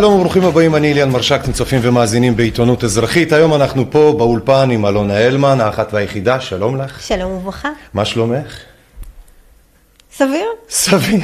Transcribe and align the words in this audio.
שלום 0.00 0.14
וברוכים 0.14 0.44
הבאים, 0.44 0.76
אני 0.76 0.92
אליאן 0.92 1.10
מרשק, 1.10 1.40
אתם 1.42 1.52
צופים 1.52 1.80
ומאזינים 1.82 2.36
בעיתונות 2.36 2.84
אזרחית. 2.84 3.32
היום 3.32 3.54
אנחנו 3.54 3.90
פה 3.90 4.14
באולפן 4.18 4.70
עם 4.70 4.86
אלונה 4.86 5.16
הלמן, 5.16 5.60
האחת 5.60 5.94
והיחידה, 5.94 6.40
שלום 6.40 6.76
לך. 6.76 7.02
שלום 7.02 7.32
וברכה. 7.32 7.68
מה 7.94 8.04
שלומך? 8.04 8.58
סביר? 10.12 10.46
סביר. 10.68 11.20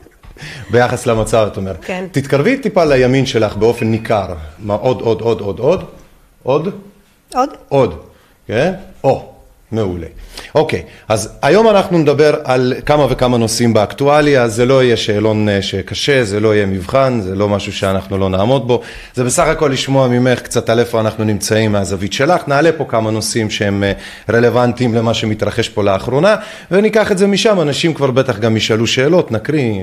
ביחס 0.70 1.06
למצב, 1.06 1.48
את 1.52 1.56
אומרת. 1.56 1.84
כן. 1.84 2.06
תתקרבי 2.12 2.56
טיפה 2.56 2.84
לימין 2.84 3.26
שלך 3.26 3.56
באופן 3.56 3.86
ניכר. 3.86 4.34
מה, 4.58 4.74
עוד, 4.74 5.00
עוד, 5.00 5.20
עוד, 5.20 5.40
עוד, 5.40 5.58
עוד? 5.58 5.84
עוד? 6.42 6.68
עוד? 7.34 7.50
עוד, 7.68 7.94
כן? 8.46 8.72
או, 9.04 9.32
מעולה. 9.72 10.06
אוקיי, 10.54 10.82
אז 11.08 11.28
היום 11.42 11.68
אנחנו 11.68 11.98
נדבר 11.98 12.34
על 12.44 12.74
כמה 12.86 13.06
וכמה 13.10 13.38
נושאים 13.38 13.74
באקטואליה, 13.74 14.48
זה 14.48 14.66
לא 14.66 14.84
יהיה 14.84 14.96
שאלון 14.96 15.48
אה, 15.48 15.62
שקשה, 15.62 16.24
זה 16.24 16.40
לא 16.40 16.54
יהיה 16.54 16.66
מבחן, 16.66 17.20
זה 17.22 17.34
לא 17.34 17.48
משהו 17.48 17.72
שאנחנו 17.72 18.18
לא 18.18 18.28
נעמוד 18.28 18.66
בו, 18.66 18.80
זה 19.14 19.24
בסך 19.24 19.46
הכל 19.46 19.68
לשמוע 19.72 20.08
ממך 20.08 20.40
קצת 20.40 20.70
על 20.70 20.78
איפה 20.78 21.00
אנחנו 21.00 21.24
נמצאים 21.24 21.72
מהזווית 21.72 22.12
שלך, 22.12 22.48
נעלה 22.48 22.72
פה 22.72 22.84
כמה 22.88 23.10
נושאים 23.10 23.50
שהם 23.50 23.82
אה, 23.82 23.92
רלוונטיים 24.30 24.94
למה 24.94 25.14
שמתרחש 25.14 25.68
פה 25.68 25.84
לאחרונה, 25.84 26.36
וניקח 26.70 27.12
את 27.12 27.18
זה 27.18 27.26
משם, 27.26 27.60
אנשים 27.60 27.94
כבר 27.94 28.10
בטח 28.10 28.38
גם 28.38 28.56
ישאלו 28.56 28.86
שאלות, 28.86 29.32
נקריא 29.32 29.74
אה, 29.74 29.82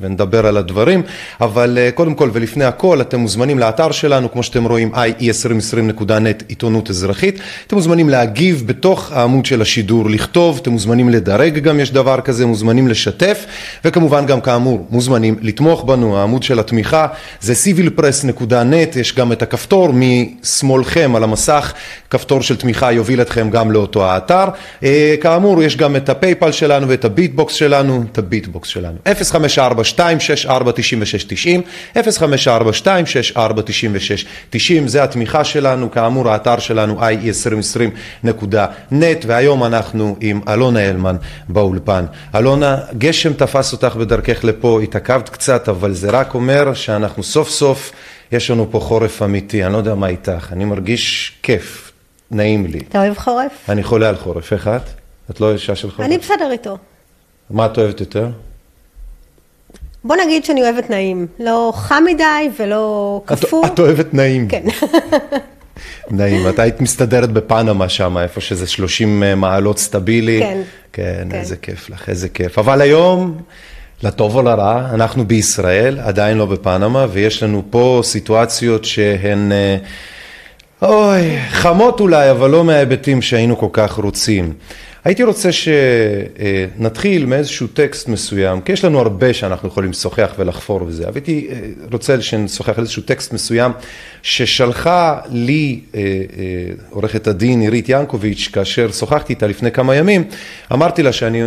ונדבר 0.00 0.46
על 0.46 0.56
הדברים, 0.56 1.02
אבל 1.40 1.78
קודם 1.94 2.14
כל 2.14 2.30
ולפני 2.32 2.64
הכל, 2.64 3.00
אתם 3.00 3.20
מוזמנים 3.20 3.58
לאתר 3.58 3.90
שלנו, 3.90 4.32
כמו 4.32 4.42
שאתם 4.42 4.64
רואים, 4.64 4.94
ie2020.net, 4.94 6.44
עיתונות 6.48 6.90
אזרחית, 6.90 7.40
אתם 7.66 7.76
מוזמנים 7.76 8.08
להגיב 8.08 8.62
בתוך 8.66 9.12
העמוד 9.20 9.46
של 9.46 9.62
השידור. 9.62 10.10
לכתוב, 10.10 10.58
אתם 10.62 10.70
מוזמנים 10.70 11.08
לדרג 11.08 11.58
גם 11.58 11.80
יש 11.80 11.92
דבר 11.92 12.20
כזה, 12.20 12.46
מוזמנים 12.46 12.88
לשתף 12.88 13.46
וכמובן 13.84 14.26
גם 14.26 14.40
כאמור 14.40 14.86
מוזמנים 14.90 15.36
לתמוך 15.40 15.84
בנו, 15.84 16.18
העמוד 16.18 16.42
של 16.42 16.58
התמיכה 16.58 17.06
זה 17.40 17.52
civilpress.net, 17.52 18.98
יש 18.98 19.14
גם 19.14 19.32
את 19.32 19.42
הכפתור 19.42 19.88
משמאלכם 19.92 21.16
על 21.16 21.24
המסך, 21.24 21.72
כפתור 22.10 22.42
של 22.42 22.56
תמיכה 22.56 22.92
יוביל 22.92 23.22
אתכם 23.22 23.50
גם 23.50 23.70
לאותו 23.70 24.04
האתר, 24.04 24.44
אה, 24.82 25.14
כאמור 25.20 25.62
יש 25.62 25.76
גם 25.76 25.96
את 25.96 26.08
הפייפל 26.08 26.52
שלנו 26.52 26.88
ואת 26.88 27.04
הביטבוקס 27.04 27.54
שלנו, 27.54 28.04
את 28.12 28.18
הביטבוקס 28.18 28.68
שלנו, 28.68 28.96
054-264-9690, 29.06 29.08
054-264-9690 31.96 32.00
זה 34.86 35.02
התמיכה 35.02 35.44
שלנו, 35.44 35.90
כאמור 35.90 36.30
האתר 36.30 36.58
שלנו 36.58 37.02
ie2020.net 39.12 39.24
והיום 39.26 39.64
אנחנו 39.64 40.16
עם 40.20 40.40
אלונה 40.48 40.88
הלמן 40.88 41.16
באולפן. 41.48 42.04
אלונה, 42.34 42.78
גשם 42.98 43.32
תפס 43.32 43.72
אותך 43.72 43.96
בדרכך 43.96 44.44
לפה, 44.44 44.80
התעכבת 44.82 45.28
קצת, 45.28 45.68
אבל 45.68 45.92
זה 45.92 46.10
רק 46.10 46.34
אומר 46.34 46.74
שאנחנו 46.74 47.22
סוף 47.22 47.50
סוף, 47.50 47.92
יש 48.32 48.50
לנו 48.50 48.66
פה 48.70 48.80
חורף 48.80 49.22
אמיתי, 49.22 49.64
אני 49.64 49.72
לא 49.72 49.78
יודע 49.78 49.94
מה 49.94 50.08
איתך, 50.08 50.48
אני 50.52 50.64
מרגיש 50.64 51.32
כיף, 51.42 51.92
נעים 52.30 52.66
לי. 52.66 52.78
אתה 52.88 53.02
אוהב 53.02 53.18
חורף? 53.18 53.52
אני 53.68 53.82
חולה 53.82 54.08
על 54.08 54.16
חורף, 54.16 54.52
איך 54.52 54.68
את? 54.68 54.82
את 55.30 55.40
לא 55.40 55.52
אישה 55.52 55.76
של 55.76 55.90
חורף? 55.90 56.06
אני 56.06 56.18
בסדר 56.18 56.50
איתו. 56.50 56.78
מה 57.50 57.66
את 57.66 57.78
אוהבת 57.78 58.00
יותר? 58.00 58.28
בוא 60.04 60.16
נגיד 60.16 60.44
שאני 60.44 60.62
אוהבת 60.62 60.90
נעים, 60.90 61.26
לא 61.38 61.72
חם 61.74 62.02
מדי 62.06 62.50
ולא 62.58 63.22
קפוא. 63.24 63.66
את, 63.66 63.72
את 63.72 63.78
אוהבת 63.78 64.14
נעים. 64.14 64.48
כן. 64.48 64.62
נעים, 66.12 66.48
את 66.48 66.58
היית 66.58 66.80
מסתדרת 66.80 67.30
בפנמה 67.32 67.88
שם, 67.88 68.18
איפה 68.18 68.40
שזה 68.40 68.66
30 68.66 69.22
אה, 69.22 69.34
מעלות 69.34 69.78
סטבילי. 69.78 70.40
כן. 70.40 70.62
כן, 70.92 71.28
כן. 71.30 71.38
איזה 71.38 71.56
כיף 71.56 71.90
לך, 71.90 72.08
איזה 72.08 72.28
כיף. 72.28 72.58
אבל 72.58 72.80
היום, 72.80 73.38
לטוב 74.02 74.36
או 74.36 74.42
לרע, 74.42 74.88
אנחנו 74.94 75.24
בישראל, 75.24 75.98
עדיין 75.98 76.38
לא 76.38 76.46
בפנמה, 76.46 77.06
ויש 77.12 77.42
לנו 77.42 77.62
פה 77.70 78.00
סיטואציות 78.04 78.84
שהן, 78.84 79.52
אה, 79.52 79.76
אוי, 80.82 81.38
חמות 81.50 82.00
אולי, 82.00 82.30
אבל 82.30 82.50
לא 82.50 82.64
מההיבטים 82.64 83.22
שהיינו 83.22 83.58
כל 83.58 83.66
כך 83.72 83.92
רוצים. 83.92 84.52
הייתי 85.04 85.22
רוצה 85.22 85.48
שנתחיל 85.52 87.26
מאיזשהו 87.26 87.66
טקסט 87.66 88.08
מסוים, 88.08 88.60
כי 88.60 88.72
יש 88.72 88.84
לנו 88.84 88.98
הרבה 88.98 89.34
שאנחנו 89.34 89.68
יכולים 89.68 89.90
לשוחח 89.90 90.34
ולחפור 90.38 90.82
וזה, 90.86 91.04
אבל 91.04 91.14
הייתי 91.14 91.48
אה, 91.50 91.60
רוצה 91.92 92.20
שנשוחח 92.20 92.78
על 92.78 92.84
איזשהו 92.84 93.02
טקסט 93.02 93.32
מסוים 93.32 93.72
ששלחה 94.22 95.18
לי 95.28 95.80
אה, 95.94 96.00
אה, 96.00 96.04
עורכת 96.90 97.26
הדין 97.26 97.60
עירית 97.60 97.88
ינקוביץ', 97.88 98.48
כאשר 98.52 98.92
שוחחתי 98.92 99.32
איתה 99.32 99.46
לפני 99.46 99.70
כמה 99.70 99.94
ימים, 99.94 100.24
אמרתי 100.72 101.02
לה 101.02 101.12
שאני 101.12 101.42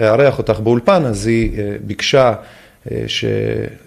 אארח 0.00 0.38
אותך 0.38 0.60
באולפן, 0.60 1.04
אז 1.04 1.26
היא 1.26 1.50
ביקשה 1.80 2.34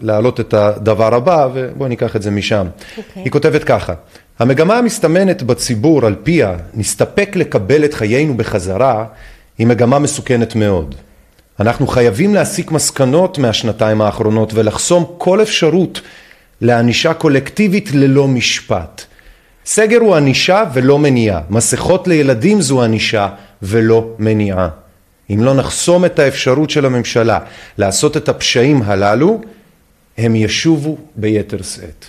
להעלות 0.02 0.40
את 0.40 0.54
הדבר 0.54 1.16
הבא, 1.16 1.48
ובואי 1.54 1.90
ניקח 1.90 2.16
את 2.16 2.22
זה 2.22 2.32
משם. 2.32 2.68
Okay. 2.68 2.98
אוקיי. 2.98 3.24
היא 3.24 3.32
כותבת 3.32 3.64
ככה, 3.64 3.94
המגמה 4.40 4.78
המסתמנת 4.78 5.44
בציבור 5.44 6.06
על 6.06 6.16
פיה 6.24 6.56
נסתפק 6.74 7.36
לקבל 7.36 7.86
את 7.86 7.94
חיינו 7.94 8.38
בחזרה 8.38 9.06
היא 9.58 9.68
מגמה 9.68 10.00
מסוכנת 10.00 10.56
מאוד. 10.56 10.96
אנחנו 11.60 11.88
חייבים 11.88 12.36
להסיק 12.36 12.72
מסקנות 12.72 13.38
מהשנתיים 13.38 14.02
האחרונות 14.02 14.54
ולחסום 14.54 15.06
כל 15.18 15.42
אפשרות 15.42 16.02
לענישה 16.62 17.14
קולקטיבית 17.14 17.92
ללא 17.92 18.28
משפט. 18.28 19.04
סגר 19.66 20.00
הוא 20.00 20.16
ענישה 20.16 20.64
ולא 20.74 21.00
מניעה, 21.00 21.42
מסכות 21.50 22.08
לילדים 22.08 22.62
זו 22.62 22.84
ענישה 22.84 23.30
ולא 23.62 24.16
מניעה. 24.20 24.70
אם 25.30 25.44
לא 25.44 25.54
נחסום 25.54 26.06
את 26.06 26.20
האפשרות 26.20 26.70
של 26.70 26.86
הממשלה 26.86 27.40
לעשות 27.78 28.18
את 28.18 28.30
הפשעים 28.30 28.82
הללו, 28.82 29.42
הם 30.18 30.36
ישובו 30.36 30.98
ביתר 31.16 31.62
שאת. 31.62 32.06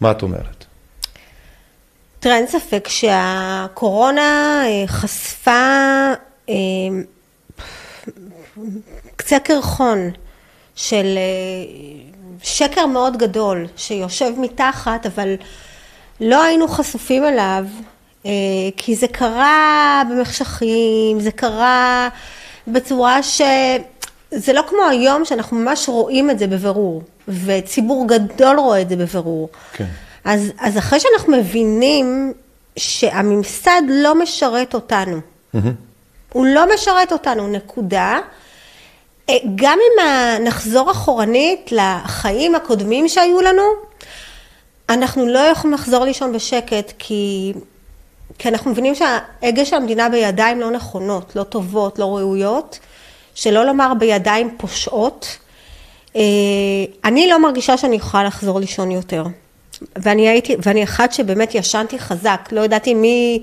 מה 0.00 0.10
את 0.10 0.22
אומרת? 0.22 0.61
תראה, 2.22 2.36
אין 2.36 2.46
ספק 2.46 2.88
שהקורונה 2.88 4.62
אה, 4.64 4.86
חשפה 4.86 6.12
אה, 6.48 6.54
קצה 9.16 9.38
קרחון 9.38 10.10
של 10.74 11.04
אה, 11.16 12.22
שקר 12.42 12.86
מאוד 12.86 13.16
גדול 13.16 13.66
שיושב 13.76 14.30
מתחת, 14.38 15.06
אבל 15.06 15.34
לא 16.20 16.42
היינו 16.42 16.68
חשופים 16.68 17.24
אליו, 17.24 17.64
כי 18.76 18.96
זה 18.96 19.08
קרה 19.08 20.02
במחשכים, 20.10 21.20
זה 21.20 21.30
קרה 21.30 22.08
בצורה 22.68 23.22
ש... 23.22 23.42
זה 24.30 24.52
לא 24.52 24.62
כמו 24.68 24.82
היום 24.90 25.24
שאנחנו 25.24 25.56
ממש 25.56 25.88
רואים 25.88 26.30
את 26.30 26.38
זה 26.38 26.46
בבירור, 26.46 27.02
וציבור 27.28 28.08
גדול 28.08 28.58
רואה 28.58 28.80
את 28.80 28.88
זה 28.88 28.96
בבירור. 28.96 29.48
כן. 29.72 29.86
אז, 30.24 30.52
אז 30.58 30.78
אחרי 30.78 31.00
שאנחנו 31.00 31.36
מבינים 31.36 32.32
שהממסד 32.76 33.82
לא 33.88 34.14
משרת 34.14 34.74
אותנו, 34.74 35.16
mm-hmm. 35.54 35.58
הוא 36.32 36.46
לא 36.46 36.74
משרת 36.74 37.12
אותנו, 37.12 37.48
נקודה. 37.48 38.20
אה, 39.30 39.34
גם 39.54 39.78
אם 39.78 40.44
נחזור 40.44 40.90
אחורנית 40.90 41.72
לחיים 41.72 42.54
הקודמים 42.54 43.08
שהיו 43.08 43.40
לנו, 43.40 43.62
אנחנו 44.88 45.26
לא 45.26 45.38
יכולים 45.38 45.74
לחזור 45.74 46.04
לישון 46.04 46.32
בשקט, 46.32 46.92
כי, 46.98 47.52
כי 48.38 48.48
אנחנו 48.48 48.70
מבינים 48.70 48.94
שההגה 48.94 49.64
של 49.64 49.76
המדינה 49.76 50.08
בידיים 50.08 50.60
לא 50.60 50.70
נכונות, 50.70 51.36
לא 51.36 51.42
טובות, 51.42 51.98
לא 51.98 52.16
ראויות, 52.16 52.78
שלא 53.34 53.64
לומר 53.64 53.92
בידיים 53.98 54.54
פושעות. 54.58 55.38
אה, 56.16 56.22
אני 57.04 57.28
לא 57.28 57.42
מרגישה 57.42 57.76
שאני 57.76 57.96
יכולה 57.96 58.24
לחזור 58.24 58.60
לישון 58.60 58.90
יותר. 58.90 59.24
ואני 59.96 60.28
הייתי, 60.28 60.56
ואני 60.62 60.84
אחת 60.84 61.12
שבאמת 61.12 61.54
ישנתי 61.54 61.98
חזק, 61.98 62.48
לא 62.52 62.60
ידעתי 62.60 62.94
מי, 62.94 63.40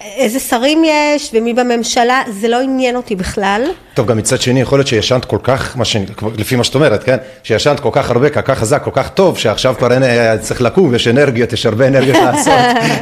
איזה 0.00 0.40
שרים 0.40 0.82
יש 0.84 1.30
ומי 1.34 1.54
בממשלה, 1.54 2.22
זה 2.30 2.48
לא 2.48 2.60
עניין 2.60 2.96
אותי 2.96 3.16
בכלל. 3.16 3.62
טוב, 3.94 4.06
גם 4.06 4.16
מצד 4.16 4.40
שני, 4.40 4.60
יכול 4.60 4.78
להיות 4.78 4.88
שישנת 4.88 5.24
כל 5.24 5.38
כך, 5.42 5.76
מה 5.76 5.84
ש... 5.84 5.96
לפי 6.36 6.56
מה 6.56 6.64
שאת 6.64 6.74
אומרת, 6.74 7.04
כן? 7.04 7.16
שישנת 7.42 7.80
כל 7.80 7.88
כך 7.92 8.10
הרבה, 8.10 8.30
כל 8.30 8.40
כך 8.40 8.58
חזק, 8.58 8.82
כל 8.84 8.90
כך 8.94 9.08
טוב, 9.08 9.38
שעכשיו 9.38 9.74
כבר 9.78 9.92
אין, 9.92 10.02
צריך 10.40 10.62
לקום, 10.62 10.94
יש 10.94 11.08
אנרגיות, 11.08 11.52
יש 11.52 11.66
הרבה 11.66 11.88
אנרגיות 11.88 12.16
לעשות. 12.16 12.52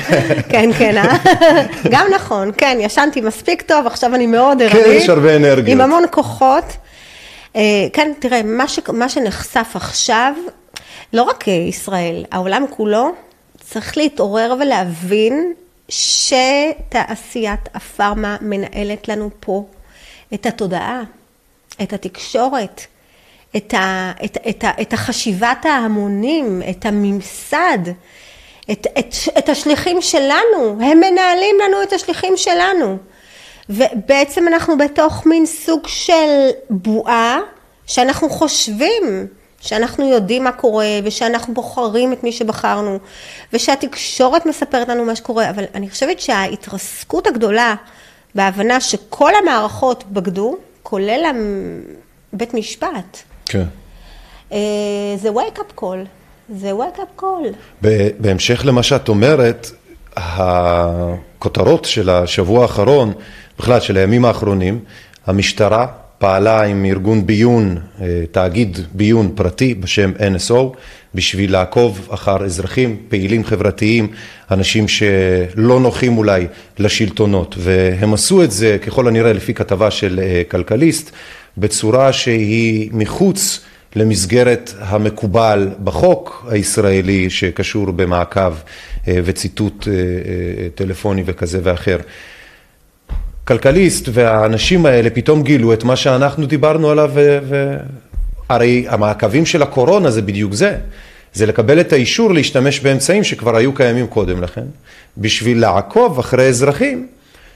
כן, 0.51 0.71
כן, 0.79 0.97
אה? 0.97 1.17
גם 1.93 2.07
נכון, 2.15 2.51
כן, 2.57 2.79
ישנתי 2.81 3.21
מספיק 3.21 3.63
טוב, 3.63 3.87
עכשיו 3.87 4.15
אני 4.15 4.27
מאוד 4.27 4.63
ערנית. 4.63 4.85
כן, 4.85 4.91
יש 4.91 5.09
הרבה 5.09 5.37
אנרגיות. 5.37 5.69
עם 5.69 5.81
המון 5.81 6.05
כוחות. 6.11 6.65
אה, 7.57 7.63
כן, 7.93 8.13
תראה, 8.19 8.43
מה, 8.45 8.69
ש... 8.69 8.79
מה 8.93 9.09
שנחשף 9.09 9.73
עכשיו, 9.75 10.33
לא 11.13 11.23
רק 11.23 11.49
ישראל, 11.49 12.25
העולם 12.31 12.65
כולו 12.71 13.11
צריך 13.61 13.97
להתעורר 13.97 14.55
ולהבין 14.61 15.53
שתעשיית 15.89 17.61
הפארמה 17.75 18.37
מנהלת 18.41 19.09
לנו 19.09 19.31
פה 19.41 19.65
את 20.35 20.47
התודעה, 20.47 21.03
את 21.83 21.93
התקשורת, 21.93 22.87
את, 23.57 23.75
ה, 23.75 24.13
את, 24.25 24.37
את, 24.49 24.65
את, 24.65 24.65
את 24.81 24.93
החשיבת 24.93 25.65
ההמונים, 25.65 26.63
את 26.71 26.87
הממסד, 26.87 27.79
את, 28.71 28.87
את, 28.99 29.15
את 29.39 29.49
השליחים 29.49 30.03
שלנו, 30.03 30.79
הם 30.81 31.01
מנהלים 31.01 31.57
לנו 31.65 31.83
את 31.83 31.93
השליחים 31.93 32.37
שלנו. 32.37 32.97
ובעצם 33.69 34.49
אנחנו 34.49 34.79
בתוך 34.79 35.27
מין 35.27 35.47
סוג 35.47 35.87
של 35.87 36.51
בועה 36.71 37.39
שאנחנו 37.87 38.31
חושבים 38.31 39.27
שאנחנו 39.61 40.09
יודעים 40.09 40.45
מה 40.45 40.53
קורה, 40.53 40.87
ושאנחנו 41.05 41.55
בוחרים 41.55 42.13
את 42.13 42.25
מי 42.25 42.33
שבחרנו, 42.33 42.99
ושהתקשורת 43.53 44.47
מספרת 44.47 44.89
לנו 44.89 45.05
מה 45.05 45.17
שקורה, 45.17 45.51
אבל 45.51 45.65
אני 45.75 45.91
חושבת 45.91 46.21
שההתרסקות 46.21 47.27
הגדולה 47.27 47.75
בהבנה 48.35 48.81
שכל 48.81 49.33
המערכות 49.43 50.05
בגדו, 50.11 50.57
כולל 50.83 51.25
בית 52.33 52.55
משפט. 52.55 53.19
כן. 53.47 53.65
אה, 54.53 54.59
זה 55.17 55.29
wake 55.31 55.59
up 55.59 55.81
call, 55.81 56.07
זה 56.57 56.73
wake 56.73 56.99
up 56.99 57.23
call. 57.23 57.87
בהמשך 58.19 58.63
למה 58.65 58.83
שאת 58.83 59.09
אומרת, 59.09 59.71
הכותרות 60.17 61.85
של 61.85 62.11
השבוע 62.11 62.63
האחרון, 62.63 63.13
בכלל 63.59 63.81
של 63.81 63.97
הימים 63.97 64.25
האחרונים, 64.25 64.81
המשטרה 65.27 65.87
פעלה 66.19 66.63
עם 66.63 66.85
ארגון 66.85 67.27
ביון, 67.27 67.79
אה, 68.01 68.25
תאגיד 68.31 68.79
ביון 68.93 69.33
פרטי 69.35 69.75
בשם 69.75 70.13
NSO, 70.19 70.77
בשביל 71.15 71.53
לעקוב 71.53 72.09
אחר 72.11 72.45
אזרחים, 72.45 72.97
פעילים 73.09 73.45
חברתיים, 73.45 74.09
אנשים 74.51 74.89
שלא 74.89 75.81
נוחים 75.81 76.19
אולי 76.19 76.47
לשלטונות, 76.79 77.55
והם 77.59 78.15
עשו 78.15 78.43
את 78.43 78.51
זה 78.51 78.79
ככל 78.87 79.09
הנראה 79.09 79.33
לפי 79.33 79.55
כתבה 79.55 79.91
של 79.91 80.21
אה, 80.23 80.43
כלכליסט, 80.49 81.11
בצורה 81.59 82.13
שהיא 82.13 82.91
מחוץ 82.93 83.61
למסגרת 83.97 84.73
המקובל 84.79 85.69
בחוק 85.85 86.47
הישראלי 86.51 87.31
שקשור 87.31 87.91
במעקב 87.91 88.53
אה, 89.09 89.19
וציטוט 89.25 89.89
טלפוני 90.75 91.23
וכזה 91.27 91.61
ואחר. 91.63 91.99
כלכליסט 93.49 94.09
והאנשים 94.13 94.87
האלה 94.87 95.11
פתאום 95.11 95.43
גילו 95.43 95.73
את 95.73 95.85
מה 95.85 95.97
שאנחנו 95.97 96.47
דיברנו 96.47 96.91
עליו 96.91 97.11
והרי 98.49 98.87
המעקבים 98.89 99.47
של 99.47 99.63
הקורונה 99.63 100.11
זה 100.11 100.23
בדיוק 100.23 100.55
זה, 100.55 100.77
זה 101.35 101.47
לקבל 101.47 101.81
את 101.81 101.93
האישור 101.93 102.33
להשתמש 102.33 102.81
באמצעים 102.81 103.25
שכבר 103.25 103.57
היו 103.57 103.75
קיימים 103.75 104.07
קודם 104.07 104.43
לכן, 104.43 104.65
בשביל 105.19 105.61
לעקוב 105.61 106.19
אחרי 106.19 106.49
אזרחים 106.49 107.07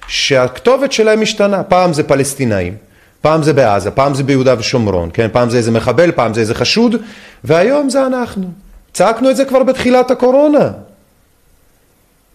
שהכתובת 0.09 0.93
שלהם 0.93 1.21
משתנה, 1.21 1.63
פעם 1.63 1.93
זה 1.93 2.03
פלסטינאים, 2.03 2.75
פעם 3.21 3.43
זה 3.43 3.53
בעזה, 3.53 3.91
פעם 3.91 4.15
זה 4.15 4.23
ביהודה 4.23 4.55
ושומרון, 4.59 5.11
כן? 5.13 5.29
פעם 5.33 5.51
זה 5.51 5.57
איזה 5.57 5.71
מחבל, 5.71 6.13
פעם 6.13 6.35
זה 6.35 6.41
איזה 6.41 6.55
חשוד, 6.55 6.97
והיום 7.45 7.91
זה 7.91 8.07
אנחנו. 8.07 8.51
צעקנו 8.93 9.31
את 9.31 9.37
זה 9.37 9.45
כבר 9.45 9.63
בתחילת 9.63 10.11
הקורונה, 10.11 10.71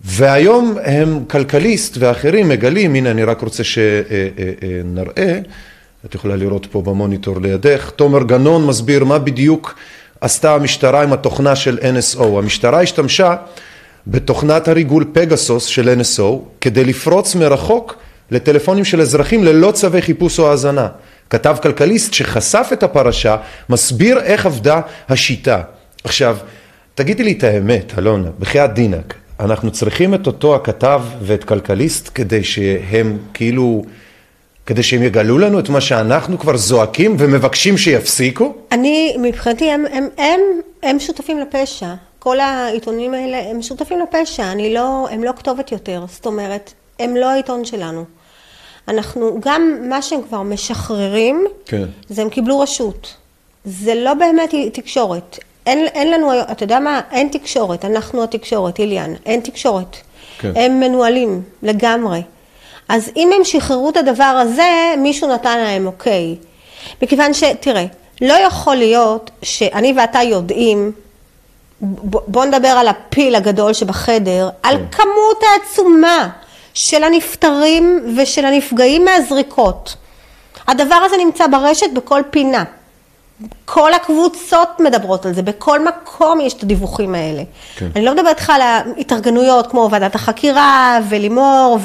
והיום 0.06 0.78
הם 0.84 1.24
כלכליסט 1.28 1.98
ואחרים 2.00 2.50
מגלים, 2.50 2.96
הנה 2.96 3.12
אני 3.12 3.24
רק 3.24 3.42
רוצה 3.42 3.64
שנראה, 3.64 5.40
את 6.06 6.16
יכולה 6.16 6.36
לראות 6.36 6.68
פה 6.72 6.82
במוניטור 6.82 7.42
לידך, 7.42 7.92
תומר 7.96 8.24
גנון 8.24 8.68
מסביר 8.68 9.04
מה 9.04 9.20
בדיוק 9.20 9.76
עשתה 10.22 10.56
המשטרה 10.56 11.04
עם 11.04 11.14
התוכנה 11.14 11.56
של 11.56 11.80
NSO. 11.82 12.24
המשטרה 12.24 12.82
השתמשה 12.82 13.36
בתוכנת 14.08 14.68
הריגול 14.68 15.06
פגסוס 15.14 15.66
של 15.66 16.00
NSO 16.02 16.38
כדי 16.62 16.86
לפרוץ 16.86 17.36
מרחוק 17.36 17.96
לטלפונים 18.32 18.86
של 18.86 19.02
אזרחים 19.02 19.44
ללא 19.44 19.72
צווי 19.72 20.02
חיפוש 20.02 20.40
או 20.40 20.52
האזנה. 20.52 20.88
כתב 21.30 21.58
כלכליסט 21.64 22.14
שחשף 22.14 22.70
את 22.74 22.84
הפרשה, 22.84 23.38
מסביר 23.70 24.20
איך 24.20 24.46
עבדה 24.46 24.82
השיטה. 25.10 25.62
עכשיו, 26.04 26.38
תגידי 26.96 27.24
לי 27.24 27.32
את 27.32 27.44
האמת, 27.44 27.94
אלונה, 27.98 28.30
בחייאת 28.40 28.74
דינק, 28.74 29.14
אנחנו 29.40 29.72
צריכים 29.72 30.14
את 30.14 30.28
אותו 30.28 30.56
הכתב 30.56 31.02
ואת 31.22 31.44
כלכליסט 31.44 32.10
כדי 32.16 32.44
שהם 32.44 33.18
כאילו, 33.34 33.84
כדי 34.66 34.84
שהם 34.84 35.04
יגלו 35.04 35.38
לנו 35.38 35.60
את 35.60 35.70
מה 35.70 35.82
שאנחנו 35.82 36.40
כבר 36.40 36.58
זועקים 36.58 37.16
ומבקשים 37.20 37.78
שיפסיקו? 37.78 38.54
אני, 38.72 39.16
מבחינתי, 39.20 39.72
הם, 39.72 39.86
הם, 39.92 40.08
הם, 40.18 40.40
הם 40.84 41.00
שותפים 41.00 41.40
לפשע. 41.40 41.94
כל 42.20 42.40
העיתונים 42.40 43.14
האלה 43.14 43.50
הם 43.50 43.62
שותפים 43.62 44.00
לפשע, 44.00 44.52
אני 44.52 44.74
לא, 44.74 45.08
הם 45.12 45.24
לא 45.24 45.32
כתובת 45.38 45.72
יותר, 45.72 46.06
זאת 46.08 46.26
אומרת, 46.26 46.74
הם 47.00 47.16
לא 47.16 47.30
העיתון 47.30 47.66
שלנו. 47.66 48.06
אנחנו, 48.88 49.40
גם 49.42 49.78
מה 49.90 50.02
שהם 50.02 50.20
כבר 50.28 50.42
משחררים, 50.42 51.46
כן. 51.66 51.86
זה 52.10 52.22
הם 52.22 52.30
קיבלו 52.30 52.60
רשות. 52.60 53.14
זה 53.66 53.96
לא 53.96 54.14
באמת 54.14 54.54
תקשורת. 54.74 55.40
אין, 55.68 55.88
אין 55.88 56.12
לנו, 56.12 56.32
אתה 56.42 56.64
יודע 56.64 56.80
מה? 56.80 57.02
אין 57.12 57.28
תקשורת, 57.28 57.86
אנחנו 57.86 58.24
התקשורת, 58.24 58.80
איליאן, 58.80 59.14
אין 59.26 59.40
תקשורת. 59.40 59.98
כן. 60.40 60.52
הם 60.56 60.80
מנוהלים 60.80 61.42
לגמרי. 61.64 62.22
אז 62.90 63.12
אם 63.16 63.30
הם 63.36 63.44
שחררו 63.44 63.90
את 63.90 63.98
הדבר 63.98 64.24
הזה, 64.24 64.94
מישהו 64.98 65.28
נתן 65.28 65.58
להם 65.58 65.88
אוקיי. 65.88 66.36
מכיוון 67.02 67.34
ש, 67.34 67.44
תראה, 67.44 67.86
לא 68.22 68.34
יכול 68.34 68.76
להיות 68.76 69.32
שאני 69.44 69.94
ואתה 69.98 70.22
יודעים, 70.22 70.92
בוא 72.28 72.46
נדבר 72.46 72.68
על 72.68 72.88
הפיל 72.88 73.36
הגדול 73.36 73.74
שבחדר, 73.74 74.50
כן. 74.50 74.70
על 74.70 74.78
כמות 74.92 75.44
העצומה 75.44 76.30
של 76.74 77.04
הנפטרים 77.04 78.16
ושל 78.18 78.46
הנפגעים 78.46 79.06
מהזריקות. 79.06 79.96
הדבר 80.68 80.96
הזה 80.96 81.16
נמצא 81.18 81.48
ברשת 81.48 81.90
בכל 81.94 82.22
פינה. 82.30 82.64
כל 83.66 83.94
הקבוצות 83.94 84.80
מדברות 84.80 85.26
על 85.26 85.34
זה, 85.34 85.42
בכל 85.42 85.86
מקום 85.86 86.42
יש 86.42 86.54
את 86.54 86.64
הדיווחים 86.64 87.16
האלה. 87.16 87.44
כן. 87.76 87.88
אני 87.96 88.06
לא 88.06 88.14
מדברת 88.14 88.28
איתך 88.40 88.50
על 88.50 88.62
ההתארגנויות 88.62 89.68
כמו 89.68 89.90
ועדת 89.92 90.16
החקירה 90.16 91.00
ולימור 91.10 91.78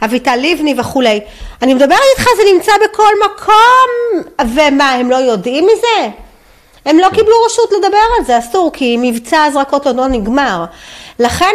ואביטל 0.00 0.36
לבני 0.36 0.74
וכולי. 0.78 1.20
אני 1.62 1.74
מדברת 1.74 1.98
איתך, 2.18 2.28
זה 2.36 2.42
נמצא 2.54 2.72
בכל 2.88 3.12
מקום, 3.24 4.22
ומה, 4.54 4.90
הם 4.90 5.10
לא 5.10 5.16
יודעים 5.16 5.64
מזה? 5.64 6.10
הם 6.86 6.98
לא 6.98 7.06
כן. 7.10 7.14
קיבלו 7.14 7.34
רשות 7.46 7.72
לדבר 7.72 7.98
על 8.18 8.24
זה, 8.24 8.38
אסור, 8.38 8.70
כי 8.72 8.96
מבצע 9.00 9.42
הזרקות 9.42 9.86
עוד 9.86 9.96
לא 9.96 10.08
נגמר. 10.08 10.64
לכן 11.18 11.54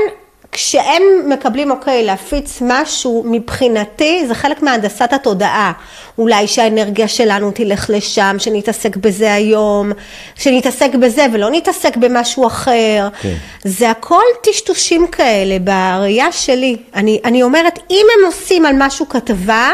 כשהם 0.53 1.03
מקבלים, 1.27 1.72
אוקיי, 1.72 2.03
להפיץ 2.03 2.62
משהו, 2.62 3.24
מבחינתי 3.25 4.27
זה 4.27 4.36
חלק 4.36 4.62
מהנדסת 4.62 5.13
התודעה. 5.13 5.72
אולי 6.17 6.48
שהאנרגיה 6.48 7.07
שלנו 7.07 7.51
תלך 7.51 7.89
לשם, 7.89 8.36
שנתעסק 8.39 8.95
בזה 8.95 9.33
היום, 9.33 9.91
שנתעסק 10.36 10.95
בזה 10.95 11.25
ולא 11.33 11.51
נתעסק 11.51 11.98
במשהו 11.98 12.48
אחר. 12.48 13.07
כן. 13.22 13.33
זה 13.63 13.89
הכל 13.89 14.24
טשטושים 14.43 15.07
כאלה 15.07 15.57
בראייה 15.60 16.31
שלי. 16.31 16.77
אני, 16.95 17.19
אני 17.25 17.43
אומרת, 17.43 17.79
אם 17.89 18.05
הם 18.17 18.25
עושים 18.25 18.65
על 18.65 18.75
משהו 18.77 19.10
כתבה, 19.10 19.72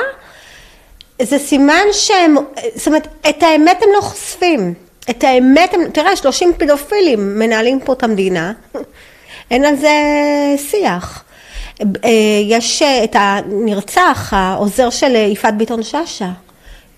זה 1.22 1.38
סימן 1.38 1.86
שהם, 1.92 2.36
זאת 2.76 2.88
אומרת, 2.88 3.08
את 3.30 3.44
האמת 3.44 3.84
הם 3.84 3.90
לא 3.96 4.02
חושפים. 4.02 4.74
את 5.10 5.24
האמת 5.24 5.74
הם, 5.74 5.90
תראה, 5.94 6.16
30 6.16 6.54
פדופילים 6.58 7.40
מנהלים 7.40 7.80
פה 7.80 7.94
את 7.94 8.04
המדינה. 8.04 8.54
אין 9.52 9.66
על 9.66 9.76
זה 9.76 9.90
שיח. 10.58 11.24
אה, 11.82 12.10
יש 12.48 12.82
אה, 12.82 13.04
את 13.04 13.16
הנרצח, 13.20 14.34
העוזר 14.36 14.90
של 14.90 15.16
אה, 15.16 15.20
יפעת 15.20 15.58
ביטון 15.58 15.84
שאשא. 15.84 16.28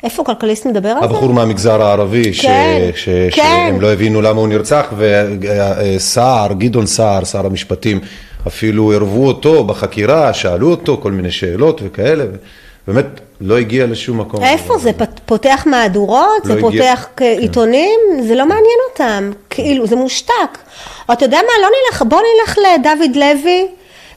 איפה 0.03 0.24
כלכליסט 0.24 0.65
מדבר 0.65 0.89
על 0.89 1.00
זה? 1.00 1.05
הבחור 1.05 1.34
מהמגזר 1.34 1.81
הערבי, 1.81 2.34
כן, 2.34 2.89
ש, 2.96 3.00
ש, 3.00 3.10
כן. 3.31 3.31
שהם 3.31 3.81
לא 3.81 3.93
הבינו 3.93 4.22
למה 4.22 4.39
הוא 4.39 4.48
נרצח, 4.48 4.93
וסער, 4.98 6.53
גדעון 6.53 6.86
סער, 6.86 7.24
שר 7.24 7.46
המשפטים, 7.46 8.00
אפילו 8.48 8.91
ערבו 8.91 9.27
אותו 9.27 9.63
בחקירה, 9.63 10.34
שאלו 10.34 10.72
אותו 10.72 11.00
כל 11.01 11.12
מיני 11.12 11.31
שאלות 11.31 11.81
וכאלה, 11.84 12.24
באמת 12.88 13.05
לא 13.41 13.57
הגיע 13.57 13.88
לשום 13.88 14.19
מקום. 14.19 14.43
איפה 14.43 14.77
זה? 14.77 14.91
פותח 15.25 15.63
מהדורות? 15.65 16.45
לא 16.45 16.53
זה 16.55 16.67
הגיע... 16.67 16.81
פותח 16.81 17.07
כן. 17.17 17.35
עיתונים? 17.39 18.00
זה 18.27 18.35
לא 18.35 18.45
מעניין 18.45 18.79
אותם, 18.91 19.31
כאילו, 19.50 19.88
זה 19.88 19.95
מושתק. 19.95 20.57
או 21.09 21.13
אתה 21.13 21.25
יודע 21.25 21.38
מה, 21.38 21.61
לא 21.61 21.67
נלך, 21.67 22.01
בוא 22.01 22.19
נלך 22.19 22.57
לדוד 22.57 23.15
לוי, 23.15 23.67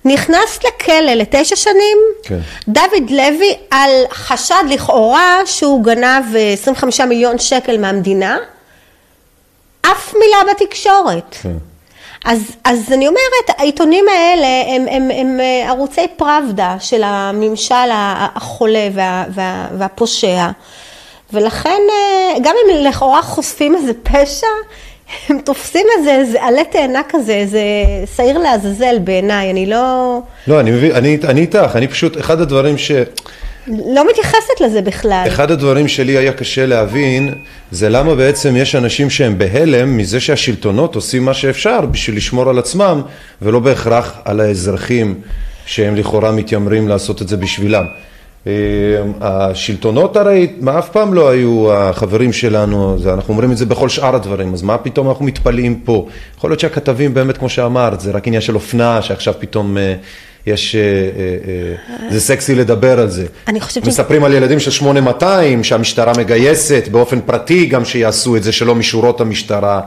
נכנס 0.05 0.59
לכלא 0.65 1.13
לתשע 1.15 1.57
שנים, 1.57 1.99
כן. 2.23 2.39
דוד 2.69 3.11
לוי 3.11 3.55
על 3.71 3.91
חשד 4.13 4.65
לכאורה 4.69 5.39
שהוא 5.47 5.85
גנב 5.85 6.25
25 6.53 7.01
מיליון 7.01 7.39
שקל 7.39 7.79
מהמדינה, 7.79 8.39
אף 9.83 10.15
מילה 10.15 10.53
בתקשורת. 10.55 11.37
כן. 11.43 11.57
אז, 12.25 12.57
אז 12.65 12.93
אני 12.93 13.09
אומרת, 13.09 13.59
העיתונים 13.59 14.05
האלה 14.09 14.75
הם, 14.75 14.87
הם, 14.91 15.11
הם 15.11 15.41
אה, 15.41 15.69
ערוצי 15.69 16.01
פראבדה 16.17 16.77
של 16.81 17.03
הממשל 17.05 17.91
החולה 18.35 18.89
וה, 18.95 19.25
וה, 19.35 19.67
והפושע, 19.79 20.49
ולכן 21.33 21.81
אה, 21.91 22.39
גם 22.43 22.55
אם 22.65 22.85
לכאורה 22.85 23.23
חושפים 23.23 23.77
איזה 23.77 23.93
פשע, 24.03 24.47
הם 25.29 25.39
תופסים 25.39 25.87
איזה, 25.99 26.15
איזה 26.15 26.43
עלה 26.43 26.65
תאנה 26.65 27.01
כזה, 27.09 27.33
איזה 27.33 27.63
שעיר 28.17 28.39
לעזאזל 28.39 28.99
בעיניי, 28.99 29.51
אני 29.51 29.67
לא... 29.67 30.19
לא, 30.47 30.61
אני 30.61 30.71
מבין, 30.71 30.93
אני, 30.93 31.19
אני 31.25 31.41
איתך, 31.41 31.73
אני 31.75 31.89
פשוט, 31.89 32.19
אחד 32.19 32.41
הדברים 32.41 32.79
ש... 32.79 32.93
לא 33.67 34.09
מתייחסת 34.11 34.61
לזה 34.61 34.83
בכלל. 34.83 35.25
אחד 35.27 35.51
הדברים 35.51 35.89
שלי 35.89 36.17
היה 36.17 36.33
קשה 36.33 36.67
להבין, 36.67 37.35
זה 37.71 37.89
למה 37.89 38.15
בעצם 38.15 38.57
יש 38.57 38.75
אנשים 38.75 39.11
שהם 39.11 39.39
בהלם 39.39 39.97
מזה 39.97 40.21
שהשלטונות 40.21 40.95
עושים 40.95 41.25
מה 41.25 41.35
שאפשר 41.35 41.81
בשביל 41.81 42.17
לשמור 42.17 42.51
על 42.51 42.59
עצמם, 42.59 43.03
ולא 43.43 43.61
בהכרח 43.61 44.15
על 44.25 44.41
האזרחים 44.41 45.21
שהם 45.67 45.97
לכאורה 45.97 46.33
מתיימרים 46.33 46.89
לעשות 46.89 47.23
את 47.23 47.29
זה 47.29 47.37
בשבילם. 47.37 47.85
אה, 48.47 48.53
השלטונות 49.21 50.17
הרי 50.17 50.53
אף 50.79 50.89
פעם 50.89 51.15
לא 51.15 51.29
היו 51.29 51.73
החברים 51.73 52.33
שלנו, 52.33 52.97
אנחנו 53.13 53.33
אומרים 53.33 53.53
את 53.53 53.57
זה 53.57 53.67
בכל 53.67 53.89
שאר 53.89 54.15
הדברים, 54.15 54.55
אז 54.55 54.63
מה 54.63 54.79
פתאום 54.79 55.09
אנחנו 55.09 55.25
מתפלאים 55.25 55.81
פה? 55.81 56.07
יכול 56.37 56.51
להיות 56.51 56.61
שהכתבים 56.61 57.15
באמת, 57.15 57.37
כמו 57.37 57.49
שאמרת, 57.49 58.01
זה 58.01 58.11
רק 58.11 58.27
עניין 58.27 58.43
של 58.43 58.55
אופנה, 58.55 59.03
שעכשיו 59.03 59.35
פתאום 59.39 59.79
אה, 59.79 59.95
יש, 60.47 60.77
זה 62.11 62.21
סקסי 62.21 62.55
לדבר 62.55 63.01
על 63.01 63.11
זה. 63.11 63.27
אני 63.49 63.61
חושבת 63.61 63.87
מספרים 63.87 64.23
ש... 64.23 64.25
על 64.25 64.33
ילדים 64.33 64.61
של 64.61 64.71
8200, 64.71 65.65
שהמשטרה 65.65 66.13
מגייסת 66.19 66.89
באופן 66.91 67.21
פרטי 67.21 67.67
גם 67.67 67.85
שיעשו 67.85 68.37
את 68.37 68.43
זה, 68.43 68.53
שלא 68.53 68.75
משורות 68.75 69.21
המשטרה. 69.21 69.81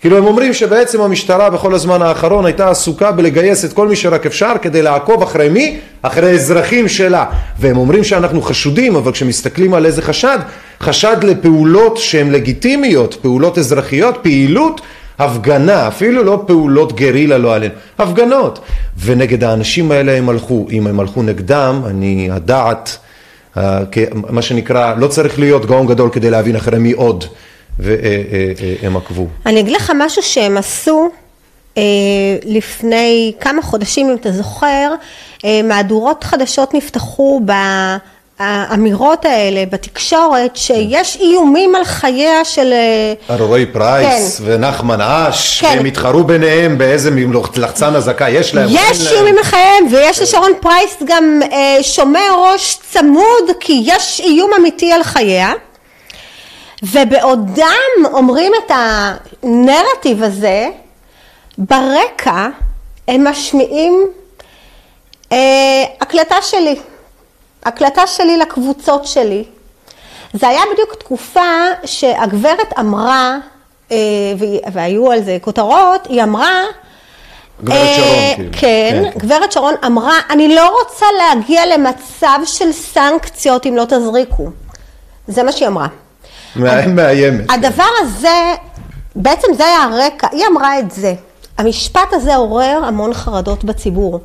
כאילו 0.00 0.18
הם 0.18 0.26
אומרים 0.26 0.54
שבעצם 0.54 1.00
המשטרה 1.00 1.50
בכל 1.50 1.74
הזמן 1.74 2.02
האחרון 2.02 2.46
הייתה 2.46 2.70
עסוקה 2.70 3.12
בלגייס 3.12 3.64
את 3.64 3.72
כל 3.72 3.88
מי 3.88 3.96
שרק 3.96 4.26
אפשר 4.26 4.52
כדי 4.62 4.82
לעקוב 4.82 5.22
אחרי 5.22 5.48
מי? 5.48 5.78
אחרי 6.02 6.30
אזרחים 6.30 6.88
שלה. 6.88 7.24
והם 7.58 7.76
אומרים 7.76 8.04
שאנחנו 8.04 8.42
חשודים, 8.42 8.96
אבל 8.96 9.12
כשמסתכלים 9.12 9.74
על 9.74 9.86
איזה 9.86 10.02
חשד, 10.02 10.38
חשד 10.80 11.16
לפעולות 11.22 11.96
שהן 11.96 12.30
לגיטימיות, 12.30 13.16
פעולות 13.22 13.58
אזרחיות, 13.58 14.18
פעילות, 14.22 14.80
הפגנה, 15.20 15.88
אפילו 15.88 16.24
לא 16.24 16.42
פעולות 16.46 16.92
גרילה 16.92 17.38
לא 17.38 17.54
עלינו, 17.54 17.74
הפגנות. 17.98 18.58
ונגד 19.04 19.44
האנשים 19.44 19.92
האלה 19.92 20.12
הם 20.12 20.28
הלכו. 20.28 20.66
אם 20.70 20.86
הם 20.86 21.00
הלכו 21.00 21.22
נגדם, 21.22 21.82
אני, 21.86 22.28
הדעת, 22.32 22.98
מה 24.14 24.42
שנקרא, 24.42 24.94
לא 24.94 25.06
צריך 25.06 25.38
להיות 25.38 25.66
גאון 25.66 25.86
גדול 25.86 26.10
כדי 26.12 26.30
להבין 26.30 26.56
אחרי 26.56 26.78
מי 26.78 26.92
עוד. 26.92 27.24
והם 27.78 28.96
עקבו. 28.96 29.26
אני 29.46 29.60
אגיד 29.60 29.72
לך 29.72 29.92
משהו 29.98 30.22
שהם 30.22 30.56
עשו 30.56 31.10
אה, 31.78 31.82
לפני 32.44 33.32
כמה 33.40 33.62
חודשים, 33.62 34.08
אם 34.10 34.14
אתה 34.14 34.32
זוכר, 34.32 34.94
אה, 35.44 35.60
מהדורות 35.64 36.24
חדשות 36.24 36.74
נפתחו 36.74 37.40
באמירות 38.40 39.24
האלה 39.24 39.64
בתקשורת, 39.70 40.56
שיש 40.56 41.16
איומים 41.16 41.74
על 41.74 41.84
חייה 41.84 42.44
של... 42.44 42.72
אלרועי 43.30 43.66
פרייס 43.66 44.38
כן. 44.38 44.44
ונחמן 44.46 45.00
אש, 45.00 45.60
כן. 45.60 45.74
והם 45.76 45.84
התחרו 45.84 46.24
ביניהם 46.24 46.78
באיזה 46.78 47.10
לחצן 47.56 47.94
אזעקה 47.96 48.28
יש 48.28 48.54
להם. 48.54 48.68
יש 48.72 49.12
איומים 49.12 49.38
על 49.38 49.44
חייהם, 49.44 49.86
ויש 49.90 50.22
לשרון 50.22 50.52
פרייס 50.60 50.96
גם 51.04 51.40
אה, 51.52 51.82
שומר 51.82 52.28
ראש 52.38 52.78
צמוד, 52.90 53.50
כי 53.60 53.82
יש 53.84 54.20
איום 54.24 54.50
אמיתי 54.58 54.92
על 54.92 55.02
חייה. 55.02 55.52
ובעודם 56.82 58.04
אומרים 58.12 58.52
את 58.66 58.72
הנרטיב 58.74 60.22
הזה, 60.22 60.68
ברקע 61.58 62.48
הם 63.08 63.28
משמיעים 63.28 64.06
אה, 65.32 65.84
הקלטה 66.00 66.36
שלי, 66.42 66.76
הקלטה 67.64 68.06
שלי 68.06 68.36
לקבוצות 68.36 69.06
שלי. 69.06 69.44
זה 70.32 70.48
היה 70.48 70.60
בדיוק 70.72 70.94
תקופה 70.94 71.50
שהגברת 71.84 72.78
אמרה, 72.78 73.36
אה, 73.92 73.96
והיו 74.72 75.12
על 75.12 75.22
זה 75.22 75.38
כותרות, 75.40 76.06
היא 76.06 76.22
אמרה, 76.22 76.62
גברת 77.64 77.76
אה, 77.76 77.96
שרון, 77.96 78.36
כאילו. 78.36 78.50
כן, 78.52 79.02
כן, 79.12 79.18
גברת 79.18 79.52
שרון 79.52 79.74
אמרה, 79.86 80.14
אני 80.30 80.54
לא 80.54 80.78
רוצה 80.78 81.06
להגיע 81.18 81.76
למצב 81.76 82.38
של 82.44 82.72
סנקציות 82.72 83.66
אם 83.66 83.76
לא 83.76 83.84
תזריקו. 83.84 84.48
זה 85.28 85.42
מה 85.42 85.52
שהיא 85.52 85.68
אמרה. 85.68 85.86
מאיימת. 86.56 87.50
הדבר 87.50 87.88
הזה, 88.00 88.54
בעצם 89.16 89.48
זה 89.56 89.64
היה 89.66 89.82
הרקע, 89.82 90.26
היא 90.32 90.44
אמרה 90.46 90.78
את 90.78 90.90
זה. 90.90 91.14
המשפט 91.58 92.12
הזה 92.12 92.36
עורר 92.36 92.80
המון 92.84 93.14
חרדות 93.14 93.64
בציבור. 93.64 94.20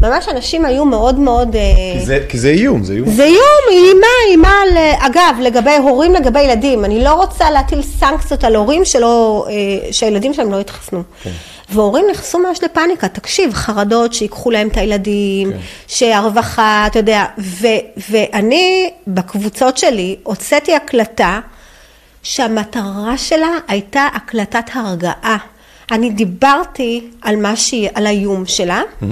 ממש 0.00 0.28
אנשים 0.28 0.64
היו 0.64 0.84
מאוד 0.84 1.18
מאוד... 1.18 1.56
אה, 1.56 1.60
כי 1.98 2.06
זה, 2.06 2.24
כי 2.28 2.38
זה 2.38 2.48
איום, 2.48 2.84
זה 2.84 2.92
איום. 2.92 3.10
זה 3.10 3.24
איום, 3.24 3.64
אימה, 3.70 4.06
אימה, 4.30 4.62
אגב, 4.98 5.36
לגבי 5.42 5.76
הורים 5.76 6.14
לגבי 6.14 6.42
ילדים. 6.42 6.84
אני 6.84 7.04
לא 7.04 7.14
רוצה 7.14 7.50
להטיל 7.50 7.82
סנקציות 7.82 8.44
על 8.44 8.56
הורים 8.56 8.84
שלא, 8.84 9.46
אה, 9.48 9.92
שהילדים 9.92 10.34
שלהם 10.34 10.52
לא 10.52 10.60
יתחסנו. 10.60 11.02
כן. 11.22 11.30
והורים 11.70 12.04
נכנסו 12.10 12.38
ממש 12.38 12.58
לפאניקה, 12.62 13.08
תקשיב, 13.08 13.54
חרדות 13.54 14.14
שיקחו 14.14 14.50
להם 14.50 14.68
את 14.68 14.76
הילדים, 14.76 15.52
כן. 15.52 15.58
שהרווחה, 15.86 16.84
אתה 16.86 16.98
יודע, 16.98 17.24
ו, 17.38 17.66
ואני 18.10 18.90
בקבוצות 19.06 19.78
שלי 19.78 20.16
הוצאתי 20.22 20.74
הקלטה 20.74 21.40
שהמטרה 22.22 23.18
שלה 23.18 23.50
הייתה 23.68 24.08
הקלטת 24.14 24.70
הרגעה. 24.74 25.36
אני 25.90 26.10
דיברתי 26.10 27.04
על 27.22 27.36
מה 27.36 27.56
שהיא, 27.56 27.88
על 27.94 28.06
האיום 28.06 28.46
שלה, 28.46 28.82
mm-hmm. 28.82 29.06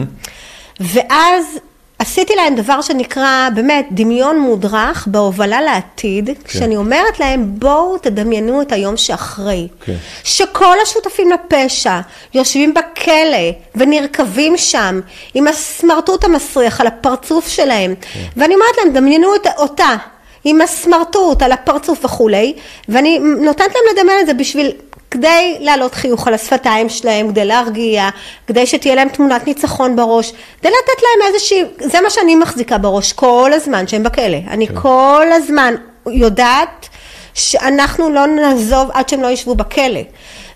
ואז 0.81 1.59
עשיתי 1.99 2.35
להם 2.35 2.55
דבר 2.55 2.83
שנקרא 2.83 3.49
באמת 3.55 3.87
דמיון 3.91 4.39
מודרך 4.39 5.09
בהובלה 5.11 5.61
לעתיד, 5.61 6.27
כן. 6.27 6.35
כשאני 6.45 6.77
אומרת 6.77 7.21
להם 7.21 7.45
בואו 7.59 7.99
תדמיינו 7.99 8.63
את 8.63 8.73
היום 8.73 8.97
שאחרי. 8.97 9.69
כן. 9.85 9.95
שכל 10.25 10.77
השותפים 10.83 11.31
לפשע 11.31 12.01
יושבים 12.35 12.75
בכלא 12.75 13.51
ונרקבים 13.75 14.57
שם 14.57 15.01
עם 15.35 15.47
הסמרטוט 15.49 16.25
המסריח 16.25 16.81
על 16.81 16.87
הפרצוף 16.87 17.49
שלהם. 17.49 17.95
כן. 18.01 18.21
ואני 18.37 18.55
אומרת 18.55 18.77
להם 18.85 18.95
דמיינו 18.95 19.35
את, 19.35 19.47
אותה. 19.59 19.97
עם 20.45 20.61
הסמרטוט 20.61 21.43
על 21.43 21.53
הפרצוף 21.53 22.05
וכולי, 22.05 22.55
ואני 22.89 23.19
נותנת 23.19 23.69
להם 23.75 23.85
לדמיין 23.93 24.21
את 24.21 24.27
זה 24.27 24.35
בשביל, 24.35 24.73
כדי 25.15 25.57
להעלות 25.61 25.95
חיוך 25.95 26.29
על 26.29 26.35
השפתיים 26.35 26.89
שלהם, 26.89 27.29
כדי 27.29 27.45
להרגיע, 27.45 28.09
כדי 28.47 28.67
שתהיה 28.67 28.95
להם 28.95 29.09
תמונת 29.09 29.47
ניצחון 29.47 29.97
בראש, 29.97 30.33
כדי 30.61 30.71
לתת 30.71 31.03
להם 31.03 31.33
איזושהי, 31.33 31.65
זה 31.81 32.01
מה 32.01 32.11
שאני 32.11 32.37
מחזיקה 32.37 32.79
בראש 32.79 33.13
כל 33.13 33.51
הזמן 33.55 33.87
שהם 33.87 34.03
בכלא. 34.03 34.37
אני 34.49 34.69
כן. 34.69 34.81
כל 34.81 35.27
הזמן 35.33 35.75
יודעת 36.07 36.89
שאנחנו 37.35 38.11
לא 38.11 38.27
נעזוב 38.27 38.91
עד 38.93 39.09
שהם 39.09 39.23
לא 39.23 39.27
ישבו 39.27 39.55
בכלא. 39.55 40.01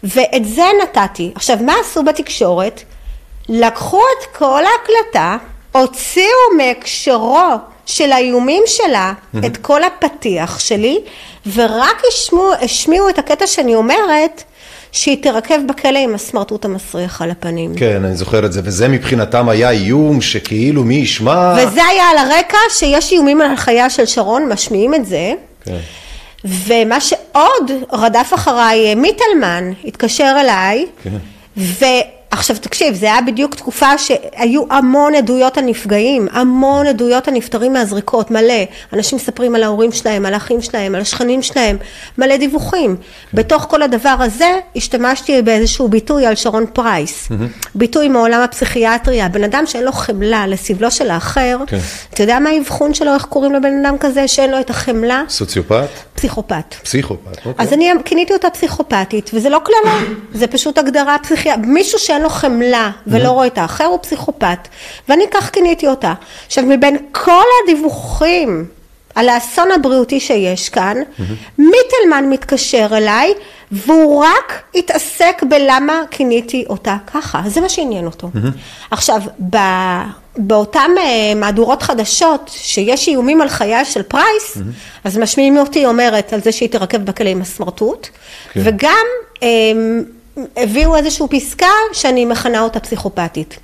ואת 0.03 0.45
זה 0.45 0.65
נתתי. 0.83 1.33
עכשיו, 1.35 1.59
מה 1.61 1.75
עשו 1.81 2.03
בתקשורת? 2.03 2.83
לקחו 3.49 4.01
את 4.01 4.37
כל 4.37 4.63
ההקלטה, 4.65 5.37
הוציאו 5.73 6.57
מהקשרו 6.57 7.41
של 7.87 8.13
האיומים 8.13 8.63
שלה 8.67 9.13
mm-hmm. 9.13 9.47
את 9.47 9.57
כל 9.57 9.81
הפתיח 9.85 10.59
שלי, 10.59 11.01
ורק 11.55 12.03
השמיעו, 12.09 12.53
השמיעו 12.61 13.09
את 13.09 13.19
הקטע 13.19 13.47
שאני 13.47 13.75
אומרת, 13.75 14.43
שהיא 14.93 15.23
תרכב 15.23 15.59
בכלא 15.69 15.99
עם 15.99 16.15
הסמרטוט 16.15 16.65
המסריח 16.65 17.23
על 17.23 17.31
הפנים. 17.31 17.75
כן, 17.75 18.05
אני 18.05 18.17
זוכר 18.17 18.47
את 18.47 18.53
זה, 18.53 18.61
וזה 18.65 18.89
מבחינתם 18.89 19.49
היה 19.49 19.71
איום 19.71 20.21
שכאילו 20.21 20.85
מי 20.85 20.95
ישמע... 20.95 21.55
וזה 21.59 21.85
היה 21.85 22.05
על 22.05 22.19
הרקע 22.19 22.59
שיש 22.71 23.13
איומים 23.13 23.41
על 23.41 23.53
החיה 23.53 23.91
של 23.91 24.07
שרון, 24.07 24.49
משמיעים 24.49 24.95
את 24.95 25.07
זה. 25.07 25.33
כן. 25.65 25.79
ומה 26.45 27.01
שעוד 27.01 27.71
רדף 27.93 28.31
אחריי, 28.35 28.95
מיטלמן 28.95 29.73
התקשר 29.85 30.37
אליי, 30.41 30.87
כן. 31.03 31.11
ו... 31.57 31.85
עכשיו 32.39 32.57
תקשיב, 32.57 32.95
זה 32.95 33.07
היה 33.07 33.21
בדיוק 33.21 33.55
תקופה 33.55 33.99
שהיו 33.99 34.63
המון 34.71 35.15
עדויות 35.15 35.59
על 35.59 35.65
נפגעים, 35.65 36.29
המון 36.33 36.87
עדויות 36.87 37.29
על 37.29 37.35
נפטרים 37.35 37.73
מהזריקות, 37.73 38.31
מלא. 38.31 38.65
אנשים 38.93 39.17
מספרים 39.17 39.55
על 39.55 39.63
ההורים 39.63 39.93
שלהם, 39.93 40.27
על 40.27 40.35
האחים 40.35 40.63
שלהם, 40.63 40.95
על 40.95 41.01
השכנים 41.01 41.43
שלהם, 41.43 41.77
מלא 42.19 42.37
דיווחים. 42.37 42.97
כן. 42.97 43.37
בתוך 43.37 43.67
כל 43.71 43.83
הדבר 43.83 44.17
הזה 44.21 44.59
השתמשתי 44.77 45.43
באיזשהו 45.43 45.89
ביטוי 45.89 46.27
על 46.27 46.35
שרון 46.35 46.65
פרייס. 46.73 47.29
Mm-hmm. 47.29 47.69
ביטוי 47.75 48.09
מעולם 48.09 48.41
הפסיכיאטריה, 48.41 49.29
בן 49.29 49.45
אדם 49.45 49.67
שאין 49.67 49.85
לו 49.85 49.93
חמלה 49.93 50.47
לסבלו 50.47 50.91
של 50.91 51.11
האחר, 51.11 51.59
כן. 51.67 51.79
אתה 52.15 52.23
יודע 52.23 52.39
מה 52.39 52.51
האבחון 52.51 52.95
שלו, 52.95 53.15
איך 53.15 53.25
קוראים 53.25 53.53
לבן 53.53 53.85
אדם 53.85 53.99
כזה 54.01 54.29
שאין 54.29 54.51
לו 54.51 54.61
את 54.61 54.71
החמלה? 54.71 55.23
סוציופט? 55.29 55.89
פסיכופת. 56.19 56.75
פסיכופת, 56.83 57.47
אוקיי. 57.47 57.53
אז 57.59 57.73
אני 57.73 57.91
כיניתי 58.05 58.33
אותה 58.33 58.51
פסיכופתית, 58.51 59.31
וזה 59.35 59.49
לא 59.49 59.61
קללה, 59.65 59.99
זה 60.33 60.47
פשוט 60.47 60.79
הגדרה 60.79 61.17
פסיכיאטרית. 61.23 61.67
מישהו 61.67 61.99
שאין 61.99 62.23
לו 62.23 62.29
חמלה 62.29 62.91
ולא 63.07 63.29
רואה 63.29 63.47
את 63.47 63.59
האחר 63.59 63.85
הוא 63.85 63.99
פסיכופת, 64.03 64.69
ואני 65.09 65.25
כך 65.31 65.51
כיניתי 65.51 65.87
אותה. 65.87 66.15
עכשיו, 66.47 66.65
מבין 66.67 66.99
כל 67.13 67.45
הדיווחים 67.65 68.67
על 69.15 69.29
האסון 69.29 69.69
הבריאותי 69.75 70.21
שיש 70.21 70.69
כאן, 70.69 70.97
מיטלמן 71.59 72.31
מתקשר 72.31 72.89
אליי, 72.93 73.35
והוא 73.73 74.25
רק 74.25 74.63
התעסק 74.75 75.43
בלמה 75.49 76.03
כיניתי 76.11 76.65
אותה 76.69 76.97
ככה, 77.07 77.43
זה 77.47 77.61
מה 77.61 77.69
שעניין 77.69 78.07
אותו. 78.07 78.31
עכשיו, 78.91 79.21
ב... 79.51 79.57
באותן 80.39 80.91
אה, 80.99 81.35
מהדורות 81.37 81.83
חדשות, 81.83 82.51
שיש 82.55 83.09
איומים 83.09 83.41
על 83.41 83.49
חייה 83.49 83.85
של 83.85 84.03
פרייס, 84.03 84.59
אז 85.05 85.19
משמיעים 85.19 85.59
אותי 85.59 85.87
אומרת 85.87 86.33
על 86.33 86.41
זה 86.41 86.53
שהיא 86.53 86.69
תרכב 86.69 87.05
בכלא 87.05 87.29
עם 87.29 87.43
הסמרטוט, 87.43 88.09
כן. 88.53 88.61
וגם 88.65 89.07
הם, 89.43 90.05
הביאו 90.57 90.97
איזושהי 90.97 91.27
פסקה 91.31 91.67
שאני 91.93 92.25
מכנה 92.25 92.61
אותה 92.61 92.81
פסיכופתית. 92.81 93.59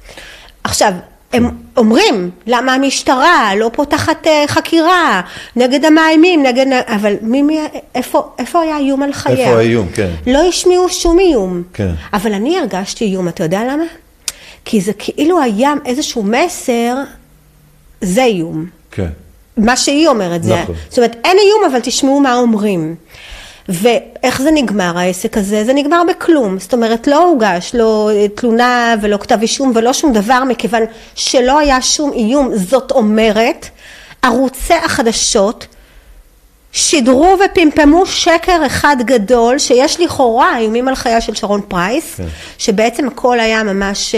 עכשיו, 0.64 0.92
הם 1.32 1.50
אומרים, 1.76 2.30
למה 2.46 2.74
המשטרה 2.74 3.50
לא 3.56 3.70
פותחת 3.72 4.26
אה, 4.26 4.44
חקירה 4.46 5.20
נגד 5.56 5.84
המאיימים, 5.84 6.42
נגד... 6.42 6.66
אבל 6.86 7.14
מי, 7.22 7.42
מי, 7.42 7.60
איפה, 7.94 8.28
איפה 8.38 8.60
היה 8.60 8.76
איום 8.76 9.02
על 9.02 9.12
חייה? 9.12 9.48
איפה 9.48 9.58
האיום, 9.58 9.88
כן. 9.94 10.10
לא 10.26 10.48
השמיעו 10.48 10.88
שום 10.88 11.18
איום. 11.18 11.62
כן. 11.72 11.90
אבל 12.12 12.32
אני 12.32 12.58
הרגשתי 12.58 13.04
איום, 13.04 13.28
אתה 13.28 13.44
יודע 13.44 13.64
למה? 13.64 13.84
כי 14.64 14.80
זה 14.80 14.92
כאילו 14.92 15.40
היה 15.40 15.72
איזשהו 15.86 16.22
מסר, 16.22 16.96
זה 18.00 18.24
איום. 18.24 18.66
כן. 18.90 19.08
מה 19.56 19.76
שהיא 19.76 20.08
אומרת 20.08 20.42
זה, 20.42 20.62
נכון. 20.62 20.74
זאת 20.88 20.98
אומרת, 20.98 21.16
אין 21.24 21.36
איום, 21.38 21.72
אבל 21.72 21.80
תשמעו 21.82 22.20
מה 22.20 22.34
אומרים. 22.34 22.94
ואיך 23.68 24.42
זה 24.42 24.50
נגמר 24.50 24.98
העסק 24.98 25.36
הזה? 25.36 25.64
זה 25.64 25.72
נגמר 25.72 26.02
בכלום. 26.08 26.58
זאת 26.58 26.72
אומרת, 26.72 27.06
לא 27.06 27.28
הוגש 27.28 27.70
לא 27.74 28.10
תלונה 28.34 28.94
ולא 29.02 29.16
כתב 29.16 29.38
אישום 29.42 29.72
ולא 29.74 29.92
שום 29.92 30.12
דבר, 30.12 30.44
מכיוון 30.44 30.82
שלא 31.14 31.58
היה 31.58 31.82
שום 31.82 32.12
איום. 32.12 32.50
זאת 32.54 32.90
אומרת, 32.92 33.68
ערוצי 34.22 34.74
החדשות 34.74 35.66
שידרו 36.76 37.36
ופמפמו 37.44 38.06
שקר 38.06 38.66
אחד 38.66 38.96
גדול, 39.04 39.58
שיש 39.58 40.00
לכאורה 40.00 40.58
איומים 40.58 40.88
על 40.88 40.94
חייה 40.94 41.20
של 41.20 41.34
שרון 41.34 41.60
פרייס, 41.68 42.14
כן. 42.16 42.24
שבעצם 42.58 43.08
הכל 43.08 43.40
היה 43.40 43.62
ממש 43.62 44.14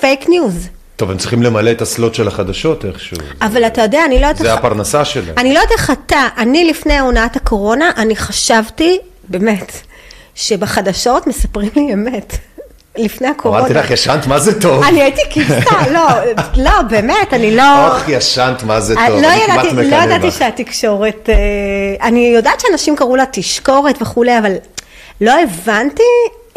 fake 0.00 0.28
news. 0.28 0.68
טוב, 0.96 1.10
הם 1.10 1.16
צריכים 1.18 1.42
למלא 1.42 1.70
את 1.70 1.82
ה 1.82 1.88
slot 1.88 2.14
של 2.14 2.28
החדשות 2.28 2.84
איכשהו. 2.84 3.16
אבל 3.42 3.66
אתה 3.66 3.82
יודע, 3.82 4.04
אני 4.04 4.14
לא 4.20 4.26
יודעת... 4.26 4.36
זה 4.42 4.50
איך- 4.50 4.58
הפרנסה 4.58 5.04
שלהם. 5.04 5.34
אני 5.38 5.54
לא 5.54 5.58
יודעת 5.58 5.72
איך 5.72 5.90
אתה, 5.90 6.28
אני 6.38 6.64
לפני 6.64 6.98
עונת 6.98 7.36
הקורונה, 7.36 7.90
אני 7.96 8.16
חשבתי, 8.16 8.98
באמת, 9.28 9.72
שבחדשות 10.34 11.26
מספרים 11.26 11.70
לי 11.76 11.92
אמת. 11.92 12.36
לפני 12.98 13.28
הקורונה. 13.28 13.60
אמרתי 13.60 13.74
לך, 13.74 13.90
ישנת 13.90 14.26
מה 14.26 14.38
זה 14.38 14.60
טוב. 14.60 14.82
אני 14.82 15.02
הייתי 15.02 15.20
כבשה, 15.30 15.90
לא, 15.92 16.06
לא, 16.56 16.82
באמת, 16.90 17.32
אני 17.32 17.56
לא... 17.56 17.86
אוח, 17.86 18.08
ישנת 18.08 18.62
מה 18.62 18.80
זה 18.80 18.94
טוב. 18.94 19.04
לא 19.04 19.28
אני 19.28 19.40
כמעט 19.46 19.64
ידעתי, 19.64 19.76
לא 19.76 19.82
מקנא 19.82 20.14
ידעתי. 20.14 20.30
שהתקשורת, 20.30 21.28
אה, 21.28 22.06
אני 22.06 22.32
יודעת 22.36 22.60
שאנשים 22.60 22.96
קראו 22.96 23.16
לה 23.16 23.24
תשקורת 23.32 24.02
וכולי, 24.02 24.38
אבל 24.38 24.52
לא 25.20 25.32
הבנתי 25.42 26.02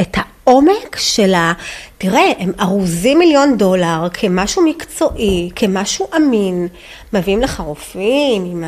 את 0.01 0.17
העומק 0.17 0.95
של 0.95 1.33
ה... 1.33 1.53
תראה, 1.97 2.31
הם 2.39 2.51
ארוזים 2.59 3.19
מיליון 3.19 3.57
דולר 3.57 4.07
כמשהו 4.13 4.61
מקצועי, 4.65 5.49
כמשהו 5.55 6.07
אמין, 6.15 6.67
מביאים 7.13 7.41
לך 7.41 7.59
רופאים 7.59 8.45
עם 8.45 8.63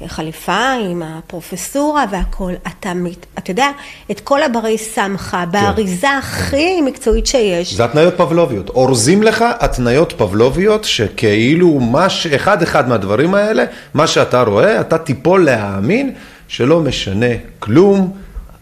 החליפה, 0.00 0.70
עם 0.90 1.02
הפרופסורה 1.02 2.04
והכל, 2.10 2.52
אתה, 2.66 2.94
מת- 2.94 3.26
אתה 3.38 3.50
יודע, 3.50 3.68
את 4.10 4.20
כל 4.20 4.42
הברי 4.42 4.78
סמכה, 4.78 5.44
באריזה 5.50 6.10
הכי 6.10 6.80
מקצועית 6.80 7.26
שיש. 7.26 7.74
זה 7.74 7.84
התניות 7.84 8.14
פבלוביות. 8.16 8.68
אורזים 8.68 9.22
לך 9.22 9.44
התניות 9.60 10.12
פבלוביות 10.16 10.84
שכאילו 10.84 11.80
מה 11.80 12.08
ש... 12.08 12.26
אחד 12.26 12.62
אחד 12.62 12.88
מהדברים 12.88 13.34
האלה, 13.34 13.64
מה 13.94 14.06
שאתה 14.06 14.42
רואה, 14.42 14.80
אתה 14.80 14.98
תיפול 14.98 15.44
להאמין 15.44 16.12
שלא 16.48 16.80
משנה 16.80 17.26
כלום. 17.58 18.12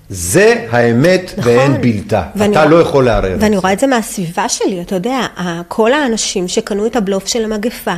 זה 0.09 0.67
האמת 0.71 1.35
ואין 1.39 1.81
בלתה. 1.81 2.23
נכון. 2.35 2.51
אתה 2.51 2.65
לא 2.65 2.81
יכול 2.81 3.05
לערער. 3.05 3.37
ואני. 3.41 3.57
רואה 3.57 3.73
את 3.73 3.79
זה 3.79 3.87
מהסביבה 3.87 4.49
שלי, 4.49 4.81
אתה 4.83 4.95
יודע, 4.95 5.27
כל 5.69 5.93
האנשים 5.93 6.49
שקנו 6.49 6.87
את 6.87 6.97
הבלוף 6.97 7.27
של 7.27 7.45
המגפה, 7.45 7.95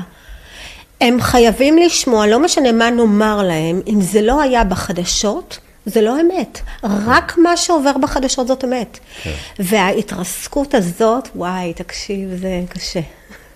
הם 1.00 1.20
חייבים 1.20 1.78
לשמוע, 1.78 2.26
לא 2.26 2.40
משנה 2.40 2.72
מה 2.72 2.90
נאמר 2.90 3.42
להם, 3.42 3.80
אם 3.86 4.00
זה 4.00 4.22
לא 4.22 4.42
היה 4.42 4.64
בחדשות, 4.64 5.58
זה 5.86 6.00
לא 6.00 6.20
אמת. 6.20 6.60
רק 6.82 7.38
מה 7.38 7.56
שעובר 7.56 7.98
בחדשות 7.98 8.46
זאת 8.46 8.64
אמת. 8.64 8.98
כן. 9.22 9.32
וההתרסקות 9.58 10.74
הזאת, 10.74 11.28
וואי, 11.36 11.72
תקשיב, 11.72 12.28
זה 12.40 12.60
קשה. 12.68 13.00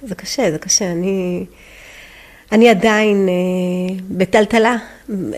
זה 0.03 0.15
קשה, 0.15 0.51
זה 0.51 0.59
קשה. 0.59 0.93
אני, 0.93 1.45
אני 2.53 2.69
עדיין 2.69 3.29
אה, 3.29 3.95
בטלטלה. 4.09 4.77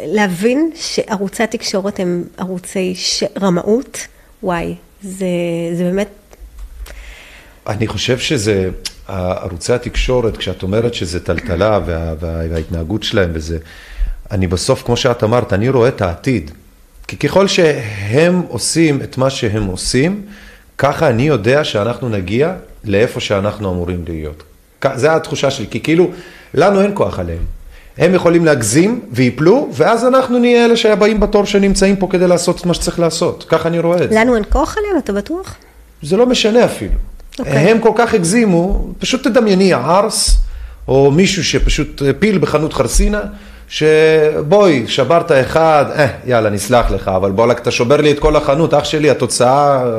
להבין 0.06 0.70
שערוצי 0.74 1.42
התקשורת 1.42 2.00
הם 2.00 2.24
ערוצי 2.38 2.94
ש... 2.94 3.24
רמאות, 3.40 4.06
וואי, 4.42 4.74
זה, 5.02 5.26
זה 5.74 5.84
באמת 5.84 6.08
אני 7.66 7.86
חושב 7.86 8.18
שזה, 8.18 8.70
ערוצי 9.08 9.72
התקשורת, 9.72 10.36
כשאת 10.36 10.62
אומרת 10.62 10.94
שזה 10.94 11.20
טלטלה 11.20 11.80
וה, 11.86 12.14
וה, 12.20 12.40
וההתנהגות 12.50 13.02
שלהם 13.02 13.30
וזה, 13.32 13.58
אני 14.30 14.46
בסוף, 14.46 14.82
כמו 14.82 14.96
שאת 14.96 15.24
אמרת, 15.24 15.52
אני 15.52 15.68
רואה 15.68 15.88
את 15.88 16.02
העתיד. 16.02 16.50
כי 17.06 17.16
ככל 17.16 17.48
שהם 17.48 18.42
עושים 18.48 19.02
את 19.02 19.18
מה 19.18 19.30
שהם 19.30 19.64
עושים, 19.64 20.22
ככה 20.78 21.08
אני 21.08 21.22
יודע 21.22 21.64
שאנחנו 21.64 22.08
נגיע 22.08 22.54
לאיפה 22.84 23.20
שאנחנו 23.20 23.72
אמורים 23.72 24.04
להיות. 24.08 24.42
זה 24.94 25.14
התחושה 25.14 25.50
שלי, 25.50 25.66
כי 25.70 25.80
כאילו, 25.80 26.10
לנו 26.54 26.80
אין 26.80 26.90
כוח 26.94 27.18
עליהם. 27.18 27.44
הם 27.98 28.14
יכולים 28.14 28.44
להגזים 28.44 29.00
ויפלו, 29.12 29.68
ואז 29.72 30.04
אנחנו 30.06 30.38
נהיה 30.38 30.64
אלה 30.64 30.76
שהבאים 30.76 31.20
בתור 31.20 31.44
שנמצאים 31.46 31.96
פה 31.96 32.08
כדי 32.10 32.28
לעשות 32.28 32.60
את 32.60 32.66
מה 32.66 32.74
שצריך 32.74 32.98
לעשות. 32.98 33.44
ככה 33.48 33.68
אני 33.68 33.78
רואה 33.78 34.04
את 34.04 34.10
זה. 34.10 34.20
לנו 34.20 34.34
אין 34.34 34.44
כוח 34.50 34.78
עליהם, 34.78 34.98
אתה 34.98 35.12
בטוח? 35.12 35.56
זה 36.02 36.16
לא 36.16 36.26
משנה 36.26 36.64
אפילו. 36.64 36.94
Okay. 37.34 37.38
אוקיי. 37.38 37.70
הם 37.70 37.78
כל 37.78 37.92
כך 37.96 38.14
הגזימו, 38.14 38.84
פשוט 38.98 39.26
תדמייני 39.26 39.72
ערס, 39.72 40.36
או 40.88 41.10
מישהו 41.10 41.44
שפשוט 41.44 42.02
פיל 42.18 42.38
בחנות 42.38 42.72
חרסינה, 42.72 43.20
שבואי, 43.68 44.84
שברת 44.86 45.32
אחד, 45.32 45.84
אה, 45.96 46.06
יאללה, 46.26 46.50
נסלח 46.50 46.90
לך, 46.90 47.08
אבל 47.08 47.30
בואלכ, 47.30 47.58
אתה 47.58 47.70
שובר 47.70 48.00
לי 48.00 48.10
את 48.10 48.18
כל 48.18 48.36
החנות, 48.36 48.74
אח 48.74 48.84
שלי, 48.84 49.10
התוצאה, 49.10 49.82
אה, 49.84 49.90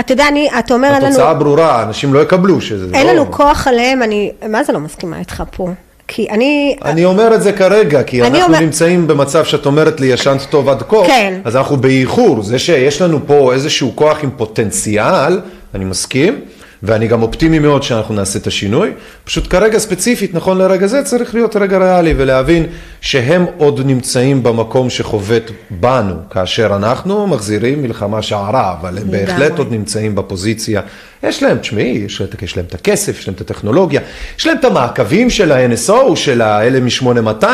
אתה 0.00 0.12
יודע, 0.12 0.28
אני, 0.28 0.48
אתה 0.58 0.74
אומר, 0.74 0.88
אין 0.88 0.96
לנו, 0.96 1.06
התוצאה 1.06 1.34
ברורה, 1.34 1.82
אנשים 1.82 2.14
לא 2.14 2.20
יקבלו 2.20 2.60
שזה 2.60 2.86
אין 2.94 3.06
לא... 3.06 3.12
לנו 3.12 3.32
כוח 3.32 3.68
עליהם, 3.68 4.02
אני, 4.02 4.32
מה 4.48 4.64
זה 4.64 4.72
לא 4.72 4.80
מסכימה 4.80 5.18
איתך 5.18 5.42
פה? 5.56 5.68
כי 6.08 6.30
אני, 6.30 6.76
אני 6.84 7.04
אומר 7.04 7.34
את 7.34 7.42
זה 7.42 7.52
כרגע, 7.52 8.02
כי 8.02 8.22
אנחנו 8.22 8.42
אומר- 8.42 8.60
נמצאים 8.60 9.06
במצב 9.06 9.44
שאת 9.44 9.66
אומרת 9.66 10.00
לי 10.00 10.06
ישנת 10.06 10.46
טוב 10.50 10.68
עד 10.68 10.82
כה, 10.82 10.96
כן. 11.06 11.40
אז 11.44 11.56
אנחנו 11.56 11.76
באיחור. 11.76 12.42
זה 12.42 12.58
שיש 12.58 13.02
לנו 13.02 13.20
פה 13.26 13.52
איזשהו 13.52 13.92
כוח 13.94 14.18
עם 14.22 14.30
פוטנציאל, 14.36 15.40
אני 15.74 15.84
מסכים, 15.84 16.40
ואני 16.82 17.06
גם 17.06 17.22
אופטימי 17.22 17.58
מאוד 17.58 17.82
שאנחנו 17.82 18.14
נעשה 18.14 18.38
את 18.38 18.46
השינוי. 18.46 18.92
פשוט 19.24 19.50
כרגע 19.50 19.78
ספציפית, 19.78 20.34
נכון 20.34 20.58
לרגע 20.58 20.86
זה, 20.86 21.02
צריך 21.02 21.34
להיות 21.34 21.56
רגע 21.56 21.78
ריאלי 21.78 22.14
ולהבין 22.16 22.66
שהם 23.00 23.46
עוד 23.58 23.80
נמצאים 23.86 24.42
במקום 24.42 24.90
שחובט 24.90 25.42
בנו, 25.70 26.14
כאשר 26.30 26.72
אנחנו 26.76 27.26
מחזירים 27.26 27.82
מלחמה 27.82 28.22
שערה, 28.22 28.74
אבל 28.80 28.98
הם. 28.98 29.10
בהחלט 29.10 29.58
עוד 29.58 29.72
נמצאים 29.72 30.14
בפוזיציה. 30.14 30.80
יש 31.22 31.42
להם, 31.42 31.58
תשמעי, 31.58 32.02
יש, 32.06 32.20
להם- 32.20 32.30
יש 32.42 32.56
להם 32.56 32.66
את 32.68 32.74
הכסף, 32.74 33.18
יש 33.18 33.28
להם 33.28 33.34
את 33.34 33.40
הטכנולוגיה, 33.40 34.00
יש 34.38 34.46
להם 34.46 34.56
את 34.60 34.64
המעקבים 34.64 35.30
של 35.30 35.52
ה-NSO, 35.52 36.16
של 36.16 36.42
האלה 36.42 36.80
מ-8200, 36.80 37.44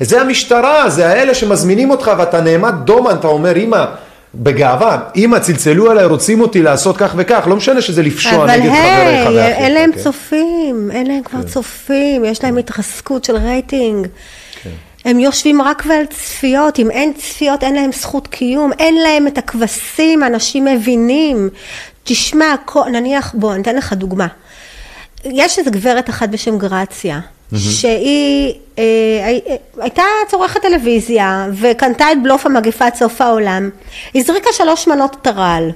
זה 0.00 0.20
המשטרה, 0.20 0.90
זה 0.90 1.08
האלה 1.08 1.34
שמזמינים 1.34 1.90
אותך 1.90 2.10
ואתה 2.18 2.40
נעמד 2.40 2.74
דומן, 2.84 3.14
אתה 3.20 3.26
אומר, 3.26 3.56
אמא, 3.56 3.84
בגאווה, 4.34 4.98
אמא, 5.16 5.38
צלצלו 5.38 5.92
אליי, 5.92 6.04
רוצים 6.04 6.40
אותי 6.40 6.62
לעשות 6.62 6.96
כך 6.96 7.14
וכך, 7.16 7.44
לא 7.46 7.56
משנה 7.56 7.82
שזה 7.82 8.02
לפשוע 8.02 8.44
אבל 8.44 8.50
נגד 8.50 8.70
חבריך 8.70 9.26
היי, 9.26 9.36
ואחיך. 9.36 9.58
אין 9.58 9.72
להם 9.72 9.92
כן? 9.92 9.98
צופים, 9.98 10.90
אין 10.92 11.06
להם 11.06 11.22
כבר 11.22 11.42
צופים, 11.42 12.24
יש 12.24 12.44
להם 12.44 12.58
התרסקות 12.58 13.24
של 13.24 13.36
רייטינג. 13.36 14.06
הם 15.04 15.20
יושבים 15.20 15.62
רק 15.62 15.82
ועל 15.88 16.06
צפיות, 16.06 16.78
אם 16.78 16.90
אין 16.90 17.12
צפיות 17.12 17.62
אין 17.62 17.74
להם 17.74 17.92
זכות 17.92 18.26
קיום, 18.26 18.72
אין 18.78 18.94
להם 18.94 19.26
את 19.26 19.38
הכבשים, 19.38 20.24
אנשים 20.24 20.64
מבינים. 20.64 21.48
תשמע, 22.04 22.54
נניח, 22.92 23.34
בוא, 23.34 23.54
אני 23.54 23.62
אתן 23.62 23.76
לך 23.76 23.92
דוגמה. 23.92 24.26
יש 25.24 25.58
איזו 25.58 25.70
גברת 25.70 26.10
אחת 26.10 26.28
בשם 26.28 26.58
גרציה, 26.58 27.20
שהיא 27.58 28.54
אה, 28.78 28.82
הי- 29.26 29.40
הייתה 29.80 30.02
צורכת 30.28 30.62
טלוויזיה 30.62 31.46
וקנתה 31.60 32.12
את 32.12 32.22
בלוף 32.22 32.46
המגפה 32.46 32.86
עד 32.86 32.94
סוף 32.94 33.20
העולם. 33.20 33.70
היא 34.14 34.22
הזריקה 34.22 34.50
שלוש 34.52 34.86
מנות 34.88 35.16
טרל. 35.22 35.70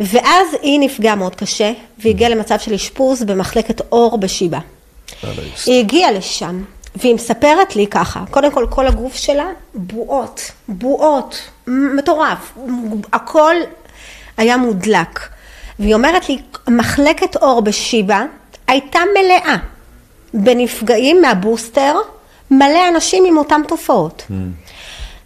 ואז 0.00 0.46
היא 0.62 0.80
נפגעה 0.80 1.14
מאוד 1.14 1.34
קשה, 1.34 1.72
והגיעה 1.98 2.30
למצב 2.30 2.58
של 2.58 2.74
אשפוז 2.74 3.22
במחלקת 3.22 3.80
אור 3.92 4.18
בשיבא. 4.18 4.58
היא 5.66 5.80
הגיעה 5.80 6.12
לשם, 6.12 6.62
והיא 6.96 7.14
מספרת 7.14 7.76
לי 7.76 7.86
ככה, 7.86 8.24
קודם 8.30 8.50
כל, 8.52 8.66
כל 8.70 8.86
הגוף 8.86 9.14
שלה, 9.16 9.46
בועות, 9.74 10.52
בועות, 10.68 11.40
מטורף, 11.66 12.52
הכל 13.12 13.54
היה 14.36 14.56
מודלק. 14.56 15.20
והיא 15.78 15.94
אומרת 15.94 16.28
לי, 16.28 16.38
מחלקת 16.68 17.36
אור 17.36 17.62
בשיבא 17.62 18.24
הייתה 18.68 18.98
מלאה 19.18 19.56
בנפגעים 20.34 21.20
מהבוסטר, 21.20 21.96
מלא 22.50 22.88
אנשים 22.88 23.24
עם 23.24 23.38
אותן 23.38 23.60
תופעות. 23.68 24.26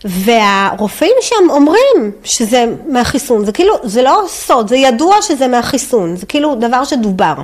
והרופאים 0.04 1.14
שם 1.20 1.50
אומרים 1.50 2.12
שזה 2.24 2.64
מהחיסון, 2.88 3.44
זה 3.44 3.52
כאילו, 3.52 3.74
זה 3.82 4.02
לא 4.02 4.24
סוד, 4.28 4.68
זה 4.68 4.76
ידוע 4.76 5.22
שזה 5.22 5.48
מהחיסון, 5.48 6.16
זה 6.16 6.26
כאילו 6.26 6.54
דבר 6.54 6.84
שדובר. 6.84 7.34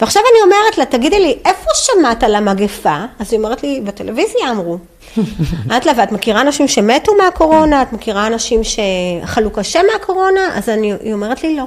ועכשיו 0.00 0.22
אני 0.22 0.42
אומרת 0.42 0.78
לה, 0.78 0.84
תגידי 0.84 1.20
לי, 1.20 1.38
איפה 1.44 1.70
שמעת 1.74 2.22
על 2.22 2.34
המגפה? 2.34 2.96
אז 3.18 3.32
היא 3.32 3.38
אומרת 3.38 3.62
לי, 3.62 3.80
בטלוויזיה 3.84 4.50
אמרו. 4.50 4.78
אמרתי 5.66 5.88
לה, 5.88 5.94
ואת 5.96 6.12
מכירה 6.12 6.40
אנשים 6.40 6.68
שמתו 6.68 7.12
מהקורונה? 7.14 7.82
את 7.82 7.92
מכירה 7.92 8.26
אנשים 8.26 8.60
שחלו 8.64 9.50
קשה 9.50 9.80
מהקורונה? 9.92 10.40
אז 10.54 10.68
אני, 10.68 10.92
היא 11.02 11.12
אומרת 11.12 11.42
לי, 11.42 11.56
לא. 11.56 11.64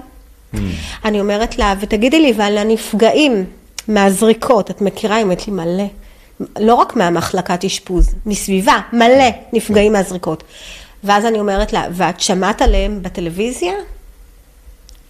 אני 1.05 1.19
אומרת 1.19 1.57
לה, 1.57 1.73
ותגידי 1.79 2.19
לי, 2.19 2.33
ועל 2.35 2.57
הנפגעים 2.57 3.45
מהזריקות, 3.87 4.71
את 4.71 4.81
מכירה? 4.81 5.15
היא 5.15 5.23
אומרת 5.23 5.47
לי, 5.47 5.53
מלא. 5.53 5.83
לא 6.59 6.75
רק 6.75 6.95
מהמחלקת 6.95 7.65
אשפוז, 7.65 8.15
מסביבה, 8.25 8.79
מלא 8.93 9.29
נפגעים 9.53 9.93
מהזריקות. 9.93 10.43
ואז 11.03 11.25
אני 11.25 11.39
אומרת 11.39 11.73
לה, 11.73 11.87
ואת 11.91 12.19
שמעת 12.19 12.61
עליהם 12.61 13.03
בטלוויזיה? 13.03 13.73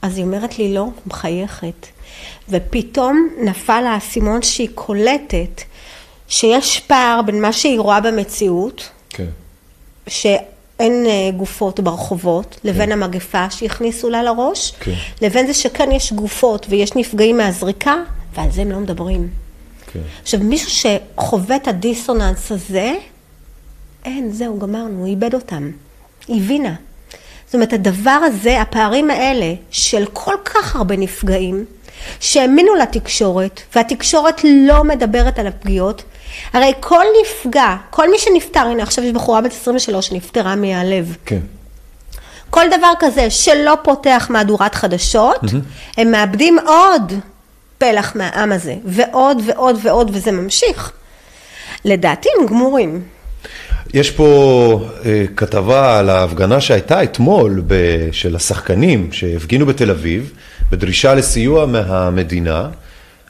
אז 0.01 0.17
היא 0.17 0.25
אומרת 0.25 0.59
לי, 0.59 0.73
לא, 0.73 0.88
מחייכת. 1.05 1.88
ופתאום 2.49 3.29
נפל 3.38 3.83
האסימון 3.88 4.41
שהיא 4.41 4.69
קולטת 4.75 5.62
שיש 6.27 6.79
פער 6.79 7.21
בין 7.21 7.41
מה 7.41 7.53
שהיא 7.53 7.79
רואה 7.79 8.01
במציאות, 8.01 8.89
כן. 9.09 9.25
שאין 10.07 11.05
אה, 11.05 11.31
גופות 11.38 11.79
ברחובות, 11.79 12.59
לבין 12.63 12.91
המגפה 12.91 13.49
שהכניסו 13.49 14.09
לה 14.09 14.23
לראש, 14.23 14.73
כן. 14.79 14.93
לבין 15.21 15.47
זה 15.47 15.53
שכן 15.53 15.91
יש 15.91 16.13
גופות 16.13 16.65
ויש 16.69 16.95
נפגעים 16.95 17.38
מהזריקה, 17.38 17.95
ועל 18.33 18.51
זה 18.51 18.61
הם 18.61 18.71
לא 18.71 18.79
מדברים. 18.79 19.29
כן. 19.93 19.99
עכשיו, 20.21 20.39
מישהו 20.39 20.69
שחווה 20.69 21.55
את 21.55 21.67
הדיסוננס 21.67 22.51
הזה, 22.51 22.95
אין, 24.05 24.31
זהו, 24.31 24.59
גמרנו, 24.59 24.99
הוא 24.99 25.07
איבד 25.07 25.33
אותם. 25.33 25.71
היא 26.27 26.41
הבינה. 26.41 26.75
זאת 27.45 27.55
אומרת, 27.55 27.73
הדבר 27.73 28.11
הזה, 28.11 28.61
הפערים 28.61 29.09
האלה 29.09 29.53
של 29.71 30.05
כל 30.13 30.35
כך 30.45 30.75
הרבה 30.75 30.97
נפגעים, 30.97 31.65
שהאמינו 32.19 32.75
לתקשורת, 32.75 33.61
והתקשורת 33.75 34.41
לא 34.43 34.83
מדברת 34.83 35.39
על 35.39 35.47
הפגיעות, 35.47 36.03
הרי 36.53 36.73
כל 36.79 37.03
נפגע, 37.21 37.75
כל 37.89 38.11
מי 38.11 38.19
שנפטר, 38.19 38.59
הנה 38.59 38.83
עכשיו 38.83 39.03
יש 39.03 39.11
בחורה 39.11 39.41
בת 39.41 39.51
23 39.51 40.07
שנפטרה 40.07 40.55
מהלב. 40.55 41.17
כן. 41.25 41.39
כל 42.49 42.65
דבר 42.77 42.91
כזה 42.99 43.29
שלא 43.29 43.77
פותח 43.83 44.27
מהדורת 44.29 44.75
חדשות, 44.75 45.39
הם 45.97 46.11
מאבדים 46.11 46.59
עוד 46.59 47.13
פלח 47.77 48.15
מהעם 48.15 48.51
הזה, 48.51 48.75
ועוד 48.86 49.41
ועוד 49.45 49.75
ועוד, 49.83 50.12
וזה 50.13 50.31
ממשיך. 50.31 50.91
לדעתי 51.86 52.29
הם 52.39 52.45
גמורים. 52.45 53.01
יש 53.93 54.12
פה 54.12 54.89
אה, 55.05 55.25
כתבה 55.36 55.99
על 55.99 56.09
ההפגנה 56.09 56.62
שהייתה 56.62 57.03
אתמול 57.03 57.63
ב, 57.67 57.75
של 58.12 58.36
השחקנים 58.36 59.12
שהפגינו 59.12 59.65
בתל 59.65 59.91
אביב 59.91 60.33
בדרישה 60.71 61.13
לסיוע 61.13 61.65
מהמדינה. 61.65 62.69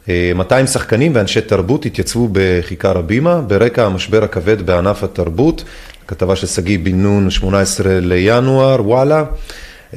אה, 0.09 0.31
200 0.35 0.67
שחקנים 0.67 1.11
ואנשי 1.15 1.41
תרבות 1.41 1.85
התייצבו 1.85 2.29
בכיכר 2.31 2.97
הבימה 2.97 3.41
ברקע 3.41 3.85
המשבר 3.85 4.23
הכבד 4.23 4.61
בענף 4.61 5.03
התרבות, 5.03 5.63
כתבה 6.07 6.35
של 6.35 6.47
שגיא 6.47 6.79
בן 6.83 6.95
נון, 6.95 7.29
18 7.29 7.99
לינואר, 7.99 8.87
וואלה. 8.87 9.23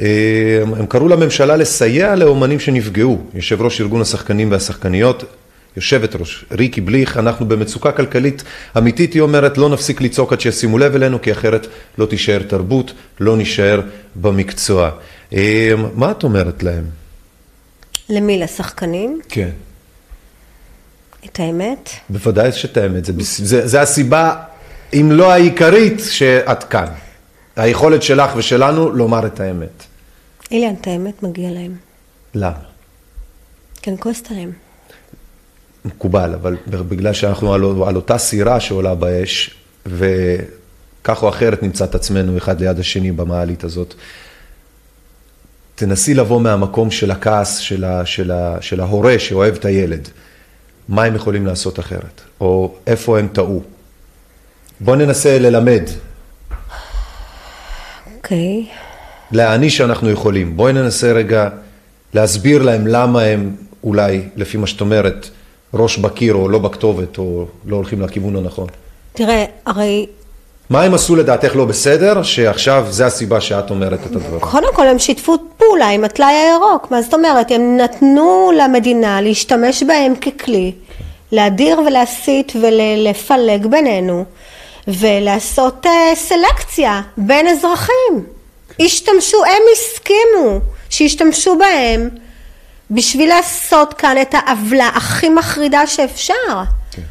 אה, 0.01 0.63
הם 0.63 0.87
קראו 0.87 1.09
לממשלה 1.09 1.57
לסייע 1.57 2.15
לאומנים 2.15 2.61
שנפגעו. 2.61 3.19
יושב 3.35 3.63
ראש 3.63 3.81
ארגון 3.81 4.01
השחקנים 4.01 4.51
והשחקניות 4.51 5.25
יושבת 5.77 6.17
ראש, 6.17 6.45
ריקי 6.51 6.81
בליך, 6.81 7.17
אנחנו 7.17 7.49
במצוקה 7.49 7.93
כלכלית 7.93 8.43
אמיתית, 8.79 9.13
היא 9.13 9.23
אומרת, 9.23 9.59
לא 9.59 9.69
נפסיק 9.69 10.01
לצעוק 10.01 10.33
עד 10.33 10.41
שישימו 10.41 10.79
לב 10.79 10.95
אלינו, 10.95 11.23
כי 11.23 11.33
אחרת 11.33 11.67
לא 11.99 12.07
תישאר 12.07 12.43
תרבות, 12.43 12.93
לא 13.21 13.37
נישאר 13.37 13.81
במקצוע. 14.17 14.91
אה, 15.33 15.73
מה 15.95 16.11
את 16.11 16.23
אומרת 16.23 16.63
להם? 16.63 16.85
למי? 18.09 18.39
לשחקנים? 18.39 19.21
כן. 19.29 19.51
את 21.25 21.41
האמת? 21.41 21.91
בוודאי 22.11 22.53
שאת 22.53 22.77
האמת, 22.77 23.05
זה, 23.05 23.13
זה, 23.21 23.67
זה 23.67 23.81
הסיבה, 23.81 24.35
אם 24.93 25.09
לא 25.13 25.33
העיקרית, 25.33 26.01
שאת 26.11 26.65
כאן. 26.65 26.87
היכולת 27.57 28.03
שלך 28.03 28.33
ושלנו 28.37 28.91
לומר 28.91 29.27
את 29.27 29.41
האמת. 29.41 29.85
אילן, 30.51 30.75
את 30.81 30.87
האמת 30.87 31.23
מגיע 31.23 31.51
להם. 31.51 31.77
למה? 32.35 32.59
כי 33.83 33.91
אני 33.91 33.99
כועסת 33.99 34.31
עליהם. 34.31 34.53
מקובל, 35.85 36.35
אבל 36.35 36.57
בגלל 36.67 37.13
שאנחנו 37.13 37.55
על, 37.55 37.63
על 37.87 37.97
אותה 37.97 38.19
סירה 38.19 38.61
שעולה 38.61 38.95
באש, 38.95 39.51
וכך 39.87 41.23
או 41.23 41.29
אחרת 41.29 41.63
נמצא 41.63 41.85
את 41.85 41.95
עצמנו 41.95 42.37
אחד 42.37 42.61
ליד 42.61 42.79
השני 42.79 43.13
במעלית 43.13 43.65
הזאת, 43.65 43.95
תנסי 45.75 46.15
לבוא 46.15 46.41
מהמקום 46.41 46.91
של 46.91 47.11
הכעס 47.11 47.59
של, 47.59 47.85
ה, 47.85 48.07
של, 48.07 48.31
ה, 48.31 48.57
של 48.61 48.81
ההורה 48.81 49.19
שאוהב 49.19 49.55
את 49.55 49.65
הילד. 49.65 50.09
מה 50.89 51.05
הם 51.05 51.15
יכולים 51.15 51.47
לעשות 51.47 51.79
אחרת? 51.79 52.21
או 52.41 52.75
איפה 52.87 53.19
הם 53.19 53.29
טעו? 53.29 53.63
בואו 54.81 54.97
ננסה 54.97 55.39
ללמד, 55.39 55.83
אוקיי. 58.27 58.65
להעניש 59.33 59.77
שאנחנו 59.77 60.11
יכולים. 60.11 60.57
בואי 60.57 60.73
ננסה 60.73 61.13
רגע 61.13 61.49
להסביר 62.15 62.63
להם 62.63 62.87
למה 62.87 63.23
הם 63.23 63.57
אולי, 63.85 64.21
לפי 64.37 64.57
מה 64.57 64.67
שאת 64.67 64.81
אומרת, 64.81 65.29
ראש 65.75 65.99
בקיר 65.99 66.35
או 66.35 66.49
לא 66.49 66.59
בכתובת 66.59 67.19
או 67.19 67.47
לא 67.67 67.77
הולכים 67.77 68.01
לכיוון 68.03 68.37
הנכון. 68.37 68.67
תראה, 69.13 69.45
הרי 69.67 70.07
מה 70.71 70.83
הם 70.83 70.95
עשו 70.95 71.17
לדעתך 71.17 71.57
לא 71.57 71.65
בסדר, 71.65 72.23
שעכשיו 72.23 72.87
זה 72.91 73.07
הסיבה 73.07 73.41
שאת 73.41 73.71
אומרת 73.71 73.99
את 74.07 74.17
הדברים? 74.17 74.41
קודם 74.41 74.75
כל 74.75 74.89
הם 74.89 74.99
שיתפו 74.99 75.37
פעולה 75.57 75.89
עם 75.89 76.05
הטלאי 76.05 76.35
הירוק, 76.35 76.91
מה 76.91 77.03
זאת 77.03 77.15
אומרת? 77.15 77.51
הם 77.51 77.77
נתנו 77.77 78.53
למדינה 78.59 79.21
להשתמש 79.21 79.83
בהם 79.83 80.15
ככלי, 80.17 80.73
להדיר 81.33 81.81
ולהסית 81.87 82.53
ולפלג 82.63 83.67
בינינו, 83.67 84.25
ולעשות 84.89 85.87
אה, 85.87 86.13
סלקציה 86.15 87.01
בין 87.17 87.49
אזרחים. 87.49 88.27
השתמשו, 88.81 89.45
הם 89.45 89.63
הסכימו 89.73 90.61
שישתמשו 90.91 91.59
בהם 91.59 92.09
בשביל 92.91 93.29
לעשות 93.29 93.95
כאן 93.95 94.17
את 94.23 94.35
העוולה 94.35 94.89
הכי 94.95 95.29
מחרידה 95.29 95.87
שאפשר. 95.87 96.63
כן. 96.91 97.03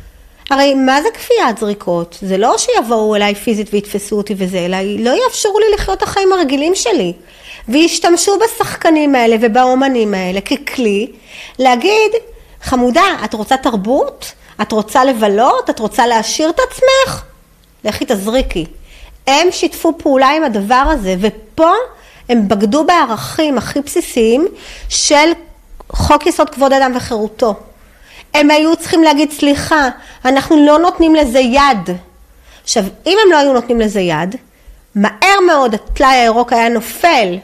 הרי 0.50 0.74
מה 0.74 1.02
זה 1.02 1.10
כפיית 1.14 1.58
זריקות? 1.58 2.18
זה 2.22 2.38
לא 2.38 2.56
שיבואו 2.58 3.16
אליי 3.16 3.36
פיזית 3.36 3.68
ויתפסו 3.74 4.16
אותי 4.16 4.36
וזה, 4.38 4.60
אלא 4.60 4.78
לא 4.82 5.24
יאפשרו 5.24 5.60
לי 5.60 5.66
לחיות 5.76 5.98
את 5.98 6.04
החיים 6.04 6.34
הרגילים 6.34 6.76
שלי. 6.76 7.14
וישתמשו 7.70 8.40
בשחקנים 8.40 9.16
האלה 9.16 9.36
ובאומנים 9.42 10.14
האלה 10.14 10.42
ככלי 10.42 11.12
להגיד, 11.60 12.12
חמודה, 12.62 13.04
את 13.26 13.34
רוצה 13.34 13.58
תרבות? 13.58 14.32
את 14.62 14.72
רוצה 14.72 15.06
לבלות? 15.06 15.70
את 15.70 15.80
רוצה 15.80 16.08
להעשיר 16.08 16.50
את 16.50 16.60
עצמך? 16.60 17.24
לכי 17.86 18.06
תזריקי. 18.08 18.66
הם 19.28 19.48
שיתפו 19.52 19.98
פעולה 19.98 20.30
עם 20.30 20.44
הדבר 20.44 20.84
הזה, 20.90 21.16
ופה 21.20 21.72
הם 22.30 22.48
בגדו 22.48 22.84
בערכים 22.84 23.58
הכי 23.58 23.82
בסיסיים 23.82 24.48
של 24.90 25.32
חוק 25.90 26.26
יסוד 26.26 26.50
כבוד 26.50 26.74
אדם 26.74 26.92
וחירותו. 26.96 27.56
הם 28.34 28.52
היו 28.52 28.76
צריכים 28.76 29.04
להגיד, 29.04 29.32
סליחה, 29.32 29.90
אנחנו 30.26 30.66
לא 30.66 30.80
נותנים 30.80 31.16
לזה 31.16 31.40
יד. 31.40 31.90
עכשיו, 32.64 32.84
אם 33.06 33.18
הם 33.26 33.32
לא 33.32 33.38
היו 33.38 33.54
נותנים 33.54 33.80
לזה 33.80 34.02
יד, 34.02 34.36
מהר 34.96 35.40
מאוד 35.48 35.74
הטלאי 35.74 36.16
הירוק 36.16 36.54
היה 36.54 36.70
נופל 36.70 37.38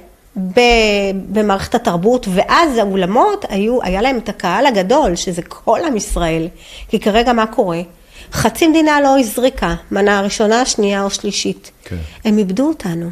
במערכת 1.31 1.75
התרבות, 1.75 2.27
ואז 2.33 2.77
האולמות 2.77 3.45
היו, 3.49 3.83
היה 3.83 4.01
להם 4.01 4.17
את 4.17 4.29
הקהל 4.29 4.65
הגדול, 4.65 5.15
שזה 5.15 5.41
כל 5.41 5.79
עם 5.87 5.97
ישראל. 5.97 6.47
כי 6.89 6.99
כרגע 6.99 7.33
מה 7.33 7.47
קורה? 7.47 7.81
חצי 8.31 8.67
מדינה 8.67 9.01
לא 9.01 9.19
הזריקה, 9.19 9.75
מנה 9.91 10.21
ראשונה, 10.21 10.65
שנייה 10.65 11.03
או 11.03 11.09
שלישית. 11.09 11.71
כן. 11.83 11.97
הם 12.25 12.37
איבדו 12.37 12.67
אותנו. 12.67 13.09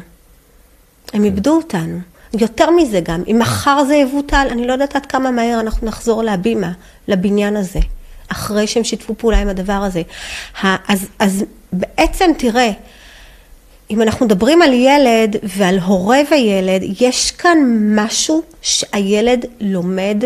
הם 1.12 1.24
איבדו 1.24 1.56
אותנו. 1.56 1.98
יותר 2.38 2.70
מזה 2.70 3.00
גם, 3.00 3.22
אם 3.28 3.38
מחר 3.38 3.84
זה 3.84 3.94
יבוטל, 3.94 4.46
אני 4.50 4.66
לא 4.66 4.72
יודעת 4.72 4.96
עד 4.96 5.06
כמה 5.06 5.30
מהר 5.30 5.60
אנחנו 5.60 5.86
נחזור 5.86 6.22
להבימה, 6.22 6.72
לבניין 7.08 7.56
הזה, 7.56 7.78
אחרי 8.28 8.66
שהם 8.66 8.84
שיתפו 8.84 9.14
פעולה 9.18 9.38
עם 9.38 9.48
הדבר 9.48 9.72
הזה. 9.72 10.02
אז, 10.62 11.06
אז 11.18 11.44
בעצם 11.72 12.30
תראה, 12.38 12.70
אם 13.90 14.02
אנחנו 14.02 14.26
מדברים 14.26 14.62
על 14.62 14.72
ילד 14.72 15.36
ועל 15.42 15.78
הורה 15.78 16.18
וילד, 16.30 16.82
יש 17.00 17.30
כאן 17.30 17.58
משהו 17.94 18.42
שהילד 18.62 19.44
לומד 19.60 20.24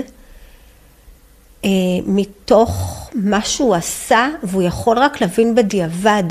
מתוך 2.07 3.01
מה 3.15 3.43
שהוא 3.43 3.75
עשה, 3.75 4.29
והוא 4.43 4.63
יכול 4.63 4.99
רק 4.99 5.21
להבין 5.21 5.55
בדיעבד, 5.55 6.25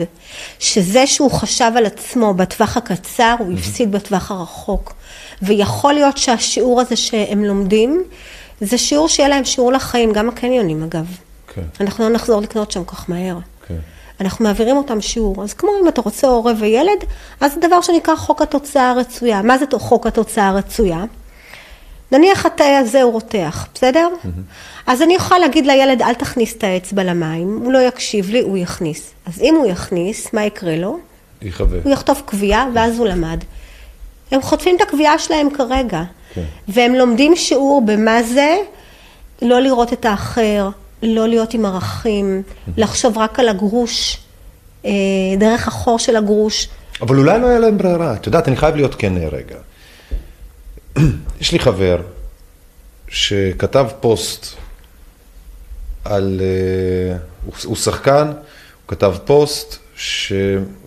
שזה 0.60 1.08
שהוא 1.08 1.32
חשב 1.32 1.72
על 1.78 1.86
עצמו 1.86 2.34
בטווח 2.34 2.78
הקצר, 2.78 3.36
הוא 3.40 3.54
הפסיד 3.54 3.92
בטווח 3.92 4.32
הרחוק. 4.32 4.94
ויכול 5.42 5.94
להיות 5.94 6.18
שהשיעור 6.18 6.82
הזה 6.82 6.96
שהם 6.96 7.44
לומדים, 7.44 8.04
זה 8.62 8.78
שיעור 8.78 9.08
שיהיה 9.08 9.30
להם 9.30 9.46
שיעור 9.46 9.72
לחיים, 9.72 10.14
גם 10.14 10.30
הקניונים 10.30 10.84
אגב. 10.84 11.06
כן. 11.56 11.62
אנחנו 11.82 12.04
לא 12.04 12.16
נחזור 12.16 12.42
לקנות 12.42 12.72
שם 12.72 12.84
כך 12.84 13.10
מהר. 13.10 13.38
כן. 13.68 13.78
אנחנו 14.22 14.46
מעבירים 14.46 14.78
אותם 14.78 15.02
שיעור. 15.02 15.44
אז 15.44 15.54
כמו 15.54 15.72
אם 15.82 15.88
אתה 15.88 16.02
רוצה 16.02 16.28
הורה 16.28 16.54
וילד, 16.60 17.04
אז 17.42 17.54
זה 17.54 17.60
דבר 17.60 17.82
שנקרא 17.82 18.16
חוק 18.16 18.42
התוצאה 18.42 18.90
הרצויה. 18.90 19.42
מה 19.42 19.58
זה 19.58 19.66
חוק 19.80 20.08
התוצאה 20.08 20.48
הרצויה? 20.48 21.04
נניח 22.14 22.46
התא 22.46 22.80
הזה 22.82 23.02
הוא 23.02 23.12
רותח, 23.12 23.68
בסדר? 23.74 24.08
אז 24.88 25.02
אני 25.02 25.16
יכולה 25.16 25.40
להגיד 25.40 25.66
לילד, 25.66 26.02
אל 26.02 26.14
תכניס 26.14 26.56
את 26.56 26.64
האצבע 26.64 27.04
למים, 27.04 27.60
הוא 27.64 27.74
לא 27.74 27.80
יקשיב 27.80 28.30
לי, 28.30 28.42
הוא 28.42 28.58
יכניס. 28.58 29.14
אז 29.26 29.42
אם 29.42 29.56
הוא 29.56 29.68
יכניס, 29.68 30.34
מה 30.34 30.46
יקרה 30.46 30.76
לו? 30.76 31.00
יכווה. 31.42 31.80
הוא 31.84 31.92
יחטוף 31.92 32.22
קביעה, 32.26 32.68
ואז 32.74 33.00
הוא 33.00 33.08
למד. 33.08 33.44
הם 34.32 34.42
חוטפים 34.42 34.76
את 34.76 34.82
הקביעה 34.82 35.20
שלהם 35.20 35.50
כרגע. 35.50 36.04
כן. 36.34 36.44
והם 36.68 36.96
לומדים 36.96 37.36
שיעור 37.36 37.82
במה 37.86 38.24
זה 38.24 38.58
לא 39.42 39.60
לראות 39.60 39.94
את 39.94 40.06
האחר, 40.06 40.70
לא 41.04 41.28
להיות 41.28 41.54
עם 41.54 41.66
ערכים, 41.66 42.42
לחשוב 42.78 43.18
רק 43.18 43.40
על 43.40 43.50
הגרוש, 43.50 44.18
אה, 44.86 44.92
דרך 45.38 45.68
החור 45.68 46.00
של 46.00 46.16
הגרוש. 46.16 46.68
אבל 47.02 47.18
אולי 47.18 47.40
לא 47.40 47.48
היה 47.48 47.60
להם 47.60 47.78
ברירה. 47.78 48.14
את 48.14 48.26
יודעת, 48.26 48.48
אני 48.48 48.56
חייב 48.56 48.76
להיות 48.76 48.96
כן 48.96 49.14
רגע. 49.32 49.56
יש 51.42 51.52
לי 51.52 51.60
חבר 51.60 52.02
שכתב 53.08 53.88
פוסט 54.00 54.46
על... 56.06 56.42
אה, 56.42 57.18
הוא, 57.46 57.54
הוא 57.66 57.76
שחקן, 57.76 58.28
הוא 58.28 58.88
כתב 58.88 59.16
פוסט, 59.26 59.78
ש... 59.96 60.34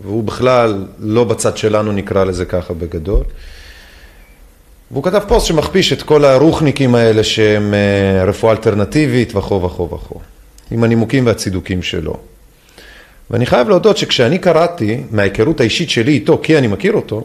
והוא 0.03 0.25
בכלל 0.25 0.87
לא 0.99 1.25
בצד 1.25 1.57
שלנו 1.57 1.92
נקרא 1.92 2.25
לזה 2.25 2.45
ככה 2.45 2.75
בגדול. 2.75 3.25
והוא 4.90 5.05
כתב 5.05 5.23
פוסט 5.29 5.47
שמכפיש 5.47 5.92
את 5.92 6.03
כל 6.03 6.25
הרוחניקים 6.25 6.95
האלה 6.95 7.25
שהם 7.25 7.75
אה, 7.75 8.25
רפואה 8.25 8.53
אלטרנטיבית 8.53 9.37
וכו' 9.37 9.62
וכו' 9.62 9.90
וכו', 9.90 10.21
עם 10.71 10.85
הנימוקים 10.85 11.27
והצידוקים 11.27 11.83
שלו. 11.83 12.16
ואני 13.31 13.47
חייב 13.47 13.69
להודות 13.69 13.97
שכשאני 13.97 14.38
קראתי, 14.38 15.01
מההיכרות 15.11 15.61
האישית 15.61 15.90
שלי 15.90 16.12
איתו, 16.12 16.40
כי 16.42 16.59
אני 16.59 16.66
מכיר 16.66 16.92
אותו, 16.92 17.25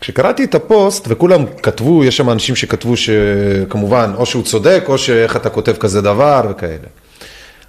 כשקראתי 0.00 0.44
את 0.44 0.54
הפוסט, 0.54 1.04
וכולם 1.08 1.44
כתבו, 1.62 2.04
יש 2.04 2.16
שם 2.16 2.30
אנשים 2.30 2.56
שכתבו 2.56 2.94
שכמובן, 2.96 4.12
או 4.16 4.26
שהוא 4.26 4.42
צודק, 4.42 4.84
או 4.88 4.98
שאיך 4.98 5.36
אתה 5.36 5.50
כותב 5.50 5.72
כזה 5.72 6.00
דבר 6.00 6.42
וכאלה. 6.50 6.88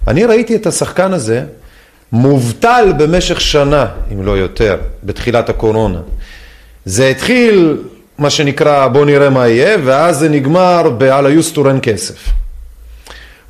אני 0.08 0.24
ראיתי 0.24 0.56
את 0.56 0.66
השחקן 0.66 1.12
הזה 1.12 1.44
מובטל 2.12 2.92
במשך 2.98 3.40
שנה, 3.40 3.86
אם 4.12 4.26
לא 4.26 4.38
יותר, 4.38 4.76
בתחילת 5.04 5.48
הקורונה. 5.48 6.00
זה 6.84 7.08
התחיל, 7.08 7.82
מה 8.18 8.30
שנקרא, 8.30 8.88
בוא 8.88 9.04
נראה 9.04 9.30
מה 9.30 9.48
יהיה, 9.48 9.76
ואז 9.84 10.18
זה 10.18 10.28
נגמר 10.28 10.90
ב"על 10.98 11.26
היוסטור 11.26 11.68
אין 11.68 11.78
כסף. 11.82 12.28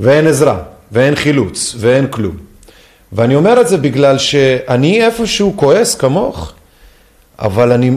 ואין 0.00 0.26
עזרה, 0.26 0.58
ואין 0.92 1.14
חילוץ, 1.14 1.76
ואין 1.78 2.06
כלום. 2.10 2.36
ואני 3.12 3.34
אומר 3.34 3.60
את 3.60 3.68
זה 3.68 3.76
בגלל 3.76 4.18
שאני 4.18 5.04
איפשהו 5.04 5.52
כועס 5.56 5.94
כמוך, 5.94 6.52
אבל 7.38 7.72
אני, 7.72 7.90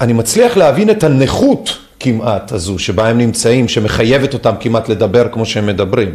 אני 0.00 0.12
מצליח 0.12 0.56
להבין 0.56 0.90
את 0.90 1.04
הנכות 1.04 1.78
כמעט 2.00 2.52
הזו 2.52 2.78
שבה 2.78 3.08
הם 3.08 3.18
נמצאים, 3.18 3.68
שמחייבת 3.68 4.34
אותם 4.34 4.54
כמעט 4.60 4.88
לדבר 4.88 5.28
כמו 5.32 5.46
שהם 5.46 5.66
מדברים. 5.66 6.12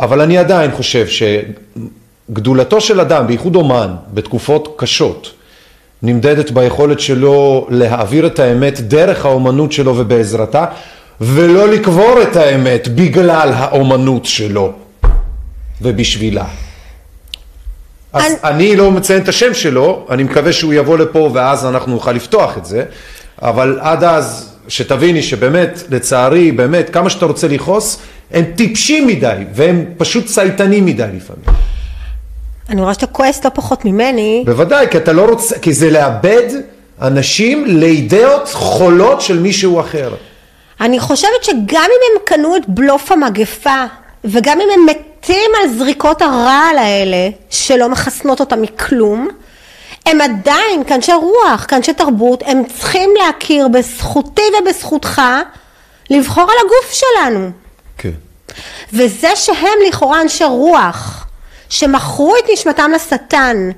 אבל 0.00 0.20
אני 0.20 0.38
עדיין 0.38 0.70
חושב 0.70 1.06
שגדולתו 2.30 2.80
של 2.80 3.00
אדם, 3.00 3.26
בייחוד 3.26 3.56
אומן, 3.56 3.94
בתקופות 4.14 4.74
קשות, 4.76 5.30
נמדדת 6.02 6.50
ביכולת 6.50 7.00
שלו 7.00 7.66
להעביר 7.70 8.26
את 8.26 8.38
האמת 8.38 8.80
דרך 8.80 9.26
האומנות 9.26 9.72
שלו 9.72 9.96
ובעזרתה, 9.96 10.64
ולא 11.20 11.68
לקבור 11.68 12.22
את 12.22 12.36
האמת 12.36 12.88
בגלל 12.88 13.52
האומנות 13.54 14.24
שלו 14.24 14.72
ובשבילה. 15.82 16.44
אז 18.14 18.32
אני... 18.44 18.54
אני 18.54 18.76
לא 18.76 18.90
מציין 18.90 19.22
את 19.22 19.28
השם 19.28 19.54
שלו, 19.54 20.06
אני 20.10 20.22
מקווה 20.22 20.52
שהוא 20.52 20.74
יבוא 20.74 20.98
לפה 20.98 21.30
ואז 21.34 21.66
אנחנו 21.66 21.92
נוכל 21.92 22.12
לפתוח 22.12 22.58
את 22.58 22.64
זה, 22.64 22.84
אבל 23.42 23.78
עד 23.80 24.04
אז 24.04 24.54
שתביני 24.68 25.22
שבאמת, 25.22 25.82
לצערי, 25.90 26.52
באמת, 26.52 26.90
כמה 26.90 27.10
שאתה 27.10 27.26
רוצה 27.26 27.48
לכעוס, 27.48 27.98
הם 28.30 28.44
טיפשים 28.56 29.06
מדי, 29.06 29.44
והם 29.54 29.84
פשוט 29.96 30.26
צייתנים 30.26 30.86
מדי 30.86 31.06
לפעמים. 31.16 31.44
אני 32.68 32.80
רואה 32.80 32.94
שאתה 32.94 33.06
כועס 33.06 33.44
לא 33.44 33.50
פחות 33.54 33.84
ממני. 33.84 34.42
בוודאי, 34.46 34.86
כי 34.90 34.96
אתה 34.96 35.12
לא 35.12 35.24
רוצה, 35.30 35.58
כי 35.58 35.72
זה 35.72 35.90
לאבד 35.90 36.48
אנשים 37.02 37.64
לאידאות 37.66 38.48
חולות 38.52 39.20
של 39.20 39.38
מישהו 39.38 39.80
אחר. 39.80 40.14
אני 40.80 41.00
חושבת 41.00 41.44
שגם 41.44 41.56
אם 41.68 42.12
הם 42.12 42.22
קנו 42.24 42.56
את 42.56 42.62
בלוף 42.68 43.12
המגפה, 43.12 43.84
וגם 44.24 44.58
אם 44.60 44.68
הם 44.74 44.86
מתים 45.24 45.50
על 45.62 45.78
זריקות 45.78 46.22
הרעל 46.22 46.78
האלה, 46.78 47.28
שלא 47.50 47.88
מחסנות 47.88 48.40
אותם 48.40 48.62
מכלום, 48.62 49.28
הם 50.06 50.20
עדיין, 50.20 50.84
כאנשי 50.86 51.12
רוח, 51.12 51.64
כאנשי 51.68 51.92
תרבות, 51.92 52.42
הם 52.46 52.62
צריכים 52.78 53.10
להכיר 53.18 53.68
בזכותי 53.68 54.42
ובזכותך 54.60 55.22
לבחור 56.10 56.42
על 56.42 56.56
הגוף 56.60 56.92
שלנו. 56.92 57.50
כן. 57.98 58.10
וזה 58.92 59.36
שהם 59.36 59.78
לכאורה 59.88 60.20
אנשי 60.20 60.44
רוח, 60.44 61.26
שמכרו 61.68 62.36
את 62.36 62.44
נשמתם 62.52 62.90
לשטן, 62.94 63.70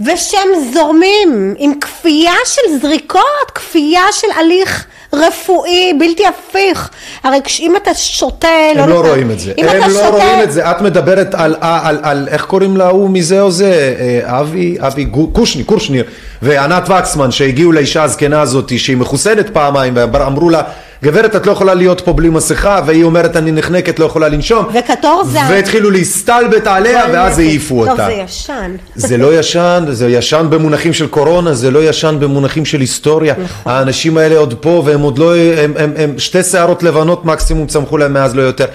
ושהם 0.00 0.48
זורמים 0.72 1.54
עם 1.58 1.80
כפייה 1.80 2.34
של 2.44 2.78
זריקות, 2.80 3.50
כפייה 3.54 4.04
של 4.12 4.28
הליך 4.36 4.86
רפואי 5.12 5.92
בלתי 5.98 6.22
הפיך. 6.26 6.90
הרי 7.24 7.38
אם 7.60 7.76
אתה 7.76 7.94
שותה, 7.94 8.48
הם 8.70 8.78
לא, 8.78 9.02
לא 9.02 9.08
רואים 9.08 9.30
את 9.30 9.40
זה. 9.40 9.52
הם 9.58 9.90
לא 9.90 9.90
שותה... 9.90 10.08
רואים 10.08 10.42
את 10.42 10.52
זה. 10.52 10.70
את 10.70 10.80
מדברת 10.80 11.34
על, 11.34 11.56
על, 11.60 11.80
על, 11.84 11.98
על 12.02 12.28
איך 12.30 12.44
קוראים 12.44 12.76
להוא 12.76 13.10
מזה 13.10 13.40
או 13.40 13.50
זה? 13.50 13.94
אה, 13.98 14.40
אבי, 14.40 14.76
אבי 14.80 15.06
קושניר, 15.32 15.64
קושניר, 15.66 16.04
וענת 16.42 16.88
וקסמן 16.88 17.30
שהגיעו 17.30 17.72
לאישה 17.72 18.02
הזקנה 18.02 18.40
הזאת 18.40 18.78
שהיא 18.78 18.96
מחוסנת 18.96 19.50
פעמיים 19.50 19.92
ואמרו 19.96 20.50
לה 20.50 20.62
גברת 21.04 21.36
את 21.36 21.46
לא 21.46 21.52
יכולה 21.52 21.74
להיות 21.74 22.00
פה 22.00 22.12
בלי 22.12 22.28
מסכה 22.28 22.80
והיא 22.86 23.04
אומרת 23.04 23.36
אני 23.36 23.52
נחנקת 23.52 23.98
לא 23.98 24.04
יכולה 24.04 24.28
לנשום 24.28 24.66
וקטור 24.74 25.24
זה 25.24 25.38
והתחילו 25.50 25.90
להסתלבט 25.90 26.66
עליה 26.66 27.04
ואז 27.12 27.38
העיפו 27.38 27.80
אותה. 27.80 27.90
טוב 27.90 28.06
זה 28.06 28.12
ישן. 28.12 28.76
זה 28.94 29.16
לא 29.16 29.38
ישן, 29.38 29.84
זה 29.90 30.08
ישן 30.08 30.46
במונחים 30.50 30.92
של 30.92 31.06
קורונה, 31.06 31.54
זה 31.54 31.70
לא 31.70 31.88
ישן 31.88 32.16
במונחים 32.20 32.64
של 32.64 32.80
היסטוריה. 32.80 33.34
נכון. 33.38 33.72
האנשים 33.72 34.16
האלה 34.18 34.38
עוד 34.38 34.54
פה 34.60 34.82
והם 34.86 35.00
עוד 35.00 35.18
לא, 35.18 35.36
הם, 35.36 35.72
הם, 35.76 35.92
הם 35.96 36.18
שתי 36.18 36.42
שערות 36.42 36.82
לבנות 36.82 37.24
מקסימום 37.24 37.66
צמחו 37.66 37.98
להם 37.98 38.12
מאז 38.12 38.36
לא 38.36 38.42
יותר. 38.42 38.66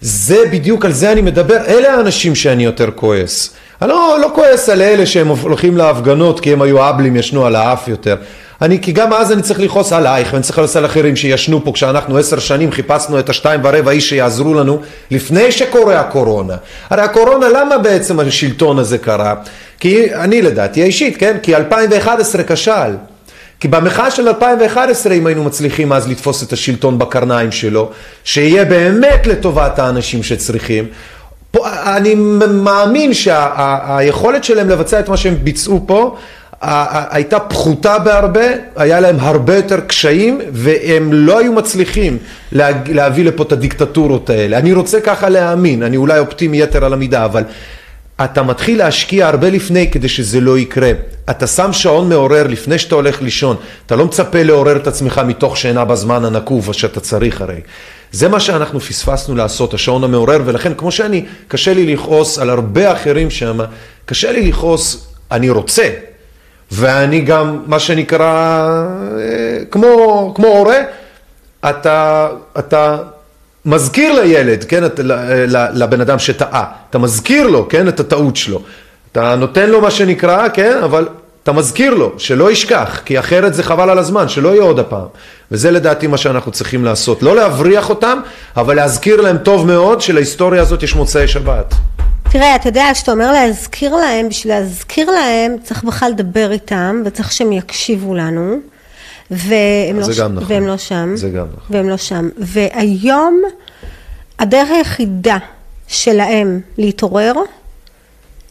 זה 0.00 0.44
בדיוק 0.52 0.84
על 0.84 0.92
זה 0.92 1.12
אני 1.12 1.20
מדבר, 1.20 1.56
אלה 1.68 1.94
האנשים 1.94 2.34
שאני 2.34 2.64
יותר 2.64 2.90
כועס. 2.94 3.50
אני 3.82 3.88
לא, 3.88 4.18
לא 4.22 4.30
כועס 4.34 4.68
על 4.68 4.82
אלה 4.82 5.06
שהם 5.06 5.28
הולכים 5.28 5.76
להפגנות 5.76 6.40
כי 6.40 6.52
הם 6.52 6.62
היו 6.62 6.88
אבלים 6.88 7.16
ישנו 7.16 7.46
על 7.46 7.56
האף 7.56 7.88
יותר. 7.88 8.16
אני, 8.62 8.82
כי 8.82 8.92
גם 8.92 9.12
אז 9.12 9.32
אני 9.32 9.42
צריך 9.42 9.60
לכעוס 9.60 9.92
עלייך 9.92 10.28
ואני 10.32 10.42
צריך 10.42 10.58
לכעוס 10.58 10.76
על 10.76 10.86
אחרים 10.86 11.16
שישנו 11.16 11.64
פה 11.64 11.72
כשאנחנו 11.72 12.18
עשר 12.18 12.38
שנים 12.38 12.72
חיפשנו 12.72 13.18
את 13.18 13.28
השתיים 13.28 13.60
ורבע 13.64 13.90
איש 13.90 14.08
שיעזרו 14.08 14.54
לנו 14.54 14.80
לפני 15.10 15.52
שקורה 15.52 16.00
הקורונה. 16.00 16.56
הרי 16.90 17.02
הקורונה 17.02 17.48
למה 17.48 17.78
בעצם 17.78 18.20
השלטון 18.20 18.78
הזה 18.78 18.98
קרה? 18.98 19.34
כי 19.80 20.14
אני 20.14 20.42
לדעתי 20.42 20.82
האישית, 20.82 21.16
כן? 21.16 21.36
כי 21.42 21.56
2011 21.56 22.42
כשל. 22.42 22.94
כי 23.60 23.68
במחאה 23.68 24.10
של 24.10 24.28
2011 24.28 25.14
אם 25.14 25.26
היינו 25.26 25.44
מצליחים 25.44 25.92
אז 25.92 26.08
לתפוס 26.08 26.42
את 26.42 26.52
השלטון 26.52 26.98
בקרניים 26.98 27.52
שלו, 27.52 27.90
שיהיה 28.24 28.64
באמת 28.64 29.26
לטובת 29.26 29.78
האנשים 29.78 30.22
שצריכים, 30.22 30.86
פה, 31.50 31.68
אני 31.96 32.14
מאמין 32.14 33.14
שהיכולת 33.14 34.44
שה, 34.44 34.54
שלהם 34.54 34.68
לבצע 34.68 35.00
את 35.00 35.08
מה 35.08 35.16
שהם 35.16 35.34
ביצעו 35.42 35.84
פה 35.86 36.16
הייתה 36.60 37.40
פחותה 37.40 37.98
בהרבה, 37.98 38.46
היה 38.76 39.00
להם 39.00 39.16
הרבה 39.20 39.56
יותר 39.56 39.80
קשיים 39.80 40.40
והם 40.52 41.12
לא 41.12 41.38
היו 41.38 41.52
מצליחים 41.52 42.18
לה, 42.52 42.68
להביא 42.86 43.24
לפה 43.24 43.42
את 43.42 43.52
הדיקטטורות 43.52 44.30
האלה. 44.30 44.58
אני 44.58 44.72
רוצה 44.72 45.00
ככה 45.00 45.28
להאמין, 45.28 45.82
אני 45.82 45.96
אולי 45.96 46.18
אופטימי 46.18 46.62
יתר 46.62 46.84
על 46.84 46.92
המידה, 46.92 47.24
אבל 47.24 47.42
אתה 48.24 48.42
מתחיל 48.42 48.78
להשקיע 48.78 49.28
הרבה 49.28 49.50
לפני 49.50 49.90
כדי 49.90 50.08
שזה 50.08 50.40
לא 50.40 50.58
יקרה. 50.58 50.90
אתה 51.30 51.46
שם 51.46 51.72
שעון 51.72 52.08
מעורר 52.08 52.46
לפני 52.46 52.78
שאתה 52.78 52.94
הולך 52.94 53.22
לישון, 53.22 53.56
אתה 53.86 53.96
לא 53.96 54.04
מצפה 54.04 54.42
לעורר 54.42 54.76
את 54.76 54.86
עצמך 54.86 55.20
מתוך 55.26 55.56
שינה 55.56 55.84
בזמן 55.84 56.24
הנקוב 56.24 56.72
שאתה 56.72 57.00
צריך 57.00 57.40
הרי. 57.40 57.60
זה 58.12 58.28
מה 58.28 58.40
שאנחנו 58.40 58.80
פספסנו 58.80 59.34
לעשות, 59.34 59.74
השעון 59.74 60.04
המעורר, 60.04 60.42
ולכן 60.44 60.72
כמו 60.74 60.90
שאני, 60.90 61.24
קשה 61.48 61.74
לי 61.74 61.94
לכעוס 61.94 62.38
על 62.38 62.50
הרבה 62.50 62.92
אחרים 62.92 63.30
שם, 63.30 63.58
קשה 64.04 64.32
לי 64.32 64.48
לכעוס, 64.48 65.06
אני 65.30 65.50
רוצה, 65.50 65.88
ואני 66.72 67.20
גם, 67.20 67.62
מה 67.66 67.78
שנקרא, 67.78 68.24
אה, 69.18 69.64
כמו, 69.70 70.32
כמו 70.34 70.46
הורה, 70.46 70.78
אתה, 71.70 72.28
אתה 72.58 72.96
מזכיר 73.64 74.20
לילד, 74.20 74.64
כן, 74.64 74.84
את, 74.84 75.00
לבן 75.74 76.00
אדם 76.00 76.18
שטעה, 76.18 76.64
אתה 76.90 76.98
מזכיר 76.98 77.46
לו, 77.46 77.68
כן, 77.68 77.88
את 77.88 78.00
הטעות 78.00 78.36
שלו. 78.36 78.62
אתה 79.12 79.34
נותן 79.34 79.70
לו 79.70 79.80
מה 79.80 79.90
שנקרא, 79.90 80.48
כן, 80.48 80.78
אבל 80.84 81.08
אתה 81.42 81.52
מזכיר 81.52 81.94
לו, 81.94 82.12
שלא 82.18 82.50
ישכח, 82.50 83.00
כי 83.04 83.18
אחרת 83.18 83.54
זה 83.54 83.62
חבל 83.62 83.90
על 83.90 83.98
הזמן, 83.98 84.28
שלא 84.28 84.48
יהיה 84.48 84.62
עוד 84.62 84.78
הפעם. 84.78 85.06
וזה 85.50 85.70
לדעתי 85.70 86.06
מה 86.06 86.16
שאנחנו 86.16 86.52
צריכים 86.52 86.84
לעשות. 86.84 87.22
לא 87.22 87.36
להבריח 87.36 87.90
אותם, 87.90 88.18
אבל 88.56 88.76
להזכיר 88.76 89.20
להם 89.20 89.38
טוב 89.38 89.66
מאוד 89.66 90.00
שלהיסטוריה 90.00 90.62
הזאת 90.62 90.82
יש 90.82 90.94
מוצאי 90.94 91.28
שבת. 91.28 91.74
תראה, 92.30 92.56
אתה 92.56 92.68
יודע, 92.68 92.84
כשאתה 92.92 93.12
אומר 93.12 93.32
להזכיר 93.32 93.96
להם, 93.96 94.28
בשביל 94.28 94.52
להזכיר 94.52 95.10
להם 95.10 95.56
צריך 95.62 95.84
בכלל 95.84 96.10
לדבר 96.10 96.52
איתם, 96.52 97.02
וצריך 97.04 97.32
שהם 97.32 97.52
יקשיבו 97.52 98.14
לנו, 98.14 98.56
והם, 99.30 100.00
לא, 100.00 100.12
ש... 100.12 100.18
נכון. 100.18 100.44
והם 100.46 100.66
לא 100.66 100.76
שם. 100.76 101.16
זה 101.16 101.30
גם 101.30 101.46
נכון. 101.56 101.76
והם 101.76 101.88
לא 101.88 101.96
שם. 101.96 102.28
והיום, 102.38 103.42
הדרך 104.38 104.68
היחידה 104.70 105.38
שלהם 105.88 106.60
להתעורר, 106.78 107.32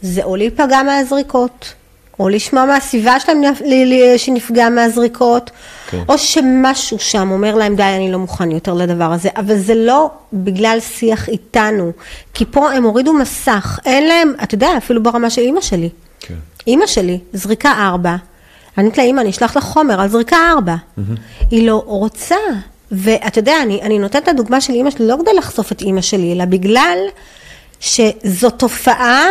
זה 0.02 0.24
או 0.24 0.36
להיפגע 0.36 0.82
מהזריקות, 0.82 1.74
או 2.20 2.28
לשמוע 2.28 2.64
מהסביבה 2.64 3.20
שלהם 3.20 3.42
שנפגע 4.16 4.68
מהזריקות, 4.68 5.50
כן. 5.90 6.02
או 6.08 6.18
שמשהו 6.18 6.98
שם 6.98 7.30
אומר 7.30 7.54
להם 7.54 7.76
די 7.76 7.82
אני 7.82 8.12
לא 8.12 8.18
מוכן 8.18 8.50
יותר 8.50 8.74
לדבר 8.74 9.12
הזה, 9.12 9.28
אבל 9.36 9.58
זה 9.58 9.74
לא 9.74 10.10
בגלל 10.32 10.78
שיח 10.80 11.28
איתנו, 11.28 11.92
כי 12.34 12.44
פה 12.50 12.72
הם 12.72 12.84
הורידו 12.84 13.12
מסך, 13.12 13.78
אין 13.84 14.08
להם, 14.08 14.32
אתה 14.42 14.54
יודע, 14.54 14.68
אפילו 14.76 15.02
ברמה 15.02 15.30
של 15.30 15.42
אימא 15.42 15.60
שלי. 15.60 15.88
כן. 16.20 16.34
אימא 16.66 16.86
שלי, 16.86 17.18
זריקה 17.32 17.72
ארבע, 17.72 18.16
אני 18.78 18.84
אומרת 18.84 18.98
לה 18.98 19.04
אימא 19.04 19.20
אני 19.20 19.30
אשלח 19.30 19.56
לך 19.56 19.64
חומר 19.64 20.00
על 20.00 20.08
זריקה 20.08 20.36
ארבע, 20.52 20.74
mm-hmm. 20.74 21.00
היא 21.50 21.66
לא 21.66 21.82
רוצה, 21.86 22.36
ואתה 22.92 23.38
יודע, 23.38 23.54
אני, 23.62 23.82
אני 23.82 23.98
נותנת 23.98 24.22
את 24.22 24.28
הדוגמה 24.28 24.60
של 24.60 24.72
אימא 24.72 24.90
שלי 24.90 25.06
לא 25.06 25.16
כדי 25.22 25.34
לחשוף 25.34 25.72
את 25.72 25.80
אימא 25.80 26.00
שלי, 26.00 26.32
אלא 26.32 26.44
בגלל 26.44 26.98
שזו 27.80 28.50
תופעה 28.50 29.24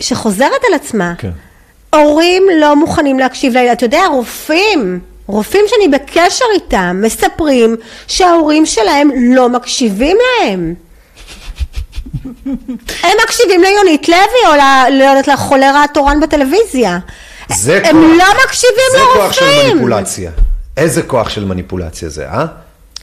שחוזרת 0.00 0.64
על 0.68 0.74
עצמה. 0.74 1.12
כן. 1.18 1.30
הורים 1.94 2.42
לא 2.60 2.76
מוכנים 2.76 3.18
להקשיב 3.18 3.52
לילד. 3.52 3.70
אתה 3.70 3.84
יודע, 3.84 4.02
רופאים, 4.12 5.00
רופאים 5.26 5.64
שאני 5.68 5.88
בקשר 5.88 6.44
איתם, 6.54 7.00
מספרים 7.04 7.76
שההורים 8.06 8.66
שלהם 8.66 9.10
לא 9.34 9.48
מקשיבים 9.48 10.16
להם. 10.40 10.74
הם 13.02 13.12
מקשיבים 13.24 13.62
ליונית 13.62 14.08
לוי 14.08 14.18
או 14.48 14.54
ל- 14.54 14.98
לא 14.98 15.04
יודעת, 15.04 15.28
לחולרה 15.28 15.84
התורן 15.84 16.20
בטלוויזיה. 16.20 16.98
זה 17.54 17.80
הם 17.84 17.96
כוח. 17.96 18.18
לא 18.18 18.44
מקשיבים 18.44 18.84
זה 18.92 18.98
לרופאים. 18.98 19.22
כוח 19.22 19.32
של 19.32 19.44
מניפולציה. 19.72 20.30
איזה 20.76 21.02
כוח 21.02 21.28
של 21.28 21.44
מניפולציה 21.44 22.08
זה, 22.08 22.26
אה? 22.28 22.44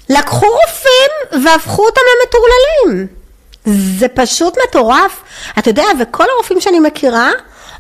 לקחו 0.10 0.46
רופאים 0.48 1.44
והפכו 1.46 1.86
אותם 1.86 2.02
למטורללים. 2.22 3.08
זה 3.66 4.08
פשוט 4.08 4.58
מטורף. 4.68 5.24
אתה 5.60 5.70
יודע, 5.70 5.86
וכל 6.00 6.26
הרופאים 6.36 6.62
שאני 6.62 6.80
מכירה 6.80 7.32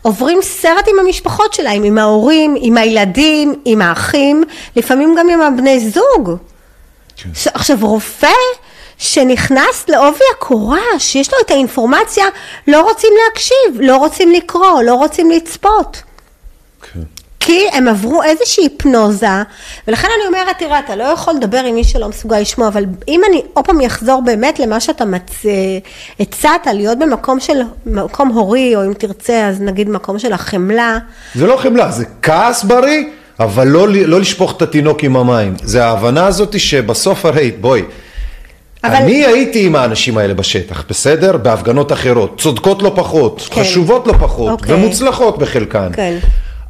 עוברים 0.01 0.39
סרט 0.41 0.87
עם 0.87 0.99
המשפחות 0.99 1.53
שלהם, 1.53 1.83
עם 1.83 1.97
ההורים, 1.97 2.55
עם 2.57 2.77
הילדים, 2.77 3.55
עם 3.65 3.81
האחים, 3.81 4.43
לפעמים 4.75 5.15
גם 5.19 5.29
עם 5.29 5.41
הבני 5.41 5.89
זוג. 5.89 6.37
כן. 7.15 7.29
עכשיו, 7.53 7.77
רופא 7.81 8.27
שנכנס 8.97 9.89
לעובי 9.89 10.23
הקורה, 10.35 10.99
שיש 10.99 11.33
לו 11.33 11.39
את 11.45 11.51
האינפורמציה, 11.51 12.25
לא 12.67 12.81
רוצים 12.81 13.13
להקשיב, 13.25 13.81
לא 13.81 13.97
רוצים 13.97 14.31
לקרוא, 14.31 14.81
לא 14.81 14.95
רוצים 14.95 15.31
לצפות. 15.31 16.01
כן. 16.93 16.99
כי 17.45 17.59
הם 17.73 17.87
עברו 17.87 18.23
איזושהי 18.23 18.63
היפנוזה, 18.63 19.27
ולכן 19.87 20.07
אני 20.17 20.27
אומרת, 20.27 20.57
תראה, 20.59 20.79
אתה 20.79 20.95
לא 20.95 21.03
יכול 21.03 21.33
לדבר 21.33 21.57
עם 21.57 21.75
מי 21.75 21.83
שלא 21.83 22.09
מסוגל 22.09 22.39
לשמוע, 22.39 22.67
אבל 22.67 22.85
אם 23.07 23.21
אני 23.29 23.41
עוד 23.53 23.65
פעם 23.65 23.81
אחזור 23.81 24.21
באמת 24.25 24.59
למה 24.59 24.79
שאתה 24.79 25.05
מצ... 25.05 25.31
הצעת, 26.19 26.67
להיות 26.67 26.99
במקום 26.99 27.39
של, 27.39 27.57
מקום 27.85 28.27
הורי, 28.29 28.75
או 28.75 28.83
אם 28.83 28.93
תרצה, 28.93 29.47
אז 29.47 29.61
נגיד 29.61 29.89
מקום 29.89 30.19
של 30.19 30.33
החמלה, 30.33 30.97
זה 31.35 31.47
לא 31.47 31.57
חמלה, 31.57 31.91
זה 31.91 32.05
כעס 32.21 32.63
בריא, 32.63 33.03
אבל 33.39 33.67
לא, 33.67 33.87
לא 33.89 34.19
לשפוך 34.19 34.57
את 34.57 34.61
התינוק 34.61 35.03
עם 35.03 35.15
המים. 35.15 35.55
זה 35.63 35.85
ההבנה 35.85 36.25
הזאת 36.25 36.59
שבסוף 36.59 37.25
הרי, 37.25 37.51
בואי, 37.61 37.81
אבל- 38.83 38.95
אני 38.95 39.25
הייתי 39.25 39.65
עם 39.65 39.75
האנשים 39.75 40.17
האלה 40.17 40.33
בשטח, 40.33 40.83
בסדר? 40.89 41.37
בהפגנות 41.37 41.91
אחרות, 41.91 42.41
צודקות 42.41 42.81
לא 42.81 42.91
פחות, 42.95 43.41
כן. 43.49 43.61
חשובות 43.61 44.07
לא 44.07 44.13
פחות, 44.19 44.51
אוקיי. 44.51 44.75
ומוצלחות 44.75 45.37
בחלקן. 45.37 45.89
כן. 45.93 46.17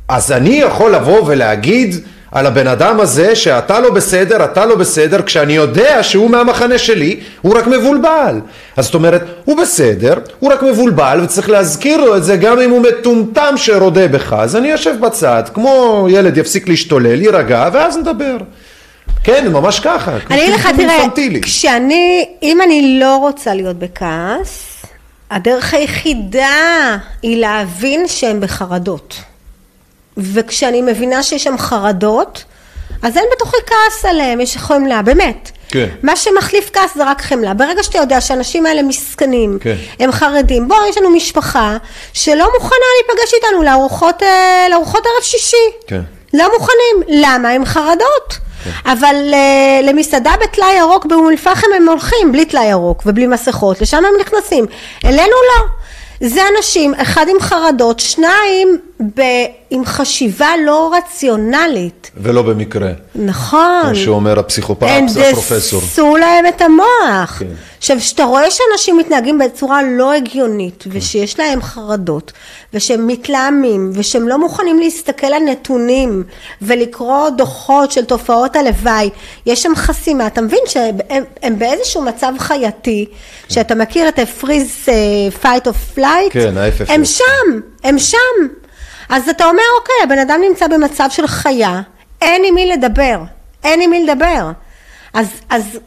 אז 0.08 0.32
אני 0.32 0.56
יכול 0.56 0.96
לבוא 0.96 1.22
ולהגיד 1.26 1.96
על 2.32 2.46
הבן 2.46 2.68
אדם 2.68 3.00
הזה 3.00 3.36
שאתה 3.36 3.80
לא 3.80 3.90
בסדר, 3.92 4.44
אתה 4.44 4.66
לא 4.66 4.76
בסדר, 4.76 5.22
כשאני 5.22 5.54
יודע 5.54 6.04
שהוא 6.04 6.30
מהמחנה 6.30 6.78
שלי, 6.78 7.20
הוא 7.42 7.58
רק 7.58 7.68
מבולבל. 7.68 8.40
אז 8.78 8.86
זאת 8.86 8.94
אומרת, 8.94 9.24
הוא 9.46 9.58
בסדר, 9.58 10.14
הוא 10.40 10.54
רק 10.54 10.64
מבולבל, 10.64 11.20
וצריך 11.24 11.50
להזכיר 11.50 11.98
לו 11.98 12.18
את 12.18 12.24
זה 12.24 12.38
גם 12.38 12.60
אם 12.60 12.70
הוא 12.70 12.82
מטומטם 12.82 13.54
שרודה 13.58 14.08
בך. 14.08 14.34
אז 14.34 14.56
אני 14.56 14.68
יושב 14.68 14.96
בצד, 15.02 15.44
כמו 15.54 16.08
ילד 16.10 16.38
יפסיק 16.38 16.68
להשתולל, 16.70 17.22
יירגע, 17.22 17.70
ואז 17.74 17.98
נדבר. 17.98 18.38
כן, 19.24 19.48
ממש 19.52 19.80
ככה. 19.80 20.12
אני 20.32 20.44
אגיד 20.44 20.54
לך, 20.54 20.68
תראה. 20.76 21.42
כשאני, 21.42 22.26
אם 22.44 22.62
אני 22.62 23.00
לא 23.00 23.18
רוצה 23.18 23.54
להיות 23.54 23.80
בכעס, 23.80 24.86
הדרך 25.32 25.74
היחידה 25.74 26.98
היא 27.22 27.38
להבין 27.38 28.08
שהם 28.08 28.40
בחרדות. 28.40 29.33
וכשאני 30.18 30.82
מבינה 30.82 31.24
שיש 31.24 31.44
שם 31.44 31.58
חרדות, 31.58 32.44
אז 33.02 33.18
אין 33.18 33.26
בתוכי 33.36 33.58
כעס 33.66 34.06
עליהם, 34.06 34.42
יש 34.42 34.58
חמלה, 34.58 35.02
באמת. 35.02 35.52
כן. 35.70 35.88
מה 36.04 36.16
שמחליף 36.16 36.70
כעס 36.74 36.96
זה 36.96 37.04
רק 37.04 37.22
חמלה. 37.22 37.54
ברגע 37.54 37.84
שאתה 37.84 37.98
יודע 37.98 38.22
שהאנשים 38.22 38.66
האלה 38.66 38.82
מסכנים, 38.82 39.58
כן. 39.62 39.76
הם 40.00 40.12
חרדים, 40.12 40.68
בוא, 40.68 40.78
יש 40.90 40.98
לנו 40.98 41.10
משפחה 41.10 41.78
שלא 42.14 42.50
מוכנה 42.54 42.86
להיפגש 42.98 43.34
איתנו 43.34 43.64
לארוחות, 43.64 44.24
אה, 44.24 44.68
לארוחות 44.70 45.06
ערב 45.06 45.24
שישי. 45.24 45.58
כן. 45.88 46.02
לא 46.34 46.50
מוכנים. 46.54 47.22
למה? 47.24 47.50
הם 47.50 47.66
חרדות. 47.66 48.38
אבל 48.86 49.16
אה, 49.34 49.80
למסעדה 49.84 50.32
בטלאי 50.44 50.74
ירוק 50.74 51.06
באום 51.06 51.30
אל-פחם 51.30 51.68
הם 51.76 51.90
הולכים 51.90 52.32
בלי 52.32 52.46
טלאי 52.46 52.66
ירוק 52.66 53.04
ובלי 53.06 53.28
מסכות, 53.28 53.82
לשם 53.82 53.98
הם 53.98 54.14
נכנסים. 54.22 54.66
אלינו 55.06 55.22
לא. 55.28 55.66
זה 56.28 56.42
אנשים, 56.58 56.94
אחד 56.94 57.26
עם 57.30 57.40
חרדות, 57.40 58.00
שניים 58.00 58.80
ב, 59.00 59.22
עם 59.70 59.86
חשיבה 59.86 60.50
לא 60.66 60.94
רציונלית. 60.98 62.12
ולא 62.18 62.42
במקרה. 62.42 62.92
נכון. 63.16 63.84
כמו 63.86 63.96
שאומר 63.96 64.40
הפסיכופת, 64.40 64.88
הפרופסור. 65.30 65.82
הנדסו 65.82 66.18
להם 66.18 66.46
את 66.48 66.62
המוח. 66.62 67.40
כן. 67.40 67.46
עכשיו, 67.78 67.98
כשאתה 67.98 68.24
רואה 68.24 68.52
שאנשים 68.52 68.98
מתנהגים 68.98 69.40
בצורה 69.40 69.84
לא 69.84 70.14
הגיונית, 70.14 70.84
ושיש 70.88 71.40
להם 71.40 71.62
חרדות, 71.62 72.32
ושהם 72.74 73.08
מתלהמים, 73.08 73.92
ושהם 73.94 74.28
לא 74.28 74.40
מוכנים 74.40 74.80
להסתכל 74.80 75.28
על 75.28 75.44
נתונים, 75.44 76.24
ולקרוא 76.62 77.30
דוחות 77.30 77.92
של 77.92 78.06
תופעות 78.06 78.56
הלוואי, 78.56 79.10
יש 79.46 79.64
שם 79.64 79.76
חסימה, 79.76 80.28
אתה 80.28 80.42
מבין 80.42 80.60
שהם 80.66 80.98
הם 81.44 81.60
באיזשהו 81.60 82.02
מצב 82.02 82.34
חייתי, 82.40 83.06
שאתה 83.50 83.76
מכיר 83.76 84.08
את 84.08 84.20
ה-freeze 84.20 84.88
uh, 84.88 85.44
fight 85.44 85.68
or 85.68 85.98
flight? 85.98 86.32
כן, 86.32 86.58
ה-FFF. 86.58 86.92
הם 86.94 87.06
שם, 87.06 87.60
הם 87.84 88.00
שם. 88.00 88.18
אז 89.14 89.30
אתה 89.30 89.46
אומר, 89.46 89.64
אוקיי, 89.80 89.96
הבן 90.04 90.20
אדם 90.20 90.42
נמצא 90.50 90.68
במצב 90.68 91.08
של 91.10 91.28
חיה, 91.28 91.82
אין 92.22 92.42
עם 92.48 92.56
מי 92.56 92.66
לדבר, 92.66 93.20
אין 93.64 93.82
עם 93.82 93.90
מי 93.90 94.04
לדבר. 94.04 94.52
אז, 95.14 95.28
אז 95.50 95.80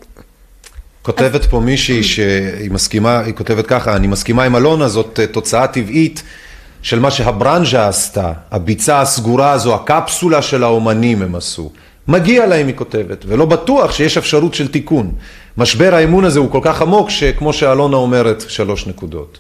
כותבת 1.02 1.44
פה 1.44 1.60
מישהי 1.60 2.02
שהיא 2.02 2.70
מסכימה, 2.70 3.20
היא 3.20 3.35
כותבת 3.35 3.66
ככה, 3.66 3.96
אני 3.96 4.06
מסכימה 4.06 4.44
עם 4.44 4.56
אלונה, 4.56 4.88
זאת 4.88 5.20
אה, 5.20 5.27
תוצאה 5.27 5.66
טבעית 5.66 6.22
של 6.83 6.98
מה 6.98 7.10
שהברנז'ה 7.10 7.88
עשתה, 7.88 8.33
הביצה 8.50 9.00
הסגורה 9.00 9.52
הזו, 9.52 9.74
הקפסולה 9.74 10.42
של 10.42 10.64
האומנים 10.64 11.22
הם 11.22 11.35
עשו. 11.35 11.70
מגיע 12.08 12.46
להם, 12.46 12.66
היא 12.66 12.77
כותבת, 12.77 13.24
ולא 13.29 13.46
בטוח 13.46 13.92
שיש 13.92 14.16
אפשרות 14.16 14.54
של 14.54 14.68
תיקון. 14.68 15.12
משבר 15.56 15.94
האמון 15.94 16.24
הזה 16.24 16.38
הוא 16.38 16.50
כל 16.50 16.60
כך 16.62 16.83
עמוק, 16.83 17.10
שכמו 17.10 17.52
שאלונה 17.52 17.96
אומרת, 17.96 18.44
שלוש 18.48 18.87
נקודות. 18.87 19.38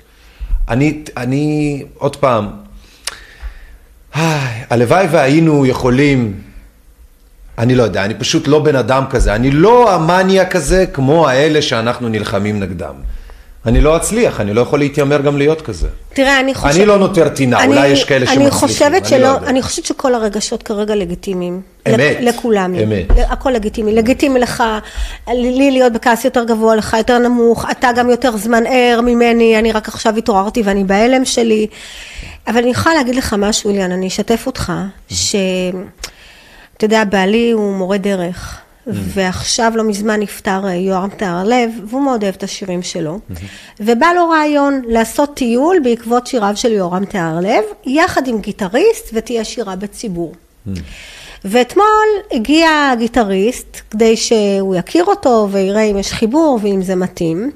אני, 0.68 1.02
אני, 1.16 1.84
עוד 1.98 2.16
פעם, 2.16 2.65
הלוואי 4.70 5.06
והיינו 5.10 5.66
יכולים 5.66 6.40
אני 7.58 7.74
לא 7.74 7.82
יודע, 7.82 8.04
אני 8.04 8.14
פשוט 8.14 8.48
לא 8.48 8.58
בן 8.58 8.76
אדם 8.76 9.04
כזה, 9.10 9.34
אני 9.34 9.50
לא 9.50 9.94
המאניאק 9.94 10.56
הזה 10.56 10.86
כמו 10.92 11.28
האלה 11.28 11.62
שאנחנו 11.62 12.08
נלחמים 12.08 12.60
נגדם. 12.60 12.94
אני 13.66 13.80
לא 13.80 13.96
אצליח, 13.96 14.40
אני 14.40 14.54
לא 14.54 14.60
יכול 14.60 14.78
להתיימר 14.78 15.20
גם 15.20 15.36
להיות 15.38 15.62
כזה. 15.62 15.88
תראה, 16.14 16.40
אני 16.40 16.54
חושבת... 16.54 16.76
אני 16.76 16.86
לא 16.86 16.98
נוטר 16.98 17.28
טינה, 17.28 17.60
אני- 17.60 17.66
אולי 17.76 17.88
יש 17.88 18.04
כאלה 18.04 18.18
אני 18.26 18.34
שמצליחים, 18.34 18.50
חושבת 18.50 19.12
אני 19.12 19.20
לא 19.22 19.28
שלא. 19.38 19.46
אני 19.46 19.62
חושבת 19.62 19.84
שכל 19.84 20.14
הרגשות 20.14 20.62
כרגע 20.62 20.94
לגיטימיים. 20.94 21.60
אמת, 21.88 21.98
לכ- 21.98 22.22
לכולם. 22.22 22.74
אמת. 22.74 23.06
הכל 23.28 23.50
לגיטימי. 23.50 23.92
לגיטימי 23.94 24.40
לך, 24.40 24.62
לי 25.28 25.70
להיות 25.70 25.92
בכעס 25.92 26.24
יותר 26.24 26.44
גבוה, 26.44 26.76
לך 26.76 26.94
יותר 26.98 27.18
נמוך, 27.18 27.64
אתה 27.70 27.90
גם 27.96 28.10
יותר 28.10 28.36
זמן 28.36 28.62
ער 28.66 29.00
ממני, 29.00 29.58
אני 29.58 29.72
רק 29.72 29.88
עכשיו 29.88 30.16
התעוררתי 30.16 30.62
ואני 30.64 30.84
בהלם 30.84 31.24
שלי. 31.24 31.66
אבל 32.48 32.58
אני 32.58 32.70
יכולה 32.70 32.94
להגיד 32.94 33.14
לך 33.14 33.34
משהו, 33.38 33.70
אליאן, 33.70 33.92
אני 33.92 34.06
אשתף 34.08 34.42
אותך, 34.46 34.72
ש... 35.08 35.36
אתה 36.76 36.84
יודע, 36.84 37.04
בעלי 37.04 37.50
הוא 37.50 37.74
מורה 37.74 37.98
דרך, 37.98 38.58
ועכשיו 38.86 39.72
לא 39.76 39.84
מזמן 39.84 40.20
נפטר 40.20 40.60
אה, 40.66 40.74
יורם 40.74 41.08
טהרלב, 41.16 41.70
והוא 41.86 42.02
מאוד 42.02 42.22
אוהב 42.22 42.34
את 42.34 42.42
השירים 42.42 42.82
שלו, 42.82 43.18
ובא 43.80 44.06
לו 44.16 44.28
רעיון 44.28 44.82
לעשות 44.88 45.34
טיול 45.34 45.76
בעקבות 45.84 46.26
שיריו 46.26 46.52
של 46.56 46.72
יורם 46.72 47.04
טהרלב, 47.04 47.62
יחד 47.86 48.28
עם 48.28 48.40
גיטריסט, 48.40 49.10
ותהיה 49.12 49.44
שירה 49.44 49.76
בציבור. 49.76 50.34
ואתמול 51.44 51.86
הגיע 52.32 52.68
הגיטריסט, 52.92 53.80
כדי 53.90 54.16
שהוא 54.16 54.74
יכיר 54.74 55.04
אותו 55.04 55.48
ויראה 55.52 55.82
אם 55.82 55.98
יש 55.98 56.12
חיבור 56.12 56.58
ואם 56.62 56.82
זה 56.82 56.94
מתאים. 56.94 57.50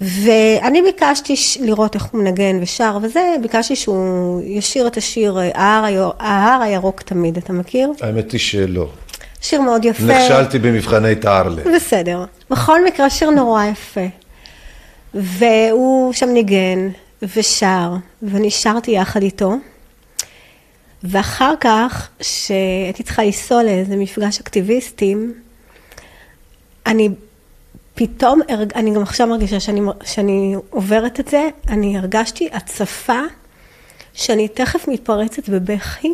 ואני 0.00 0.82
ביקשתי 0.82 1.34
לראות 1.60 1.94
איך 1.94 2.04
הוא 2.04 2.20
מנגן 2.20 2.58
ושר 2.62 2.98
וזה, 3.02 3.34
ביקשתי 3.42 3.76
שהוא 3.76 4.40
ישיר 4.44 4.86
את 4.86 4.96
השיר 4.96 5.38
אה, 5.38 5.50
ההר, 5.54 5.84
היו- 5.84 6.10
ההר 6.18 6.62
הירוק 6.62 7.02
תמיד, 7.02 7.36
אתה 7.36 7.52
מכיר? 7.52 7.92
האמת 8.00 8.32
היא 8.32 8.40
שלא. 8.40 8.88
שיר 9.48 9.60
מאוד 9.60 9.84
יפה. 9.84 10.02
נכשלתי 10.02 10.58
במבחני 10.58 11.14
תערלב. 11.14 11.68
בסדר. 11.76 12.24
בכל 12.50 12.84
מקרה, 12.84 13.10
שיר 13.10 13.30
נורא 13.30 13.64
יפה. 13.64 14.06
והוא 15.14 16.12
שם 16.12 16.28
ניגן 16.28 16.88
ושר, 17.36 17.92
ואני 18.22 18.50
שרתי 18.50 18.90
יחד 18.90 19.22
איתו. 19.22 19.54
ואחר 21.04 21.54
כך, 21.60 22.08
שהייתי 22.20 23.02
צריכה 23.02 23.22
לנסוע 23.24 23.62
לאיזה 23.62 23.96
מפגש 23.96 24.40
אקטיביסטים, 24.40 25.34
אני 26.86 27.08
פתאום, 27.94 28.40
הרג- 28.48 28.72
אני 28.74 28.94
גם 28.94 29.02
עכשיו 29.02 29.26
מרגישה 29.26 29.60
שאני, 29.60 29.80
שאני 30.04 30.54
עוברת 30.70 31.20
את 31.20 31.28
זה, 31.28 31.48
אני 31.68 31.98
הרגשתי 31.98 32.48
הצפה 32.52 33.20
שאני 34.14 34.48
תכף 34.48 34.88
מתפרצת 34.88 35.48
בבכי, 35.48 36.12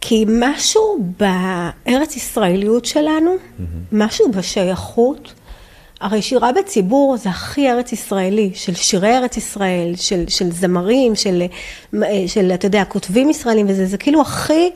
כי 0.00 0.24
משהו 0.28 0.98
בארץ 1.18 2.16
ישראליות 2.16 2.84
שלנו, 2.84 3.36
משהו 3.92 4.32
בשייכות, 4.32 5.32
הרי 6.00 6.22
שירה 6.22 6.52
בציבור 6.52 7.16
זה 7.16 7.28
הכי 7.28 7.70
ארץ 7.70 7.92
ישראלי, 7.92 8.50
של 8.54 8.74
שירי 8.74 9.16
ארץ 9.16 9.36
ישראל, 9.36 9.92
של, 9.96 10.24
של 10.28 10.50
זמרים, 10.50 11.14
של, 11.16 11.42
של, 12.26 12.52
אתה 12.54 12.66
יודע, 12.66 12.84
כותבים 12.84 13.30
ישראלים 13.30 13.66
וזה, 13.68 13.86
זה 13.86 13.98
כאילו 13.98 14.20
הכי, 14.20 14.70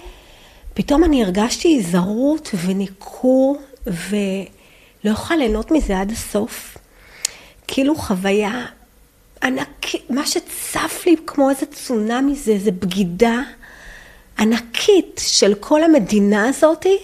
פתאום 0.75 1.05
אני 1.05 1.25
הרגשתי 1.25 1.83
זרות 1.83 2.51
וניכור, 2.67 3.57
ולא 3.87 5.11
יכולה 5.11 5.39
ליהנות 5.39 5.71
מזה 5.71 6.01
עד 6.01 6.13
הסוף. 6.13 6.77
כאילו 7.69 7.97
חוויה 7.97 8.67
ענקית, 9.43 10.11
מה 10.11 10.27
שצף 10.27 11.03
לי 11.07 11.17
כמו 11.27 11.51
איזה 11.51 11.67
צונאמי 11.67 12.35
זה, 12.35 12.59
זה 12.59 12.71
בגידה 12.71 13.41
ענקית 14.39 15.21
של 15.25 15.55
כל 15.55 15.85
המדינה 15.85 16.49
הזאתי, 16.49 16.99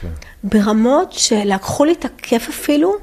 כן. 0.00 0.08
ברמות 0.44 1.12
שלקחו 1.12 1.84
לי 1.84 1.92
את 1.92 2.04
הכיף 2.04 2.48
אפילו 2.48 2.94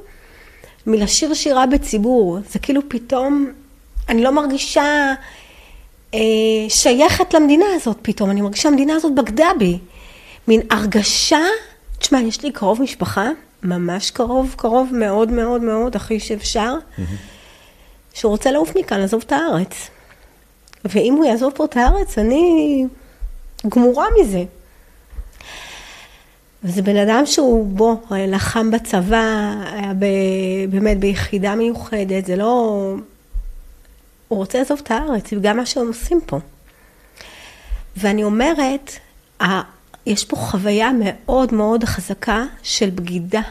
מלשיר 0.87 1.33
שירה 1.33 1.65
בציבור. 1.65 2.39
זה 2.49 2.59
כאילו 2.59 2.81
פתאום, 2.87 3.51
אני 4.09 4.23
לא 4.23 4.31
מרגישה 4.31 5.13
אה, 6.13 6.19
שייכת 6.69 7.33
למדינה 7.33 7.65
הזאת 7.75 7.97
פתאום, 8.01 8.31
אני 8.31 8.41
מרגישה 8.41 8.69
המדינה 8.69 8.95
הזאת 8.95 9.15
בגדה 9.15 9.49
בי. 9.59 9.79
מין 10.47 10.61
הרגשה, 10.69 11.41
תשמע, 11.99 12.21
יש 12.21 12.43
לי 12.43 12.51
קרוב 12.51 12.81
משפחה, 12.81 13.29
ממש 13.63 14.11
קרוב, 14.11 14.55
קרוב 14.57 14.89
מאוד 14.93 15.31
מאוד 15.31 15.61
מאוד, 15.61 15.95
הכי 15.95 16.19
שאפשר. 16.19 16.73
Mm-hmm. 16.75 17.01
שהוא 18.13 18.29
רוצה 18.29 18.51
לעוף 18.51 18.75
מכאן, 18.75 18.99
לעזוב 18.99 19.23
את 19.25 19.31
הארץ. 19.31 19.89
ואם 20.85 21.13
הוא 21.13 21.25
יעזוב 21.25 21.53
פה 21.55 21.65
את 21.65 21.77
הארץ, 21.77 22.17
אני 22.17 22.85
גמורה 23.67 24.05
מזה. 24.19 24.43
וזה 26.63 26.81
בן 26.81 26.97
אדם 26.97 27.25
שהוא, 27.25 27.65
בוא, 27.67 27.95
לחם 28.11 28.71
בצבא, 28.71 29.53
היה 29.73 29.93
ב, 29.99 30.05
באמת 30.69 30.99
ביחידה 30.99 31.55
מיוחדת, 31.55 32.25
זה 32.25 32.35
לא... 32.35 32.95
הוא 34.27 34.37
רוצה 34.37 34.57
לעזוב 34.57 34.79
את 34.83 34.91
הארץ, 34.91 35.33
וגם 35.33 35.57
מה 35.57 35.65
שהם 35.65 35.87
עושים 35.87 36.21
פה. 36.25 36.39
ואני 37.97 38.23
אומרת, 38.23 38.91
יש 40.05 40.25
פה 40.25 40.35
חוויה 40.35 40.89
מאוד 40.99 41.53
מאוד 41.53 41.83
חזקה 41.83 42.43
של 42.63 42.89
בגידה. 42.89 43.41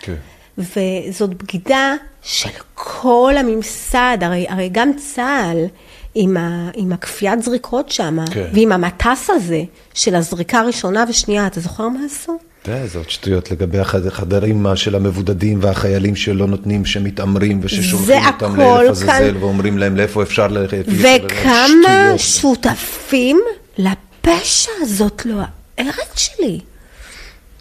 כן. 0.00 0.14
וזאת 0.58 1.34
בגידה 1.34 1.94
של 2.22 2.50
כל 2.74 3.34
הממסד, 3.38 4.18
הרי, 4.20 4.46
הרי 4.48 4.68
גם 4.72 4.90
צה"ל 4.96 5.66
עם, 6.14 6.36
ה, 6.36 6.70
עם 6.74 6.92
הכפיית 6.92 7.42
זריקות 7.42 7.90
שם, 7.90 8.18
כן. 8.30 8.50
ועם 8.54 8.72
המטס 8.72 9.30
הזה 9.30 9.62
של 9.94 10.14
הזריקה 10.14 10.58
הראשונה 10.58 11.04
ושנייה, 11.08 11.46
אתה 11.46 11.60
זוכר 11.60 11.88
מה 11.88 12.00
עשו? 12.06 12.38
יודע, 12.68 12.86
זה 12.86 12.98
עוד 12.98 13.10
שטויות 13.10 13.50
לגבי 13.50 13.78
החדרים 13.78 14.66
של 14.74 14.94
המבודדים 14.94 15.58
והחיילים 15.62 16.16
שלא 16.16 16.46
נותנים, 16.46 16.84
שמתעמרים 16.84 17.60
וששולחים 17.62 18.22
אותם 18.26 18.56
לאלף 18.56 18.90
עזאזל. 18.90 19.36
ואומרים 19.40 19.78
להם 19.78 19.96
לאיפה 19.96 20.22
אפשר 20.22 20.48
ללכת. 20.48 20.84
וכמה 20.88 22.18
שותפים 22.18 23.40
לפשע 23.78 24.70
הזאת 24.80 25.26
לא 25.26 25.42
הארץ 25.78 26.16
שלי. 26.16 26.60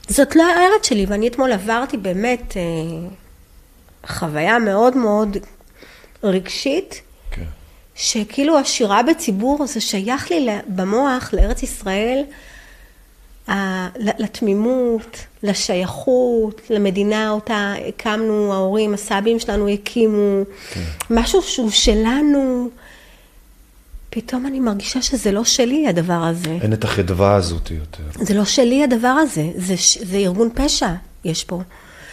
זאת 0.07 0.35
לא 0.35 0.43
הארץ 0.43 0.87
שלי, 0.87 1.05
ואני 1.05 1.27
אתמול 1.27 1.51
עברתי 1.51 1.97
באמת 1.97 2.57
אה, 2.57 2.61
חוויה 4.07 4.59
מאוד 4.59 4.97
מאוד 4.97 5.37
רגשית. 6.23 7.01
שכאילו 8.01 8.59
השירה 8.59 9.03
בציבור 9.03 9.65
זה 9.67 9.81
שייך 9.81 10.31
לי 10.31 10.47
במוח 10.67 11.33
לארץ 11.33 11.63
ישראל, 11.63 12.23
לתמימות, 13.97 15.17
לשייכות, 15.43 16.61
למדינה 16.69 17.29
אותה 17.29 17.73
הקמנו, 17.87 18.53
ההורים, 18.53 18.93
הסבים 18.93 19.39
שלנו 19.39 19.69
הקימו, 19.69 20.43
כן. 20.73 20.81
משהו 21.09 21.41
שהוא 21.41 21.71
שלנו. 21.71 22.69
פתאום 24.09 24.45
אני 24.45 24.59
מרגישה 24.59 25.01
שזה 25.01 25.31
לא 25.31 25.43
שלי 25.43 25.87
הדבר 25.87 26.13
הזה. 26.13 26.57
אין 26.61 26.73
את 26.73 26.83
החדווה 26.83 27.35
הזאת 27.35 27.71
יותר. 27.71 28.03
זה 28.25 28.33
לא 28.33 28.45
שלי 28.45 28.83
הדבר 28.83 29.07
הזה, 29.07 29.49
זה, 29.55 29.75
זה 30.01 30.17
ארגון 30.17 30.49
פשע 30.53 30.93
יש 31.25 31.43
פה. 31.43 31.61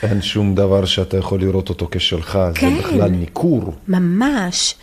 אין 0.03 0.23
שום 0.23 0.55
דבר 0.55 0.85
שאתה 0.85 1.17
יכול 1.17 1.41
לראות 1.41 1.69
אותו 1.69 1.89
כשלך, 1.91 2.39
כן, 2.55 2.75
זה 2.75 2.83
בכלל 2.83 3.11
ניכור. 3.11 3.73
ממש. 3.89 4.75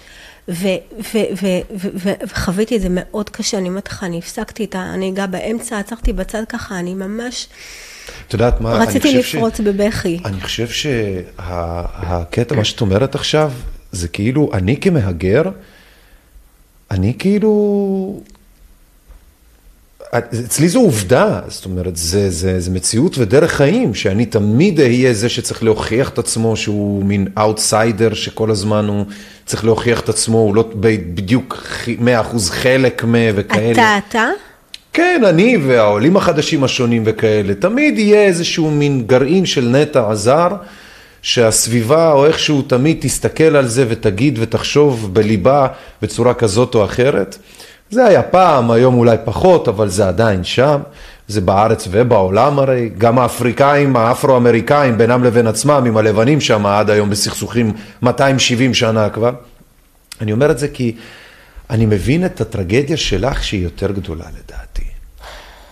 וחוויתי 2.26 2.76
את 2.76 2.82
זה 2.82 2.88
מאוד 2.92 3.30
קשה, 3.30 3.58
אני 3.58 3.70
אומרת 3.70 3.88
לך, 3.88 4.04
אני 4.04 4.18
הפסקתי 4.18 4.64
את 4.64 4.76
הנהיגה 4.76 5.28
באמצע, 5.28 5.80
עצרתי 5.80 6.14
בצד 6.14 6.44
ככה, 6.50 6.80
אני 6.80 6.94
ממש... 6.94 7.48
את 8.28 8.34
יודעת 8.34 8.62
מה, 8.62 8.74
רציתי 8.74 9.18
לפרוץ 9.18 9.58
ש... 9.58 9.62
בבכי. 9.62 10.20
אני 10.26 10.42
חושב 10.42 10.68
שהקטע, 10.68 12.56
מה 12.56 12.64
שאת 12.64 12.82
אומרת 12.82 13.16
עכשיו, 13.16 13.52
זה 13.92 14.08
כאילו, 14.08 14.50
אני 14.54 14.80
כמהגר, 14.82 15.44
אני 16.92 17.14
כאילו... 17.20 18.22
אצלי 20.18 20.70
זו 20.70 20.80
עובדה, 20.80 21.40
זאת 21.48 21.66
אומרת, 21.66 21.96
זה, 21.96 22.30
זה, 22.30 22.60
זה 22.60 22.72
מציאות 22.72 23.18
ודרך 23.18 23.52
חיים, 23.52 23.94
שאני 23.94 24.26
תמיד 24.26 24.80
אהיה 24.80 25.14
זה 25.14 25.30
שצריך 25.30 25.64
להוכיח 25.64 26.10
את 26.10 26.18
עצמו, 26.18 26.56
שהוא 26.56 27.06
מין 27.06 27.28
אאוטסיידר, 27.38 28.14
שכל 28.14 28.52
הזמן 28.52 28.88
הוא 28.88 29.06
צריך 29.46 29.66
להוכיח 29.66 30.00
את 30.00 30.10
עצמו, 30.10 30.38
הוא 30.38 30.56
לא 30.56 30.70
בדיוק 30.76 31.68
מאה 32.00 32.22
אחוז 32.22 32.50
חלק 32.50 33.04
מ... 33.04 33.14
וכאלה. 33.36 33.72
אתה, 33.72 33.98
אתה? 34.10 34.30
כן, 34.94 35.22
אני 35.30 35.58
והעולים 35.58 36.18
החדשים 36.18 36.64
השונים 36.64 37.04
וכאלה, 37.06 37.54
תמיד 37.54 38.00
יהיה 38.00 38.24
איזשהו 38.24 38.72
מין 38.72 39.04
גרעין 39.08 39.46
של 39.46 39.66
נטע 39.66 40.12
עזר. 40.12 40.48
שהסביבה 41.26 42.12
או 42.12 42.26
איכשהו 42.26 42.62
תמיד 42.62 42.98
תסתכל 43.00 43.56
על 43.56 43.68
זה 43.68 43.86
ותגיד 43.90 44.40
ותחשוב 44.42 45.14
בליבה 45.14 45.68
בצורה 46.02 46.34
כזאת 46.34 46.76
או 46.76 46.86
אחרת. 46.86 47.38
זה 47.96 48.06
היה 48.06 48.24
פעם, 48.24 48.72
היום 48.72 48.96
אולי 48.96 49.18
פחות, 49.26 49.68
אבל 49.68 49.90
זה 49.90 50.08
עדיין 50.08 50.44
שם. 50.44 50.80
זה 51.28 51.42
בארץ 51.42 51.88
ובעולם 51.92 52.60
הרי, 52.60 52.90
גם 52.98 53.20
האפריקאים, 53.20 53.96
האפרו-אמריקאים, 53.96 54.98
בינם 54.98 55.24
לבין 55.24 55.48
עצמם, 55.48 55.84
עם 55.88 55.98
הלבנים 55.98 56.42
שם 56.42 56.66
עד 56.66 56.90
היום 56.90 57.10
בסכסוכים 57.10 57.74
270 58.02 58.74
שנה 58.74 59.10
כבר. 59.10 59.32
אני 60.22 60.32
אומר 60.32 60.52
את 60.52 60.60
זה 60.60 60.68
כי 60.68 60.96
אני 61.70 61.86
מבין 61.86 62.26
את 62.26 62.42
הטרגדיה 62.42 62.98
שלך 62.98 63.44
שהיא 63.44 63.64
יותר 63.64 63.92
גדולה 63.92 64.26
לדעתי. 64.26 64.84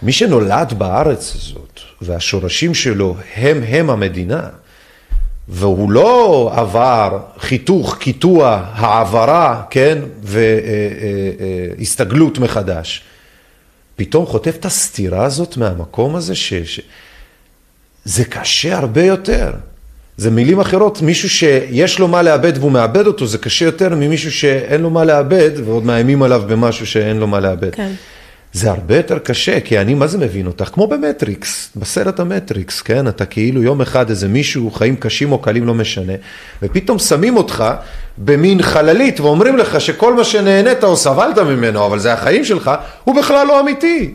מי 0.01 0.11
שנולד 0.11 0.73
בארץ 0.77 1.35
הזאת, 1.35 1.79
והשורשים 2.01 2.73
שלו 2.73 3.15
הם 3.35 3.63
הם 3.67 3.89
המדינה, 3.89 4.41
והוא 5.47 5.91
לא 5.91 6.51
עבר 6.55 7.19
חיתוך, 7.39 7.97
קיטוע, 7.97 8.63
העברה, 8.73 9.63
כן, 9.69 9.97
והסתגלות 11.79 12.39
מחדש. 12.39 13.03
פתאום 13.95 14.25
חוטף 14.25 14.55
את 14.59 14.65
הסתירה 14.65 15.25
הזאת 15.25 15.57
מהמקום 15.57 16.15
הזה, 16.15 16.35
ש... 16.35 16.53
ש... 16.53 16.79
זה 18.05 18.25
קשה 18.25 18.77
הרבה 18.77 19.03
יותר. 19.03 19.51
זה 20.17 20.31
מילים 20.31 20.59
אחרות, 20.59 21.01
מישהו 21.01 21.29
שיש 21.29 21.99
לו 21.99 22.07
מה 22.07 22.21
לאבד 22.21 22.53
והוא 22.57 22.71
מאבד 22.71 23.07
אותו, 23.07 23.27
זה 23.27 23.37
קשה 23.37 23.65
יותר 23.65 23.95
ממישהו 23.95 24.31
שאין 24.31 24.81
לו 24.81 24.89
מה 24.89 25.05
לאבד 25.05 25.51
ועוד 25.65 25.85
מאיימים 25.85 26.23
עליו 26.23 26.43
במשהו 26.47 26.87
שאין 26.87 27.17
לו 27.17 27.27
מה 27.27 27.39
לאבד. 27.39 27.75
כן. 27.75 27.91
זה 28.53 28.71
הרבה 28.71 28.97
יותר 28.97 29.19
קשה, 29.19 29.59
כי 29.59 29.79
אני, 29.79 29.93
מה 29.93 30.07
זה 30.07 30.17
מבין 30.17 30.47
אותך? 30.47 30.69
כמו 30.73 30.87
במטריקס, 30.87 31.69
בסרט 31.75 32.19
המטריקס, 32.19 32.81
כן? 32.81 33.07
אתה 33.07 33.25
כאילו 33.25 33.63
יום 33.63 33.81
אחד 33.81 34.09
איזה 34.09 34.27
מישהו, 34.27 34.71
חיים 34.71 34.95
קשים 34.95 35.31
או 35.31 35.37
קלים, 35.37 35.67
לא 35.67 35.73
משנה, 35.73 36.13
ופתאום 36.63 36.99
שמים 36.99 37.37
אותך 37.37 37.63
במין 38.17 38.61
חללית 38.61 39.19
ואומרים 39.19 39.57
לך 39.57 39.81
שכל 39.81 40.13
מה 40.13 40.23
שנהנית 40.23 40.83
או 40.83 40.95
סבלת 40.95 41.37
ממנו, 41.37 41.85
אבל 41.85 41.99
זה 41.99 42.13
החיים 42.13 42.45
שלך, 42.45 42.71
הוא 43.03 43.15
בכלל 43.15 43.47
לא 43.47 43.59
אמיתי. 43.59 44.13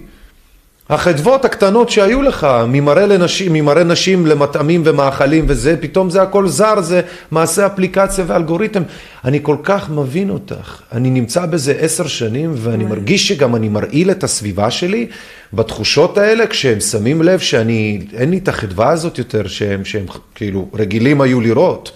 החדוות 0.91 1.45
הקטנות 1.45 1.91
שהיו 1.91 2.23
לך, 2.23 2.47
ממראה 2.69 3.07
לנשים, 3.07 3.53
ממראה 3.53 3.85
נשים 3.85 4.27
למטעמים 4.27 4.83
ומאכלים 4.85 5.45
וזה, 5.49 5.77
פתאום 5.81 6.11
זה 6.11 6.23
הכל 6.23 6.49
זר, 6.49 6.81
זה 6.81 7.01
מעשה 7.31 7.67
אפליקציה 7.67 8.25
ואלגוריתם. 8.27 8.83
אני 9.25 9.39
כל 9.43 9.57
כך 9.63 9.91
מבין 9.91 10.31
אותך. 10.31 10.81
אני 10.93 11.11
נמצא 11.11 11.47
בזה 11.47 11.73
עשר 11.79 12.07
שנים 12.07 12.53
ואני 12.57 12.85
מרגיש 12.85 13.29
שגם 13.29 13.57
אני 13.57 13.69
מרעיל 13.69 14.11
את 14.11 14.25
הסביבה 14.25 14.71
שלי 14.71 15.07
בתחושות 15.53 16.19
האלה, 16.19 16.47
כשהם 16.47 16.81
שמים 16.81 17.23
לב 17.23 17.39
שאני, 17.39 18.01
אין 18.17 18.31
לי 18.31 18.39
את 18.39 18.49
החדווה 18.49 18.89
הזאת 18.89 19.19
יותר 19.19 19.47
שהם, 19.47 19.85
שהם 19.85 20.05
כאילו 20.35 20.69
רגילים 20.75 21.21
היו 21.21 21.41
לראות. 21.41 21.93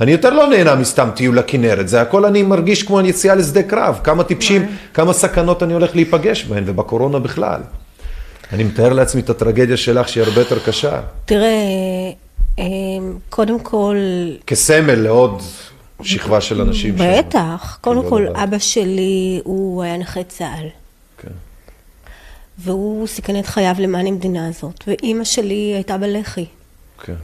אני 0.00 0.12
יותר 0.12 0.30
לא 0.30 0.48
נהנה 0.48 0.74
מסתם 0.74 1.08
טיול 1.14 1.38
לכנרת, 1.38 1.88
זה 1.88 2.00
הכל 2.00 2.24
אני 2.24 2.42
מרגיש 2.42 2.82
כמו 2.82 3.00
יציאה 3.00 3.34
לשדה 3.34 3.62
קרב, 3.62 4.00
כמה 4.04 4.24
טיפשים, 4.24 4.66
כמה 4.94 5.12
סכנות 5.12 5.62
אני 5.62 5.72
הולך 5.72 5.94
להיפגש 5.94 6.44
בהן, 6.44 6.64
ובקורונה 6.66 7.18
בכלל. 7.18 7.60
אני 8.52 8.64
מתאר 8.64 8.92
לעצמי 8.92 9.20
את 9.20 9.30
הטרגדיה 9.30 9.76
שלך 9.76 10.08
שהיא 10.08 10.24
הרבה 10.24 10.40
יותר 10.40 10.58
קשה. 10.58 11.00
תראה, 11.24 11.48
אה, 12.58 12.64
קודם 13.30 13.60
כל... 13.60 13.96
כסמל 14.46 14.94
לעוד 14.94 15.42
שכבה 16.02 16.40
של 16.40 16.60
אנשים. 16.60 16.94
בטח. 16.98 17.78
קודם 17.80 18.08
כל, 18.08 18.26
אבא 18.34 18.58
שלי 18.58 19.40
הוא 19.44 19.82
היה 19.82 19.96
נכה 19.96 20.22
צה"ל. 20.22 20.68
כן. 21.18 21.32
והוא 22.58 23.06
סיכן 23.06 23.38
את 23.38 23.46
חייו 23.46 23.74
למען 23.78 24.06
המדינה 24.06 24.48
הזאת, 24.48 24.84
ואימא 24.86 25.24
שלי 25.24 25.72
הייתה 25.74 25.98
בלח"י. 25.98 26.46
כן. 27.04 27.14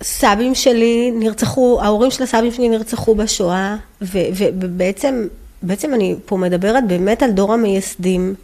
והסבים 0.00 0.54
שלי 0.54 1.10
נרצחו, 1.10 1.80
ההורים 1.82 2.10
של 2.10 2.22
הסבים 2.22 2.52
שלי 2.52 2.68
נרצחו 2.68 3.14
בשואה, 3.14 3.76
ובעצם, 4.02 5.26
בעצם 5.62 5.94
אני 5.94 6.16
פה 6.26 6.36
מדברת 6.36 6.86
באמת 6.88 7.22
על 7.22 7.30
דור 7.30 7.52
המייסדים 7.54 8.34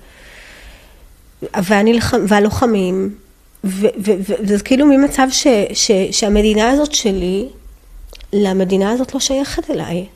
והנלח... 1.63 2.15
והלוחמים, 2.29 3.15
וזה 3.65 4.63
כאילו 4.65 4.87
ממצב 4.87 5.27
ש- 5.31 5.47
ש- 5.73 6.11
שהמדינה 6.11 6.71
הזאת 6.71 6.93
שלי, 6.93 7.49
למדינה 8.33 8.91
הזאת 8.91 9.15
לא 9.15 9.21
שייכת 9.21 9.71
אליי. 9.71 10.07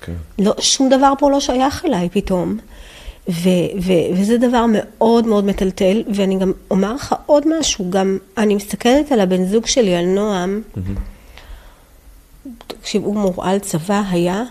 כן. 0.00 0.12
לא, 0.38 0.54
שום 0.58 0.88
דבר 0.88 1.12
פה 1.18 1.30
לא 1.30 1.40
שייך 1.40 1.84
אליי 1.84 2.08
פתאום. 2.12 2.58
ו, 3.28 3.48
ו, 3.82 3.92
וזה 4.14 4.38
דבר 4.38 4.64
מאוד 4.68 5.26
מאוד 5.26 5.44
מטלטל, 5.44 6.02
ואני 6.14 6.38
גם 6.38 6.52
אומר 6.70 6.94
לך 6.94 7.14
עוד 7.26 7.58
משהו, 7.58 7.90
גם 7.90 8.18
אני 8.38 8.54
מסתכלת 8.54 9.12
על 9.12 9.20
הבן 9.20 9.44
זוג 9.44 9.66
שלי, 9.66 9.96
על 9.96 10.04
נועם, 10.04 10.62
תקשיב, 12.66 13.04
הוא 13.04 13.16
מורעל 13.16 13.58
צבא 13.58 14.02
היה, 14.10 14.42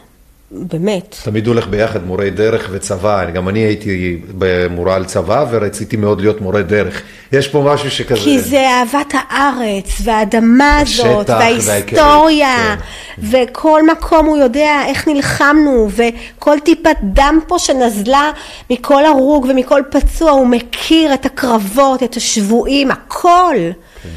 באמת. 0.53 1.15
תמיד 1.23 1.47
הולך 1.47 1.67
ביחד, 1.67 2.05
מורי 2.05 2.29
דרך 2.29 2.69
וצבא. 2.71 3.29
גם 3.31 3.49
אני 3.49 3.59
הייתי 3.59 4.17
במורה 4.37 4.95
על 4.95 5.05
צבא 5.05 5.45
ורציתי 5.51 5.97
מאוד 5.97 6.21
להיות 6.21 6.41
מורה 6.41 6.61
דרך. 6.61 7.01
יש 7.31 7.47
פה 7.47 7.71
משהו 7.73 7.91
שכזה... 7.91 8.21
כי 8.21 8.39
זה 8.39 8.67
אהבת 8.69 9.13
הארץ, 9.13 10.01
והאדמה 10.03 10.79
הזאת, 10.79 11.29
וההיסטוריה, 11.29 12.75
כן. 12.75 13.27
וכל 13.31 13.87
מקום 13.87 14.25
הוא 14.25 14.37
יודע 14.37 14.81
איך 14.85 15.07
נלחמנו, 15.07 15.89
וכל 15.89 16.57
טיפת 16.63 16.97
דם 17.03 17.39
פה 17.47 17.59
שנזלה 17.59 18.31
מכל 18.69 19.05
הרוג 19.05 19.45
ומכל 19.49 19.81
פצוע, 19.91 20.31
הוא 20.31 20.47
מכיר 20.47 21.13
את 21.13 21.25
הקרבות, 21.25 22.03
את 22.03 22.17
השבויים, 22.17 22.91
הכל. 22.91 23.55
כן. 24.03 24.09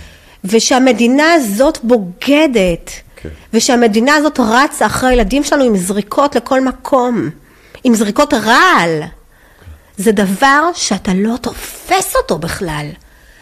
ושהמדינה 0.44 1.32
הזאת 1.32 1.78
בוגדת. 1.82 3.05
כן. 3.28 3.56
ושהמדינה 3.56 4.14
הזאת 4.14 4.40
רצה 4.40 4.86
אחרי 4.86 5.10
הילדים 5.10 5.44
שלנו 5.44 5.64
עם 5.64 5.76
זריקות 5.76 6.34
לכל 6.34 6.60
מקום, 6.60 7.30
עם 7.84 7.94
זריקות 7.94 8.34
רעל. 8.34 9.02
זה 9.96 10.12
דבר 10.12 10.70
שאתה 10.74 11.12
לא 11.14 11.36
תופס 11.36 12.16
אותו 12.16 12.38
בכלל. 12.38 12.86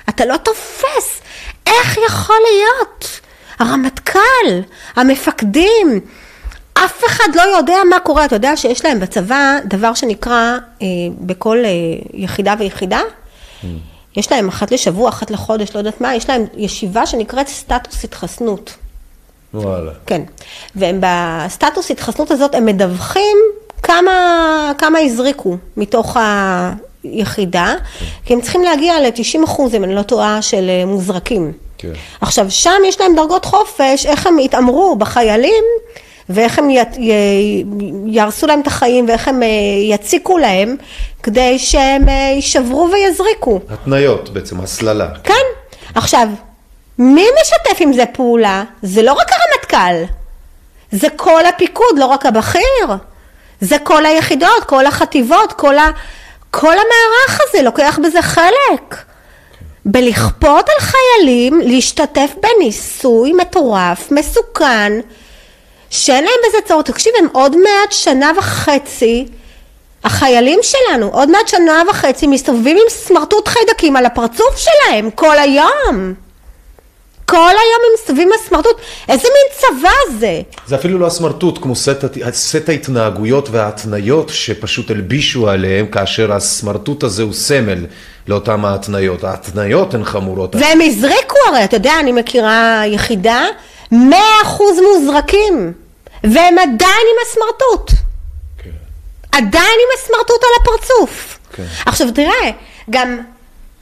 אתה 0.09 0.25
לא 0.25 0.37
תופס. 0.37 1.21
איך 1.67 1.99
יכול 2.07 2.37
להיות? 2.53 3.21
הרמטכ"ל, 3.59 4.61
המפקדים, 4.97 6.01
אף 6.75 7.03
אחד 7.07 7.35
לא 7.35 7.43
יודע 7.43 7.77
מה 7.91 8.01
קורה. 8.01 8.25
אתה 8.25 8.37
יודע 8.37 8.57
שיש 8.57 8.85
להם 8.85 9.01
בצבא 9.01 9.59
דבר 9.65 9.95
שנקרא 9.95 10.59
אה, 10.83 10.87
בכל 11.21 11.65
אה, 11.65 11.71
יחידה 12.15 12.55
ויחידה? 12.59 13.01
Mm. 13.01 13.67
יש 14.17 14.33
להם 14.33 14.49
אחת 14.49 14.73
לשבוע, 14.73 15.09
אחת 15.09 15.31
לחודש, 15.31 15.75
לא 15.75 15.79
יודעת 15.79 16.01
מה, 16.01 16.15
יש 16.15 16.29
להם 16.29 16.47
ישיבה 16.57 17.07
שנקראת 17.07 17.49
סטטוס 17.49 18.05
התחסנות. 18.05 18.75
וואלה. 19.55 19.93
כן. 20.07 20.23
והם 20.77 21.01
בסטטוס 21.01 21.91
התחסנות 21.91 22.31
הזאת, 22.31 22.55
הם 22.55 22.67
מדווחים 22.67 23.37
כמה, 23.83 24.73
כמה 24.79 24.99
הזריקו 24.99 25.57
מתוך 25.77 26.17
היחידה. 27.05 27.75
כי 28.25 28.35
הם 28.35 28.41
צריכים 28.41 28.63
להגיע 28.63 29.01
ל-90 29.01 29.45
אחוז, 29.45 29.75
אם 29.75 29.85
אני 29.85 29.95
לא 29.95 30.03
טועה, 30.03 30.43
של 30.43 30.67
אה, 30.69 30.87
מוזרקים. 30.87 31.53
כן. 31.79 31.93
עכשיו, 32.21 32.51
שם 32.51 32.83
יש 32.87 33.01
להם 33.01 33.17
דרגות 33.17 33.45
חופש, 33.45 34.07
איך 34.07 34.27
הם 34.27 34.39
יתעמרו 34.39 34.97
בחיילים, 34.97 35.65
ואיך 36.29 36.59
הם 36.59 36.71
י... 36.71 36.79
י... 36.99 37.13
יהרסו 38.07 38.47
להם 38.47 38.61
את 38.61 38.67
החיים, 38.67 39.09
ואיך 39.09 39.29
הם 39.29 39.43
אה, 39.43 39.49
יציקו 39.83 40.39
להם, 40.39 40.77
כדי 41.23 41.59
שהם 41.59 42.09
אה, 42.09 42.33
יישברו 42.35 42.89
ויזריקו. 42.93 43.61
התניות 43.71 44.29
בעצם, 44.29 44.61
הסללה. 44.61 45.09
כן. 45.25 45.45
עכשיו, 45.95 46.29
מי 46.99 47.27
משתף 47.41 47.81
עם 47.81 47.93
זה 47.93 48.05
פעולה? 48.07 48.65
זה 48.83 49.03
לא 49.03 49.13
רק 49.13 49.27
הרמטכ"ל, 49.33 50.15
זה 50.93 51.09
כל 51.17 51.47
הפיקוד, 51.47 51.99
לא 51.99 52.07
רק 52.07 52.27
הבכיר. 52.27 52.97
זה 53.61 53.79
כל 53.79 54.07
היחידות, 54.07 54.65
כל 54.67 54.87
החטיבות, 54.87 55.53
כל, 55.53 55.79
ה... 55.79 55.91
כל 56.51 56.73
המערך 56.73 57.41
הזה 57.49 57.63
לוקח 57.63 57.99
בזה 58.03 58.23
חלק. 58.23 58.97
בלכפות 59.85 60.69
על 60.69 60.81
חיילים 60.81 61.61
להשתתף 61.61 62.31
בניסוי 62.43 63.33
מטורף, 63.33 64.11
מסוכן, 64.11 64.93
שאין 65.91 66.25
להם 66.25 66.35
בזה 66.49 66.59
צורך. 66.69 66.87
תקשיב, 66.87 67.13
הם 67.19 67.27
עוד 67.33 67.57
מעט 67.57 67.93
שנה 67.93 68.33
וחצי, 68.39 69.27
החיילים 70.05 70.59
שלנו, 70.63 71.11
עוד 71.13 71.31
מעט 71.31 71.49
שנה 71.49 71.83
וחצי 71.91 72.27
מסתובבים 72.27 72.77
עם 72.77 72.89
סמרטוט 72.89 73.49
חיידקים 73.49 73.97
על 73.97 74.07
הפרצוף 74.07 74.57
שלהם 74.57 75.11
כל 75.11 75.39
היום. 75.39 76.15
כל 77.27 77.37
היום 77.37 77.81
הם 77.87 77.91
מסתובבים 77.95 78.31
הסמרטוט, 78.35 78.77
איזה 79.09 79.29
מין 79.29 79.59
צבא 79.81 80.19
זה? 80.19 80.41
זה 80.67 80.77
אפילו 80.77 80.99
לא 80.99 81.07
הסמרטוט, 81.07 81.59
כמו 81.63 81.77
סט, 81.77 82.05
סט 82.33 82.69
ההתנהגויות 82.69 83.49
וההתניות 83.51 84.29
שפשוט 84.29 84.91
הלבישו 84.91 85.49
עליהם, 85.49 85.87
כאשר 85.87 86.33
הסמרטוט 86.33 87.03
הזה 87.03 87.23
הוא 87.23 87.33
סמל 87.33 87.87
לאותם 88.29 88.65
ההתניות. 88.65 89.25
ההתניות 89.25 89.95
הן 89.95 90.05
חמורות. 90.05 90.55
והם 90.55 90.81
הזריקו 90.81 91.37
הרי, 91.49 91.65
אתה 91.65 91.77
יודע, 91.77 91.93
אני 92.01 92.13
מכירה 92.13 92.83
יחידה, 92.87 93.45
מאה 93.93 94.43
אחוז 94.43 94.79
מוזרקים, 94.81 95.73
והם 96.25 96.59
עדיין 96.59 97.07
עם 97.11 97.19
הסמרטוט. 97.27 97.91
כן. 98.59 98.71
עדיין 99.33 99.55
עם 99.55 99.99
הסמרטוט 99.99 100.43
על 100.43 100.63
הפרצוף. 100.63 101.39
כן. 101.53 101.65
עכשיו 101.87 102.13
תראה, 102.15 102.51
גם, 102.91 103.21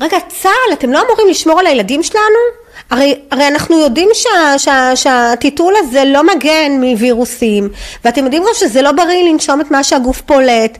רגע, 0.00 0.16
צה"ל, 0.28 0.72
אתם 0.72 0.92
לא 0.92 1.02
אמורים 1.06 1.28
לשמור 1.28 1.60
על 1.60 1.66
הילדים 1.66 2.02
שלנו? 2.02 2.62
הרי, 2.90 3.20
הרי 3.30 3.48
אנחנו 3.48 3.78
יודעים 3.78 4.08
שה, 4.14 4.58
שה, 4.58 4.96
שהטיטול 4.96 5.74
הזה 5.78 6.04
לא 6.04 6.34
מגן 6.34 6.72
מווירוסים, 6.80 7.68
ואתם 8.04 8.24
יודעים 8.24 8.42
גם 8.42 8.54
שזה 8.54 8.82
לא 8.82 8.92
בריא 8.92 9.24
לנשום 9.24 9.60
את 9.60 9.70
מה 9.70 9.84
שהגוף 9.84 10.20
פולט. 10.20 10.78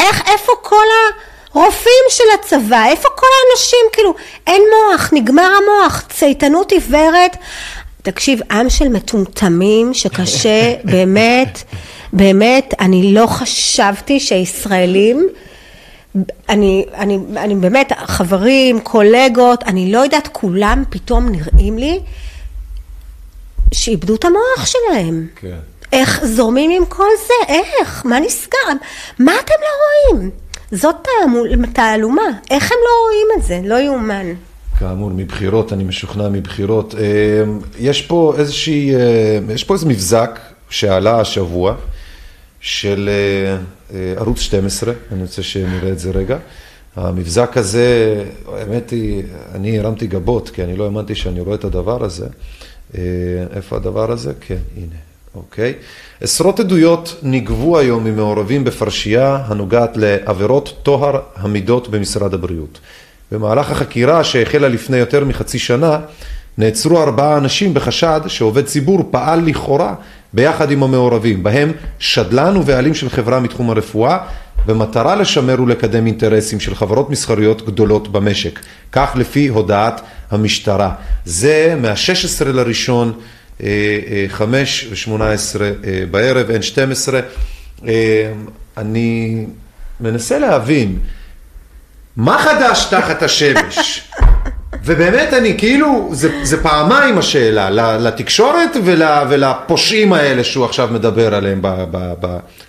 איך, 0.00 0.22
איפה 0.32 0.52
כל 0.62 0.86
הרופאים 1.54 2.04
של 2.08 2.24
הצבא? 2.34 2.84
איפה 2.86 3.08
כל 3.16 3.26
האנשים? 3.26 3.78
כאילו, 3.92 4.14
אין 4.46 4.62
מוח, 4.72 5.10
נגמר 5.12 5.50
המוח, 5.62 6.04
צייתנות 6.08 6.72
עיוורת. 6.72 7.36
תקשיב, 8.02 8.40
עם 8.50 8.70
של 8.70 8.88
מטומטמים 8.88 9.94
שקשה, 9.94 10.74
באמת, 10.92 11.62
באמת, 12.12 12.74
אני 12.80 13.14
לא 13.14 13.26
חשבתי 13.26 14.20
שהישראלים... 14.20 15.28
אני, 16.48 16.84
אני, 16.94 17.18
אני 17.36 17.54
באמת, 17.54 17.92
חברים, 18.06 18.80
קולגות, 18.80 19.62
אני 19.62 19.92
לא 19.92 19.98
יודעת, 19.98 20.28
כולם 20.32 20.82
פתאום 20.90 21.28
נראים 21.28 21.78
לי 21.78 22.00
שאיבדו 23.74 24.14
את 24.14 24.24
המוח 24.24 24.66
שלהם. 24.66 25.26
כן. 25.36 25.56
איך 25.92 26.24
זורמים 26.24 26.70
עם 26.70 26.86
כל 26.86 27.08
זה? 27.26 27.52
איך? 27.54 28.06
מה 28.06 28.20
נסגר? 28.20 28.58
מה 29.18 29.32
אתם 29.44 29.54
לא 29.60 30.12
רואים? 30.12 30.30
זאת 30.72 30.96
תעלומה. 31.72 32.22
איך 32.50 32.72
הם 32.72 32.78
לא 32.84 33.04
רואים 33.04 33.26
את 33.38 33.42
זה? 33.46 33.60
לא 33.64 33.74
יאומן. 33.74 34.26
כאמור, 34.78 35.10
מבחירות, 35.10 35.72
אני 35.72 35.84
משוכנע 35.84 36.28
מבחירות. 36.28 36.94
אה, 36.94 37.00
יש 37.78 38.02
פה 38.02 38.34
איזושהי, 38.38 38.94
אה, 38.94 39.38
יש 39.54 39.64
פה 39.64 39.74
איזה 39.74 39.86
מבזק 39.86 40.38
שעלה 40.70 41.20
השבוע. 41.20 41.74
של 42.60 43.10
אה, 43.12 43.56
ערוץ 44.16 44.40
12, 44.40 44.94
אני 45.12 45.22
רוצה 45.22 45.42
שנראה 45.42 45.92
את 45.92 45.98
זה 45.98 46.10
רגע. 46.10 46.38
המבזק 46.96 47.56
הזה, 47.56 48.24
האמת 48.52 48.90
היא, 48.90 49.22
אני 49.54 49.78
הרמתי 49.78 50.06
גבות, 50.06 50.50
כי 50.50 50.64
אני 50.64 50.76
לא 50.76 50.84
האמנתי 50.84 51.14
שאני 51.14 51.40
רואה 51.40 51.54
את 51.54 51.64
הדבר 51.64 52.04
הזה. 52.04 52.26
אה, 52.94 53.00
איפה 53.56 53.76
הדבר 53.76 54.12
הזה? 54.12 54.32
כן, 54.40 54.58
הנה, 54.76 54.96
אוקיי. 55.34 55.74
עשרות 56.20 56.60
עדויות 56.60 57.16
נגבו 57.22 57.78
היום 57.78 58.04
ממעורבים 58.04 58.64
בפרשייה 58.64 59.42
הנוגעת 59.46 59.96
לעבירות 59.96 60.74
טוהר 60.82 61.20
המידות 61.36 61.88
במשרד 61.88 62.34
הבריאות. 62.34 62.78
במהלך 63.32 63.70
החקירה 63.70 64.24
שהחלה 64.24 64.68
לפני 64.68 64.96
יותר 64.96 65.24
מחצי 65.24 65.58
שנה, 65.58 65.98
נעצרו 66.58 67.02
ארבעה 67.02 67.36
אנשים 67.36 67.74
בחשד 67.74 68.20
שעובד 68.26 68.64
ציבור 68.64 69.08
פעל 69.10 69.40
לכאורה 69.40 69.94
ביחד 70.32 70.70
עם 70.70 70.82
המעורבים, 70.82 71.42
בהם 71.42 71.72
שדלן 71.98 72.56
ובעלים 72.56 72.94
של 72.94 73.08
חברה 73.08 73.40
מתחום 73.40 73.70
הרפואה, 73.70 74.18
במטרה 74.66 75.16
לשמר 75.16 75.62
ולקדם 75.62 76.06
אינטרסים 76.06 76.60
של 76.60 76.74
חברות 76.74 77.10
מסחריות 77.10 77.66
גדולות 77.66 78.12
במשק, 78.12 78.60
כך 78.92 79.10
לפי 79.14 79.48
הודעת 79.48 80.00
המשטרה. 80.30 80.94
זה 81.24 81.74
מה-16 81.80 82.44
לראשון, 82.44 83.12
אה, 83.62 83.68
אה, 84.10 84.24
חמש 84.28 84.88
ושמונה 84.90 85.30
עשרה 85.30 85.66
אה, 85.66 86.02
בערב, 86.10 86.46
N12. 86.50 87.14
אני 88.76 89.46
מנסה 90.00 90.38
להבין, 90.38 90.98
מה 92.16 92.38
חדש 92.38 92.86
תחת 92.90 93.22
השמש? 93.22 94.10
ובאמת 94.84 95.34
אני 95.34 95.58
כאילו, 95.58 96.08
זה, 96.12 96.30
זה 96.42 96.62
פעמיים 96.62 97.18
השאלה, 97.18 97.98
לתקשורת 97.98 98.76
ול, 98.84 99.02
ולפושעים 99.28 100.12
האלה 100.12 100.44
שהוא 100.44 100.64
עכשיו 100.64 100.88
מדבר 100.92 101.34
עליהם 101.34 101.62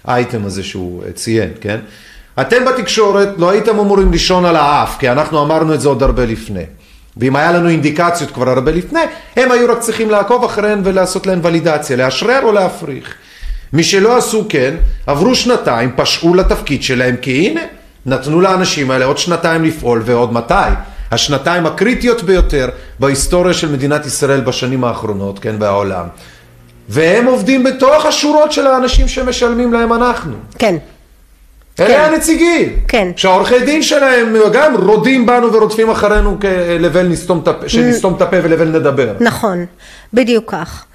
באייטם 0.06 0.46
הזה 0.46 0.64
שהוא 0.64 1.04
ציין, 1.16 1.50
כן? 1.62 1.78
אתם 2.42 2.66
בתקשורת 2.66 3.30
לא 3.38 3.50
הייתם 3.50 3.80
אמורים 3.80 4.12
לישון 4.12 4.46
על 4.46 4.56
האף, 4.56 4.98
כי 5.00 5.10
אנחנו 5.10 5.44
אמרנו 5.44 5.74
את 5.74 5.82
זה 5.82 5.88
עוד 5.88 6.04
הרבה 6.04 6.26
לפני. 6.26 6.64
ואם 7.18 7.36
היה 7.36 7.52
לנו 7.52 7.70
אינדיקציות 7.70 8.32
כבר 8.32 8.50
הרבה 8.50 8.72
לפני, 8.72 9.00
הם 9.36 9.52
היו 9.52 9.72
רק 9.72 9.80
צריכים 9.80 10.10
לעקוב 10.10 10.44
אחריהן 10.44 10.82
ולעשות 10.84 11.28
להן 11.28 11.40
ולידציה, 11.44 11.98
לאשרר 11.98 12.40
או 12.44 12.52
להפריך. 12.52 13.16
מי 13.74 13.84
שלא 13.84 14.18
עשו 14.18 14.46
כן, 14.50 14.76
עברו 15.08 15.36
שנתיים, 15.36 15.92
פשעו 15.96 16.34
לתפקיד 16.34 16.84
שלהם, 16.84 17.16
כי 17.22 17.48
הנה, 17.48 17.62
נתנו 18.06 18.42
לאנשים 18.42 18.92
האלה 18.92 19.06
עוד 19.06 19.18
שנתיים 19.18 19.64
לפעול, 19.64 20.02
ועוד 20.06 20.34
מתי? 20.34 20.54
השנתיים 21.12 21.66
הקריטיות 21.66 22.24
ביותר 22.24 22.70
בהיסטוריה 23.00 23.54
של 23.54 23.72
מדינת 23.72 24.06
ישראל 24.06 24.42
בשנים 24.42 24.84
האחרונות, 24.84 25.40
כן, 25.40 25.56
והעולם. 25.60 26.06
והם 26.90 27.26
עובדים 27.26 27.64
בתוך 27.64 28.06
השורות 28.06 28.52
של 28.52 28.68
האנשים 28.68 29.08
שמשלמים 29.08 29.74
להם 29.74 29.94
אנחנו. 29.94 30.34
כן. 30.60 30.76
אלה 31.80 31.88
כן. 31.88 32.14
הנציגים. 32.14 32.80
כן. 32.88 33.12
שהעורכי 33.16 33.60
דין 33.60 33.82
שלהם 33.82 34.36
גם 34.54 34.76
רודים 34.76 35.26
בנו 35.26 35.54
ורודפים 35.54 35.90
אחרינו 35.90 36.38
כלבל 36.40 37.08
נסתום 37.08 37.40
את 37.44 37.48
הפה, 37.48 37.70
שנסתום 37.70 38.14
את 38.14 38.22
הפה 38.22 38.38
ולבל 38.44 38.68
נדבר. 38.68 39.14
נכון, 39.20 39.66
בדיוק 40.14 40.52
כך. 40.52 40.86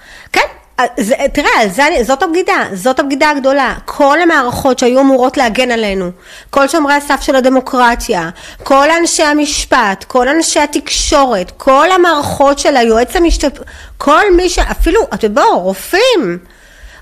זה, 1.00 1.14
תראה, 1.32 1.68
זה, 1.68 1.88
זאת 2.02 2.22
הבגידה, 2.22 2.64
זאת 2.72 3.00
הבגידה 3.00 3.30
הגדולה. 3.30 3.74
כל 3.84 4.20
המערכות 4.20 4.78
שהיו 4.78 5.00
אמורות 5.00 5.36
להגן 5.36 5.70
עלינו, 5.70 6.10
כל 6.50 6.68
שומרי 6.68 6.94
הסף 6.94 7.20
של 7.20 7.36
הדמוקרטיה, 7.36 8.30
כל 8.62 8.90
אנשי 8.90 9.22
המשפט, 9.22 10.04
כל 10.04 10.28
אנשי 10.28 10.60
התקשורת, 10.60 11.52
כל 11.56 11.90
המערכות 11.92 12.58
של 12.58 12.76
היועץ 12.76 13.16
המשתפ... 13.16 13.58
כל 13.98 14.22
מי 14.36 14.48
ש... 14.48 14.58
אפילו, 14.58 15.00
אתה 15.14 15.28
בואו, 15.28 15.60
רופאים. 15.60 16.38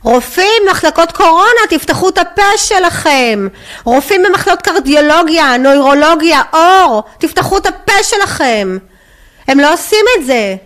רופאים 0.03 0.63
במחלקות 0.67 1.13
קורונה, 1.13 1.61
תפתחו 1.71 2.09
את 2.09 2.19
הפה 2.19 2.57
שלכם. 2.57 3.49
רופאים 3.85 4.23
במחלקות 4.23 4.63
קרדיולוגיה, 4.63 5.57
נוירולוגיה, 5.57 6.43
אור, 6.53 7.03
תפתחו 7.19 7.59
את 7.59 7.67
הפה 7.67 8.03
שלכם. 8.03 8.79
הם 9.49 9.61
לא 9.61 9.73
עושים 9.73 10.05
את 10.19 10.27
זה. 10.27 10.57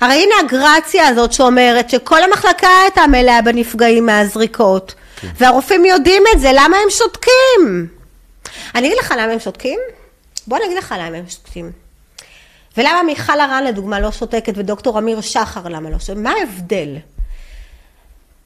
הרי 0.00 0.14
הנה 0.14 0.34
הגרציה 0.44 1.08
הזאת 1.08 1.32
שאומרת 1.32 1.90
שכל 1.90 2.22
המחלקה 2.22 2.68
הייתה 2.82 3.06
מלאה 3.06 3.42
בנפגעים 3.42 4.06
מהזריקות. 4.06 4.94
והרופאים 5.36 5.84
יודעים 5.84 6.22
את 6.34 6.40
זה, 6.40 6.50
למה 6.54 6.76
הם 6.76 6.90
שותקים? 6.90 7.88
אני 8.74 8.86
אגיד 8.86 8.98
לך 8.98 9.14
למה 9.18 9.32
הם 9.32 9.40
שותקים? 9.40 9.78
בוא 10.46 10.56
אני 10.56 10.66
אגיד 10.66 10.76
לך 10.78 10.94
למה 10.98 11.16
הם 11.16 11.24
שותקים. 11.28 11.72
ולמה 12.76 13.02
מיכל 13.02 13.40
הרן 13.40 13.64
לדוגמה 13.64 14.00
לא 14.00 14.12
שותקת 14.12 14.52
ודוקטור 14.56 14.98
אמיר 14.98 15.20
שחר 15.20 15.68
למה 15.68 15.90
לא 15.90 15.98
שותקת? 15.98 16.16
מה 16.16 16.32
ההבדל? 16.40 16.96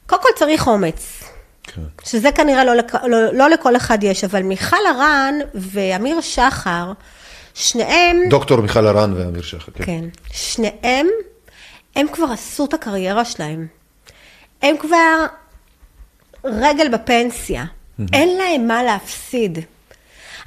קודם 0.07 0.23
כל 0.23 0.29
צריך 0.37 0.67
אומץ. 0.69 1.23
כן. 1.63 1.83
שזה 2.05 2.33
כנראה 2.33 2.65
לא, 2.65 2.75
לכ- 2.75 3.05
לא, 3.05 3.33
לא 3.33 3.51
לכל 3.51 3.77
אחד 3.77 4.05
יש, 4.05 4.25
אבל 4.25 4.43
מיכל 4.43 4.87
הרן 4.89 5.35
ואמיר 5.55 6.21
שחר, 6.21 6.93
שניהם... 7.55 8.21
דוקטור 8.31 8.61
מיכל 8.61 8.87
הרן 8.87 9.13
ואמיר 9.17 9.43
שחר, 9.43 9.73
כן. 9.75 9.85
כן. 9.85 10.05
שניהם, 10.33 11.07
הם 11.97 12.07
כבר 12.13 12.27
עשו 12.33 12.65
את 12.65 12.75
הקריירה 12.75 13.25
שלהם. 13.25 13.67
הם 14.63 14.77
כבר 14.77 15.27
רגל 16.45 16.89
בפנסיה. 16.89 17.65
אין 18.13 18.37
להם 18.37 18.69
מה 18.69 18.83
להפסיד. 18.83 19.59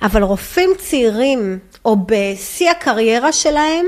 אבל 0.01 0.23
רופאים 0.23 0.69
צעירים, 0.77 1.59
או 1.85 1.95
בשיא 2.05 2.69
הקריירה 2.69 3.31
שלהם, 3.31 3.85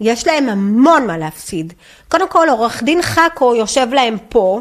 יש 0.00 0.26
להם 0.26 0.48
המון 0.48 1.06
מה 1.06 1.18
להפסיד. 1.18 1.72
קודם 2.08 2.28
כל, 2.28 2.48
עורך 2.50 2.82
דין 2.82 3.02
חכו 3.02 3.54
יושב 3.54 3.86
להם 3.92 4.16
פה, 4.28 4.60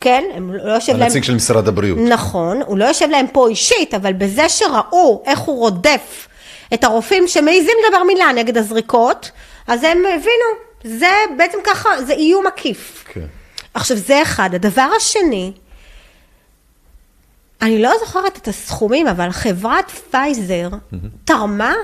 כן? 0.00 0.24
הם 0.34 0.54
לא 0.54 0.72
יושב 0.72 0.92
להם... 0.92 1.02
הנציג 1.02 1.24
של 1.24 1.34
משרד 1.34 1.68
הבריאות. 1.68 1.98
נכון, 1.98 2.62
הוא 2.62 2.78
לא 2.78 2.84
יושב 2.84 3.08
להם 3.10 3.26
פה 3.32 3.48
אישית, 3.48 3.94
אבל 3.94 4.12
בזה 4.12 4.48
שראו 4.48 5.22
איך 5.26 5.38
הוא 5.38 5.58
רודף 5.58 6.28
את 6.74 6.84
הרופאים 6.84 7.28
שמעיזים 7.28 7.76
לדבר 7.86 8.02
מילה 8.04 8.32
נגד 8.32 8.58
הזריקות, 8.58 9.30
אז 9.66 9.84
הם 9.84 9.98
הבינו, 9.98 10.69
זה 10.84 11.10
בעצם 11.36 11.58
ככה, 11.64 12.02
זה 12.06 12.12
איום 12.12 12.46
עקיף. 12.46 13.04
כן. 13.12 13.26
עכשיו 13.74 13.96
זה 13.96 14.22
אחד. 14.22 14.54
הדבר 14.54 14.88
השני, 14.96 15.52
אני 17.62 17.82
לא 17.82 17.92
זוכרת 18.00 18.36
את 18.36 18.48
הסכומים, 18.48 19.08
אבל 19.08 19.30
חברת 19.30 19.90
פייזר 19.90 20.68
תרמה, 21.24 21.74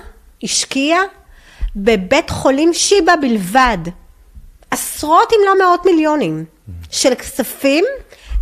השקיעה, 0.43 1.01
בבית 1.77 2.31
חולים 2.31 2.75
שיבא 2.75 3.13
בלבד, 3.21 3.79
עשרות 4.71 5.33
אם 5.33 5.39
לא 5.47 5.67
מאות 5.67 5.87
מיליונים 5.87 6.45
של 6.91 7.15
כספים 7.15 7.85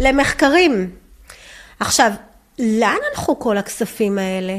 למחקרים. 0.00 0.90
עכשיו, 1.80 2.10
לאן 2.58 2.96
הלכו 3.10 3.38
כל 3.38 3.56
הכספים 3.56 4.18
האלה? 4.18 4.58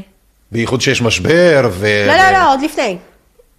בייחוד 0.51 0.81
שיש 0.81 1.01
משבר 1.01 1.69
ו... 1.71 1.87
לא, 2.07 2.15
לא, 2.15 2.31
לא, 2.31 2.53
עוד 2.53 2.61
לפני. 2.61 2.97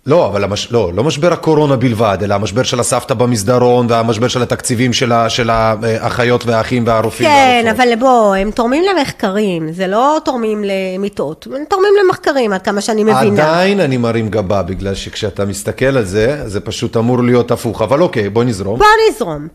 לא, 0.07 0.27
אבל 0.27 0.45
המש... 0.45 0.73
לא, 0.73 0.93
לא 0.95 1.05
משבר 1.05 1.33
הקורונה 1.33 1.77
בלבד, 1.77 2.19
אלא 2.23 2.35
המשבר 2.35 2.63
של 2.63 2.81
הסבתא 2.81 3.15
במסדרון 3.15 3.87
והמשבר 3.91 4.29
של 4.29 4.43
התקציבים 4.43 4.93
של, 4.93 5.13
ה... 5.13 5.31
של 5.31 5.51
האחיות 5.51 6.47
והאחים 6.47 6.87
והרופאים 6.87 7.29
כן, 7.29 7.63
והרופאות. 7.65 7.87
אבל 7.89 7.97
בוא, 8.01 8.35
הם 8.35 8.51
תורמים 8.51 8.85
למחקרים, 8.85 9.73
זה 9.73 9.87
לא 9.87 10.19
תורמים 10.25 10.65
למיטות, 10.65 11.47
הם 11.47 11.65
תורמים 11.69 11.93
למחקרים, 12.05 12.53
עד 12.53 12.63
כמה 12.63 12.81
שאני 12.81 13.05
מבינה. 13.05 13.43
עדיין 13.43 13.81
אני 13.81 13.97
מרים 13.97 14.29
גבה, 14.29 14.63
בגלל 14.63 14.95
שכשאתה 14.95 15.45
מסתכל 15.45 15.97
על 15.97 16.05
זה, 16.05 16.49
זה 16.49 16.61
פשוט 16.61 16.97
אמור 16.97 17.23
להיות 17.23 17.51
הפוך. 17.51 17.83
אבל 17.83 18.03
אוקיי, 18.03 18.29
בוא 18.29 18.45
נזרום. 18.45 18.79
בוא 18.79 18.87
נזרום. 19.11 19.49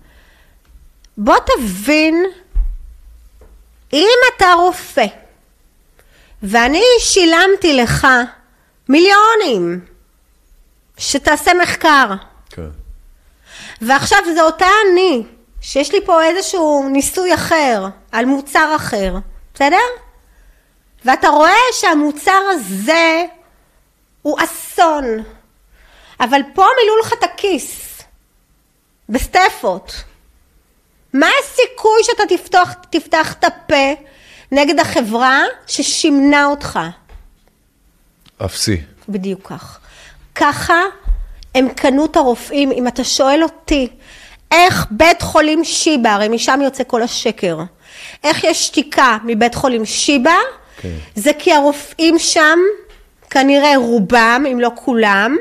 בוא 1.18 1.36
תבין, 1.45 2.26
אם 3.93 4.18
אתה 4.38 4.45
רופא, 4.66 5.06
ואני 6.43 6.84
שילמתי 6.99 7.74
לך 7.74 8.08
מיליונים 8.89 9.90
שתעשה 11.02 11.52
מחקר, 11.62 12.06
כן. 12.49 12.70
ועכשיו 13.82 14.20
זה 14.36 14.41
אותה 14.41 14.66
אני, 14.86 15.24
שיש 15.62 15.91
לי 15.91 16.06
פה 16.06 16.24
איזשהו 16.24 16.89
ניסוי 16.91 17.34
אחר, 17.34 17.86
על 18.12 18.26
מוצר 18.26 18.74
אחר, 18.76 19.16
בסדר? 19.54 19.78
ואתה 21.06 21.28
רואה 21.28 21.58
שהמוצר 21.74 22.39
הזה 22.52 23.26
הוא 24.22 24.38
אסון, 24.43 25.06
אבל 26.20 26.41
פה 26.54 26.66
מילאו 26.82 26.97
לך 27.02 27.14
את 27.14 27.24
הכיס, 27.24 28.02
בסטפות. 29.10 30.04
מה 31.14 31.28
הסיכוי 31.43 32.04
שאתה 32.04 32.24
תפתח, 32.30 32.74
תפתח 32.89 33.34
את 33.34 33.43
הפה 33.43 33.93
נגד 34.52 34.80
החברה 34.80 35.41
ששימנה 35.68 36.45
אותך? 36.45 36.80
אפסי. 38.45 38.82
בדיוק 39.10 39.47
כך. 39.47 39.80
ככה 40.36 40.82
הם 41.55 41.69
קנו 41.69 42.05
את 42.05 42.15
הרופאים. 42.15 42.71
אם 42.71 42.88
אתה 42.88 43.03
שואל 43.03 43.43
אותי, 43.43 43.88
איך 44.51 44.88
בית 44.91 45.21
חולים 45.21 45.63
שיבא, 45.63 46.09
הרי 46.09 46.27
משם 46.27 46.59
יוצא 46.63 46.84
כל 46.88 47.03
השקר, 47.03 47.57
איך 48.23 48.43
יש 48.43 48.67
שתיקה 48.67 49.17
מבית 49.25 49.55
חולים 49.55 49.86
שיבא? 49.86 50.36
כן. 50.82 50.89
זה 51.15 51.32
כי 51.39 51.53
הרופאים 51.53 52.19
שם, 52.19 52.59
כנראה 53.29 53.77
רובם, 53.77 54.45
אם 54.51 54.59
לא 54.59 54.71
כולם, 54.75 55.36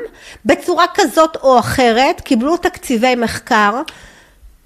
בצורה 0.45 0.85
כזאת 0.93 1.37
או 1.43 1.59
אחרת, 1.59 2.21
קיבלו 2.21 2.57
תקציבי 2.57 3.15
מחקר. 3.15 3.81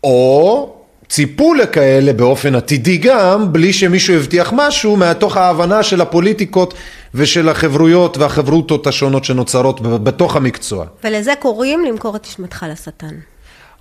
או 0.03 0.73
ציפו 1.09 1.53
לכאלה 1.53 2.13
באופן 2.13 2.55
עתידי 2.55 2.97
גם, 2.97 3.53
בלי 3.53 3.73
שמישהו 3.73 4.15
הבטיח 4.15 4.53
משהו, 4.55 4.97
מתוך 4.97 5.37
ההבנה 5.37 5.83
של 5.83 6.01
הפוליטיקות 6.01 6.73
ושל 7.15 7.49
החברויות 7.49 8.17
והחברותות 8.17 8.87
השונות 8.87 9.23
שנוצרות 9.25 9.81
בתוך 9.81 10.35
המקצוע. 10.35 10.85
ולזה 11.03 11.33
קוראים 11.39 11.85
למכור 11.85 12.15
את 12.15 12.27
נשמתך 12.27 12.65
לשטן. 12.69 13.15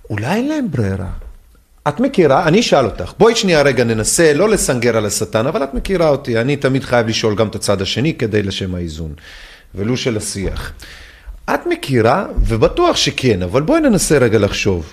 אולי 0.09 0.35
אין 0.35 0.47
להם 0.47 0.71
ברירה. 0.71 1.09
את 1.87 1.99
מכירה, 1.99 2.47
אני 2.47 2.59
אשאל 2.59 2.85
אותך, 2.85 3.13
בואי 3.17 3.35
שנייה 3.35 3.61
רגע 3.61 3.83
ננסה 3.83 4.33
לא 4.33 4.49
לסנגר 4.49 4.97
על 4.97 5.05
השטן, 5.05 5.47
אבל 5.47 5.63
את 5.63 5.73
מכירה 5.73 6.09
אותי, 6.09 6.41
אני 6.41 6.55
תמיד 6.55 6.83
חייב 6.83 7.07
לשאול 7.07 7.35
גם 7.35 7.47
את 7.47 7.55
הצד 7.55 7.81
השני 7.81 8.13
כדי 8.13 8.43
לשם 8.43 8.75
האיזון, 8.75 9.13
ולו 9.75 9.97
של 9.97 10.17
השיח. 10.17 10.73
את 11.53 11.59
מכירה, 11.69 12.25
ובטוח 12.45 12.95
שכן, 12.95 13.41
אבל 13.41 13.61
בואי 13.61 13.79
ננסה 13.79 14.17
רגע 14.17 14.39
לחשוב. 14.39 14.85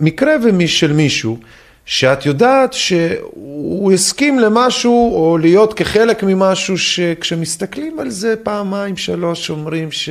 מקרה 0.00 0.32
ומי 0.44 0.68
של 0.68 0.92
מישהו, 0.92 1.38
שאת 1.86 2.26
יודעת 2.26 2.72
שהוא 2.72 3.92
הסכים 3.92 4.38
למשהו, 4.38 5.14
או 5.14 5.38
להיות 5.38 5.74
כחלק 5.74 6.22
ממשהו, 6.22 6.78
שכשמסתכלים 6.78 7.98
על 7.98 8.10
זה 8.10 8.34
פעמיים, 8.42 8.96
שלוש, 8.96 9.50
אומרים 9.50 9.92
ש... 9.92 10.10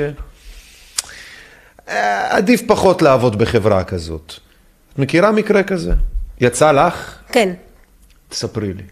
אה, 1.89 2.39
פחות 2.67 3.01
לעבוד 3.01 3.36
בחברה 3.38 3.84
כזאת. 3.84 4.34
את 4.93 4.99
מכירה 4.99 5.32
מקרה 5.32 5.63
כזה? 5.63 5.91
יצא 6.41 6.71
לך? 6.71 7.17
כן. 7.32 7.53
תספרי 8.30 8.73
לי. 8.73 8.84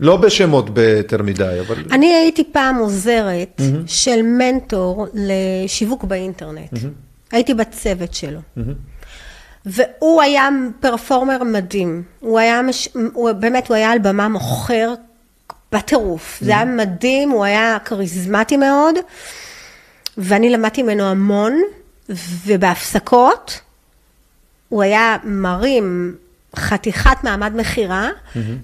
לא 0.00 0.16
בשמות 0.16 0.70
ביותר 0.70 1.22
מדי, 1.22 1.58
אבל... 1.66 1.84
אני 1.92 2.14
הייתי 2.14 2.44
פעם 2.52 2.76
עוזרת 2.76 3.60
של 3.86 4.22
מנטור 4.22 5.06
לשיווק 5.14 6.04
באינטרנט. 6.04 6.72
הייתי 7.32 7.54
בצוות 7.54 8.14
שלו. 8.14 8.40
והוא 9.66 10.22
היה 10.22 10.48
פרפורמר 10.80 11.44
מדהים. 11.44 12.02
הוא 12.20 12.38
היה, 12.38 12.62
מש... 12.62 12.88
הוא... 13.12 13.32
באמת, 13.32 13.68
הוא 13.68 13.76
היה 13.76 13.90
על 13.90 13.98
במה 13.98 14.28
מוכר 14.28 14.94
בטירוף. 15.72 16.38
זה 16.40 16.50
היה 16.50 16.64
מדהים, 16.64 17.30
הוא 17.30 17.44
היה 17.44 17.78
כריזמטי 17.84 18.56
מאוד, 18.56 18.94
ואני 20.18 20.50
למדתי 20.50 20.82
ממנו 20.82 21.02
המון, 21.02 21.62
ובהפסקות 22.46 23.60
הוא 24.68 24.82
היה 24.82 25.16
מרים 25.24 26.16
חתיכת 26.56 27.16
מעמד 27.22 27.52
מכירה, 27.56 28.08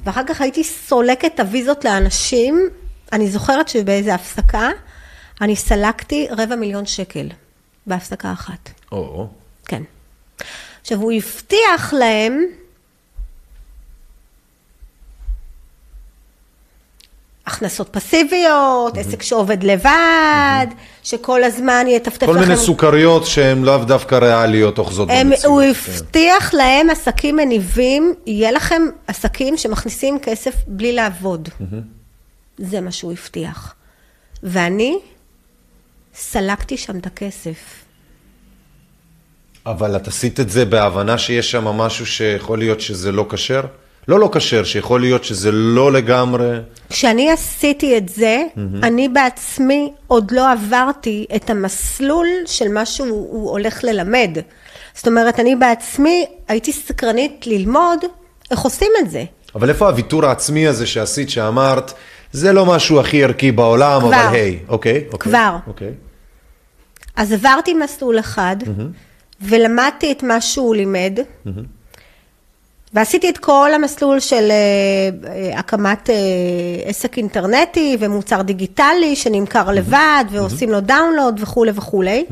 ואחר 0.04 0.22
כך 0.26 0.40
הייתי 0.40 0.64
סולקת 0.64 1.40
הוויזות 1.40 1.84
לאנשים. 1.84 2.68
אני 3.12 3.30
זוכרת 3.30 3.68
שבאיזה 3.68 4.14
הפסקה, 4.14 4.70
אני 5.40 5.56
סלקתי 5.56 6.26
רבע 6.30 6.56
מיליון 6.56 6.86
שקל 6.86 7.28
בהפסקה 7.86 8.32
אחת. 8.32 8.70
או, 8.92 9.28
כן. 9.64 9.82
עכשיו, 10.82 10.98
הוא 10.98 11.12
הבטיח 11.12 11.92
להם 11.92 12.44
הכנסות 17.46 17.88
פסיביות, 17.88 18.98
עסק 18.98 19.22
שעובד 19.22 19.62
לבד, 19.64 20.66
שכל 21.02 21.44
הזמן 21.44 21.86
יטפטף 21.88 22.26
כל 22.26 22.32
לכם. 22.32 22.40
מיני 22.40 22.56
סוכריות 22.56 23.26
שהן 23.26 23.62
לאו 23.62 23.78
דווקא 23.84 24.14
ריאליות 24.14 24.78
אוחזות 24.78 25.08
במציאות. 25.08 25.44
הוא 25.44 25.62
כן. 25.62 25.92
הבטיח 25.92 26.54
להם 26.54 26.90
עסקים 26.90 27.36
מניבים, 27.36 28.14
יהיה 28.26 28.50
לכם 28.52 28.82
עסקים 29.06 29.56
שמכניסים 29.56 30.18
כסף 30.22 30.54
בלי 30.66 30.92
לעבוד. 30.92 31.48
זה 32.58 32.80
מה 32.80 32.92
שהוא 32.92 33.12
הבטיח. 33.12 33.74
ואני 34.42 34.98
סלקתי 36.14 36.76
שם 36.76 36.98
את 36.98 37.06
הכסף. 37.06 37.81
אבל 39.66 39.96
את 39.96 40.08
עשית 40.08 40.40
את 40.40 40.50
זה 40.50 40.64
בהבנה 40.64 41.18
שיש 41.18 41.50
שם 41.50 41.64
משהו 41.64 42.06
שיכול 42.06 42.58
להיות 42.58 42.80
שזה 42.80 43.12
לא 43.12 43.26
כשר? 43.30 43.62
לא 44.08 44.20
לא 44.20 44.30
כשר, 44.32 44.64
שיכול 44.64 45.00
להיות 45.00 45.24
שזה 45.24 45.52
לא 45.52 45.92
לגמרי... 45.92 46.58
כשאני 46.88 47.30
עשיתי 47.30 47.96
את 47.96 48.08
זה, 48.08 48.42
אני 48.82 49.08
בעצמי 49.08 49.92
עוד 50.06 50.30
לא 50.30 50.52
עברתי 50.52 51.26
את 51.36 51.50
המסלול 51.50 52.26
של 52.46 52.68
מה 52.68 52.86
שהוא 52.86 53.08
הוא 53.08 53.50
הולך 53.50 53.84
ללמד. 53.84 54.30
זאת 54.94 55.06
אומרת, 55.06 55.40
אני 55.40 55.56
בעצמי 55.56 56.26
הייתי 56.48 56.72
סקרנית 56.72 57.46
ללמוד 57.46 57.98
איך 58.50 58.60
עושים 58.60 58.90
את 59.00 59.10
זה. 59.10 59.24
אבל 59.54 59.68
איפה 59.68 59.88
הוויתור 59.88 60.26
העצמי 60.26 60.66
הזה 60.66 60.86
שעשית, 60.86 61.30
שאמרת, 61.30 61.92
זה 62.32 62.52
לא 62.52 62.66
משהו 62.66 63.00
הכי 63.00 63.24
ערכי 63.24 63.52
בעולם, 63.52 64.00
כבר. 64.00 64.08
אבל 64.08 64.34
היי, 64.34 64.58
אוקיי? 64.68 65.04
אוקיי, 65.12 65.32
כבר. 65.32 65.56
אוקיי. 65.66 65.92
אז 67.16 67.32
עברתי 67.32 67.74
מסלול 67.74 68.18
אחד, 68.18 68.56
ולמדתי 69.42 70.12
את 70.12 70.22
מה 70.22 70.40
שהוא 70.40 70.74
לימד, 70.74 71.18
ועשיתי 72.94 73.30
את 73.30 73.38
כל 73.38 73.70
המסלול 73.74 74.20
של 74.20 74.50
אה, 74.50 75.30
אה, 75.30 75.58
הקמת 75.58 76.10
אה, 76.10 76.14
עסק 76.84 77.16
אינטרנטי 77.16 77.96
ומוצר 78.00 78.42
דיגיטלי 78.42 79.16
שנמכר 79.16 79.70
לבד, 79.70 80.24
ועושים 80.30 80.70
לו 80.70 80.80
דאונלוד 80.80 81.40
וכולי 81.42 81.70
וכולי. 81.74 82.24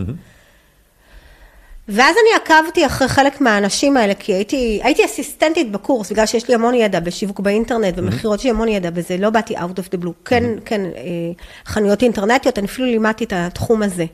ואז 1.88 2.16
אני 2.16 2.42
עקבתי 2.42 2.86
אחרי 2.86 3.08
חלק 3.08 3.40
מהאנשים 3.40 3.96
האלה, 3.96 4.14
כי 4.14 4.32
הייתי, 4.32 4.80
הייתי 4.82 5.04
אסיסטנטית 5.04 5.72
בקורס, 5.72 6.12
בגלל 6.12 6.26
שיש 6.26 6.48
לי 6.48 6.54
המון 6.54 6.74
ידע 6.74 7.00
בשיווק 7.00 7.40
באינטרנט, 7.40 7.94
במכירות 7.94 8.38
יש 8.38 8.44
לי 8.44 8.50
המון 8.50 8.68
ידע 8.68 8.90
בזה, 8.90 9.16
לא 9.16 9.30
באתי 9.30 9.56
out 9.56 9.78
of 9.78 9.94
the 9.94 10.04
blue. 10.04 10.12
כן, 10.24 10.44
כן, 10.64 10.80
אה, 10.80 10.90
חנויות 11.66 12.02
אינטרנטיות, 12.02 12.58
אני 12.58 12.66
אפילו 12.66 12.86
לימדתי 12.86 13.24
את 13.24 13.32
התחום 13.36 13.82
הזה. 13.82 14.04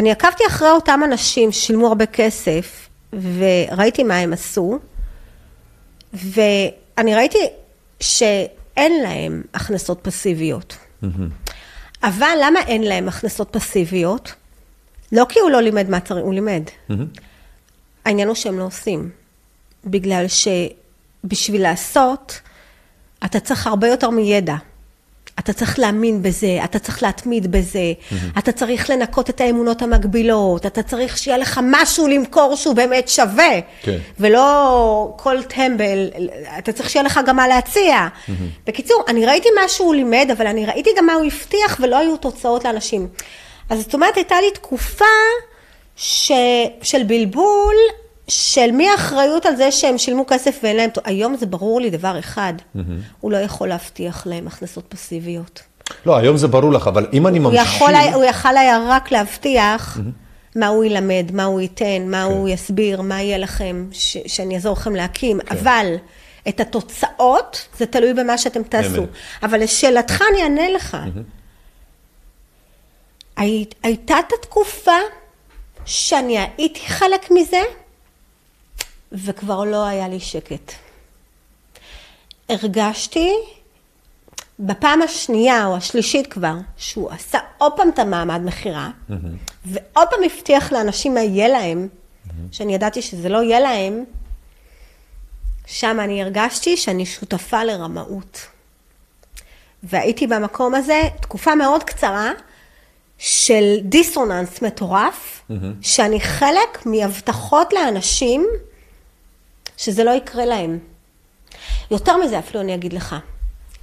ואני 0.00 0.10
עקבתי 0.10 0.42
אחרי 0.46 0.70
אותם 0.70 1.00
אנשים 1.04 1.52
ששילמו 1.52 1.88
הרבה 1.88 2.06
כסף, 2.06 2.88
וראיתי 3.12 4.02
מה 4.02 4.16
הם 4.16 4.32
עשו, 4.32 4.78
ואני 6.12 7.14
ראיתי 7.14 7.38
שאין 8.00 9.02
להם 9.02 9.42
הכנסות 9.54 9.98
פסיביות. 10.02 10.76
אבל 12.02 12.36
למה 12.42 12.60
אין 12.60 12.82
להם 12.82 13.08
הכנסות 13.08 13.48
פסיביות? 13.50 14.34
לא 15.12 15.26
כי 15.28 15.40
הוא 15.40 15.50
לא 15.50 15.60
לימד 15.60 15.90
מה 15.90 16.00
צריך, 16.00 16.24
הוא 16.24 16.34
לימד. 16.34 16.62
העניין 18.04 18.28
הוא 18.28 18.36
שהם 18.36 18.58
לא 18.58 18.64
עושים. 18.64 19.10
בגלל 19.84 20.24
שבשביל 20.28 21.62
לעשות, 21.62 22.40
אתה 23.24 23.40
צריך 23.40 23.66
הרבה 23.66 23.88
יותר 23.88 24.10
מידע. 24.10 24.54
אתה 25.40 25.52
צריך 25.52 25.78
להאמין 25.78 26.22
בזה, 26.22 26.60
אתה 26.64 26.78
צריך 26.78 27.02
להתמיד 27.02 27.52
בזה, 27.52 27.92
אתה 28.38 28.52
צריך 28.52 28.90
לנקות 28.90 29.30
את 29.30 29.40
האמונות 29.40 29.82
המגבילות, 29.82 30.66
אתה 30.66 30.82
צריך 30.82 31.18
שיהיה 31.18 31.38
לך 31.38 31.60
משהו 31.62 32.08
למכור 32.08 32.56
שהוא 32.56 32.74
באמת 32.74 33.08
שווה, 33.08 33.60
כן. 33.82 33.98
ולא 34.20 35.14
כל 35.16 35.42
טמבל, 35.42 36.10
אתה 36.58 36.72
צריך 36.72 36.90
שיהיה 36.90 37.02
לך 37.02 37.20
גם 37.26 37.36
מה 37.36 37.48
להציע. 37.48 38.08
בקיצור, 38.66 39.04
אני 39.08 39.26
ראיתי 39.26 39.48
מה 39.54 39.68
שהוא 39.68 39.94
לימד, 39.94 40.28
אבל 40.32 40.46
אני 40.46 40.66
ראיתי 40.66 40.90
גם 40.96 41.06
מה 41.06 41.12
הוא 41.12 41.24
הבטיח, 41.24 41.80
ולא 41.82 41.98
היו 41.98 42.16
תוצאות 42.16 42.64
לאנשים. 42.64 43.08
אז 43.70 43.80
זאת 43.80 43.94
אומרת, 43.94 44.16
הייתה 44.16 44.40
לי 44.40 44.50
תקופה 44.50 45.04
ש... 45.96 46.32
של 46.82 47.02
בלבול, 47.02 47.74
של 48.30 48.70
מי 48.72 48.88
האחריות 48.88 49.46
על 49.46 49.56
זה 49.56 49.72
שהם 49.72 49.98
שילמו 49.98 50.24
כסף 50.26 50.58
ואין 50.62 50.76
להם... 50.76 50.90
היום 51.04 51.36
זה 51.36 51.46
ברור 51.46 51.80
לי 51.80 51.90
דבר 51.90 52.18
אחד, 52.18 52.52
הוא 53.20 53.32
לא 53.32 53.36
יכול 53.36 53.68
להבטיח 53.68 54.26
להם 54.26 54.46
הכנסות 54.46 54.84
פסיביות. 54.88 55.62
לא, 56.06 56.16
היום 56.16 56.36
זה 56.36 56.48
ברור 56.48 56.72
לך, 56.72 56.86
אבל 56.86 57.06
אם 57.12 57.26
אני 57.26 57.38
ממשיך... 57.38 57.60
הוא 58.14 58.24
יכל 58.24 58.56
היה 58.56 58.78
רק 58.88 59.12
להבטיח 59.12 59.98
מה 60.56 60.66
הוא 60.66 60.84
ילמד, 60.84 61.30
מה 61.32 61.44
הוא 61.44 61.60
ייתן, 61.60 62.02
מה 62.10 62.22
הוא 62.22 62.48
יסביר, 62.48 63.02
מה 63.02 63.22
יהיה 63.22 63.38
לכם, 63.38 63.86
שאני 64.26 64.54
אעזור 64.54 64.72
לכם 64.72 64.94
להקים, 64.96 65.40
אבל 65.50 65.94
את 66.48 66.60
התוצאות, 66.60 67.68
זה 67.78 67.86
תלוי 67.86 68.14
במה 68.14 68.38
שאתם 68.38 68.62
תעשו. 68.62 69.02
אבל 69.42 69.60
לשאלתך 69.62 70.22
אני 70.32 70.42
אענה 70.42 70.68
לך. 70.70 70.96
הי- 73.36 73.64
הייתה 73.82 74.14
את 74.18 74.32
התקופה 74.38 74.92
שאני 75.84 76.38
הייתי 76.58 76.80
חלק 76.86 77.30
מזה, 77.30 77.60
וכבר 79.12 79.64
לא 79.64 79.86
היה 79.86 80.08
לי 80.08 80.20
שקט. 80.20 80.72
הרגשתי 82.48 83.32
בפעם 84.58 85.02
השנייה 85.02 85.66
או 85.66 85.76
השלישית 85.76 86.26
כבר, 86.26 86.54
שהוא 86.76 87.10
עשה 87.10 87.38
עוד 87.58 87.72
פעם 87.76 87.88
את 87.88 87.98
המעמד 87.98 88.40
מכירה, 88.44 88.90
ועוד 89.64 90.08
פעם 90.10 90.20
הבטיח 90.24 90.72
לאנשים 90.72 91.14
מה 91.14 91.20
יהיה 91.20 91.48
להם, 91.48 91.88
שאני 92.52 92.74
ידעתי 92.74 93.02
שזה 93.02 93.28
לא 93.28 93.42
יהיה 93.42 93.60
להם, 93.60 94.04
שם 95.66 96.00
אני 96.00 96.22
הרגשתי 96.22 96.76
שאני 96.76 97.06
שותפה 97.06 97.64
לרמאות. 97.64 98.46
והייתי 99.82 100.26
במקום 100.26 100.74
הזה 100.74 101.02
תקופה 101.20 101.54
מאוד 101.54 101.82
קצרה 101.84 102.30
של 103.18 103.76
דיסוננס 103.82 104.62
מטורף, 104.62 105.50
שאני 105.82 106.20
חלק 106.20 106.86
מהבטחות 106.86 107.72
לאנשים 107.72 108.46
שזה 109.80 110.04
לא 110.04 110.10
יקרה 110.10 110.44
להם. 110.44 110.78
יותר 111.90 112.16
מזה 112.16 112.38
אפילו 112.38 112.60
אני 112.60 112.74
אגיד 112.74 112.92
לך. 112.92 113.16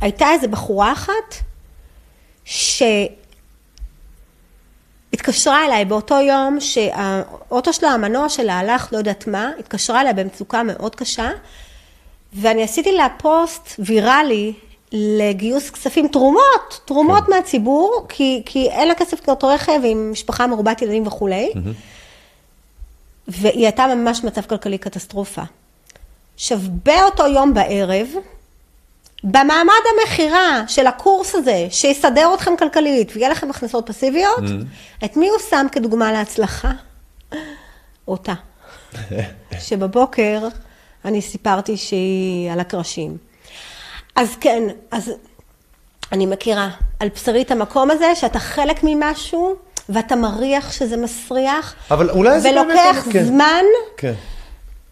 הייתה 0.01 0.29
איזו 0.31 0.47
בחורה 0.47 0.91
אחת 0.91 1.35
שהתקשרה 5.15 5.65
אליי 5.65 5.85
באותו 5.85 6.15
יום 6.19 6.59
שהאוטו 6.59 7.73
שלה, 7.73 7.89
המנוע 7.89 8.29
שלה 8.29 8.59
הלך, 8.59 8.93
לא 8.93 8.97
יודעת 8.97 9.27
מה, 9.27 9.51
התקשרה 9.59 10.01
אליי 10.01 10.13
במצוקה 10.13 10.63
מאוד 10.63 10.95
קשה, 10.95 11.29
ואני 12.33 12.63
עשיתי 12.63 12.91
לה 12.91 13.07
פוסט 13.17 13.73
ויראלי 13.79 14.53
לגיוס 14.91 15.69
כספים, 15.69 16.07
תרומות, 16.07 16.81
תרומות 16.85 17.23
כן. 17.23 17.31
מהציבור, 17.31 18.05
כי, 18.09 18.41
כי 18.45 18.69
אין 18.69 18.87
לה 18.87 18.95
כסף 18.95 19.21
לקנות 19.21 19.43
רכב 19.43 19.79
עם 19.83 20.11
משפחה 20.11 20.47
מרובת 20.47 20.81
ילדים 20.81 21.07
וכולי, 21.07 21.51
והיא 23.27 23.63
הייתה 23.63 23.87
ממש 23.95 24.21
במצב 24.21 24.41
כלכלי 24.41 24.77
קטסטרופה. 24.77 25.43
עכשיו, 26.37 26.59
באותו 26.85 27.27
יום 27.27 27.53
בערב, 27.53 28.07
במעמד 29.23 29.83
המכירה 29.93 30.63
של 30.67 30.87
הקורס 30.87 31.35
הזה, 31.35 31.67
שיסדר 31.69 32.33
אתכם 32.33 32.51
כלכלית 32.59 33.11
ויהיה 33.15 33.29
לכם 33.29 33.49
הכנסות 33.49 33.87
פסיביות, 33.87 34.43
את 35.05 35.17
מי 35.17 35.29
הוא 35.29 35.37
שם 35.49 35.67
כדוגמה 35.71 36.11
להצלחה? 36.11 36.71
אותה. 38.07 38.33
שבבוקר 39.59 40.47
אני 41.05 41.21
סיפרתי 41.21 41.77
שהיא 41.77 42.51
על 42.51 42.59
הקרשים. 42.59 43.17
אז 44.15 44.35
כן, 44.41 44.63
אז 44.91 45.11
אני 46.11 46.25
מכירה 46.25 46.69
על 46.99 47.09
בשרי 47.09 47.41
את 47.41 47.51
המקום 47.51 47.91
הזה, 47.91 48.15
שאתה 48.15 48.39
חלק 48.39 48.79
ממשהו, 48.83 49.55
ואתה 49.89 50.15
מריח 50.15 50.71
שזה 50.71 50.97
מסריח, 50.97 51.75
אבל 51.91 52.09
אולי 52.09 52.39
זה 52.39 52.51
באמת... 52.51 52.65
ולוקח 52.65 53.05
כן. 53.13 53.23
זמן 53.23 53.63
כן. 53.97 54.13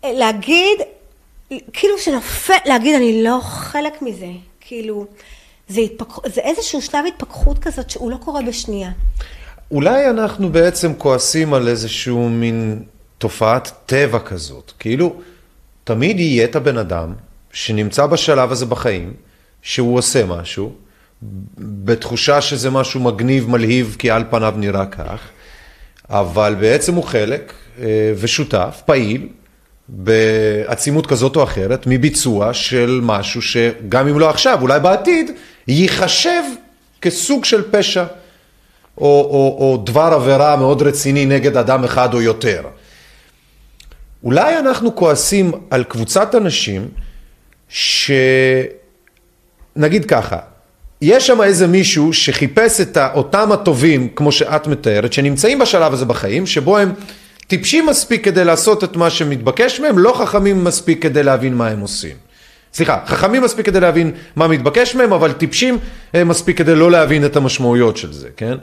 להגיד, 0.04 0.78
כאילו 1.50 1.98
שנופל, 1.98 2.54
להגיד, 2.66 2.96
אני 2.96 3.24
לא 3.24 3.39
חלק 3.41 4.02
מזה. 4.02 4.28
כאילו, 4.62 5.06
זה, 5.68 5.82
התפק... 5.82 6.28
זה 6.28 6.41
איזשהו 6.41 6.82
שלב 6.82 7.06
התפכחות 7.08 7.60
כזאת 7.60 7.89
שהוא 7.89 8.12
לא 8.12 8.18
קורה 8.18 8.41
בשנייה. 8.41 8.91
אולי 9.72 10.10
אנחנו 10.10 10.50
בעצם 10.50 10.93
כועסים 10.98 11.54
על 11.54 11.68
איזשהו 11.68 12.30
מין 12.30 12.84
תופעת 13.18 13.72
טבע 13.86 14.20
כזאת. 14.20 14.72
כאילו, 14.80 15.16
תמיד 15.84 16.20
יהיה 16.20 16.46
את 16.46 16.56
הבן 16.56 16.78
אדם 16.78 17.14
שנמצא 17.52 18.06
בשלב 18.06 18.52
הזה 18.52 18.66
בחיים, 18.66 19.14
שהוא 19.62 19.98
עושה 19.98 20.26
משהו, 20.26 20.74
בתחושה 21.60 22.41
שזה 22.41 22.70
משהו 22.70 23.00
מגניב, 23.00 23.50
מלהיב, 23.50 23.96
כי 24.00 24.12
על 24.12 24.24
פניו 24.30 24.54
נראה 24.58 24.86
כך, 24.86 25.20
אבל 26.10 26.56
בעצם 26.60 26.96
הוא 26.96 27.04
חלק 27.04 27.54
אה, 27.80 28.14
ושותף, 28.18 28.82
פעיל, 28.86 29.28
בעצימות 29.89 31.07
כזאת 31.07 31.36
או 31.36 31.43
אחרת, 31.43 31.83
מביצוע 31.88 32.53
של 32.53 32.99
משהו 33.03 33.41
שגם 33.41 34.07
אם 34.07 34.19
לא 34.19 34.29
עכשיו, 34.29 34.61
אולי 34.61 34.79
בעתיד, 34.79 35.31
ייחשב 35.67 36.41
כסוג 37.01 37.45
של 37.45 37.63
פשע, 37.71 38.05
או, 38.97 39.07
או, 39.07 39.57
או 39.59 39.83
דבר 39.86 40.09
עבירה 40.13 40.55
מאוד 40.55 40.81
רציני 40.81 41.25
נגד 41.25 41.57
אדם 41.57 41.83
אחד 41.83 42.13
או 42.13 42.21
יותר. 42.21 42.61
אולי 44.23 44.59
אנחנו 44.59 44.95
כועסים 44.95 45.51
על 45.69 45.83
קבוצת 45.83 46.36
אנשים 46.36 46.88
שנגיד 47.69 48.75
ככה, 50.07 50.39
יש 51.01 51.27
שם 51.27 51.41
איזה 51.41 51.67
מישהו 51.67 52.13
שחיפש 52.13 52.81
את 52.81 52.97
אותם 53.13 53.51
הטובים, 53.51 54.09
כמו 54.15 54.31
שאת 54.31 54.67
מתארת, 54.67 55.13
שנמצאים 55.13 55.59
בשלב 55.59 55.93
הזה 55.93 56.05
בחיים, 56.05 56.45
שבו 56.45 56.77
הם 56.77 56.93
טיפשים 57.48 57.86
מספיק 57.86 58.26
כדי 58.26 58.46
לעשות 58.46 58.84
את 58.84 58.96
מה 58.96 59.10
שמתבקש 59.10 59.80
מהם, 59.80 59.98
לא 59.98 60.14
חכמים 60.14 60.64
מספיק 60.64 61.04
כדי 61.04 61.24
להבין 61.24 61.56
מה 61.56 61.68
הם 61.68 61.80
עושים. 61.80 62.16
סליחה, 62.74 63.00
חכמים 63.06 63.43
מספיק 63.43 63.66
כדי 63.66 63.80
להבין 63.80 64.12
מה 64.36 64.48
מתבקש 64.48 64.96
מהם, 64.96 65.14
אבל 65.14 65.32
טיפשים 65.32 65.78
אה, 66.16 66.24
מספיק 66.24 66.58
כדי 66.58 66.76
לא 66.76 66.91
להבין 66.91 67.26
את 67.26 67.36
המשמעויות 67.36 67.98
של 67.98 68.14
זה, 68.14 68.28
כן? 68.38 68.58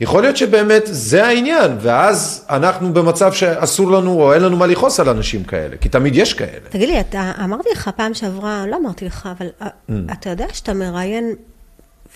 יכול 0.00 0.22
להיות 0.22 0.36
שבאמת 0.36 0.82
זה 0.84 1.26
העניין, 1.26 1.76
ואז 1.80 2.46
אנחנו 2.50 2.92
במצב 2.92 3.32
שאסור 3.32 3.90
לנו 3.90 4.12
או 4.22 4.34
אין 4.34 4.42
לנו 4.42 4.56
מה 4.56 4.66
לכעוס 4.66 5.00
על 5.00 5.08
אנשים 5.08 5.44
כאלה, 5.44 5.76
כי 5.76 5.88
תמיד 5.88 6.16
יש 6.16 6.34
כאלה. 6.34 6.68
תגיד 6.68 6.88
לי, 6.88 7.00
אתה, 7.00 7.32
אמרתי 7.44 7.68
לך 7.72 7.90
פעם 7.96 8.14
שעברה, 8.14 8.64
לא 8.66 8.76
אמרתי 8.76 9.04
לך, 9.04 9.28
אבל 9.38 9.48
אה, 9.62 9.66
mm. 9.66 9.92
אתה 10.12 10.30
יודע 10.30 10.46
שאתה 10.52 10.74
מראיין 10.74 11.34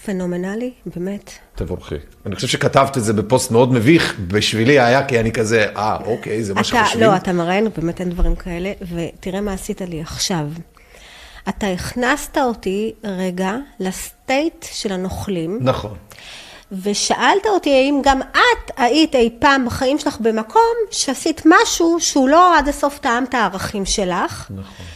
פנומנלי, 0.07 0.71
באמת. 0.97 1.31
תבורכי. 1.55 1.95
אני 2.27 2.35
חושב 2.35 2.47
שכתבת 2.47 2.97
את 2.97 3.05
זה 3.05 3.13
בפוסט 3.13 3.51
מאוד 3.51 3.73
מביך, 3.73 4.19
בשבילי 4.29 4.81
היה 4.81 5.05
כי 5.07 5.21
אני 5.21 5.33
כזה, 5.33 5.67
אה, 5.77 5.97
אוקיי, 6.05 6.45
זה 6.45 6.55
מה 6.55 6.65
שחושבים. 6.65 7.03
לא, 7.03 7.17
אתה 7.17 7.33
מראיין, 7.33 7.69
באמת 7.77 8.01
אין 8.01 8.11
דברים 8.11 8.37
כאלה, 8.37 8.73
ותראה 8.95 9.41
מה 9.41 9.53
עשית 9.53 9.81
לי 9.81 10.01
עכשיו. 10.01 10.47
אתה 11.49 11.67
הכנסת 11.67 12.39
אותי 12.39 12.93
רגע 13.05 13.57
לסטייט 13.81 14.67
של 14.73 14.93
הנוכלים. 14.93 15.59
נכון. 15.63 15.97
ושאלת 16.83 17.47
אותי 17.47 17.71
האם 17.71 18.01
גם 18.05 18.21
את 18.23 18.71
היית 18.77 19.15
אי 19.15 19.31
פעם 19.39 19.67
בחיים 19.67 19.99
שלך 19.99 20.21
במקום 20.21 20.75
שעשית 20.91 21.43
משהו 21.47 21.97
שהוא 22.01 22.29
לא 22.29 22.59
עד 22.59 22.69
הסוף 22.69 22.99
טעם 22.99 23.25
את 23.25 23.35
הערכים 23.35 23.85
שלך. 23.85 24.51
נכון. 24.51 24.87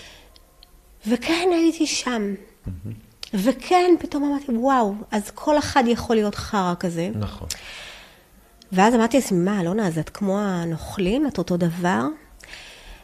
וכן, 1.07 1.49
הייתי 1.53 1.87
שם. 1.87 2.35
Mm-hmm. 2.67 3.10
וכן, 3.35 3.95
פתאום 3.99 4.25
אמרתי, 4.25 4.53
וואו, 4.53 4.95
אז 5.11 5.31
כל 5.31 5.59
אחד 5.59 5.85
יכול 5.87 6.17
להיות 6.17 6.35
חרא 6.35 6.75
כזה. 6.81 7.11
נכון. 7.15 7.49
ואז 8.73 8.95
אמרתי 8.95 9.17
לעצמי, 9.17 9.39
מה, 9.39 9.61
אלונה, 9.61 9.87
אז 9.87 9.99
את 9.99 10.09
כמו 10.09 10.39
הנוכלים, 10.39 11.27
את 11.27 11.39
אותו 11.39 11.57
דבר? 11.57 12.03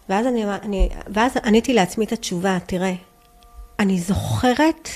ואז, 0.09 0.27
אני, 0.27 0.45
אני, 0.45 0.89
ואז 1.09 1.33
עניתי 1.45 1.75
לעצמי 1.75 2.05
את 2.05 2.13
התשובה, 2.13 2.59
תראה, 2.67 2.95
אני 3.79 4.01
זוכרת 4.01 4.89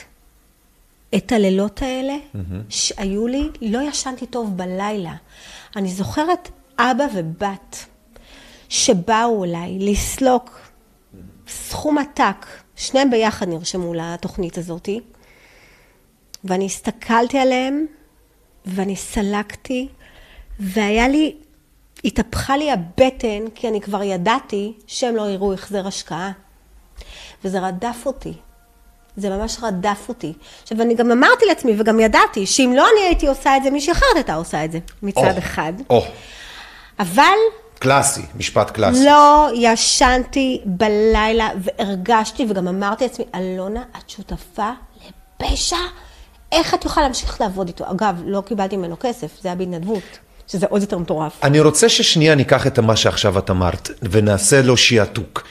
את 1.16 1.32
הלילות 1.32 1.82
האלה 1.82 2.14
mm-hmm. 2.14 2.54
שהיו 2.68 3.26
לי, 3.26 3.48
לא 3.62 3.78
ישנתי 3.88 4.26
טוב 4.26 4.56
בלילה. 4.56 5.14
אני 5.76 5.88
זוכרת 5.88 6.48
אבא 6.78 7.06
ובת 7.14 7.86
שבאו 8.68 9.44
אליי 9.44 9.78
לסלוק 9.78 10.60
סכום 11.48 11.98
עתק, 11.98 12.46
שניהם 12.76 13.10
ביחד 13.10 13.48
נרשמו 13.48 13.94
לתוכנית 13.94 14.58
הזאתי, 14.58 15.00
ואני 16.44 16.66
הסתכלתי 16.66 17.38
עליהם, 17.38 17.86
ואני 18.66 18.96
סלקתי, 18.96 19.88
והיה 20.60 21.08
לי, 21.08 21.36
התהפכה 22.04 22.56
לי 22.56 22.72
הבטן, 22.72 23.44
כי 23.54 23.68
אני 23.68 23.80
כבר 23.80 24.02
ידעתי 24.02 24.72
שהם 24.86 25.16
לא 25.16 25.30
יראו 25.30 25.52
החזר 25.52 25.86
השקעה. 25.86 26.32
וזה 27.44 27.60
רדף 27.60 28.02
אותי. 28.06 28.32
זה 29.16 29.30
ממש 29.30 29.56
רדף 29.62 30.04
אותי. 30.08 30.32
עכשיו, 30.62 30.82
אני 30.82 30.94
גם 30.94 31.10
אמרתי 31.10 31.44
לעצמי, 31.46 31.72
וגם 31.78 32.00
ידעתי, 32.00 32.46
שאם 32.46 32.72
לא 32.76 32.86
אני 32.92 33.06
הייתי 33.06 33.26
עושה 33.26 33.56
את 33.56 33.62
זה, 33.62 33.70
מישהי 33.70 33.92
אחרת 33.92 34.14
הייתה 34.14 34.34
עושה 34.34 34.64
את 34.64 34.72
זה, 34.72 34.78
מצד 35.02 35.34
oh, 35.36 35.38
אחד. 35.38 35.72
Oh. 35.92 35.94
אבל... 36.98 37.22
קלאסי, 37.78 38.22
משפט 38.36 38.70
קלאסי. 38.70 39.04
לא 39.04 39.50
ישנתי 39.54 40.60
בלילה 40.64 41.48
והרגשתי, 41.56 42.46
וגם 42.48 42.68
אמרתי 42.68 43.04
לעצמי, 43.04 43.24
אלונה, 43.34 43.82
את 43.98 44.10
שותפה 44.10 44.70
לפשע? 45.40 45.76
איך 46.52 46.74
את 46.74 46.84
יכולה 46.84 47.06
להמשיך 47.06 47.40
לעבוד 47.40 47.66
איתו? 47.66 47.84
אגב, 47.90 48.22
לא 48.26 48.42
קיבלתי 48.46 48.76
ממנו 48.76 48.96
כסף, 49.00 49.28
זה 49.42 49.48
היה 49.48 49.54
בהתנדבות. 49.54 50.18
שזה 50.50 50.66
עוד 50.70 50.80
יותר 50.80 50.98
מטורף. 50.98 51.32
אני 51.42 51.60
רוצה 51.60 51.88
ששנייה 51.88 52.34
ניקח 52.34 52.66
את 52.66 52.78
מה 52.78 52.96
שעכשיו 52.96 53.38
את 53.38 53.50
אמרת, 53.50 53.90
ונעשה 54.02 54.62
לו 54.62 54.76
שיעתוק. 54.76 55.44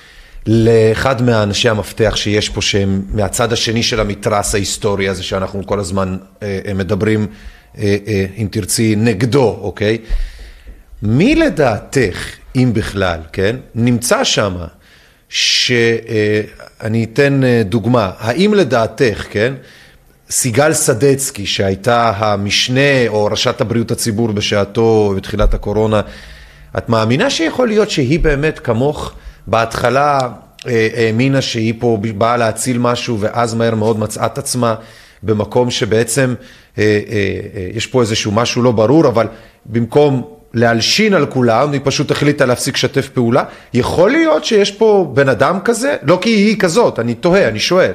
לאחד 0.47 1.21
מהאנשי 1.21 1.69
המפתח 1.69 2.15
שיש 2.15 2.49
פה, 2.49 2.61
שהם 2.61 3.01
מהצד 3.09 3.53
השני 3.53 3.83
של 3.83 3.99
המתרס 3.99 4.55
ההיסטורי 4.55 5.09
הזה, 5.09 5.23
שאנחנו 5.23 5.65
כל 5.65 5.79
הזמן 5.79 6.17
אה, 6.43 6.59
אה 6.67 6.73
מדברים, 6.73 7.27
אה, 7.77 7.97
אה, 8.07 8.25
אם 8.37 8.47
תרצי, 8.51 8.95
נגדו, 8.95 9.57
אוקיי? 9.61 9.97
מי 11.01 11.35
לדעתך, 11.35 12.35
אם 12.55 12.71
בכלל, 12.73 13.19
כן, 13.33 13.55
נמצא 13.75 14.23
שם, 14.23 14.55
שאני 15.29 16.99
אה, 16.99 17.03
אתן 17.03 17.43
אה, 17.43 17.61
דוגמה, 17.65 18.11
האם 18.19 18.53
לדעתך, 18.53 19.25
כן, 19.29 19.53
סיגל 20.31 20.73
סדצקי, 20.73 21.45
שהייתה 21.45 22.11
המשנה 22.15 23.07
או 23.07 23.25
ראשת 23.25 23.61
הבריאות 23.61 23.91
הציבור 23.91 24.31
בשעתו, 24.31 25.13
בתחילת 25.17 25.53
הקורונה, 25.53 26.01
את 26.77 26.89
מאמינה 26.89 27.29
שיכול 27.29 27.67
להיות 27.67 27.89
שהיא 27.89 28.19
באמת 28.19 28.59
כמוך 28.59 29.13
בהתחלה 29.47 30.19
אה, 30.67 30.87
האמינה 30.95 31.41
שהיא 31.41 31.73
פה 31.79 31.97
באה 32.17 32.37
להציל 32.37 32.77
משהו 32.77 33.19
ואז 33.19 33.53
מהר 33.53 33.75
מאוד 33.75 33.99
מצאה 33.99 34.25
את 34.25 34.37
עצמה 34.37 34.75
במקום 35.23 35.71
שבעצם 35.71 36.33
אה, 36.77 36.99
אה, 37.09 37.67
יש 37.73 37.87
פה 37.87 38.01
איזשהו 38.01 38.31
משהו 38.31 38.61
לא 38.61 38.71
ברור, 38.71 39.07
אבל 39.07 39.27
במקום 39.65 40.23
להלשין 40.53 41.13
על 41.13 41.25
כולם, 41.25 41.71
היא 41.71 41.81
פשוט 41.83 42.11
החליטה 42.11 42.45
להפסיק 42.45 42.75
לשתף 42.75 43.09
פעולה. 43.09 43.43
יכול 43.73 44.11
להיות 44.11 44.45
שיש 44.45 44.71
פה 44.71 45.11
בן 45.13 45.29
אדם 45.29 45.59
כזה, 45.65 45.95
לא 46.03 46.17
כי 46.21 46.29
היא 46.29 46.59
כזאת, 46.59 46.99
אני 46.99 47.13
תוהה, 47.13 47.47
אני 47.47 47.59
שואל. 47.59 47.91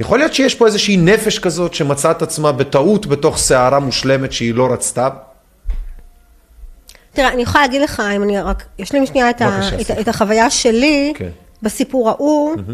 יכול 0.00 0.18
להיות 0.18 0.34
שיש 0.34 0.54
פה 0.54 0.66
איזושהי 0.66 0.96
נפש 0.96 1.38
כזאת 1.38 1.74
שמצאה 1.74 2.10
את 2.10 2.22
עצמה 2.22 2.52
בטעות 2.52 3.06
בתוך 3.06 3.38
סערה 3.38 3.78
מושלמת 3.78 4.32
שהיא 4.32 4.54
לא 4.54 4.72
רצתה? 4.72 5.08
תראה, 7.12 7.28
אני 7.28 7.42
יכולה 7.42 7.64
להגיד 7.64 7.82
לך, 7.82 8.02
אם 8.16 8.22
אני 8.22 8.40
רק 8.40 8.64
אשלים 8.82 9.06
שנייה 9.06 9.30
את, 9.30 9.40
ה, 9.40 9.60
את, 9.80 9.90
את 10.00 10.08
החוויה 10.08 10.50
שלי 10.50 11.12
okay. 11.14 11.18
כן. 11.18 11.28
בסיפור 11.62 12.08
ההוא, 12.08 12.56
mm-hmm. 12.56 12.72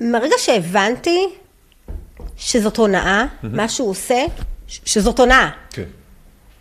מרגע 0.00 0.34
שהבנתי 0.38 1.26
שזאת 2.36 2.76
הונאה, 2.76 3.24
mm-hmm. 3.24 3.46
מה 3.50 3.68
שהוא 3.68 3.90
עושה, 3.90 4.24
שזאת 4.66 5.18
הונאה. 5.18 5.50
כן, 5.70 5.82
okay. 5.82 5.84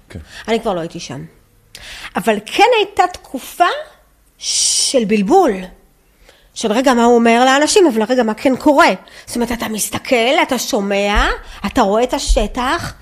כן. 0.10 0.20
Okay. 0.20 0.48
אני 0.48 0.60
כבר 0.60 0.74
לא 0.74 0.80
הייתי 0.80 1.00
שם. 1.00 1.26
אבל 2.16 2.36
כן 2.46 2.68
הייתה 2.78 3.04
תקופה 3.14 3.66
של 4.38 5.06
בלבול. 5.08 5.52
של 6.60 6.72
רגע 6.72 6.94
מה 6.94 7.04
הוא 7.04 7.16
אומר 7.16 7.46
לאנשים, 7.46 7.88
אבל 7.88 8.04
רגע 8.04 8.24
מה 8.24 8.34
כן 8.34 8.56
קורה. 8.56 8.90
זאת 9.26 9.36
אומרת, 9.36 9.52
אתה 9.52 9.68
מסתכל, 9.68 10.36
אתה 10.42 10.58
שומע, 10.58 11.28
אתה 11.66 11.82
רואה 11.82 12.04
את 12.04 12.14
השטח, 12.14 12.94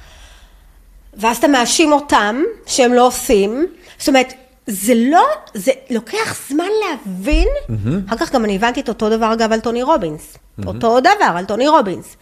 ואז 1.14 1.38
אתה 1.38 1.48
מאשים 1.48 1.92
אותם 1.92 2.44
שהם 2.66 2.94
לא 2.94 3.08
עושים. 3.08 3.66
זאת 3.98 4.08
אומרת, 4.08 4.34
זה 4.68 4.94
לא, 4.96 5.26
זה 5.54 5.72
לוקח 5.90 6.38
זמן 6.50 6.66
להבין, 6.86 7.48
mm-hmm. 7.48 8.08
אחר 8.08 8.18
כך 8.18 8.34
גם 8.34 8.46
אני 8.46 8.56
הבנתי 8.56 8.80
את 8.80 8.90
אותו 8.90 9.10
דבר 9.10 9.34
אגב 9.34 9.54
על 9.54 9.60
טוני 9.60 9.84
רובינס, 9.84 10.34
mm-hmm. 10.34 10.68
אותו 10.68 11.00
דבר 11.00 11.32
על 11.36 11.46
טוני 11.46 11.68
רובינס. 11.68 12.16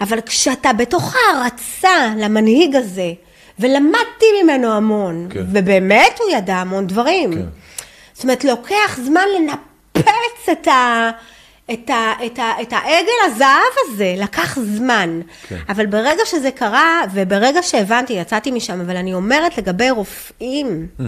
אבל 0.00 0.20
כשאתה 0.20 0.72
בתוך 0.72 1.14
הערצה 1.16 2.14
למנהיג 2.18 2.76
הזה, 2.76 3.12
ולמדתי 3.58 4.26
ממנו 4.42 4.72
המון, 4.72 5.26
כן. 5.30 5.44
ובאמת 5.52 6.18
הוא 6.18 6.36
ידע 6.36 6.56
המון 6.56 6.86
דברים. 6.86 7.32
כן. 7.32 7.42
זאת 8.14 8.22
אומרת, 8.22 8.44
לוקח 8.44 8.98
זמן 9.04 9.26
לנפץ 9.96 10.48
את 10.52 10.68
ה... 10.68 11.10
את, 11.72 11.90
ה, 11.90 12.12
את, 12.26 12.38
ה, 12.38 12.62
את 12.62 12.72
העגל 12.72 13.12
הזהב 13.26 13.72
הזה, 13.78 14.14
לקח 14.18 14.58
זמן. 14.58 15.20
כן. 15.48 15.58
אבל 15.68 15.86
ברגע 15.86 16.22
שזה 16.26 16.50
קרה, 16.50 17.00
וברגע 17.12 17.62
שהבנתי, 17.62 18.12
יצאתי 18.12 18.50
משם, 18.50 18.80
אבל 18.80 18.96
אני 18.96 19.14
אומרת 19.14 19.58
לגבי 19.58 19.90
רופאים, 19.90 20.86
mm-hmm. 21.00 21.02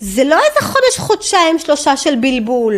זה 0.00 0.24
לא 0.24 0.36
איזה 0.36 0.66
חודש, 0.72 0.98
חודשיים, 0.98 1.58
שלושה 1.58 1.96
של 1.96 2.14
בלבול. 2.14 2.74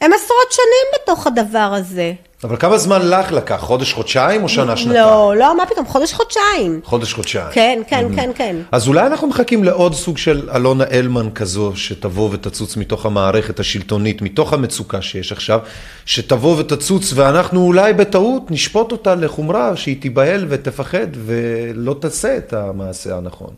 הם 0.00 0.12
עשרות 0.12 0.52
שנים 0.52 1.00
בתוך 1.02 1.26
הדבר 1.26 1.72
הזה. 1.72 2.12
אבל 2.44 2.56
כמה 2.56 2.78
זמן 2.78 3.08
לך 3.08 3.32
לקח? 3.32 3.56
חודש, 3.60 3.92
חודשיים 3.92 4.42
או 4.42 4.48
שנה, 4.48 4.76
שנתיים? 4.76 4.94
לא, 5.04 5.34
לא, 5.36 5.56
מה 5.56 5.66
פתאום, 5.66 5.86
חודש, 5.86 6.12
חודשיים. 6.12 6.80
חודש, 6.84 7.12
חודשיים. 7.12 7.46
כן, 7.52 7.82
כן, 7.88 8.06
כן, 8.16 8.30
כן. 8.34 8.56
אז 8.72 8.88
אולי 8.88 9.06
אנחנו 9.06 9.26
מחכים 9.26 9.64
לעוד 9.64 9.94
סוג 9.94 10.18
של 10.18 10.48
אלונה 10.54 10.84
אלמן 10.90 11.30
כזו, 11.34 11.72
שתבוא 11.74 12.28
ותצוץ 12.32 12.76
מתוך 12.76 13.06
המערכת 13.06 13.60
השלטונית, 13.60 14.22
מתוך 14.22 14.52
המצוקה 14.52 15.02
שיש 15.02 15.32
עכשיו, 15.32 15.60
שתבוא 16.06 16.56
ותצוץ, 16.58 17.12
ואנחנו 17.14 17.60
אולי 17.60 17.92
בטעות 17.92 18.50
נשפוט 18.50 18.92
אותה 18.92 19.14
לחומרה, 19.14 19.76
שהיא 19.76 20.00
תיבהל 20.00 20.46
ותפחד 20.48 21.06
ולא 21.26 21.96
תעשה 22.00 22.36
את 22.36 22.52
המעשה 22.52 23.16
הנכון. 23.16 23.50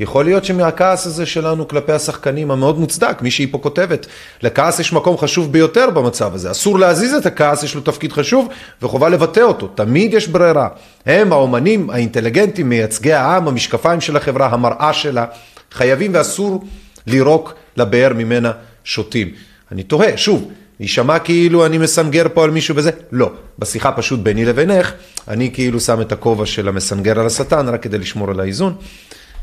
יכול 0.00 0.24
להיות 0.24 0.44
שמהכעס 0.44 1.06
הזה 1.06 1.26
שלנו 1.26 1.68
כלפי 1.68 1.92
השחקנים 1.92 2.50
המאוד 2.50 2.78
מוצדק, 2.78 3.22
מי 3.22 3.30
שהיא 3.30 3.48
פה 3.50 3.58
כותבת, 3.58 4.06
לכעס 4.42 4.78
יש 4.78 4.92
מקום 4.92 5.18
חשוב 5.18 5.52
ביותר 5.52 5.90
במצב 5.90 6.34
הזה. 6.34 6.50
אסור 6.50 6.78
להזיז 6.78 7.14
את 7.14 7.26
הכעס, 7.26 7.62
יש 7.62 7.74
לו 7.74 7.80
תפקיד 7.80 8.12
חשוב 8.12 8.48
וחובה 8.82 9.08
לבטא 9.08 9.40
אותו. 9.40 9.68
תמיד 9.74 10.14
יש 10.14 10.28
ברירה. 10.28 10.68
הם 11.06 11.32
האומנים 11.32 11.90
האינטליגנטים, 11.90 12.68
מייצגי 12.68 13.12
העם, 13.12 13.48
המשקפיים 13.48 14.00
של 14.00 14.16
החברה, 14.16 14.46
המראה 14.46 14.92
שלה, 14.92 15.24
חייבים 15.72 16.10
ואסור 16.14 16.64
לירוק 17.06 17.54
לבאר 17.76 18.12
ממנה 18.14 18.52
שותים. 18.84 19.28
אני 19.72 19.82
תוהה, 19.82 20.16
שוב, 20.16 20.50
יישמע 20.80 21.18
כאילו 21.18 21.66
אני 21.66 21.78
מסנגר 21.78 22.26
פה 22.34 22.44
על 22.44 22.50
מישהו 22.50 22.76
וזה, 22.76 22.90
לא. 23.12 23.30
בשיחה 23.58 23.92
פשוט 23.92 24.20
ביני 24.20 24.44
לבינך, 24.44 24.92
אני 25.28 25.50
כאילו 25.52 25.80
שם 25.80 26.00
את 26.00 26.12
הכובע 26.12 26.46
של 26.46 26.68
המסנגר 26.68 27.20
על 27.20 27.26
השטן, 27.26 27.68
רק 27.68 27.82
כדי 27.82 27.98
לשמור 27.98 28.30
על 28.30 28.40
האיזון. 28.40 28.74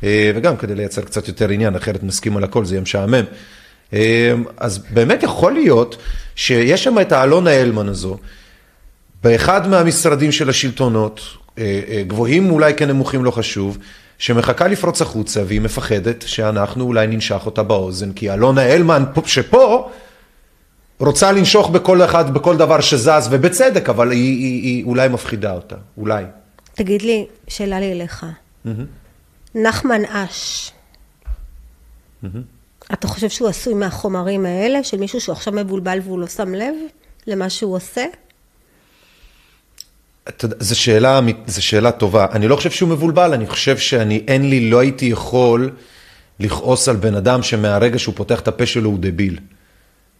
אה, 0.03 0.31
וגם 0.35 0.57
כדי 0.57 0.75
לייצר 0.75 1.01
קצת 1.01 1.27
יותר 1.27 1.49
עניין, 1.49 1.75
אחרת 1.75 2.03
נסכים 2.03 2.37
על 2.37 2.43
הכל, 2.43 2.65
זה 2.65 2.75
יהיה 2.75 2.81
משעמם. 2.81 3.23
אה, 3.93 4.33
אז 4.57 4.77
באמת 4.77 5.23
יכול 5.23 5.53
להיות 5.53 5.97
שיש 6.35 6.83
שם 6.83 6.99
את 7.01 7.11
האלונה 7.11 7.51
אלמן 7.51 7.89
הזו, 7.89 8.17
באחד 9.23 9.67
מהמשרדים 9.67 10.31
של 10.31 10.49
השלטונות, 10.49 11.21
אה, 11.57 12.03
גבוהים 12.07 12.51
אולי 12.51 12.73
כנמוכים 12.73 13.25
לא 13.25 13.31
חשוב, 13.31 13.77
שמחכה 14.17 14.67
לפרוץ 14.67 15.01
החוצה 15.01 15.43
והיא 15.47 15.61
מפחדת 15.61 16.23
שאנחנו 16.27 16.83
אולי 16.83 17.07
ננשך 17.07 17.41
אותה 17.45 17.63
באוזן, 17.63 18.13
כי 18.13 18.33
אלונה 18.33 18.65
אלמן 18.65 19.03
שפה 19.25 19.89
רוצה 20.99 21.31
לנשוך 21.31 21.69
בכל 21.69 22.01
אחד, 22.03 22.33
בכל 22.33 22.57
דבר 22.57 22.81
שזז, 22.81 23.27
ובצדק, 23.31 23.89
אבל 23.89 24.11
היא, 24.11 24.19
היא, 24.19 24.63
היא 24.63 24.83
אולי 24.83 25.07
מפחידה 25.07 25.53
אותה, 25.53 25.75
אולי. 25.97 26.23
תגיד 26.73 27.01
לי, 27.01 27.25
שאלה 27.47 27.79
לי 27.79 27.91
אליך. 27.91 28.25
Mm-hmm. 28.65 28.69
נחמן 29.55 30.05
אש. 30.05 30.71
אתה 32.93 33.07
חושב 33.07 33.29
שהוא 33.29 33.49
עשוי 33.49 33.73
מהחומרים 33.73 34.45
האלה, 34.45 34.83
של 34.83 34.97
מישהו 34.97 35.21
שהוא 35.21 35.33
עכשיו 35.33 35.53
מבולבל 35.53 35.99
והוא 36.03 36.19
לא 36.19 36.27
שם 36.27 36.53
לב 36.53 36.75
למה 37.27 37.49
שהוא 37.49 37.75
עושה? 37.75 38.05
זו 40.59 40.79
שאלה, 40.79 41.19
זו 41.47 41.63
שאלה 41.63 41.91
טובה. 41.91 42.25
אני 42.31 42.47
לא 42.47 42.55
חושב 42.55 42.71
שהוא 42.71 42.89
מבולבל, 42.89 43.33
אני 43.33 43.47
חושב 43.47 43.77
שאני, 43.77 44.23
אין 44.27 44.49
לי, 44.49 44.69
לא 44.69 44.79
הייתי 44.79 45.05
יכול 45.05 45.71
לכעוס 46.39 46.89
על 46.89 46.95
בן 46.95 47.15
אדם 47.15 47.43
שמהרגע 47.43 47.99
שהוא 47.99 48.15
פותח 48.15 48.39
את 48.39 48.47
הפה 48.47 48.65
שלו 48.65 48.89
הוא 48.89 48.99
דביל. 48.99 49.39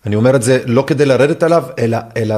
אני 0.05 0.15
אומר 0.15 0.36
את 0.36 0.43
זה 0.43 0.63
לא 0.65 0.84
כדי 0.88 1.05
לרדת 1.05 1.43
עליו, 1.43 1.63
אלא, 1.80 1.97
אלא 2.17 2.36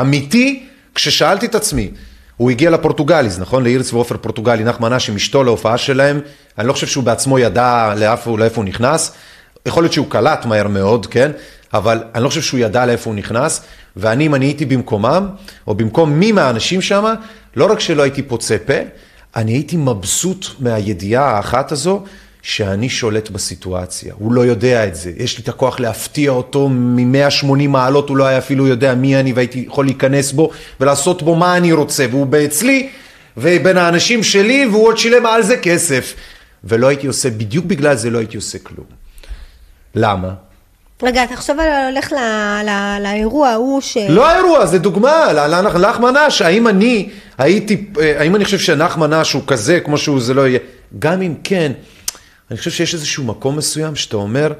אמיתי, 0.00 0.66
כששאלתי 0.94 1.46
את 1.46 1.54
עצמי, 1.54 1.90
הוא 2.36 2.50
הגיע 2.50 2.70
לפורטוגליז, 2.70 3.40
נכון? 3.40 3.64
לאיריס 3.64 3.92
ועופר 3.92 4.16
פורטוגלי, 4.16 4.64
נחמן 4.64 4.92
אש 4.92 5.10
עם 5.10 5.16
אשתו 5.16 5.44
להופעה 5.44 5.78
שלהם. 5.78 6.20
אני 6.58 6.68
לא 6.68 6.72
חושב 6.72 6.86
שהוא 6.86 7.04
בעצמו 7.04 7.38
ידע 7.38 7.94
לאיפה, 7.96 8.38
לאיפה 8.38 8.56
הוא 8.56 8.64
נכנס. 8.64 9.12
יכול 9.66 9.82
להיות 9.82 9.92
שהוא 9.92 10.06
קלט 10.08 10.44
מהר 10.44 10.68
מאוד, 10.68 11.06
כן? 11.06 11.30
אבל 11.74 12.02
אני 12.14 12.24
לא 12.24 12.28
חושב 12.28 12.42
שהוא 12.42 12.60
ידע 12.60 12.86
לאיפה 12.86 13.10
הוא 13.10 13.16
נכנס. 13.16 13.60
ואני, 13.96 14.26
אם 14.26 14.34
אני 14.34 14.46
הייתי 14.46 14.64
במקומם, 14.64 15.28
או 15.66 15.74
במקום 15.74 16.12
מי 16.12 16.32
מהאנשים 16.32 16.82
שם, 16.82 17.14
לא 17.56 17.72
רק 17.72 17.80
שלא 17.80 18.02
הייתי 18.02 18.22
פוצה 18.22 18.56
פה, 18.66 18.74
אני 19.36 19.52
הייתי 19.52 19.76
מבסוט 19.76 20.46
מהידיעה 20.58 21.24
האחת 21.24 21.72
הזו, 21.72 22.02
שאני 22.48 22.88
שולט 22.88 23.30
בסיטואציה, 23.30 24.14
הוא 24.18 24.32
לא 24.32 24.40
יודע 24.40 24.86
את 24.86 24.94
זה, 24.94 25.12
יש 25.16 25.38
לי 25.38 25.42
את 25.42 25.48
הכוח 25.48 25.80
להפתיע 25.80 26.30
אותו 26.30 26.68
מ-180 26.68 27.68
מעלות, 27.68 28.08
הוא 28.08 28.16
לא 28.16 28.24
היה 28.24 28.38
אפילו 28.38 28.66
יודע 28.66 28.94
מי 28.94 29.20
אני 29.20 29.32
והייתי 29.32 29.64
יכול 29.66 29.84
להיכנס 29.84 30.32
בו 30.32 30.50
ולעשות 30.80 31.22
בו 31.22 31.36
מה 31.36 31.56
אני 31.56 31.72
רוצה, 31.72 32.06
והוא 32.10 32.26
אצלי 32.44 32.88
ובין 33.36 33.76
האנשים 33.76 34.22
שלי 34.22 34.66
והוא 34.66 34.86
עוד 34.86 34.98
שילם 34.98 35.26
על 35.26 35.42
זה 35.42 35.56
כסף. 35.56 36.14
ולא 36.64 36.86
הייתי 36.86 37.06
עושה, 37.06 37.30
בדיוק 37.30 37.64
בגלל 37.64 37.96
זה 37.96 38.10
לא 38.10 38.18
הייתי 38.18 38.36
עושה 38.36 38.58
כלום. 38.58 38.86
למה? 39.94 40.34
רגע, 41.02 41.24
אתה 41.24 41.34
עכשיו 41.34 41.56
הולך 41.90 42.12
לאירוע 43.00 43.48
ההוא 43.48 43.80
ש... 43.80 43.96
לא 44.08 44.26
האירוע, 44.26 44.66
זה 44.66 44.78
דוגמה, 44.78 45.32
לנחמן 45.32 46.16
אש, 46.16 46.42
האם 46.42 46.68
אני 46.68 47.08
הייתי, 47.38 47.84
אה, 48.00 48.20
האם 48.20 48.36
אני 48.36 48.44
חושב 48.44 48.58
שנחמן 48.58 49.12
אש 49.12 49.32
הוא 49.32 49.42
כזה 49.46 49.80
כמו 49.80 49.98
שהוא, 49.98 50.20
זה 50.20 50.34
לא 50.34 50.48
יהיה, 50.48 50.58
גם 50.98 51.22
אם 51.22 51.34
כן, 51.44 51.72
אני 52.50 52.58
חושב 52.58 52.70
שיש 52.70 52.94
איזשהו 52.94 53.24
מקום 53.24 53.56
מסוים 53.56 53.96
שאתה 53.96 54.16
אומר, 54.16 54.52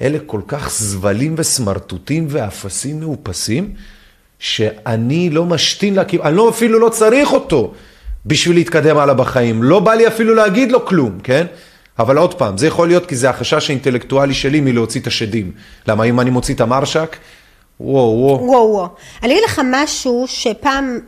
אלה 0.00 0.18
כל 0.26 0.40
כך 0.48 0.70
זבלים 0.70 1.34
וסמרטוטים 1.38 2.26
ואפסים 2.30 3.00
מאופסים, 3.00 3.74
שאני 4.38 5.30
לא 5.30 5.44
משתין 5.44 5.94
לה, 5.94 6.02
אני 6.24 6.36
לא, 6.36 6.50
אפילו 6.50 6.78
לא 6.78 6.88
צריך 6.88 7.32
אותו 7.32 7.74
בשביל 8.26 8.56
להתקדם 8.56 8.98
הלאה 8.98 9.14
בחיים. 9.14 9.62
לא 9.62 9.80
בא 9.80 9.94
לי 9.94 10.06
אפילו 10.06 10.34
להגיד 10.34 10.72
לו 10.72 10.86
כלום, 10.86 11.18
כן? 11.22 11.46
אבל 11.98 12.18
עוד 12.18 12.34
פעם, 12.34 12.58
זה 12.58 12.66
יכול 12.66 12.88
להיות 12.88 13.06
כי 13.06 13.16
זה 13.16 13.30
החשש 13.30 13.70
האינטלקטואלי 13.70 14.34
שלי 14.34 14.60
מלהוציא 14.60 15.00
את 15.00 15.06
השדים. 15.06 15.52
למה 15.88 16.04
אם 16.04 16.20
אני 16.20 16.30
מוציא 16.30 16.54
את 16.54 16.60
המרשק, 16.60 17.16
וואו 17.80 18.18
וואו. 18.18 18.46
וואו 18.46 18.72
וואו. 18.72 18.88
אני 19.22 19.32
אגיד 19.32 19.44
לך 19.44 19.60
משהו 19.64 20.24
שפעם 20.28 20.98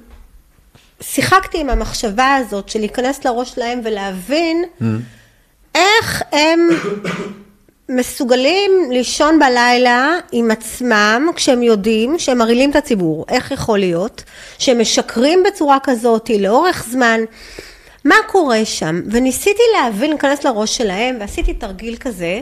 שיחקתי 1.01 1.61
עם 1.61 1.71
המחשבה 1.71 2.35
הזאת 2.35 2.69
של 2.69 2.79
להיכנס 2.79 3.25
לראש 3.25 3.51
שלהם 3.51 3.81
ולהבין 3.85 4.65
mm. 4.81 4.85
איך 5.79 6.23
הם 6.33 6.69
מסוגלים 7.89 8.71
לישון 8.91 9.39
בלילה 9.39 10.15
עם 10.33 10.51
עצמם 10.51 11.29
כשהם 11.37 11.63
יודעים 11.63 12.19
שהם 12.19 12.39
מרעילים 12.39 12.71
את 12.71 12.77
הציבור. 12.77 13.25
איך 13.29 13.51
יכול 13.51 13.79
להיות 13.79 14.25
שהם 14.59 14.81
משקרים 14.81 15.43
בצורה 15.47 15.79
כזאת 15.83 16.31
לאורך 16.39 16.87
זמן? 16.91 17.21
מה 18.05 18.15
קורה 18.29 18.65
שם? 18.65 19.01
וניסיתי 19.11 19.63
להבין, 19.75 20.11
להיכנס 20.11 20.45
לראש 20.45 20.77
שלהם, 20.77 21.17
ועשיתי 21.21 21.55
תרגיל 21.55 21.97
כזה, 21.97 22.41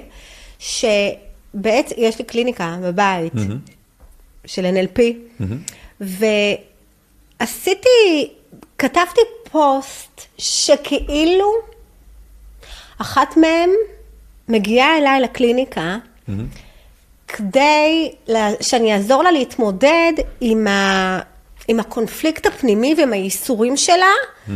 שבעצם, 0.59 1.95
יש 1.97 2.19
לי 2.19 2.25
קליניקה 2.25 2.77
בבית 2.83 3.35
mm-hmm. 3.35 3.71
של 4.47 4.67
NLP, 4.67 4.99
mm-hmm. 5.41 6.05
ועשיתי, 7.41 8.29
כתבתי 8.79 9.21
פוסט 9.51 10.21
שכאילו 10.39 11.76
אחת 12.99 13.37
מהן 13.37 13.71
מגיעה 14.49 14.99
אליי 14.99 15.21
לקליניקה, 15.21 15.97
mm-hmm. 15.97 16.33
כדי 17.29 18.13
שאני 18.61 18.95
אעזור 18.95 19.23
לה 19.23 19.31
להתמודד 19.31 20.13
עם, 20.41 20.67
ה, 20.67 21.19
עם 21.69 21.81
הקונפליקט 21.81 22.47
הפנימי 22.47 22.95
ועם 22.99 23.13
הייסורים 23.13 23.77
שלה, 23.77 24.13
mm-hmm. 24.49 24.51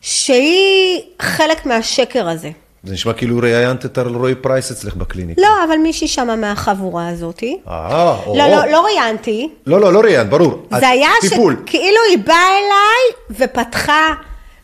שהיא 0.00 1.00
חלק 1.22 1.66
מהשקר 1.66 2.28
הזה. 2.28 2.50
זה 2.84 2.92
נשמע 2.92 3.12
כאילו 3.12 3.38
ראיינת 3.38 3.84
את 3.84 3.98
רועי 3.98 4.34
פרייס 4.34 4.70
אצלך 4.70 4.94
בקליניקה. 4.94 5.42
לא, 5.42 5.48
אבל 5.68 5.76
מישהי 5.76 6.08
שמה 6.08 6.36
מהחבורה 6.36 7.08
הזאתי. 7.08 7.58
אה, 7.68 8.16
או. 8.26 8.36
לא, 8.38 8.46
לא, 8.48 8.66
לא 8.66 8.84
ראיינתי. 8.84 9.48
לא, 9.66 9.80
לא, 9.80 9.92
לא 9.92 10.00
ראיינת, 10.00 10.30
ברור. 10.30 10.66
זה 10.80 10.88
היה 10.88 11.10
שכאילו 11.22 12.00
היא 12.10 12.18
באה 12.18 12.48
אליי 12.58 13.16
ופתחה 13.30 14.14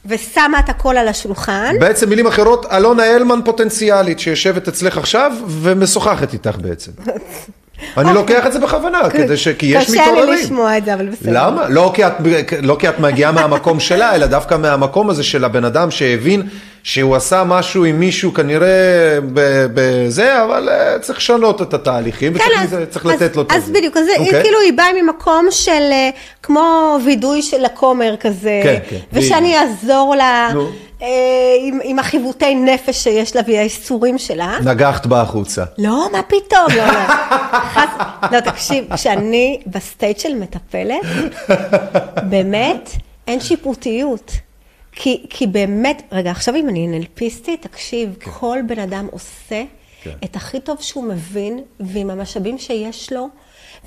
ושמה 0.07 0.59
את 0.59 0.69
הכל 0.69 0.97
על 0.97 1.09
השולחן. 1.09 1.75
בעצם 1.81 2.09
מילים 2.09 2.27
אחרות, 2.27 2.67
אלונה 2.67 3.17
אלמן 3.17 3.41
פוטנציאלית 3.45 4.19
שיושבת 4.19 4.69
אצלך 4.69 4.99
עכשיו 4.99 5.33
ומשוחחת 5.49 6.33
איתך 6.33 6.57
בעצם. 6.57 6.93
אני 7.97 8.11
אוקיי. 8.11 8.37
לוקח 8.37 8.47
את 8.47 8.53
זה 8.53 8.59
בכוונה, 8.59 9.11
כדי 9.11 9.37
ש... 9.37 9.49
כי 9.49 9.67
יש 9.67 9.91
מתעוררים. 9.91 10.23
קשה 10.23 10.35
לי 10.35 10.43
לשמוע 10.43 10.79
את 10.79 10.85
זה, 10.85 10.95
אבל 10.95 11.07
בסדר. 11.07 11.31
למה? 11.33 11.69
לא 11.69 11.93
כי, 11.95 12.07
את, 12.07 12.13
לא 12.63 12.77
כי 12.79 12.89
את 12.89 13.01
מגיעה 13.01 13.33
מהמקום 13.33 13.81
שלה, 13.81 14.15
אלא 14.15 14.27
דווקא 14.27 14.55
מהמקום 14.55 15.11
הזה 15.11 15.23
של 15.23 15.45
הבן 15.45 15.65
אדם 15.65 15.91
שהבין 15.91 16.43
שהוא 16.83 17.17
עשה 17.17 17.45
משהו 17.45 17.85
עם 17.85 18.01
מישהו 18.01 18.35
כנראה 18.35 19.19
בזה, 19.75 20.45
אבל 20.45 20.69
אה, 20.69 20.99
צריך 20.99 21.19
לשנות 21.19 21.63
את 21.63 21.75
התהליכים, 21.75 22.35
כן, 22.35 22.45
וצריך 22.81 23.07
אז, 23.07 23.13
לתת 23.13 23.37
לו 23.37 23.43
את 23.43 23.51
זה. 23.51 23.57
אז 23.57 23.71
בדיוק, 23.71 23.97
אז 23.97 24.07
okay. 24.07 24.19
אוקיי? 24.19 24.43
כאילו 24.43 24.61
היא 24.61 24.73
באה 24.73 25.03
ממקום 25.03 25.47
של 25.51 25.71
אה, 25.93 26.11
כמו 26.43 26.99
וידוי 27.05 27.43
של 27.43 27.65
הכומר 27.65 28.15
כזה, 28.21 28.61
כן, 28.63 28.79
כן. 28.91 28.97
ושאני 29.13 29.57
אעזור 29.59 30.15
לה. 30.17 30.51
נו. 30.55 30.69
אה, 31.03 31.09
עם, 31.61 31.79
עם 31.83 31.99
החיווטי 31.99 32.55
נפש 32.55 33.03
שיש 33.03 33.37
לה 33.37 33.43
והאיסורים 33.47 34.19
שלה. 34.19 34.59
נגחת 34.65 35.07
בה 35.07 35.21
החוצה. 35.21 35.65
לא, 35.79 36.09
מה 36.13 36.23
פתאום, 36.23 36.67
לא, 36.77 36.87
לא. 36.87 37.09
חס... 37.75 37.89
לא, 38.33 38.41
תקשיב, 38.41 38.95
כשאני 38.95 39.61
ב 39.67 39.76
state 39.76 40.19
של 40.19 40.35
מטפלת, 40.35 41.03
באמת, 42.31 42.91
אין 43.27 43.41
שיפוטיות. 43.41 44.33
כי, 44.93 45.27
כי 45.31 45.47
באמת, 45.47 46.03
רגע, 46.13 46.31
עכשיו 46.31 46.57
אם 46.57 46.69
אני 46.69 46.87
NLP 46.87 47.12
יסטית, 47.12 47.63
תקשיב, 47.63 48.17
כן. 48.21 48.31
כל 48.31 48.59
בן 48.67 48.79
אדם 48.79 49.09
עושה 49.11 49.63
כן. 50.03 50.11
את 50.25 50.37
הכי 50.37 50.61
טוב 50.61 50.77
שהוא 50.81 51.05
מבין, 51.05 51.61
ועם 51.81 52.11
המשאבים 52.11 52.59
שיש 52.59 53.13
לו, 53.13 53.29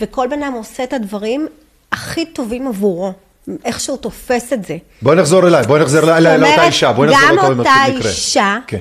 וכל 0.01 0.28
בן 0.28 0.43
אדם 0.43 0.53
עושה 0.53 0.84
את 0.84 0.93
הדברים 0.93 1.47
הכי 1.91 2.26
טובים 2.26 2.68
עבורו. 2.68 3.13
איך 3.66 3.80
שהוא 3.80 3.98
תופס 3.98 4.54
את 4.54 4.66
זה. 4.66 4.78
בואי 5.02 5.16
נחזור 5.16 5.48
אליי, 5.48 5.64
בואי 5.64 5.82
נחזור 5.82 6.18
אליי, 6.18 6.38
לאותה 6.38 6.64
אישה, 6.64 6.93
בואי 6.93 7.10
נחזור 7.10 7.30
גם 7.30 7.36
לאותו 7.36 7.60
אותה 7.60 7.72
מקרה. 7.89 8.12
אישה, 8.12 8.58
כן. 8.68 8.80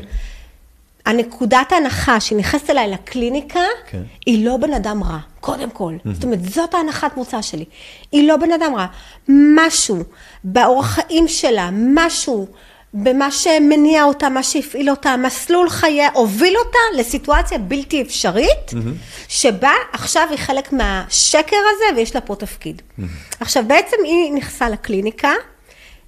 הנקודת 1.06 1.72
ההנחה 1.72 2.20
שהיא 2.20 2.38
נכנסת 2.38 2.70
אליי 2.70 2.88
לקליניקה, 2.88 3.60
כן. 3.90 4.02
היא 4.26 4.46
לא 4.46 4.56
בן 4.56 4.74
אדם 4.74 5.02
רע, 5.02 5.18
קודם 5.40 5.70
כל. 5.70 5.94
זאת 6.12 6.24
אומרת, 6.24 6.42
זאת 6.42 6.74
ההנחת 6.74 7.16
מוצא 7.16 7.42
שלי. 7.42 7.64
היא 8.12 8.28
לא 8.28 8.36
בן 8.36 8.52
אדם 8.52 8.74
רע. 8.76 8.86
משהו 9.28 9.96
באורח 10.44 10.86
חיים 10.86 11.28
שלה, 11.28 11.70
משהו 11.72 12.46
במה 12.94 13.30
שמניע 13.30 14.04
אותה, 14.04 14.28
מה 14.28 14.42
שהפעיל 14.42 14.90
אותה, 14.90 15.16
מסלול 15.16 15.70
חייה, 15.70 16.08
הוביל 16.14 16.56
אותה 16.58 16.78
לסיטואציה 16.96 17.58
בלתי 17.58 18.02
אפשרית, 18.02 18.70
שבה 19.28 19.72
עכשיו 19.92 20.26
היא 20.30 20.38
חלק 20.38 20.72
מהשקר 20.72 21.56
הזה 21.56 21.96
ויש 21.96 22.14
לה 22.14 22.20
פה 22.20 22.36
תפקיד. 22.36 22.82
עכשיו, 23.40 23.64
בעצם 23.66 23.96
היא 24.04 24.32
נכנסה 24.32 24.68
לקליניקה 24.68 25.32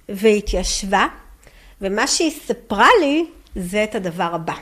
והתיישבה, 0.09 1.07
ומה 1.81 2.07
שהיא 2.07 2.31
סיפרה 2.47 2.89
לי 3.01 3.25
זה 3.55 3.83
את 3.83 3.95
הדבר 3.95 4.29
הבא. 4.33 4.53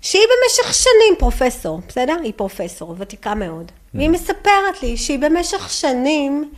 שהיא 0.00 0.22
במשך 0.22 0.74
שנים 0.74 1.14
פרופסור, 1.18 1.80
בסדר? 1.88 2.16
היא 2.22 2.32
פרופסור, 2.36 2.94
ותיקה 2.98 3.34
מאוד. 3.34 3.72
והיא 3.94 4.08
מספרת 4.10 4.82
לי 4.82 4.96
שהיא 4.96 5.18
במשך 5.18 5.70
שנים 5.70 6.50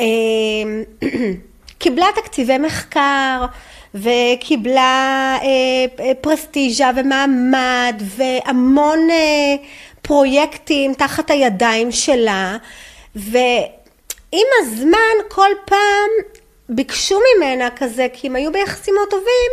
אה, 0.00 0.04
קיבלה 1.80 2.06
תקציבי 2.14 2.58
מחקר, 2.58 3.44
וקיבלה 3.94 5.36
אה, 5.42 5.46
אה, 6.04 6.12
פרסטיז'ה 6.20 6.90
ומעמד, 6.96 8.02
והמון 8.16 9.10
אה, 9.10 9.56
פרויקטים 10.02 10.94
תחת 10.94 11.30
הידיים 11.30 11.92
שלה, 11.92 12.56
ועם 13.16 14.48
הזמן 14.60 15.16
כל 15.28 15.50
פעם 15.64 16.10
ביקשו 16.68 17.18
ממנה 17.36 17.68
כזה, 17.76 18.06
כי 18.12 18.26
הם 18.26 18.36
היו 18.36 18.52
ביחסים 18.52 18.94
מאוד 18.94 19.08
טובים, 19.10 19.52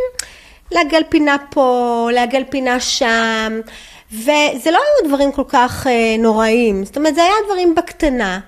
לעגל 0.70 1.02
פינה 1.08 1.36
פה, 1.50 2.08
לעגל 2.12 2.44
פינה 2.50 2.80
שם, 2.80 3.60
וזה 4.12 4.70
לא 4.70 4.78
היו 4.78 5.08
דברים 5.08 5.32
כל 5.32 5.44
כך 5.48 5.86
אה, 5.86 6.16
נוראים, 6.18 6.84
זאת 6.84 6.96
אומרת 6.96 7.14
זה 7.14 7.22
היה 7.22 7.34
דברים 7.46 7.74
בקטנה, 7.74 8.40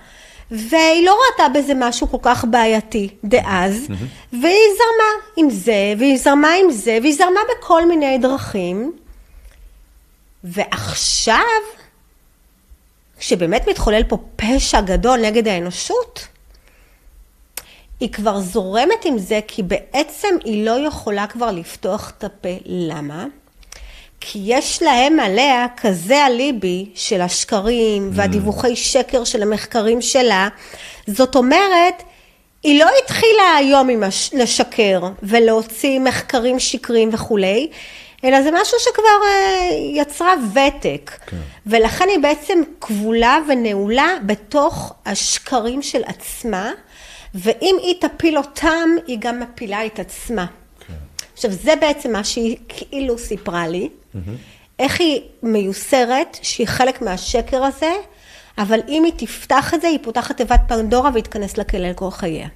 והיא 0.51 1.07
לא 1.07 1.17
ראתה 1.31 1.59
בזה 1.59 1.73
משהו 1.77 2.09
כל 2.11 2.17
כך 2.23 2.45
בעייתי 2.51 3.09
דאז, 3.25 3.89
והיא 4.33 4.69
זרמה 4.77 5.25
עם 5.37 5.51
זה, 5.51 5.95
והיא 5.99 6.19
זרמה 6.19 6.53
עם 6.65 6.71
זה, 6.71 6.99
והיא 7.03 7.15
זרמה 7.17 7.41
בכל 7.59 7.89
מיני 7.89 8.19
דרכים, 8.19 8.93
ועכשיו, 10.45 11.45
כשבאמת 13.19 13.69
מתחולל 13.69 14.03
פה 14.05 14.17
פשע 14.37 14.81
גדול 14.81 15.21
נגד 15.21 15.49
האנושות, 15.49 16.29
היא 18.01 18.13
כבר 18.13 18.41
זורמת 18.41 19.05
עם 19.05 19.19
זה, 19.19 19.41
כי 19.49 19.63
בעצם 19.63 20.29
היא 20.45 20.65
לא 20.67 20.87
יכולה 20.87 21.27
כבר 21.27 21.51
לפתוח 21.51 22.13
את 22.19 22.25
הפה. 22.25 22.49
למה? 22.65 23.27
כי 24.21 24.39
יש 24.45 24.83
להם 24.83 25.21
עליה 25.21 25.67
כזה 25.77 26.27
אליבי 26.27 26.87
של 26.95 27.21
השקרים 27.21 28.11
והדיווחי 28.13 28.77
שקר 28.77 29.25
של 29.25 29.43
המחקרים 29.43 30.03
שלה. 30.03 30.49
זאת 31.07 31.37
אומרת, 31.37 32.03
היא 32.63 32.81
לא 32.81 32.87
התחילה 33.05 33.55
היום 33.59 33.89
עם 33.89 34.03
הש... 34.03 34.31
לשקר 34.33 35.01
ולהוציא 35.23 36.01
מחקרים 36.01 36.59
שקרים 36.59 37.11
וכולי, 37.13 37.71
אלא 38.25 38.43
זה 38.43 38.51
משהו 38.53 38.79
שכבר 38.79 39.27
אה, 39.29 39.69
יצרה 39.95 40.35
ותק. 40.53 41.11
כן. 41.27 41.37
ולכן 41.67 42.09
היא 42.09 42.19
בעצם 42.19 42.63
כבולה 42.81 43.39
ונעולה 43.49 44.09
בתוך 44.27 44.95
השקרים 45.07 45.83
של 45.83 46.03
עצמה, 46.07 46.73
ואם 47.35 47.77
היא 47.83 47.95
תפיל 48.01 48.39
אותם, 48.39 48.89
היא 49.07 49.17
גם 49.21 49.41
מפילה 49.41 49.87
את 49.87 49.99
עצמה. 49.99 50.47
כן. 50.87 50.95
עכשיו, 51.35 51.51
זה 51.51 51.77
בעצם 51.81 52.13
מה 52.13 52.25
שהיא 52.25 52.57
כאילו 52.69 53.19
סיפרה 53.19 53.69
לי, 53.69 53.89
איך 54.79 55.01
היא 55.01 55.21
מיוסרת 55.43 56.39
שהיא 56.43 56.67
חלק 56.67 57.03
מהשקר 57.03 57.65
הזה, 57.65 57.93
אבל 58.59 58.81
אם 58.89 59.05
היא 59.05 59.13
תפתח 59.17 59.75
את 59.75 59.81
זה, 59.81 59.87
היא 59.87 59.99
פותחת 60.03 60.37
תיבת 60.37 60.61
פנדורה 60.69 61.11
והתכנס 61.15 61.59
לכלא 61.59 61.87
על 61.87 61.95
כל 61.95 62.11
חייה. 62.11 62.49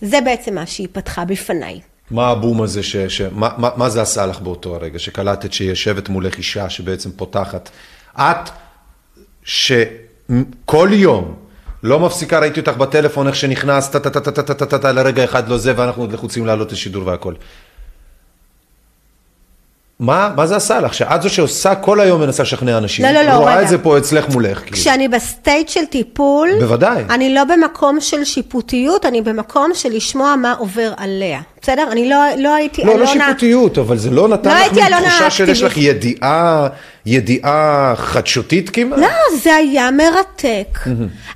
זה 0.00 0.20
בעצם 0.24 0.54
מה 0.54 0.66
שהיא 0.66 0.88
פתחה 0.92 1.24
בפניי. 1.24 1.80
מה 2.10 2.28
הבום 2.28 2.62
הזה, 2.62 2.82
ש, 2.82 2.96
ש, 2.96 3.20
מה, 3.20 3.48
מה, 3.58 3.70
מה 3.76 3.90
זה 3.90 4.02
עשה 4.02 4.26
לך 4.26 4.40
באותו 4.40 4.74
הרגע, 4.74 4.98
שקלטת 4.98 5.52
שיושבת 5.52 6.08
מולך 6.08 6.38
אישה 6.38 6.70
שבעצם 6.70 7.10
פותחת? 7.10 7.70
את, 8.18 8.50
שכל 9.44 10.88
יום 10.92 11.34
לא 11.82 12.00
מפסיקה, 12.00 12.38
ראיתי 12.38 12.60
אותך 12.60 12.76
בטלפון, 12.76 13.26
איך 13.26 13.36
שנכנסת, 13.36 13.92
טה 13.92 14.10
טה 14.10 14.20
טה 14.20 14.32
טה 14.32 14.54
טה 14.54 14.66
טה 14.66 14.78
טה 14.78 14.92
לרגע 14.92 15.24
אחד 15.24 15.48
לא 15.48 15.58
זה, 15.58 15.72
ואנחנו 15.76 16.02
עוד 16.02 16.12
לחוצים 16.12 16.46
לעלות 16.46 16.72
לשידור 16.72 17.06
והכל. 17.06 17.34
מה, 20.00 20.30
מה 20.36 20.46
זה 20.46 20.56
עשה 20.56 20.80
לך? 20.80 20.94
שאת 20.94 21.22
זו 21.22 21.30
שעושה 21.30 21.74
כל 21.74 22.00
היום 22.00 22.20
מנסה 22.20 22.42
לשכנע 22.42 22.78
אנשים. 22.78 23.04
לא, 23.04 23.10
לא, 23.10 23.22
לא, 23.22 23.32
רואה 23.32 23.52
רגע. 23.54 23.62
את 23.62 23.68
זה 23.68 23.78
פה 23.78 23.98
אצלך 23.98 24.28
מולך. 24.28 24.58
כאילו. 24.58 24.76
כשאני 24.76 25.08
ב 25.08 25.18
state 25.18 25.68
של 25.68 25.84
טיפול, 25.84 26.48
בוודאי. 26.60 27.04
אני 27.10 27.34
לא 27.34 27.44
במקום 27.44 28.00
של 28.00 28.24
שיפוטיות, 28.24 29.06
אני 29.06 29.22
במקום 29.22 29.70
של 29.74 29.88
לשמוע 29.92 30.36
מה 30.36 30.52
עובר 30.58 30.92
עליה. 30.96 31.40
בסדר? 31.62 31.88
אני 31.92 32.08
לא, 32.08 32.16
לא 32.38 32.54
הייתי 32.54 32.82
לא, 32.84 32.88
לא 32.88 32.94
אלונה... 32.94 33.26
שיפוטיות, 33.26 33.78
אבל 33.78 33.96
זה 33.96 34.10
לא 34.10 34.28
נתן 34.28 34.50
לא 34.50 34.66
לך 34.66 34.72
מין 34.72 35.08
תחושה 35.08 35.30
שיש 35.30 35.62
לך. 35.62 35.76
ידיעה, 35.76 36.68
ידיעה 37.06 37.94
חדשותית 37.96 38.70
כמעט? 38.70 38.98
לא, 38.98 39.38
זה 39.42 39.54
היה 39.54 39.90
מרתק. 39.90 40.78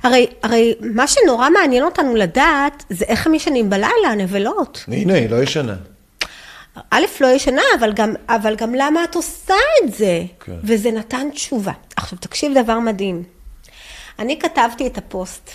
הרי, 0.03 0.27
הרי 0.43 0.73
מה 0.81 1.07
שנורא 1.07 1.49
מעניין 1.49 1.83
אותנו 1.83 2.15
לדעת, 2.15 2.83
זה 2.89 3.05
איך 3.07 3.27
הם 3.27 3.33
ישנים 3.33 3.69
בלילה, 3.69 4.07
הנבלות. 4.11 4.85
הנה, 4.87 5.13
היא 5.13 5.29
לא 5.29 5.43
ישנה. 5.43 5.73
א', 6.89 7.05
לא 7.21 7.27
ישנה, 7.27 7.61
אבל 7.79 7.93
גם, 7.93 8.13
אבל 8.29 8.55
גם 8.55 8.75
למה 8.75 9.03
את 9.03 9.15
עושה 9.15 9.53
את 9.83 9.93
זה? 9.93 10.23
כן. 10.39 10.55
וזה 10.63 10.91
נתן 10.91 11.29
תשובה. 11.31 11.71
עכשיו, 11.95 12.19
תקשיב 12.19 12.51
דבר 12.63 12.79
מדהים. 12.79 13.23
אני 14.19 14.39
כתבתי 14.39 14.87
את 14.87 14.97
הפוסט 14.97 15.51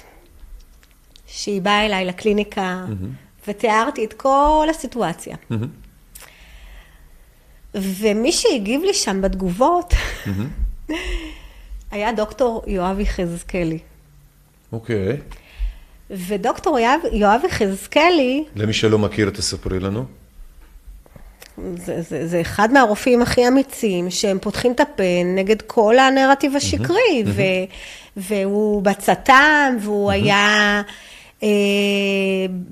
שהיא 1.26 1.62
באה 1.62 1.86
אליי 1.86 2.04
לקליניקה, 2.04 2.84
ותיארתי 3.48 4.04
את 4.04 4.12
כל 4.12 4.66
הסיטואציה. 4.70 5.36
ומי 7.74 8.32
שהגיב 8.32 8.82
לי 8.82 8.94
שם 8.94 9.22
בתגובות, 9.22 9.94
היה 11.90 12.12
דוקטור 12.12 12.62
יואב 12.66 13.00
יחזקאלי. 13.00 13.78
אוקיי. 14.72 15.20
ודוקטור 16.10 16.78
יואב, 16.78 17.00
יואב 17.12 17.40
יחזקאלי, 17.46 18.44
למי 18.56 18.72
שלא 18.72 18.98
מכיר, 18.98 19.30
תספרי 19.30 19.80
לנו. 19.80 20.04
זה, 21.76 22.02
זה, 22.02 22.26
זה 22.26 22.40
אחד 22.40 22.72
מהרופאים 22.72 23.22
הכי 23.22 23.48
אמיצים, 23.48 24.10
שהם 24.10 24.38
פותחים 24.40 24.72
את 24.72 24.80
הפה 24.80 25.02
נגד 25.36 25.62
כל 25.62 25.98
הנרטיב 25.98 26.56
השקרי, 26.56 27.24
ו, 27.26 27.42
והוא 28.16 28.82
בצט"ם, 28.82 29.76
והוא 29.80 30.10
היה 30.10 30.82
אה, 31.42 31.48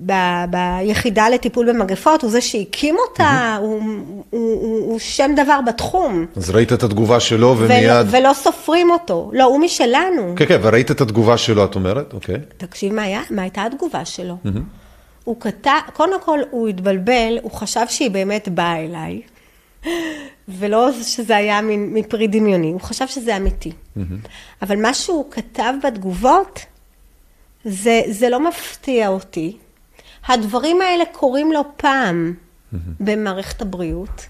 ב, 0.06 0.12
ביחידה 0.50 1.28
לטיפול 1.28 1.72
במגפות, 1.72 2.22
הוא 2.22 2.30
זה 2.30 2.40
שהקים 2.40 2.96
אותה, 3.08 3.56
הוא, 3.60 3.82
הוא, 4.30 4.60
הוא, 4.60 4.90
הוא 4.90 4.98
שם 4.98 5.30
דבר 5.36 5.60
בתחום. 5.66 6.26
אז 6.36 6.50
ראית 6.50 6.72
את 6.72 6.82
התגובה 6.82 7.20
שלו 7.20 7.54
ולא, 7.58 7.64
ומיד... 7.64 8.06
ולא 8.10 8.32
סופרים 8.34 8.90
אותו. 8.90 9.30
לא, 9.34 9.44
הוא 9.44 9.60
משלנו. 9.60 10.34
כן, 10.36 10.46
כן, 10.46 10.58
וראית 10.62 10.90
את 10.90 11.00
התגובה 11.00 11.36
שלו, 11.36 11.64
את 11.64 11.74
אומרת? 11.74 12.12
אוקיי. 12.12 12.36
תקשיב 12.56 12.92
מה 12.92 13.02
היה, 13.02 13.22
מה 13.30 13.42
הייתה 13.42 13.64
התגובה 13.64 14.04
שלו. 14.04 14.36
הוא 15.24 15.40
כתב, 15.40 15.70
קודם 15.92 16.22
כל 16.22 16.38
הוא 16.50 16.68
התבלבל, 16.68 17.38
הוא 17.42 17.50
חשב 17.50 17.86
שהיא 17.88 18.10
באמת 18.10 18.48
באה 18.48 18.84
אליי, 18.84 19.22
ולא 20.48 20.92
שזה 21.02 21.36
היה 21.36 21.60
מפרי 21.62 22.26
דמיוני, 22.26 22.72
הוא 22.72 22.80
חשב 22.80 23.06
שזה 23.06 23.36
אמיתי. 23.36 23.72
אבל 24.62 24.82
מה 24.82 24.94
שהוא 24.94 25.30
כתב 25.30 25.72
בתגובות, 25.84 26.60
זה, 27.64 28.02
זה 28.10 28.28
לא 28.28 28.48
מפתיע 28.48 29.08
אותי. 29.08 29.56
הדברים 30.26 30.80
האלה 30.80 31.04
קורים 31.12 31.52
לא 31.52 31.64
פעם 31.76 32.34
במערכת 33.00 33.62
הבריאות. 33.62 34.26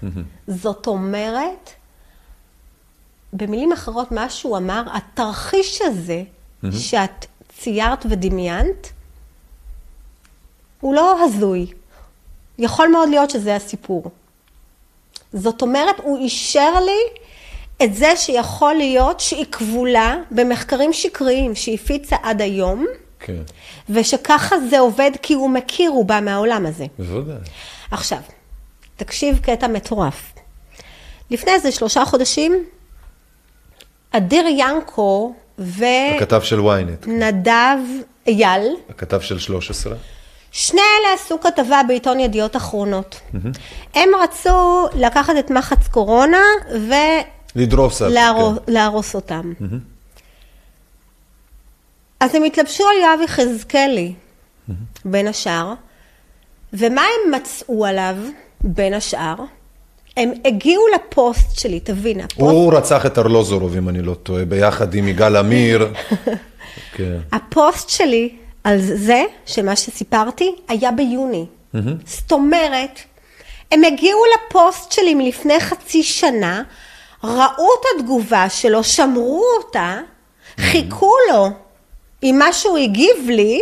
זאת 0.47 0.87
אומרת, 0.87 1.69
במילים 3.33 3.71
אחרות, 3.71 4.11
מה 4.11 4.29
שהוא 4.29 4.57
אמר, 4.57 4.83
התרחיש 4.93 5.81
הזה 5.81 6.23
שאת 6.71 7.25
ציירת 7.57 8.05
ודמיינת, 8.09 8.91
הוא 10.81 10.95
לא 10.95 11.23
הזוי. 11.23 11.67
יכול 12.59 12.87
מאוד 12.87 13.09
להיות 13.09 13.29
שזה 13.29 13.55
הסיפור. 13.55 14.03
זאת 15.33 15.61
אומרת, 15.61 15.95
הוא 16.03 16.17
אישר 16.17 16.79
לי 16.85 17.21
את 17.83 17.93
זה 17.93 18.15
שיכול 18.15 18.73
להיות 18.73 19.19
שהיא 19.19 19.45
כבולה 19.51 20.15
במחקרים 20.31 20.93
שקריים 20.93 21.55
שהיא 21.55 21.75
הפיצה 21.75 22.15
עד 22.23 22.41
היום, 22.41 22.85
כן, 23.19 23.41
ושככה 23.89 24.55
זה 24.69 24.79
עובד 24.79 25.11
כי 25.21 25.33
הוא 25.33 25.49
מכיר, 25.49 25.89
הוא 25.89 26.05
בא 26.05 26.19
מהעולם 26.21 26.65
הזה. 26.65 26.85
בוודאי. 26.99 27.35
עכשיו, 27.91 28.19
תקשיב 28.95 29.39
קטע 29.39 29.67
מטורף. 29.67 30.33
לפני 31.31 31.51
איזה 31.51 31.71
שלושה 31.71 32.05
חודשים, 32.05 32.65
אדיר 34.11 34.45
ינקו 34.47 35.33
ונדב 35.57 36.15
הכתב 36.17 36.41
של 36.41 36.59
ynet, 36.59 37.07
אייל, 38.27 38.75
הכתב 38.89 39.21
של 39.21 39.39
13. 39.39 39.95
שני 40.51 40.81
אלה 40.81 41.13
עשו 41.13 41.39
כתבה 41.39 41.81
בעיתון 41.87 42.19
ידיעות 42.19 42.55
אחרונות. 42.55 43.21
הם 43.95 44.09
רצו 44.23 44.87
לקחת 44.95 45.33
את 45.39 45.51
מחץ 45.51 45.87
קורונה 45.87 46.41
לדרוס 47.55 48.01
עליו, 48.01 48.51
ולהרוס 48.67 49.15
אותם. 49.15 49.53
אז 52.19 52.35
הם 52.35 52.43
התלבשו 52.43 52.83
על 52.83 52.95
יואב 53.03 53.19
יחזקאלי, 53.23 54.13
בין 55.05 55.27
השאר, 55.27 55.73
ומה 56.73 57.01
הם 57.01 57.31
מצאו 57.31 57.85
עליו, 57.85 58.15
בין 58.61 58.93
השאר? 58.93 59.35
הם 60.17 60.31
הגיעו 60.45 60.83
לפוסט 60.95 61.59
שלי, 61.59 61.79
תבין, 61.79 62.19
הפוסט... 62.19 62.41
הוא 62.41 62.73
רצח 62.73 63.05
את 63.05 63.17
ארלוזורוב, 63.17 63.77
אם 63.77 63.89
אני 63.89 64.01
לא 64.01 64.13
טועה, 64.13 64.45
ביחד 64.45 64.93
עם 64.93 65.07
יגאל 65.07 65.35
עמיר. 65.35 65.93
כן. 66.95 67.17
הפוסט 67.31 67.89
שלי 67.89 68.35
על 68.63 68.81
זה, 68.81 69.23
שמה 69.45 69.75
שסיפרתי, 69.75 70.55
היה 70.67 70.91
ביוני. 70.91 71.45
זאת 72.05 72.31
אומרת, 72.31 72.99
הם 73.71 73.83
הגיעו 73.83 74.19
לפוסט 74.35 74.91
שלי 74.91 75.13
מלפני 75.15 75.59
חצי 75.59 76.03
שנה, 76.03 76.63
ראו 77.23 77.67
את 77.79 77.85
התגובה 77.99 78.49
שלו, 78.49 78.83
שמרו 78.83 79.43
אותה, 79.57 79.99
חיכו 80.57 81.13
לו 81.31 81.47
עם 82.21 82.39
מה 82.39 82.53
שהוא 82.53 82.77
הגיב 82.77 83.29
לי, 83.29 83.61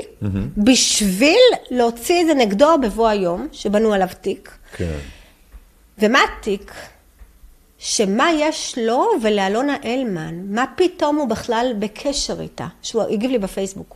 בשביל 0.58 1.40
להוציא 1.72 2.22
את 2.22 2.28
זה 2.28 2.34
נגדו 2.34 2.78
בבוא 2.82 3.08
היום, 3.08 3.48
שבנו 3.52 3.94
עליו 3.94 4.08
תיק. 4.22 4.52
כן. 4.76 4.98
ומה 6.00 6.20
התיק? 6.24 6.74
שמה 7.78 8.32
יש 8.40 8.78
לו 8.82 9.08
ולאלונה 9.22 9.78
אלמן, 9.86 10.36
מה 10.56 10.66
פתאום 10.76 11.16
הוא 11.16 11.28
בכלל 11.28 11.74
בקשר 11.80 12.42
איתה, 12.42 12.68
שהוא 12.82 13.04
הגיב 13.04 13.32
לי 13.32 13.38
בפייסבוק. 13.38 13.96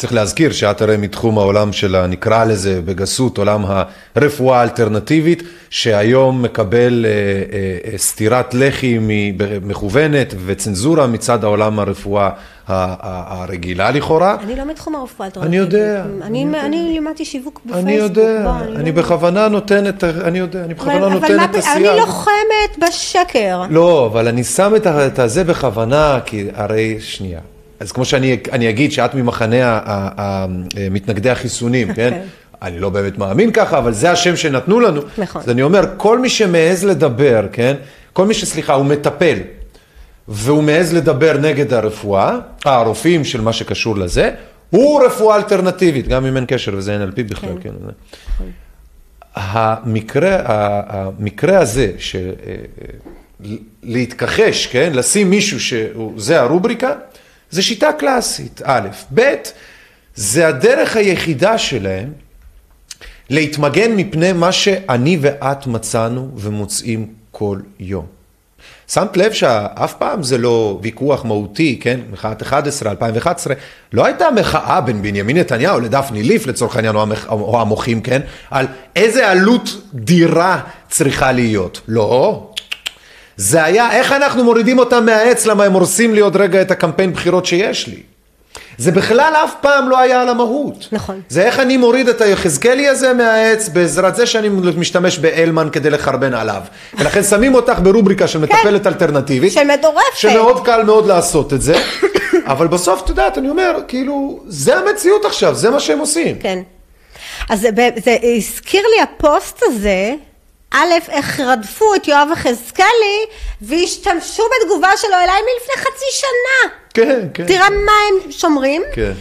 צריך 0.00 0.12
להזכיר 0.12 0.52
שאת 0.52 0.82
הרי 0.82 0.96
מתחום 0.96 1.38
העולם 1.38 1.72
של, 1.72 2.06
נקרא 2.06 2.44
לזה 2.44 2.80
בגסות, 2.84 3.38
עולם 3.38 3.64
הרפואה 4.16 4.60
האלטרנטיבית, 4.60 5.42
שהיום 5.70 6.42
מקבל 6.42 7.06
אה, 7.08 7.92
אה, 7.92 7.98
סטירת 7.98 8.54
לחי 8.54 8.98
מכוונת 9.62 10.34
וצנזורה 10.46 11.06
מצד 11.06 11.44
העולם 11.44 11.78
הרפואה 11.78 12.30
הרגילה 12.66 13.90
לכאורה. 13.90 14.36
אני 14.42 14.56
לא 14.56 14.64
מתחום 14.64 14.94
הרפואה 14.94 15.26
האלטרנטיבית. 15.26 15.48
אני 15.48 15.56
יודע. 15.56 16.04
אני, 16.22 16.44
אני, 16.44 16.60
אני 16.60 16.92
לימדתי 16.92 17.24
שיווק 17.24 17.60
בפייסבוק. 17.64 17.84
אני 17.84 17.92
יודע, 17.92 18.42
בוא, 18.44 18.60
אני, 18.60 18.76
אני 18.76 18.92
לא... 18.92 19.02
בכוונה 19.02 19.48
נותן 19.48 19.88
את, 19.88 20.04
אני 20.04 20.38
יודע, 20.38 20.64
אני 20.64 20.74
בכוונה 20.74 20.96
אבל, 20.96 21.12
נותן 21.14 21.34
אבל 21.40 21.44
את 21.44 21.54
הסייג. 21.54 21.86
אני 21.86 22.00
לוחמת 22.00 22.88
בשקר. 22.88 23.62
לא, 23.70 24.06
אבל 24.06 24.28
אני 24.28 24.44
שם 24.44 24.72
את 24.86 25.18
הזה 25.18 25.44
בכוונה, 25.44 26.18
כי 26.24 26.46
הרי, 26.54 26.96
שנייה. 27.00 27.40
אז 27.80 27.92
כמו 27.92 28.04
שאני 28.04 28.68
אגיד 28.70 28.92
שאת 28.92 29.14
ממחנה 29.14 29.80
מתנגדי 30.90 31.30
החיסונים, 31.30 31.94
כן? 31.94 31.94
כן? 32.10 32.20
אני 32.62 32.78
לא 32.78 32.90
באמת 32.90 33.18
מאמין 33.18 33.52
ככה, 33.52 33.78
אבל 33.78 33.92
זה 33.92 34.10
השם 34.10 34.36
שנתנו 34.36 34.80
לנו. 34.80 35.00
נכון. 35.18 35.42
אז 35.42 35.50
אני 35.50 35.62
אומר, 35.62 35.84
כל 35.96 36.18
מי 36.18 36.28
שמעז 36.28 36.84
לדבר, 36.84 37.46
כן? 37.52 37.74
כל 38.12 38.26
מי 38.26 38.34
שסליחה, 38.34 38.72
הוא 38.72 38.86
מטפל, 38.86 39.38
והוא 40.28 40.62
מעז 40.62 40.94
לדבר 40.94 41.38
נגד 41.38 41.72
הרפואה, 41.72 42.38
הרופאים 42.64 43.24
של 43.24 43.40
מה 43.40 43.52
שקשור 43.52 43.96
לזה, 43.96 44.30
הוא 44.70 45.04
רפואה 45.04 45.36
אלטרנטיבית, 45.36 46.08
גם 46.08 46.26
אם 46.26 46.36
אין 46.36 46.44
קשר 46.48 46.72
וזה 46.76 47.04
NLP 47.04 47.22
בכלל, 47.22 47.54
כן. 47.60 47.70
כן. 48.38 48.44
המקרה, 49.34 50.36
המקרה 50.88 51.58
הזה, 51.58 51.92
של 51.98 52.30
להתכחש, 53.82 54.66
כן? 54.66 54.92
לשים 54.94 55.30
מישהו 55.30 55.60
שזה 55.60 56.40
הרובריקה, 56.40 56.92
זה 57.50 57.62
שיטה 57.62 57.92
קלאסית, 57.92 58.60
א', 58.64 58.88
ב', 59.14 59.34
זה 60.14 60.48
הדרך 60.48 60.96
היחידה 60.96 61.58
שלהם 61.58 62.12
להתמגן 63.30 63.96
מפני 63.96 64.32
מה 64.32 64.52
שאני 64.52 65.18
ואת 65.20 65.66
מצאנו 65.66 66.30
ומוצאים 66.36 67.06
כל 67.30 67.58
יום. 67.78 68.06
שמת 68.88 69.16
לב 69.16 69.32
שאף 69.32 69.94
פעם 69.94 70.22
זה 70.22 70.38
לא 70.38 70.78
ויכוח 70.82 71.24
מהותי, 71.24 71.78
כן? 71.82 72.00
מחאת 72.12 72.42
11, 72.42 72.90
2011, 72.90 73.54
לא 73.92 74.06
הייתה 74.06 74.30
מחאה 74.30 74.80
בין 74.80 75.02
בנימין 75.02 75.36
נתניהו 75.36 75.80
לדפני 75.80 76.22
ליף 76.22 76.46
לצורך 76.46 76.76
העניין, 76.76 76.96
או, 76.96 77.02
המח... 77.02 77.26
או 77.28 77.60
המוחים, 77.60 78.00
כן? 78.00 78.20
על 78.50 78.66
איזה 78.96 79.30
עלות 79.30 79.68
דירה 79.94 80.60
צריכה 80.88 81.32
להיות. 81.32 81.80
לא, 81.88 82.49
זה 83.36 83.64
היה 83.64 83.92
איך 83.92 84.12
אנחנו 84.12 84.44
מורידים 84.44 84.78
אותם 84.78 85.06
מהעץ, 85.06 85.46
למה 85.46 85.64
הם 85.64 85.72
הורסים 85.72 86.14
לי 86.14 86.20
עוד 86.20 86.36
רגע 86.36 86.62
את 86.62 86.70
הקמפיין 86.70 87.12
בחירות 87.12 87.46
שיש 87.46 87.86
לי. 87.86 88.02
זה 88.78 88.92
בכלל 88.92 89.32
אף 89.44 89.54
פעם 89.60 89.88
לא 89.88 89.98
היה 89.98 90.22
על 90.22 90.28
המהות. 90.28 90.88
נכון. 90.92 91.20
זה 91.28 91.42
איך 91.42 91.60
אני 91.60 91.76
מוריד 91.76 92.08
את 92.08 92.20
היחזקאלי 92.20 92.88
הזה 92.88 93.12
מהעץ 93.12 93.68
בעזרת 93.68 94.16
זה 94.16 94.26
שאני 94.26 94.48
משתמש 94.76 95.18
באלמן 95.18 95.68
כדי 95.72 95.90
לחרבן 95.90 96.34
עליו. 96.34 96.62
ולכן 96.98 97.22
שמים 97.22 97.54
אותך 97.54 97.78
ברובריקה 97.82 98.28
של 98.28 98.38
מטפלת 98.38 98.82
כן. 98.82 98.88
אלטרנטיבית. 98.88 99.52
של 99.52 99.64
מטורפת. 99.64 100.16
שמאוד 100.16 100.64
קל 100.64 100.82
מאוד 100.82 101.06
לעשות 101.06 101.52
את 101.52 101.62
זה. 101.62 101.74
אבל 102.52 102.66
בסוף, 102.66 103.02
את 103.04 103.08
יודעת, 103.08 103.38
אני 103.38 103.48
אומר, 103.48 103.80
כאילו, 103.88 104.40
זה 104.46 104.76
המציאות 104.76 105.24
עכשיו, 105.24 105.54
זה 105.54 105.70
מה 105.70 105.80
שהם 105.80 105.98
עושים. 105.98 106.38
כן. 106.38 106.58
אז 107.48 107.60
זה, 107.60 107.68
זה 108.04 108.16
הזכיר 108.36 108.82
לי 108.96 109.02
הפוסט 109.02 109.62
הזה, 109.62 110.14
א', 110.70 110.92
איך 111.08 111.40
רדפו 111.40 111.94
את 111.94 112.08
יואב 112.08 112.28
יחזקאלי 112.32 113.26
והשתמשו 113.60 114.42
בתגובה 114.42 114.90
שלו 114.96 115.14
אליי 115.14 115.40
מלפני 115.40 115.84
חצי 115.84 116.04
שנה. 116.10 116.72
כן, 116.94 117.28
כן. 117.34 117.46
תראה 117.46 117.70
מה 117.70 117.92
הם 118.08 118.32
שומרים. 118.32 118.82
כן. 118.94 119.12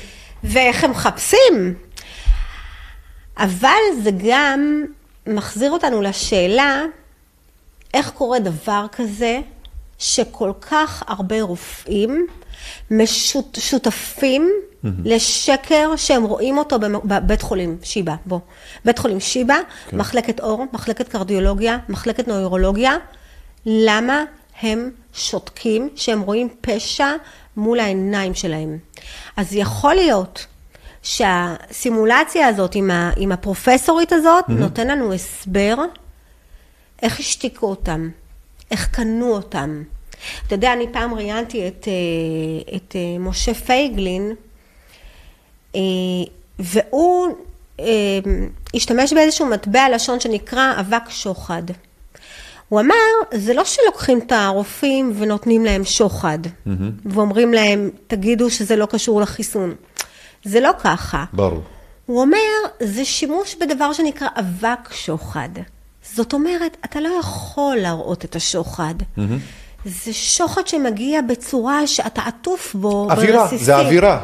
ואיך 0.43 0.83
הם 0.83 0.91
מחפשים. 0.91 1.75
אבל 3.37 3.79
זה 4.03 4.09
גם 4.29 4.85
מחזיר 5.27 5.71
אותנו 5.71 6.01
לשאלה, 6.01 6.83
איך 7.93 8.09
קורה 8.09 8.39
דבר 8.39 8.85
כזה 8.91 9.39
שכל 9.99 10.51
כך 10.61 11.03
הרבה 11.07 11.41
רופאים 11.41 12.27
משותפים 12.91 14.51
mm-hmm. 14.51 14.87
לשקר 15.05 15.95
שהם 15.95 16.23
רואים 16.23 16.57
אותו 16.57 16.79
בבית 16.79 17.41
חולים 17.41 17.77
שיבא, 17.83 18.15
בוא. 18.25 18.39
בית 18.85 18.99
חולים 18.99 19.19
שיבא, 19.19 19.57
כן. 19.89 19.97
מחלקת 19.97 20.39
אור, 20.39 20.65
מחלקת 20.73 21.07
קרדיולוגיה, 21.07 21.77
מחלקת 21.89 22.27
נוירולוגיה. 22.27 22.95
למה 23.65 24.23
הם 24.61 24.91
שותקים 25.13 25.89
שהם 25.95 26.21
רואים 26.21 26.49
פשע 26.61 27.11
מול 27.57 27.79
העיניים 27.79 28.33
שלהם? 28.33 28.77
אז 29.37 29.47
יכול 29.55 29.93
להיות 29.93 30.45
שהסימולציה 31.03 32.47
הזאת 32.47 32.75
עם, 32.75 32.91
ה, 32.91 33.11
עם 33.17 33.31
הפרופסורית 33.31 34.13
הזאת 34.13 34.45
mm-hmm. 34.45 34.51
נותן 34.51 34.87
לנו 34.87 35.13
הסבר 35.13 35.75
איך 37.01 37.19
השתיקו 37.19 37.67
אותם, 37.67 38.09
איך 38.71 38.87
קנו 38.91 39.31
אותם. 39.31 39.83
אתה 40.47 40.55
יודע, 40.55 40.73
אני 40.73 40.85
פעם 40.91 41.13
ראיינתי 41.13 41.67
את, 41.67 41.87
אה, 41.87 42.75
את 42.75 42.95
אה, 42.95 43.19
משה 43.19 43.53
פייגלין, 43.53 44.33
אה, 45.75 45.81
והוא 46.59 47.27
השתמש 48.73 49.13
באיזשהו 49.13 49.45
מטבע 49.45 49.89
לשון 49.89 50.19
שנקרא 50.19 50.73
אבק 50.79 51.09
שוחד. 51.09 51.63
הוא 52.69 52.79
אמר, 52.79 52.95
זה 53.33 53.53
לא 53.53 53.65
שלוקחים 53.65 54.19
את 54.19 54.31
הרופאים 54.31 55.13
ונותנים 55.15 55.65
להם 55.65 55.85
שוחד, 55.85 56.39
mm-hmm. 56.45 56.69
ואומרים 57.05 57.53
להם, 57.53 57.89
תגידו 58.07 58.49
שזה 58.49 58.75
לא 58.75 58.85
קשור 58.85 59.21
לחיסון. 59.21 59.75
זה 60.43 60.59
לא 60.59 60.71
ככה. 60.83 61.25
ברור. 61.33 61.61
הוא 62.05 62.21
אומר, 62.21 62.37
זה 62.79 63.05
שימוש 63.05 63.55
בדבר 63.55 63.93
שנקרא 63.93 64.27
אבק 64.39 64.93
שוחד. 64.93 65.49
זאת 66.13 66.33
אומרת, 66.33 66.77
אתה 66.85 66.99
לא 66.99 67.09
יכול 67.19 67.77
להראות 67.77 68.25
את 68.25 68.35
השוחד. 68.35 68.95
Mm-hmm. 68.99 69.21
זה 69.85 70.13
שוחד 70.13 70.67
שמגיע 70.67 71.21
בצורה 71.21 71.87
שאתה 71.87 72.21
עטוף 72.21 72.75
בו 72.75 73.07
אווירה, 73.11 73.41
ברסיסית. 73.41 73.65
זה 73.65 73.75
אווירה. 73.77 74.19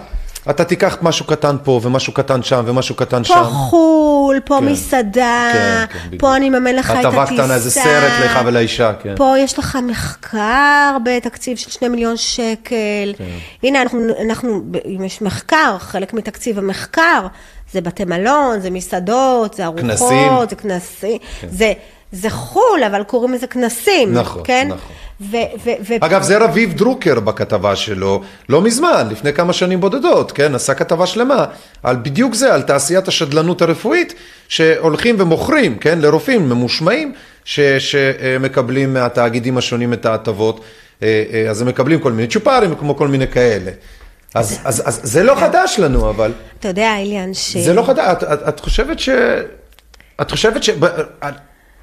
אתה 0.50 0.64
תיקח 0.64 0.98
משהו 1.02 1.26
קטן 1.26 1.56
פה 1.64 1.80
ומשהו 1.84 2.14
קטן 2.14 2.44
שם 2.44 2.64
ומשהו 2.68 2.96
קטן 2.96 3.24
פה 3.24 3.28
שם. 3.28 3.34
פה 3.34 3.50
חול, 3.50 4.40
פה 4.46 4.58
כן, 4.60 4.66
מסעדה, 4.66 5.50
כן, 5.54 5.86
כן, 6.12 6.18
פה 6.18 6.36
אני 6.36 6.48
אממן 6.48 6.76
לך 6.76 6.92
את 6.92 6.96
הטיסה. 6.96 7.08
הטבה 7.08 7.26
קטנה, 7.26 7.56
איזה 7.56 7.72
סרט 7.72 8.12
לך 8.26 8.40
ולאישה, 8.46 8.94
כן. 8.94 9.14
פה 9.18 9.36
יש 9.40 9.60
לך 9.60 9.78
מחקר 9.84 10.98
בתקציב 11.06 11.58
של 11.58 11.72
שני 11.72 11.88
מיליון 11.88 12.18
שקל. 12.18 13.14
כן. 13.18 13.24
הנה, 13.64 13.82
אנחנו, 13.82 14.00
אנחנו, 14.26 14.62
אם 14.86 15.04
יש 15.04 15.22
מחקר, 15.22 15.78
חלק 15.80 16.14
מתקציב 16.14 16.58
המחקר, 16.58 17.28
זה 17.74 17.82
בתי 17.82 18.06
מלון, 18.06 18.60
זה 18.60 18.70
מסעדות, 18.70 19.54
זה 19.54 19.66
ארוחות, 19.66 19.82
כנסים. 19.82 20.32
זה 20.50 20.56
כנסים. 20.56 21.18
כן. 21.42 21.48
זה, 21.52 21.74
זה 22.12 22.30
חו"ל, 22.30 22.84
אבל 22.84 23.04
קוראים 23.04 23.34
לזה 23.34 23.48
כנסים, 23.48 24.14
נכון, 24.14 24.42
כן? 24.46 24.68
נכון. 24.68 24.96
ו- 25.22 25.38
ו- 25.66 25.72
ו- 25.88 26.06
אגב, 26.06 26.22
זה 26.22 26.38
רביב 26.38 26.74
דרוקר 26.74 27.20
בכתבה 27.20 27.76
שלו, 27.76 28.22
לא 28.50 28.62
מזמן, 28.62 29.08
לפני 29.12 29.34
כמה 29.34 29.54
שנים 29.54 29.82
בודדות, 29.82 30.32
כן? 30.32 30.56
עשה 30.56 30.74
כתבה 30.74 31.06
שלמה 31.08 31.46
על 31.84 31.96
בדיוק 31.96 32.34
זה, 32.34 32.54
על 32.54 32.62
תעשיית 32.62 33.08
השדלנות 33.08 33.62
הרפואית, 33.62 34.14
שהולכים 34.48 35.16
ומוכרים, 35.20 35.78
כן? 35.78 36.00
לרופאים 36.00 36.50
ממושמעים, 36.50 37.14
ש- 37.46 37.60
שמקבלים 37.60 38.94
מהתאגידים 38.94 39.58
השונים 39.58 39.94
את 39.94 40.06
ההטבות, 40.06 40.60
אה, 41.04 41.24
אה, 41.34 41.50
אז 41.50 41.62
הם 41.62 41.68
מקבלים 41.68 42.00
כל 42.00 42.12
מיני 42.12 42.28
צ'ופרים, 42.28 42.76
כמו 42.76 42.96
כל 42.96 43.08
מיני 43.08 43.28
כאלה. 43.28 43.72
אז, 44.36 44.60
אז, 44.64 44.84
אז 44.86 45.00
זה 45.04 45.24
לא 45.24 45.36
חדש 45.36 45.80
לנו, 45.80 46.10
אבל... 46.10 46.32
אתה 46.60 46.68
יודע, 46.68 46.96
אליאן, 47.02 47.34
ש... 47.34 47.58
זה 47.58 47.74
לא 47.74 47.84
חדש, 47.84 48.08
את, 48.12 48.24
את, 48.24 48.48
את 48.50 48.60
חושבת 48.60 49.00
ש... 49.00 49.10
את 50.22 50.32
חושבת 50.32 50.64
ש... 50.64 50.70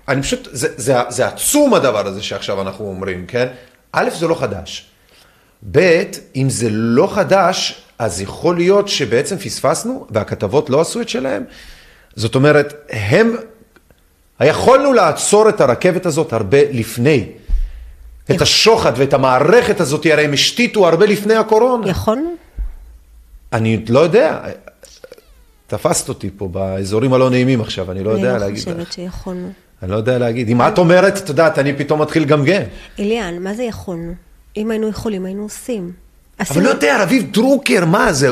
אני 0.08 0.22
פשוט, 0.22 0.48
זה, 0.52 0.68
זה, 0.76 0.94
זה 1.08 1.26
עצום 1.26 1.74
הדבר 1.74 2.06
הזה 2.06 2.22
שעכשיו 2.22 2.62
אנחנו 2.62 2.84
אומרים, 2.84 3.26
כן? 3.26 3.48
א', 3.92 4.08
זה 4.18 4.28
לא 4.28 4.34
חדש. 4.34 4.86
ב', 5.70 6.02
אם 6.36 6.50
זה 6.50 6.70
לא 6.70 7.08
חדש, 7.14 7.82
אז 7.98 8.20
יכול 8.20 8.56
להיות 8.56 8.88
שבעצם 8.88 9.36
פספסנו, 9.36 10.06
והכתבות 10.10 10.70
לא 10.70 10.80
עשו 10.80 11.00
את 11.00 11.08
שלהם. 11.08 11.44
זאת 12.16 12.34
אומרת, 12.34 12.74
הם, 12.90 13.36
יכולנו 14.40 14.92
לעצור 14.92 15.48
את 15.48 15.60
הרכבת 15.60 16.06
הזאת 16.06 16.32
הרבה 16.32 16.58
לפני. 16.70 17.28
את 18.30 18.40
השוחד 18.40 18.92
ואת 18.96 19.14
המערכת 19.14 19.80
הזאת, 19.80 20.06
הרי 20.12 20.24
הם 20.24 20.32
השתיתו 20.32 20.88
הרבה 20.88 21.06
לפני 21.06 21.34
הקורונה. 21.34 21.88
יכולנו? 21.88 22.34
אני 23.52 23.84
לא 23.88 24.00
יודע. 24.00 24.40
תפסת 25.66 26.08
אותי 26.08 26.30
פה 26.36 26.48
באזורים 26.48 27.12
הלא 27.12 27.30
נעימים 27.30 27.60
עכשיו, 27.60 27.90
אני 27.90 28.04
לא 28.04 28.10
יודע 28.10 28.30
אני 28.30 28.40
לא 28.40 28.46
להגיד 28.46 28.62
לך. 28.62 28.68
חושבת 28.68 28.92
שיכולנו. 28.92 29.52
אני 29.82 29.90
לא 29.90 29.96
יודע 29.96 30.18
להגיד. 30.18 30.48
אם 30.48 30.62
את 30.62 30.78
אומרת, 30.78 31.18
את 31.18 31.28
יודעת, 31.28 31.58
אני 31.58 31.72
פתאום 31.72 32.02
מתחיל 32.02 32.22
לגמגם. 32.22 32.62
אליאן, 33.00 33.38
מה 33.40 33.54
זה 33.54 33.62
יכולנו? 33.62 34.12
אם 34.56 34.70
היינו 34.70 34.88
יכולים, 34.88 35.24
היינו 35.24 35.42
עושים. 35.42 35.92
אבל 36.40 36.62
לא 36.62 36.68
יודע, 36.68 37.02
רביב 37.02 37.26
דרוקר, 37.32 37.84
מה 37.84 38.12
זה, 38.12 38.28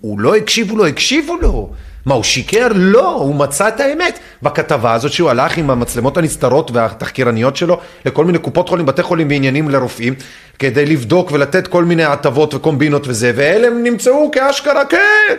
הוא 0.00 0.20
לא 0.20 0.36
הקשיבו 0.36 0.76
לו, 0.76 0.86
הקשיבו 0.86 1.36
לו. 1.36 1.70
מה, 2.06 2.14
הוא 2.14 2.22
שיקר? 2.22 2.68
לא, 2.74 3.14
הוא 3.14 3.34
מצא 3.34 3.68
את 3.68 3.80
האמת. 3.80 4.18
בכתבה 4.42 4.92
הזאת 4.92 5.12
שהוא 5.12 5.30
הלך 5.30 5.56
עם 5.56 5.70
המצלמות 5.70 6.16
הנסתרות 6.16 6.70
והתחקירניות 6.70 7.56
שלו 7.56 7.80
לכל 8.04 8.24
מיני 8.24 8.38
קופות 8.38 8.68
חולים, 8.68 8.86
בתי 8.86 9.02
חולים 9.02 9.28
ועניינים 9.30 9.68
לרופאים, 9.68 10.14
כדי 10.58 10.86
לבדוק 10.86 11.32
ולתת 11.32 11.66
כל 11.66 11.84
מיני 11.84 12.04
הטבות 12.04 12.54
וקומבינות 12.54 13.08
וזה, 13.08 13.32
ואלה 13.36 13.66
הם 13.66 13.82
נמצאו 13.82 14.30
כאשכרה, 14.30 14.84
כן, 14.84 15.34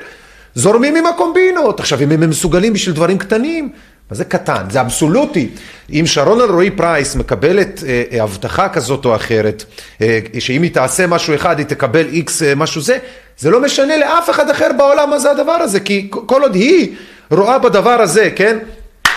זורמים 0.56 0.95
עם 0.95 1.06
הקומבינות. 1.06 1.80
עכשיו, 1.80 2.02
אם 2.03 2.11
הם 2.11 2.30
מסוגלים 2.30 2.74
בשביל 2.74 2.95
דברים 2.95 3.18
קטנים, 3.18 3.70
מה 4.11 4.17
זה 4.17 4.25
קטן? 4.25 4.63
זה 4.69 4.81
אבסולוטי. 4.81 5.49
אם 5.89 6.03
שרון 6.05 6.41
אלרועי 6.41 6.71
פרייס 6.71 7.15
מקבלת 7.15 7.84
אה, 7.88 8.03
אה, 8.11 8.23
הבטחה 8.23 8.69
כזאת 8.69 9.05
או 9.05 9.15
אחרת, 9.15 9.63
אה, 10.01 10.19
שאם 10.39 10.61
היא 10.61 10.71
תעשה 10.71 11.07
משהו 11.07 11.35
אחד 11.35 11.57
היא 11.57 11.65
תקבל 11.65 12.05
איקס 12.07 12.43
אה, 12.43 12.55
משהו 12.55 12.81
זה, 12.81 12.97
זה 13.38 13.49
לא 13.49 13.61
משנה 13.61 13.97
לאף 13.97 14.30
אחד 14.30 14.49
אחר 14.49 14.69
בעולם 14.77 15.09
מה 15.09 15.19
זה 15.19 15.31
הדבר 15.31 15.51
הזה, 15.51 15.80
כי 15.80 16.07
כל 16.09 16.41
עוד 16.41 16.55
היא 16.55 16.95
רואה 17.31 17.59
בדבר 17.59 18.01
הזה, 18.01 18.30
כן? 18.35 18.57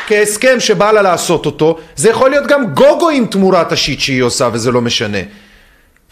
כהסכם 0.07 0.61
שבא 0.61 0.93
לה 0.93 1.03
לעשות 1.03 1.47
אותו, 1.47 1.79
זה 1.97 2.11
יכול 2.11 2.31
להיות 2.31 2.47
גם 2.47 2.67
גוגו 2.75 3.11
עם 3.11 3.27
תמורת 3.27 3.73
השיט 3.73 4.01
שהיא 4.01 4.23
עושה 4.23 4.49
וזה 4.53 4.73
לא 4.73 4.81
משנה. 4.81 5.19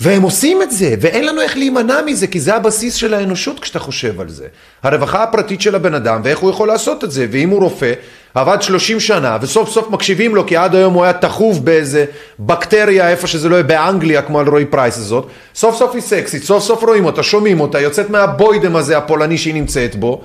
והם 0.01 0.23
עושים 0.23 0.63
את 0.63 0.71
זה, 0.71 0.95
ואין 1.01 1.27
לנו 1.27 1.41
איך 1.41 1.57
להימנע 1.57 2.01
מזה, 2.07 2.27
כי 2.27 2.41
זה 2.41 2.55
הבסיס 2.55 2.95
של 2.95 3.15
האנושות 3.15 3.61
כשאתה 3.61 3.79
חושב 3.79 4.21
על 4.21 4.29
זה. 4.29 4.47
הרווחה 4.83 5.23
הפרטית 5.23 5.61
של 5.61 5.75
הבן 5.75 5.95
אדם, 5.95 6.21
ואיך 6.25 6.39
הוא 6.39 6.51
יכול 6.51 6.69
לעשות 6.69 7.05
את 7.05 7.11
זה, 7.11 7.27
ואם 7.31 7.49
הוא 7.49 7.61
רופא, 7.61 7.93
עבד 8.35 8.63
30 8.63 9.01
שנה, 9.01 9.39
וסוף 9.41 9.71
סוף 9.71 9.91
מקשיבים 9.91 10.35
לו, 10.35 10.47
כי 10.47 10.57
עד 10.57 10.75
היום 10.75 10.95
הוא 10.95 11.05
היה 11.05 11.13
תחוב 11.13 11.65
באיזה 11.65 12.05
בקטריה, 12.41 13.11
איפה 13.11 13.27
שזה 13.27 13.49
לא 13.49 13.55
יהיה, 13.55 13.63
באנגליה, 13.63 14.23
כמו 14.23 14.41
על 14.41 14.49
רועי 14.49 14.65
פרייס 14.65 14.99
הזאת, 14.99 15.27
סוף 15.55 15.77
סוף 15.77 15.95
היא 15.95 16.03
סקסית, 16.03 16.43
סוף 16.43 16.63
סוף 16.63 16.83
רואים 16.83 17.05
אותה, 17.05 17.23
שומעים 17.23 17.61
אותה, 17.61 17.81
יוצאת 17.81 18.11
מהבוידם 18.11 18.77
הזה 18.77 18.99
הפולני 18.99 19.39
שהיא 19.39 19.55
נמצאת 19.55 19.97
בו, 19.97 20.23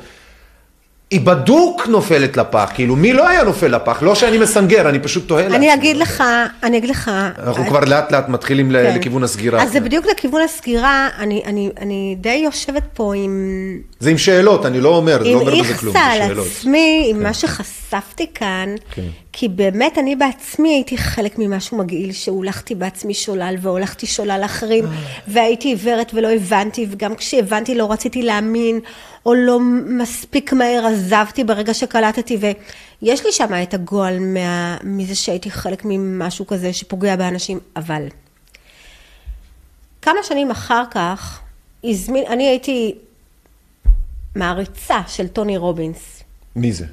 היא 1.11 1.21
בדוק 1.21 1.87
נופלת 1.87 2.37
לפח, 2.37 2.71
כאילו 2.73 2.95
מי 2.95 3.13
לא 3.13 3.27
היה 3.27 3.43
נופל 3.43 3.67
לפח? 3.75 4.01
לא 4.01 4.15
שאני 4.15 4.37
מסנגר, 4.37 4.89
אני 4.89 4.99
פשוט 4.99 5.27
תוהה 5.27 5.45
אני 5.45 5.51
לעצמי. 5.53 5.73
אגיד 5.73 5.97
לך, 5.97 6.23
אני 6.63 6.77
אגיד 6.77 6.89
לך... 6.89 7.11
אנחנו 7.43 7.65
כבר 7.65 7.79
לאט 7.79 8.11
לאט 8.11 8.29
מתחילים 8.29 8.71
כן. 8.71 8.95
לכיוון 8.97 9.23
הסגירה. 9.23 9.63
אז 9.63 9.71
זה 9.71 9.79
בדיוק 9.79 10.05
לכיוון 10.05 10.41
הסגירה, 10.41 11.09
אני, 11.19 11.41
אני, 11.45 11.69
אני 11.81 12.15
די 12.19 12.33
יושבת 12.33 12.83
פה 12.93 13.15
עם, 13.15 13.77
זה 13.99 14.09
עם 14.09 14.17
שאלות, 14.17 14.65
אני 14.65 14.81
לא 14.81 14.89
אומר, 14.89 15.17
לא 15.21 15.27
עם 15.29 15.35
אומר 15.37 15.61
בזה 15.61 15.73
כלום, 15.77 15.95
איכסה 15.95 16.09
זה 16.17 16.23
על 16.23 16.27
שאלות. 16.29 16.47
עצמי, 16.47 17.07
עם 17.09 17.23
מה 17.23 17.33
שחשפתי 17.33 18.27
כאן, 18.35 18.75
כן. 18.91 19.01
כי 19.33 19.47
באמת 19.47 19.97
אני 19.97 20.15
בעצמי 20.15 20.69
הייתי 20.69 20.97
חלק 20.97 21.35
ממשהו 21.37 21.77
מגעיל, 21.77 22.11
שהולכתי 22.11 22.75
בעצמי 22.75 23.13
שולל 23.13 23.55
והולכתי 23.61 24.07
שולל 24.07 24.41
אחרים, 24.45 24.85
אה. 24.85 24.91
והייתי 25.27 25.67
עיוורת 25.67 26.11
ולא 26.13 26.31
הבנתי, 26.31 26.87
וגם 26.89 27.15
כשהבנתי 27.15 27.75
לא 27.75 27.91
רציתי 27.91 28.21
להאמין, 28.21 28.79
או 29.25 29.33
לא 29.33 29.59
מספיק 29.85 30.53
מהר 30.53 30.85
עזבתי 30.85 31.43
ברגע 31.43 31.73
שקלטתי, 31.73 32.37
ויש 33.01 33.25
לי 33.25 33.31
שם 33.31 33.53
את 33.63 33.73
הגועל 33.73 34.19
מה, 34.19 34.77
מזה 34.83 35.15
שהייתי 35.15 35.51
חלק 35.51 35.81
ממשהו 35.85 36.47
כזה 36.47 36.73
שפוגע 36.73 37.15
באנשים, 37.15 37.59
אבל 37.75 38.07
כמה 40.01 40.19
שנים 40.23 40.51
אחר 40.51 40.83
כך, 40.91 41.41
הזמין, 41.83 42.23
אני 42.27 42.47
הייתי 42.47 42.95
מעריצה 44.35 44.99
של 45.07 45.27
טוני 45.27 45.57
רובינס. 45.57 46.23
מי 46.55 46.73
זה? 46.73 46.85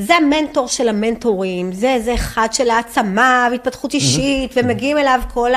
זה 0.00 0.14
המנטור 0.14 0.68
של 0.68 0.88
המנטורים, 0.88 1.72
זה, 1.72 1.96
זה 2.04 2.14
אחד 2.14 2.48
של 2.52 2.70
העצמה 2.70 3.48
והתפתחות 3.50 3.94
אישית, 3.94 4.52
ומגיעים 4.56 4.98
אליו 4.98 5.20
כל 5.34 5.50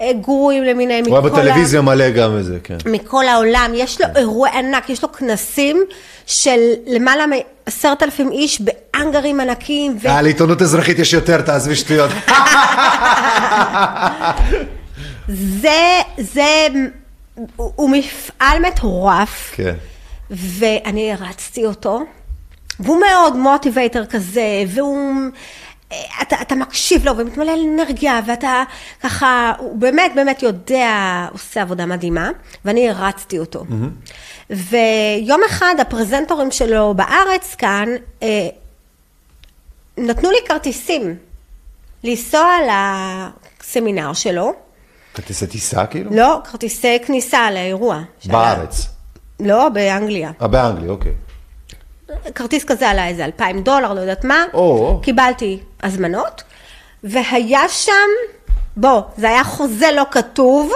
הגורואים 0.00 0.62
למיניהם, 0.64 1.04
הוא 1.04 1.16
היה 1.18 1.26
מכל 1.26 1.40
ה- 1.40 1.42
בטלוויזיה 1.42 1.80
מלא 1.80 2.10
גם 2.10 2.30
וזה, 2.34 2.58
כן. 2.64 2.76
מכל 2.86 3.28
העולם, 3.28 3.70
יש 3.74 4.00
לו 4.00 4.06
אירוע 4.16 4.48
ענק, 4.48 4.90
יש 4.90 5.02
לו 5.02 5.12
כנסים 5.12 5.84
של 6.26 6.58
למעלה 6.86 7.24
מעשרת 7.26 8.02
אלפים 8.02 8.32
איש 8.32 8.60
באנגרים 8.60 9.40
ענקיים, 9.40 9.98
ו... 10.02 10.08
אה, 10.08 10.22
לעיתונות 10.22 10.62
אזרחית 10.62 10.98
יש 10.98 11.12
יותר, 11.12 11.40
תעזבי 11.40 11.76
שטויות. 11.76 12.10
זה, 15.28 16.00
זה, 16.18 16.66
הוא 17.56 17.90
מפעל 17.90 18.58
מטורף, 18.66 19.52
כן. 19.54 19.74
ואני 20.30 21.12
הרצתי 21.12 21.66
אותו, 21.66 22.02
והוא 22.82 23.00
מאוד 23.00 23.36
מוטיבייטר 23.36 24.06
כזה, 24.06 24.64
והוא, 24.68 25.14
אתה, 26.22 26.36
אתה 26.42 26.54
מקשיב 26.54 27.04
לו 27.04 27.16
ומתמלא 27.16 27.52
אנרגיה, 27.64 28.20
ואתה 28.26 28.62
ככה, 29.02 29.52
הוא 29.58 29.78
באמת 29.78 30.12
באמת 30.14 30.42
יודע, 30.42 31.26
עושה 31.32 31.62
עבודה 31.62 31.86
מדהימה, 31.86 32.30
ואני 32.64 32.90
הרצתי 32.90 33.38
אותו. 33.38 33.64
ויום 34.50 35.40
אחד 35.46 35.74
הפרזנטורים 35.80 36.50
שלו 36.50 36.94
בארץ 36.94 37.54
כאן, 37.54 37.88
אה, 38.22 38.48
נתנו 39.98 40.30
לי 40.30 40.38
כרטיסים 40.48 41.16
לנסוע 42.04 42.48
לסמינר 43.60 44.12
שלו. 44.12 44.52
כרטיסי 45.14 45.46
טיסה 45.46 45.86
כאילו? 45.86 46.10
לא, 46.14 46.40
כרטיסי 46.44 46.98
כניסה 47.06 47.50
לאירוע. 47.50 48.00
בארץ. 48.24 48.86
לא, 49.40 49.68
באנגליה. 49.68 50.30
אה, 50.42 50.48
באנגליה, 50.48 50.90
אוקיי. 50.90 51.12
כרטיס 52.34 52.64
כזה 52.64 52.90
עלה 52.90 53.08
איזה 53.08 53.24
אלפיים 53.24 53.62
דולר, 53.62 53.92
לא 53.92 54.00
יודעת 54.00 54.24
מה. 54.24 54.44
או. 54.54 55.00
קיבלתי 55.02 55.58
הזמנות, 55.82 56.42
והיה 57.04 57.68
שם, 57.68 57.92
בוא, 58.76 59.00
זה 59.16 59.28
היה 59.28 59.44
חוזה 59.44 59.86
לא 59.96 60.04
כתוב, 60.10 60.72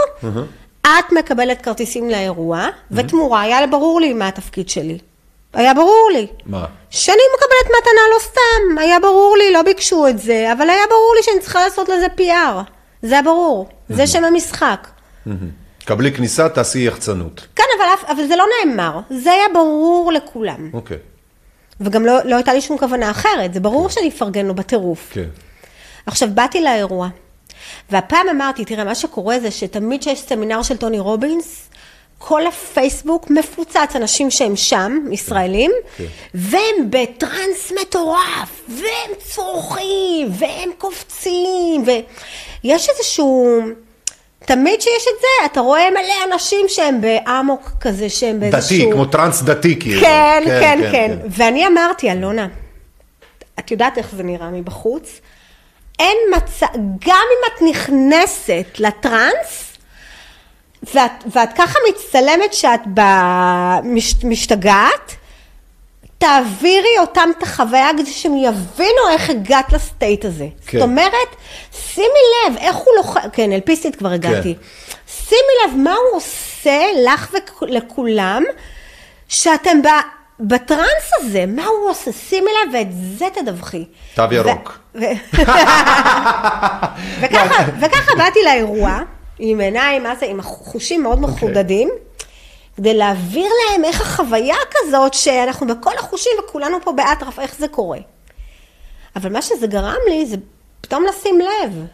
את 0.82 1.12
מקבלת 1.12 1.62
כרטיסים 1.62 2.10
לאירוע, 2.10 2.66
ותמורה, 2.90 3.40
היה 3.40 3.66
ברור 3.66 4.00
לי 4.00 4.12
מה 4.12 4.28
התפקיד 4.28 4.68
שלי. 4.68 4.98
היה 5.54 5.74
ברור 5.74 6.08
לי. 6.12 6.26
מה? 6.46 6.64
שאני 6.90 7.22
מקבלת 7.36 7.76
מתנה 7.78 8.00
לא 8.14 8.18
סתם, 8.20 8.78
היה 8.78 9.00
ברור 9.00 9.36
לי, 9.38 9.52
לא 9.52 9.62
ביקשו 9.62 10.08
את 10.08 10.18
זה, 10.18 10.52
אבל 10.52 10.70
היה 10.70 10.82
ברור 10.88 11.12
לי 11.16 11.22
שאני 11.22 11.40
צריכה 11.40 11.64
לעשות 11.64 11.88
לזה 11.88 12.06
PR. 12.18 12.62
זה 13.02 13.14
היה 13.14 13.22
ברור, 13.22 13.68
זה 13.88 14.06
שם 14.06 14.24
המשחק. 14.24 14.88
קבלי 15.84 16.12
כניסה, 16.12 16.48
תעשי 16.48 16.86
יחצנות. 16.86 17.46
כן, 17.56 17.64
אבל, 17.78 17.86
אבל 18.14 18.26
זה 18.28 18.36
לא 18.36 18.44
נאמר, 18.64 19.00
זה 19.10 19.32
היה 19.32 19.44
ברור 19.54 20.12
לכולם. 20.12 20.70
אוקיי. 20.72 20.96
וגם 21.80 22.06
לא, 22.06 22.18
לא 22.24 22.36
הייתה 22.36 22.54
לי 22.54 22.60
שום 22.60 22.78
כוונה 22.78 23.10
אחרת, 23.10 23.54
זה 23.54 23.60
ברור 23.60 23.88
שאני 23.88 24.08
אפרגן 24.08 24.46
לו 24.46 24.54
בטירוף. 24.54 25.08
כן. 25.12 25.28
עכשיו, 26.06 26.28
באתי 26.34 26.60
לאירוע, 26.60 27.08
והפעם 27.90 28.28
אמרתי, 28.28 28.64
תראה, 28.64 28.84
מה 28.84 28.94
שקורה 28.94 29.40
זה 29.40 29.50
שתמיד 29.50 30.02
שיש 30.02 30.20
סמינר 30.20 30.62
של 30.62 30.76
טוני 30.76 30.98
רובינס, 30.98 31.68
כל 32.18 32.46
הפייסבוק 32.46 33.30
מפוצץ 33.30 33.96
אנשים 33.96 34.30
שהם 34.30 34.56
שם, 34.56 34.98
ישראלים, 35.10 35.72
כן. 35.96 36.04
והם 36.34 36.90
בטראנס 36.90 37.72
מטורף, 37.80 38.62
והם 38.68 39.10
צורכים, 39.18 40.28
והם 40.38 40.70
קופצים, 40.78 41.84
ויש 41.86 42.88
איזשהו... 42.88 43.60
תמיד 44.46 44.80
שיש 44.80 45.06
את 45.14 45.20
זה, 45.20 45.46
אתה 45.46 45.60
רואה 45.60 45.90
מלא 45.90 46.34
אנשים 46.34 46.66
שהם 46.68 47.00
באמוק 47.00 47.70
כזה, 47.80 48.08
שהם 48.08 48.40
באיזשהו... 48.40 48.78
דתי, 48.78 48.92
כמו 48.92 49.04
טרנס 49.04 49.42
דתי 49.42 49.80
כאילו. 49.80 50.00
כן, 50.00 50.42
כן, 50.46 50.78
כן. 50.92 51.18
ואני 51.30 51.66
אמרתי, 51.66 52.12
אלונה, 52.12 52.46
את 53.58 53.70
יודעת 53.70 53.98
איך 53.98 54.14
זה 54.16 54.22
נראה 54.22 54.50
מבחוץ? 54.50 55.20
אין 55.98 56.16
מצב, 56.36 56.66
גם 57.06 57.24
אם 57.32 57.52
את 57.54 57.62
נכנסת 57.70 58.66
לטראנס, 58.78 59.76
ואת, 60.94 61.10
ואת 61.32 61.52
ככה 61.56 61.78
מצטלמת 61.90 62.52
שאת 62.54 62.80
במש, 62.94 64.14
משתגעת, 64.24 65.16
תעבירי 66.18 66.98
אותם 67.00 67.28
את 67.38 67.42
החוויה 67.42 67.88
כדי 67.98 68.10
שהם 68.10 68.36
יבינו 68.36 69.08
איך 69.10 69.30
הגעת 69.30 69.72
לסטייט 69.72 70.24
הזה. 70.24 70.46
כן. 70.66 70.78
זאת 70.78 70.88
אומרת, 70.88 71.36
שימי 71.72 72.06
לב 72.46 72.56
איך 72.58 72.76
הוא 72.76 72.94
לוחם, 72.96 73.20
כן, 73.32 73.52
אלפיסטית 73.52 73.96
כבר 73.96 74.08
הגעתי. 74.08 74.54
שימי 75.08 75.40
לב 75.64 75.76
מה 75.76 75.94
הוא 75.94 76.16
עושה 76.16 76.82
לך 77.04 77.34
ולכולם, 77.62 78.44
שאתם 79.28 79.82
ב... 79.82 79.86
בטראנס 80.40 81.10
הזה, 81.16 81.44
מה 81.46 81.66
הוא 81.66 81.90
עושה? 81.90 82.12
שימי 82.12 82.50
לב 82.50 82.74
ואת 82.74 82.88
זה 83.18 83.26
תדווחי. 83.34 83.84
תו 84.14 84.22
ירוק. 84.30 84.78
ו... 84.94 84.98
וככה, 87.20 87.64
וככה 87.80 88.16
באתי 88.16 88.38
לאירוע, 88.44 88.98
עם 89.38 89.60
עיניים, 89.60 90.02
מה 90.02 90.14
זה, 90.16 90.26
עם 90.26 90.42
חושים 90.42 91.02
מאוד 91.02 91.18
אוקיי. 91.18 91.34
מחודדים, 91.34 91.90
כדי 92.76 92.94
להעביר 92.94 93.50
להם 93.70 93.84
איך 93.84 94.00
החוויה 94.00 94.56
כזאת, 94.70 95.14
שאנחנו 95.14 95.66
בכל 95.66 95.98
החושים 95.98 96.32
וכולנו 96.44 96.76
פה 96.84 96.92
באטרף, 96.92 97.38
איך 97.38 97.54
זה 97.58 97.68
קורה. 97.68 97.98
אבל 99.16 99.32
מה 99.32 99.42
שזה 99.42 99.66
גרם 99.66 99.96
לי, 100.08 100.26
זה 100.26 100.36
פתאום 100.80 101.04
לשים 101.04 101.40
לב, 101.40 101.86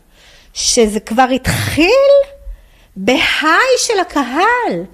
שזה 0.55 1.01
כבר 1.01 1.27
התחיל 1.35 1.89
בהיי 2.97 3.73
של 3.79 4.01
הקהל, 4.01 4.85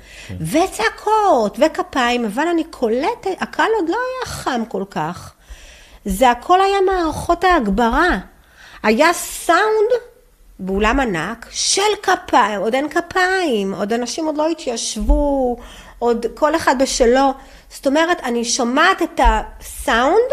וצעקות, 0.41 1.59
וכפיים, 1.59 2.25
אבל 2.25 2.49
אני 2.49 2.65
קולטת, 2.65 3.37
הקהל 3.41 3.71
עוד 3.77 3.89
לא 3.89 3.97
היה 3.97 4.33
חם 4.35 4.63
כל 4.69 4.85
כך. 4.91 5.35
זה 6.05 6.31
הכל 6.31 6.61
היה 6.61 6.81
מערכות 6.81 7.45
ההגברה. 7.45 8.19
היה 8.83 9.13
סאונד 9.13 9.91
באולם 10.59 11.01
ענק 11.01 11.47
של 11.51 11.83
כפיים, 12.03 12.61
עוד 12.61 12.75
אין 12.75 12.89
כפיים, 12.89 13.75
עוד 13.75 13.93
אנשים 13.93 14.27
עוד 14.27 14.37
לא 14.37 14.49
התיישבו, 14.49 15.57
עוד 15.99 16.27
כל 16.35 16.57
אחד 16.57 16.83
בשלו. 16.83 17.33
זאת 17.71 17.87
אומרת, 17.87 18.21
אני 18.25 18.45
שומעת 18.45 19.03
את 19.03 19.21
הסאונד, 19.25 20.31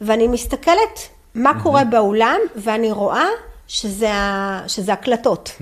ואני 0.00 0.28
מסתכלת 0.28 1.08
מה 1.34 1.62
קורה 1.62 1.84
באולם, 1.84 2.38
ואני 2.56 2.92
רואה 2.92 3.26
שזה, 3.68 4.10
שזה 4.66 4.92
הקלטות. 4.92 5.52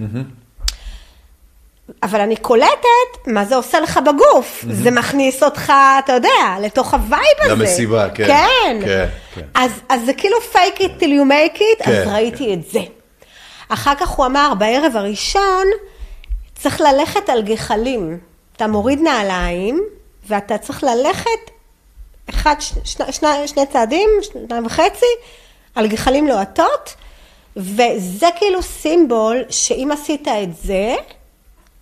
אבל 2.02 2.20
אני 2.20 2.36
קולטת 2.36 3.26
מה 3.26 3.44
זה 3.44 3.56
עושה 3.56 3.80
לך 3.80 4.00
בגוף. 4.06 4.64
זה 4.70 4.90
מכניס 4.90 5.42
אותך, 5.42 5.72
אתה 6.04 6.12
יודע, 6.12 6.56
לתוך 6.60 6.94
ה 6.94 7.00
vibe 7.00 7.24
הזה. 7.40 7.54
למסיבה, 7.54 8.10
כן. 8.10 8.26
כן. 8.26 8.80
כן, 8.84 9.06
כן. 9.34 9.46
אז, 9.54 9.70
אז 9.88 10.00
זה 10.06 10.12
כאילו 10.12 10.36
fake 10.52 10.78
it 10.78 11.00
till 11.00 11.04
you 11.04 11.28
make 11.30 11.58
it, 11.58 11.80
אז 11.80 11.84
כן, 11.84 12.04
ראיתי 12.06 12.54
את 12.54 12.70
זה. 12.70 12.80
אחר 13.68 13.94
כך 13.94 14.08
הוא 14.08 14.26
אמר, 14.26 14.52
בערב 14.58 14.96
הראשון 14.96 15.66
צריך 16.54 16.80
ללכת 16.80 17.28
על 17.28 17.42
גחלים. 17.42 18.18
אתה 18.56 18.66
מוריד 18.66 19.00
נעליים, 19.00 19.82
ואתה 20.26 20.58
צריך 20.58 20.84
ללכת 20.84 21.50
אחד, 22.30 22.54
שני, 22.84 23.12
שני, 23.12 23.48
שני 23.48 23.66
צעדים, 23.66 24.08
שניים 24.22 24.66
וחצי, 24.66 25.06
על 25.74 25.86
גחלים 25.86 26.26
לוהטות, 26.26 26.94
וזה 27.56 28.26
כאילו 28.36 28.62
סימבול 28.62 29.42
שאם 29.50 29.90
עשית 29.92 30.28
את 30.28 30.56
זה, 30.56 30.94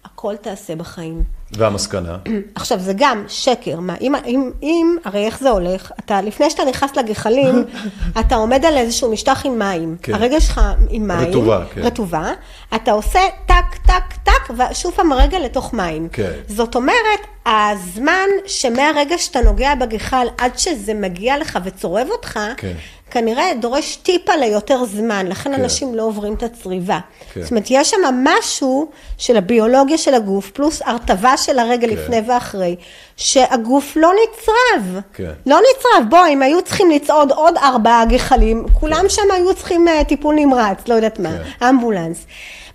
הכל 0.05 0.36
תעשה 0.36 0.77
בחיים. 0.77 1.39
והמסקנה? 1.52 2.16
עכשיו, 2.55 2.78
זה 2.78 2.93
גם 2.97 3.24
שקר. 3.28 3.81
מה, 3.81 3.94
אם, 4.01 4.14
אם, 4.27 4.51
אם, 4.62 4.97
הרי 5.05 5.27
איך 5.27 5.40
זה 5.40 5.51
הולך? 5.51 5.93
אתה, 6.05 6.22
לפני 6.22 6.51
שאתה 6.51 6.62
נכנס 6.64 6.97
לגחלים, 6.97 7.64
אתה 8.20 8.35
עומד 8.35 8.64
על 8.64 8.77
איזשהו 8.77 9.12
משטח 9.12 9.47
עם 9.47 9.59
מים. 9.59 9.97
כן. 10.02 10.14
הרגל 10.14 10.40
שלך 10.40 10.60
עם 10.90 11.09
מים. 11.09 11.28
רטובה, 11.28 11.64
כן. 11.74 11.81
רטובה. 11.81 12.32
אתה 12.74 12.93
עושה 12.93 13.20
טק, 13.47 13.77
טק, 13.86 14.14
טק, 14.24 14.55
ושוב 14.70 14.93
פעם 14.97 15.12
הרגל 15.12 15.39
לתוך 15.39 15.74
מים. 15.74 16.09
כן. 16.12 16.32
זאת 16.48 16.74
אומרת, 16.74 17.20
הזמן 17.47 18.28
שמהרגע 18.47 19.18
שאתה 19.18 19.40
נוגע 19.40 19.74
בגחל 19.74 20.27
עד 20.39 20.59
שזה 20.59 20.94
מגיע 20.94 21.39
לך 21.39 21.59
וצורב 21.64 22.09
אותך, 22.10 22.40
כן. 22.56 22.72
כנראה 23.11 23.53
דורש 23.61 23.97
טיפה 23.97 24.37
ליותר 24.37 24.85
זמן, 24.85 25.27
לכן 25.27 25.57
כן. 25.57 25.62
אנשים 25.62 25.95
לא 25.95 26.03
עוברים 26.03 26.35
את 26.35 26.43
הצריבה. 26.43 26.99
כן. 27.32 27.43
זאת 27.43 27.51
אומרת, 27.51 27.66
יש 27.70 27.91
שם 27.91 27.97
משהו 28.24 28.89
של 29.19 29.37
הביולוגיה 29.37 29.99
של 29.99 30.15
הגוף, 30.15 30.51
פלוס 30.51 30.82
הרטבה 30.85 31.37
של 31.37 31.59
הרגל 31.59 31.89
כן. 31.89 31.95
לפני 31.95 32.20
ואחרי, 32.27 32.77
שהגוף 33.16 33.97
לא 33.97 34.12
נצרב. 34.23 35.01
כן. 35.15 35.31
לא 35.47 35.59
נצרב. 35.59 36.11
בוא, 36.11 36.27
אם 36.27 36.43
היו 36.43 36.62
צריכים 36.62 36.91
לצעוד 36.91 37.32
עוד 37.32 37.57
ארבעה 37.57 38.05
גחלים, 38.05 38.66
כולם 38.81 39.05
שם 39.09 39.31
היו 39.32 39.55
צריכים 39.55 39.89
אה, 39.89 40.05
טיפול 40.05 40.35
נמרץ, 40.35 40.78
לא 40.89 40.95
יודעת 40.95 41.19
מה, 41.19 41.31
כן. 41.31 41.66
אמבולנס. 41.66 42.27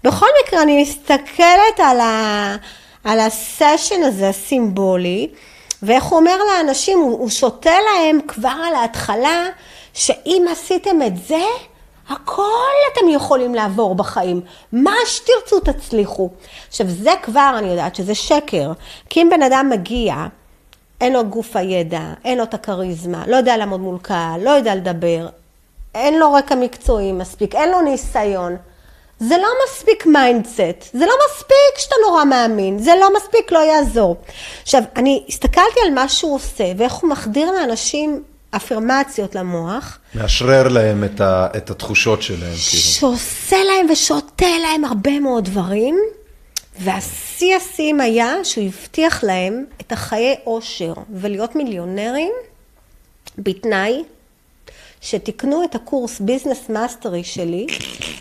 בכל 0.04 0.28
מקרה, 0.44 0.62
אני 0.62 0.82
מסתכלת 0.82 1.80
על, 1.84 2.00
ה... 2.00 2.56
על 3.04 3.20
הסשן 3.20 4.04
הזה, 4.04 4.30
הסימבולי, 4.30 5.28
ואיך 5.84 6.04
הוא 6.04 6.20
אומר 6.20 6.38
לאנשים, 6.38 7.00
הוא, 7.00 7.20
הוא 7.20 7.30
שותל 7.30 7.72
להם 7.72 8.20
כבר 8.28 8.56
על 8.68 8.76
ההתחלה, 8.76 9.46
שאם 9.96 10.46
עשיתם 10.52 11.02
את 11.08 11.18
זה, 11.28 11.46
הכל 12.10 12.72
אתם 12.94 13.10
יכולים 13.10 13.56
לעבור 13.56 13.96
בחיים. 13.96 14.42
מה 14.72 14.96
שתרצו 15.06 15.60
תצליחו. 15.60 16.30
עכשיו, 16.68 16.88
זה 16.90 17.12
כבר, 17.22 17.56
אני 17.58 17.68
יודעת 17.68 17.96
שזה 17.96 18.16
שקר. 18.16 18.72
כי 19.10 19.22
אם 19.22 19.30
בן 19.32 19.42
אדם 19.42 19.70
מגיע, 19.70 20.16
אין 21.02 21.14
לו 21.14 21.26
גוף 21.26 21.56
הידע, 21.56 22.02
אין 22.26 22.38
לו 22.38 22.44
את 22.44 22.54
הכריזמה, 22.54 23.24
לא 23.28 23.36
יודע 23.36 23.58
לעמוד 23.58 23.80
מול 23.80 23.98
קהל, 24.02 24.44
לא 24.44 24.50
יודע 24.50 24.76
לדבר, 24.76 25.28
אין 25.96 26.20
לו 26.20 26.34
רקע 26.34 26.56
מקצועי 26.56 27.12
מספיק, 27.12 27.56
אין 27.56 27.72
לו 27.72 27.82
ניסיון. 27.82 28.58
זה 29.20 29.38
לא 29.38 29.48
מספיק 29.66 30.06
mindset, 30.06 30.94
זה 30.94 31.06
לא 31.06 31.14
מספיק 31.30 31.78
שאתה 31.78 31.96
נורא 32.08 32.24
מאמין, 32.24 32.80
זה 32.80 32.92
לא 33.00 33.10
מספיק, 33.16 33.52
לא 33.52 33.60
יעזור. 33.60 34.16
עכשיו, 34.62 34.82
אני 34.96 35.24
הסתכלתי 35.30 35.80
על 35.86 35.94
מה 35.94 36.10
שהוא 36.10 36.36
עושה, 36.36 36.72
ואיך 36.78 36.94
הוא 36.94 37.10
מחדיר 37.10 37.52
לאנשים 37.52 38.24
אפירמציות 38.56 39.36
למוח, 39.36 40.00
מאשרר 40.16 40.68
להם 40.68 41.04
את, 41.04 41.22
ה, 41.22 41.48
את 41.58 41.70
התחושות 41.70 42.22
שלהם, 42.22 42.40
כאילו. 42.42 42.84
שעושה 42.84 43.58
להם 43.64 43.88
ושותל 43.92 44.46
להם 44.62 44.86
הרבה 44.86 45.20
מאוד 45.20 45.46
דברים, 45.46 45.98
והשיא 46.80 47.56
השיאים 47.56 48.02
היה 48.02 48.34
שהוא 48.44 48.66
הבטיח 48.66 49.24
להם 49.24 49.66
את 49.82 49.92
החיי 49.92 50.36
עושר 50.44 50.94
ולהיות 51.14 51.56
מיליונרים 51.56 52.32
בתנאי 53.38 54.04
שתקנו 55.02 55.64
את 55.64 55.76
הקורס 55.76 56.20
Business 56.20 56.70
Mastery 56.70 57.24
שלי 57.24 57.68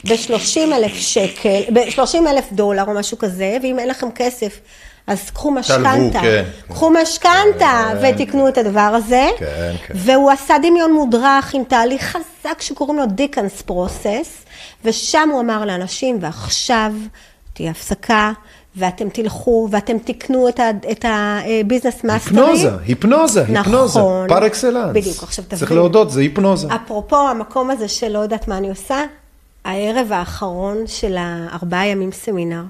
ב-30 0.04 0.58
אלף 0.58 0.94
שקל, 0.94 1.60
ב-30 1.74 2.30
אלף 2.30 2.52
דולר 2.52 2.84
או 2.86 2.94
משהו 2.94 3.18
כזה, 3.18 3.56
ואם 3.62 3.78
אין 3.78 3.88
לכם 3.88 4.10
כסף, 4.14 4.60
אז 5.06 5.30
קחו 5.30 5.50
משכנתה. 5.50 6.20
כן. 6.20 6.44
קחו 6.68 6.90
משכנתה 6.90 7.90
כן. 8.00 8.14
ותקנו 8.14 8.48
את 8.48 8.58
הדבר 8.58 8.80
הזה. 8.80 9.28
כן, 9.38 9.74
כן. 9.86 9.94
והוא 9.96 10.30
עשה 10.30 10.54
דמיון 10.62 10.92
מודרך 10.92 11.54
עם 11.54 11.64
תהליך 11.64 12.02
חזק 12.16 12.60
שקוראים 12.60 12.98
לו 12.98 13.06
Dickens 13.06 13.62
Process, 13.62 14.44
ושם 14.84 15.28
הוא 15.32 15.40
אמר 15.40 15.64
לאנשים, 15.64 16.18
ועכשיו 16.20 16.92
תהיה 17.52 17.70
הפסקה, 17.70 18.32
ואתם 18.76 19.08
תלכו, 19.08 19.68
ואתם 19.70 19.98
תקנו 19.98 20.48
את 20.48 20.60
ה- 20.60 20.70
את 20.90 21.04
ה 21.08 21.19
Business 21.19 22.04
Mastery. 22.04 22.40
היפנוזה, 22.40 22.70
היפנוזה, 22.86 23.44
היפנוזה, 23.48 23.98
נכון. 24.00 24.28
par 24.28 24.46
excellence. 24.46 24.90
בדיוק, 24.94 25.22
עכשיו 25.22 25.44
צריך 25.44 25.62
תבין. 25.64 25.78
להודות, 25.78 26.10
זה 26.10 26.20
היפנוזה. 26.20 26.68
אפרופו 26.74 27.16
המקום 27.28 27.70
הזה 27.70 27.88
שלא 27.88 28.18
יודעת 28.18 28.48
מה 28.48 28.58
אני 28.58 28.68
עושה, 28.68 29.04
הערב 29.64 30.12
האחרון 30.12 30.76
של 30.86 31.16
הארבעה 31.18 31.86
ימים 31.86 32.12
סמינר, 32.12 32.62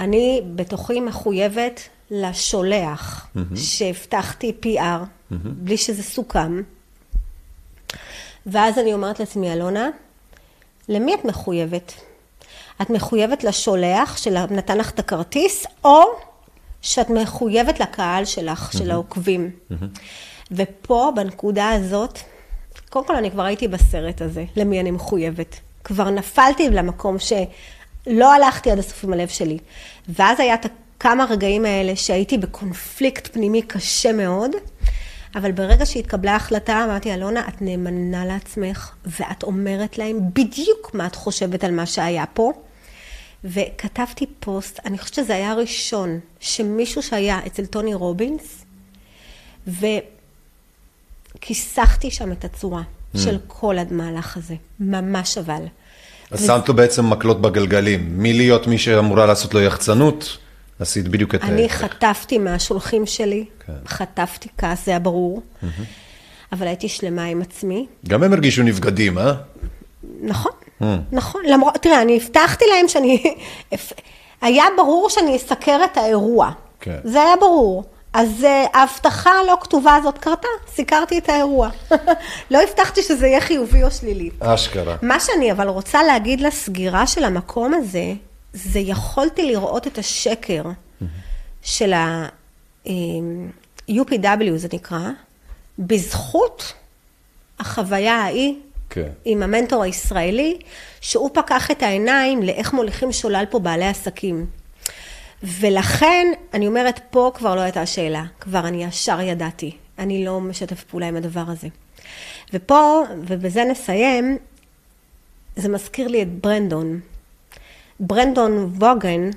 אני 0.00 0.42
בתוכי 0.54 1.00
מחויבת 1.00 1.80
לשולח 2.10 3.26
שהבטחתי 3.56 4.52
PR, 4.64 5.04
בלי 5.30 5.76
שזה 5.76 6.02
סוכם. 6.02 6.62
ואז 8.46 8.78
אני 8.78 8.94
אומרת 8.94 9.20
לעצמי, 9.20 9.52
אלונה, 9.52 9.88
למי 10.88 11.14
את 11.14 11.24
מחויבת? 11.24 11.92
את 12.82 12.90
מחויבת 12.90 13.44
לשולח 13.44 14.16
שנתן 14.16 14.78
לך 14.78 14.90
את 14.90 14.98
הכרטיס, 14.98 15.66
או 15.84 16.02
שאת 16.82 17.10
מחויבת 17.10 17.80
לקהל 17.80 18.24
שלך, 18.24 18.72
של 18.72 18.90
העוקבים. 18.90 19.50
ופה, 20.52 21.12
בנקודה 21.16 21.70
הזאת, 21.70 22.18
קודם 22.90 23.06
כל 23.06 23.16
אני 23.16 23.30
כבר 23.30 23.42
הייתי 23.42 23.68
בסרט 23.68 24.22
הזה, 24.22 24.44
למי 24.56 24.80
אני 24.80 24.90
מחויבת. 24.90 25.60
כבר 25.84 26.10
נפלתי 26.10 26.70
למקום 26.70 27.16
שלא 28.04 28.34
הלכתי 28.34 28.70
עד 28.70 28.78
הסוף 28.78 29.04
עם 29.04 29.12
הלב 29.12 29.28
שלי. 29.28 29.58
ואז 30.08 30.40
היה 30.40 30.54
את 30.54 30.66
כמה 31.00 31.24
רגעים 31.24 31.64
האלה 31.64 31.96
שהייתי 31.96 32.38
בקונפליקט 32.38 33.32
פנימי 33.32 33.62
קשה 33.62 34.12
מאוד, 34.12 34.50
אבל 35.34 35.52
ברגע 35.52 35.86
שהתקבלה 35.86 36.32
ההחלטה, 36.32 36.84
אמרתי, 36.84 37.14
אלונה, 37.14 37.48
את 37.48 37.62
נאמנה 37.62 38.24
לעצמך, 38.24 38.94
ואת 39.06 39.42
אומרת 39.42 39.98
להם 39.98 40.20
בדיוק 40.32 40.94
מה 40.94 41.06
את 41.06 41.14
חושבת 41.14 41.64
על 41.64 41.72
מה 41.72 41.86
שהיה 41.86 42.24
פה. 42.26 42.52
וכתבתי 43.44 44.26
פוסט, 44.40 44.80
אני 44.84 44.98
חושבת 44.98 45.14
שזה 45.14 45.34
היה 45.34 45.50
הראשון, 45.50 46.20
שמישהו 46.40 47.02
שהיה 47.02 47.40
אצל 47.46 47.66
טוני 47.66 47.94
רובינס, 47.94 48.64
וכיסחתי 51.36 52.10
שם 52.10 52.32
את 52.32 52.44
הצורה 52.44 52.82
של 53.16 53.38
כל 53.46 53.78
המהלך 53.78 54.36
הזה, 54.36 54.54
ממש 54.80 55.38
אבל. 55.38 55.66
אז 56.30 56.46
שמת 56.46 56.68
לו 56.68 56.74
בעצם 56.74 57.10
מקלות 57.10 57.40
בגלגלים. 57.40 58.08
מלהיות 58.16 58.66
מי 58.66 58.78
שאמורה 58.78 59.26
לעשות 59.26 59.54
לו 59.54 59.60
יחצנות, 59.60 60.38
עשית 60.80 61.08
בדיוק 61.08 61.34
את 61.34 61.44
אני. 61.44 61.68
חטפתי 61.68 62.38
מהשולחים 62.38 63.06
שלי, 63.06 63.44
כן. 63.66 63.72
חטפתי 63.86 64.48
כעס, 64.58 64.84
זה 64.84 64.90
היה 64.90 65.00
ברור, 65.00 65.42
אבל 66.52 66.66
הייתי 66.66 66.88
שלמה 66.88 67.24
עם 67.24 67.42
עצמי. 67.42 67.86
גם 68.08 68.22
הם 68.22 68.32
הרגישו 68.32 68.62
נבגדים, 68.62 69.18
אה? 69.18 69.32
נכון, 70.22 70.52
נכון. 71.12 71.42
למרות, 71.48 71.74
תראה, 71.74 72.02
אני 72.02 72.16
הבטחתי 72.16 72.64
להם 72.74 72.88
שאני... 72.88 73.34
היה 74.42 74.64
ברור 74.76 75.10
שאני 75.10 75.36
אסקר 75.36 75.80
את 75.92 75.96
האירוע. 75.96 76.50
כן. 76.80 76.98
זה 77.04 77.22
היה 77.22 77.36
ברור. 77.40 77.84
אז 78.12 78.44
אה, 78.44 78.66
ההבטחה 78.72 79.30
הלא 79.30 79.56
כתובה 79.60 79.94
הזאת 79.94 80.18
קרתה, 80.18 80.48
סיקרתי 80.68 81.18
את 81.18 81.28
האירוע. 81.28 81.70
לא 82.50 82.62
הבטחתי 82.62 83.02
שזה 83.02 83.26
יהיה 83.26 83.40
חיובי 83.40 83.82
או 83.82 83.90
שלילי. 83.90 84.30
אשכרה. 84.40 84.96
מה 85.02 85.20
שאני 85.20 85.52
אבל 85.52 85.68
רוצה 85.68 86.02
להגיד 86.02 86.40
לסגירה 86.40 87.06
של 87.06 87.24
המקום 87.24 87.74
הזה, 87.74 88.12
זה 88.52 88.78
יכולתי 88.78 89.46
לראות 89.46 89.86
את 89.86 89.98
השקר 89.98 90.62
של 91.62 91.92
ה-UPW, 91.92 92.90
זה 94.56 94.68
נקרא, 94.72 95.08
בזכות 95.78 96.72
החוויה 97.58 98.14
ההיא 98.14 98.54
כן. 98.90 99.08
עם 99.24 99.42
המנטור 99.42 99.82
הישראלי, 99.82 100.58
שהוא 101.00 101.30
פקח 101.32 101.70
את 101.70 101.82
העיניים 101.82 102.42
לאיך 102.42 102.72
מוליכים 102.72 103.12
שולל 103.12 103.44
פה 103.50 103.58
בעלי 103.58 103.86
עסקים. 103.86 104.46
ולכן, 105.42 106.26
אני 106.54 106.66
אומרת, 106.66 107.00
פה 107.10 107.30
כבר 107.34 107.54
לא 107.54 107.60
הייתה 107.60 107.86
שאלה, 107.86 108.24
כבר 108.40 108.68
אני 108.68 108.84
ישר 108.84 109.20
ידעתי, 109.20 109.76
אני 109.98 110.24
לא 110.24 110.40
משתף 110.40 110.84
פעולה 110.84 111.08
עם 111.08 111.16
הדבר 111.16 111.44
הזה. 111.46 111.68
ופה, 112.54 113.02
ובזה 113.26 113.64
נסיים, 113.64 114.38
זה 115.56 115.68
מזכיר 115.68 116.08
לי 116.08 116.22
את 116.22 116.28
ברנדון. 116.40 117.00
ברנדון 118.00 118.72
ווגן, 118.78 119.30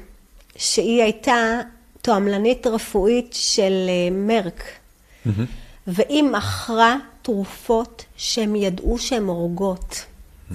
שהיא 0.55 1.01
הייתה 1.03 1.59
תועמלנית 2.01 2.67
רפואית 2.67 3.29
של 3.33 3.73
אה, 3.89 4.09
מרק, 4.11 4.63
והיא 5.87 6.23
מכרה 6.23 6.95
תרופות 7.21 8.05
שהם 8.15 8.55
ידעו 8.55 8.97
שהן 8.97 9.23
הורגות. 9.23 10.05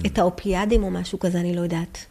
את 0.05 0.19
האופיאדים 0.19 0.83
או 0.83 0.91
משהו 0.91 1.19
כזה, 1.19 1.39
אני 1.39 1.55
לא 1.55 1.61
יודעת. 1.61 2.05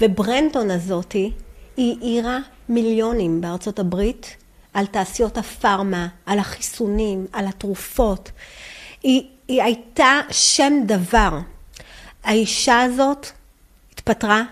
וברנדון 0.00 0.70
הזאתי, 0.70 1.30
היא 1.76 1.96
העירה 2.00 2.38
מיליונים 2.68 3.40
בארצות 3.40 3.78
הברית 3.78 4.36
על 4.74 4.86
תעשיות 4.86 5.38
הפארמה, 5.38 6.08
על 6.26 6.38
החיסונים, 6.38 7.26
על 7.32 7.46
התרופות. 7.46 8.30
היא, 9.02 9.22
היא 9.48 9.62
הייתה 9.62 10.20
שם 10.30 10.72
דבר. 10.86 11.38
האישה 12.24 12.82
הזאת 12.82 13.26
התפטרה, 13.92 14.42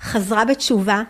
חזרה 0.00 0.44
בתשובה, 0.44 1.02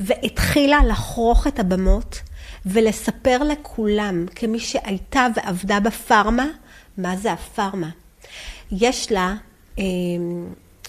והתחילה 0.00 0.84
לחרוך 0.84 1.46
את 1.46 1.58
הבמות 1.58 2.20
ולספר 2.66 3.38
לכולם, 3.42 4.26
כמי 4.34 4.60
שהייתה 4.60 5.26
ועבדה 5.36 5.80
בפארמה, 5.80 6.46
מה 6.98 7.16
זה 7.16 7.32
הפארמה. 7.32 7.90
יש 8.72 9.12
לה 9.12 9.34
אה, 9.78 9.84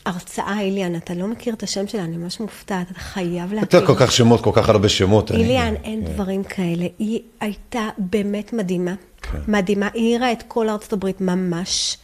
הרצאה, 0.08 0.60
איליאן, 0.60 0.96
אתה 0.96 1.14
לא 1.14 1.28
מכיר 1.28 1.54
את 1.54 1.64
השם 1.64 1.88
שלה, 1.88 2.04
אני 2.04 2.18
ממש 2.18 2.40
מופתעת, 2.40 2.92
אתה 2.92 3.00
חייב 3.00 3.54
להכיר. 3.54 3.80
יותר 3.80 3.88
כל 3.88 3.96
כך 4.00 4.12
שמות, 4.12 4.44
כל 4.44 4.52
כך 4.54 4.70
הרבה 4.70 4.90
שמות. 4.90 5.32
אני- 5.32 5.44
איליאן, 5.44 5.74
אין 5.84 6.06
כן. 6.06 6.14
דברים 6.14 6.44
כאלה. 6.44 6.86
היא 7.00 7.20
הייתה 7.40 7.90
באמת 7.98 8.54
מדהימה. 8.54 8.94
כן. 9.22 9.38
מדהימה. 9.48 9.88
היא 9.94 10.04
העירה 10.04 10.32
את 10.32 10.44
כל 10.48 10.70
ארצות 10.70 10.94
הברית 10.94 11.22
ממש. 11.22 11.98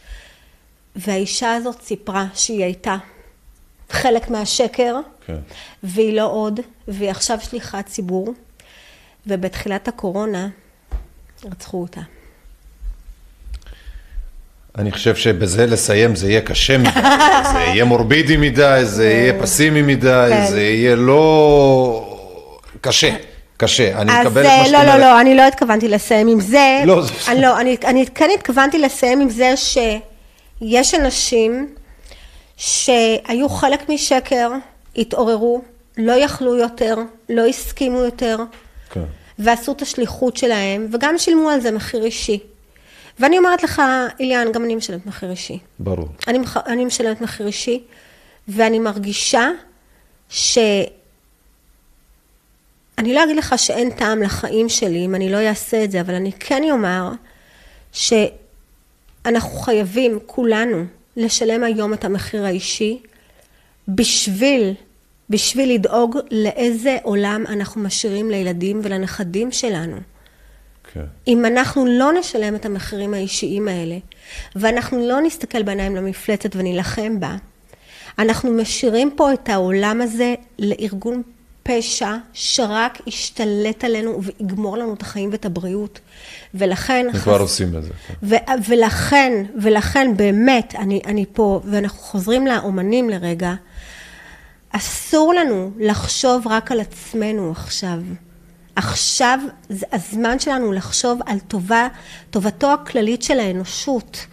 והאישה 0.96 1.54
הזאת 1.54 1.82
סיפרה 1.82 2.26
שהיא 2.34 2.64
הייתה 2.64 2.96
חלק 3.90 4.30
מהשקר, 4.30 4.96
כן. 5.26 5.36
והיא 5.82 6.16
לא 6.16 6.30
עוד, 6.30 6.60
והיא 6.88 7.10
עכשיו 7.10 7.38
שליחת 7.40 7.86
ציבור, 7.86 8.34
ובתחילת 9.26 9.88
הקורונה 9.88 10.48
רצחו 11.44 11.80
אותה. 11.82 12.00
אני 14.78 14.92
חושב 14.92 15.14
שבזה 15.16 15.66
לסיים 15.66 16.16
זה 16.16 16.30
יהיה 16.30 16.40
קשה 16.40 16.78
מדי, 16.78 16.90
זה 17.52 17.58
יהיה 17.58 17.84
מורבידי 17.84 18.36
מדי, 18.36 18.80
זה 18.84 19.10
יהיה 19.10 19.42
פסימי 19.42 19.82
מדי, 19.82 20.26
כן. 20.30 20.46
זה 20.50 20.62
יהיה 20.62 20.96
לא... 20.96 22.16
קשה, 22.80 23.14
קשה. 23.56 24.00
אני 24.00 24.12
מקבל 24.20 24.40
את 24.42 24.46
אה, 24.46 24.58
מה 24.58 24.64
שאת 24.64 24.72
לא, 24.72 24.78
לא, 24.78 24.84
אומרת. 24.84 25.00
לא, 25.00 25.20
אני 25.20 25.34
לא 25.34 25.42
התכוונתי 25.42 25.88
לסיים 25.88 26.28
עם 26.28 26.40
זה. 26.40 26.80
לא, 26.86 27.02
זה- 27.02 27.12
אני 27.28 27.40
לא, 27.42 27.60
אני, 27.60 27.76
אני 27.84 28.06
כן 28.14 28.28
התכוונתי 28.34 28.78
לסיים 28.78 29.20
עם 29.20 29.28
זה 29.30 29.54
שיש 29.56 30.94
אנשים 30.94 31.74
שהיו 32.56 33.48
חלק 33.48 33.88
משקר, 33.88 34.50
התעוררו, 34.96 35.62
לא 35.98 36.12
יכלו 36.12 36.56
יותר, 36.56 36.96
לא 37.28 37.46
הסכימו 37.46 37.98
יותר, 37.98 38.36
כן. 38.90 39.00
ועשו 39.38 39.72
את 39.72 39.82
השליחות 39.82 40.36
שלהם, 40.36 40.86
וגם 40.92 41.18
שילמו 41.18 41.50
על 41.50 41.60
זה 41.60 41.70
מחיר 41.70 42.04
אישי. 42.04 42.38
ואני 43.18 43.38
אומרת 43.38 43.62
לך, 43.62 43.82
איליאן, 44.20 44.52
גם 44.52 44.64
אני 44.64 44.74
משלמת 44.74 45.06
מחיר 45.06 45.30
אישי. 45.30 45.58
ברור. 45.78 46.08
אני, 46.28 46.38
אני 46.66 46.84
משלמת 46.84 47.20
מחיר 47.20 47.46
אישי, 47.46 47.82
ואני 48.48 48.78
מרגישה 48.78 49.50
ש... 50.28 50.58
אני 52.98 53.14
לא 53.14 53.24
אגיד 53.24 53.36
לך 53.36 53.54
שאין 53.58 53.90
טעם 53.90 54.22
לחיים 54.22 54.68
שלי 54.68 55.04
אם 55.04 55.14
אני 55.14 55.30
לא 55.32 55.36
אעשה 55.36 55.84
את 55.84 55.90
זה, 55.90 56.00
אבל 56.00 56.14
אני 56.14 56.32
כן 56.32 56.62
אומר 56.70 57.10
שאנחנו 57.92 59.58
חייבים, 59.58 60.18
כולנו, 60.26 60.84
לשלם 61.16 61.64
היום 61.64 61.94
את 61.94 62.04
המחיר 62.04 62.44
האישי 62.44 63.02
בשביל, 63.88 64.74
בשביל 65.30 65.74
לדאוג 65.74 66.18
לאיזה 66.30 66.96
עולם 67.02 67.44
אנחנו 67.48 67.80
משאירים 67.80 68.30
לילדים 68.30 68.80
ולנכדים 68.82 69.52
שלנו. 69.52 69.96
כן. 70.94 71.04
אם 71.28 71.46
אנחנו 71.46 71.86
לא 71.86 72.12
נשלם 72.12 72.54
את 72.54 72.66
המחירים 72.66 73.14
האישיים 73.14 73.68
האלה, 73.68 73.96
ואנחנו 74.56 75.08
לא 75.08 75.20
נסתכל 75.20 75.62
בעיניים 75.62 75.96
למפלצת 75.96 76.56
ונילחם 76.56 77.20
בה, 77.20 77.36
אנחנו 78.18 78.52
משאירים 78.52 79.10
פה 79.16 79.32
את 79.32 79.48
העולם 79.48 80.00
הזה 80.00 80.34
לארגון 80.58 81.22
פשע 81.62 82.16
שרק 82.32 82.98
ישתלט 83.06 83.84
עלינו 83.84 84.20
ויגמור 84.22 84.76
לנו 84.76 84.94
את 84.94 85.02
החיים 85.02 85.30
ואת 85.32 85.44
הבריאות. 85.44 86.00
ולכן... 86.54 87.06
הם 87.12 87.18
כבר 87.18 87.40
עושים 87.40 87.76
את 87.76 87.82
זה. 87.82 87.90
כן. 88.08 88.14
ו- 88.22 88.68
ולכן, 88.68 89.44
ולכן 89.62 90.16
באמת, 90.16 90.74
אני, 90.78 91.00
אני 91.06 91.24
פה, 91.32 91.60
ואנחנו 91.64 91.98
חוזרים 91.98 92.46
לאומנים 92.46 93.10
לרגע, 93.10 93.54
אסור 94.70 95.34
לנו 95.34 95.70
לחשוב 95.78 96.46
רק 96.46 96.72
על 96.72 96.80
עצמנו 96.80 97.50
עכשיו. 97.50 97.98
עכשיו 98.76 99.38
זה 99.68 99.86
הזמן 99.92 100.38
שלנו 100.38 100.72
לחשוב 100.72 101.20
על 101.26 101.38
טובה, 101.38 101.88
טובתו 102.30 102.72
הכללית 102.72 103.22
של 103.22 103.40
האנושות. 103.40 104.26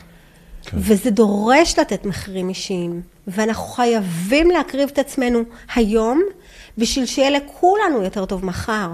כן. 0.64 0.78
וזה 0.80 1.12
דורש 1.12 1.80
לתת 1.80 2.06
מחירים 2.06 2.50
אישיים. 2.50 3.02
ואנחנו 3.28 3.64
חייבים 3.64 4.52
להקריב 4.52 4.90
את 4.94 5.00
עצמנו 5.00 5.44
היום, 5.76 6.22
בשביל 6.78 7.06
שיהיה 7.06 7.30
לכולנו 7.30 8.04
יותר 8.04 8.26
טוב 8.26 8.46
מחר. 8.46 8.92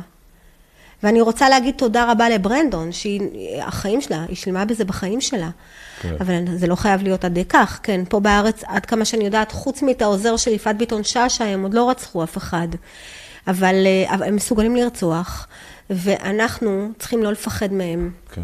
ואני 1.03 1.21
רוצה 1.21 1.49
להגיד 1.49 1.75
תודה 1.77 2.11
רבה 2.11 2.29
לברנדון, 2.29 2.91
שהיא, 2.91 3.21
החיים 3.61 4.01
שלה, 4.01 4.25
היא 4.27 4.35
שילמה 4.35 4.65
בזה 4.65 4.85
בחיים 4.85 5.21
שלה. 5.21 5.49
כן. 6.01 6.15
אבל 6.19 6.43
זה 6.55 6.67
לא 6.67 6.75
חייב 6.75 7.03
להיות 7.03 7.25
עד 7.25 7.37
כך, 7.49 7.79
כן, 7.83 8.01
פה 8.09 8.19
בארץ, 8.19 8.63
עד 8.63 8.85
כמה 8.85 9.05
שאני 9.05 9.25
יודעת, 9.25 9.51
חוץ 9.51 9.81
מאת 9.81 10.01
העוזר 10.01 10.37
של 10.37 10.51
יפעת 10.51 10.77
ביטון 10.77 11.03
שאשא, 11.03 11.43
הם 11.43 11.63
עוד 11.63 11.73
לא 11.73 11.89
רצחו 11.89 12.23
אף 12.23 12.37
אחד. 12.37 12.67
אבל, 13.47 13.75
אה, 13.85 14.15
אבל 14.15 14.27
הם 14.27 14.35
מסוגלים 14.35 14.75
לרצוח, 14.75 15.47
ואנחנו 15.89 16.89
צריכים 16.99 17.23
לא 17.23 17.31
לפחד 17.31 17.73
מהם. 17.73 18.11
כן. 18.31 18.41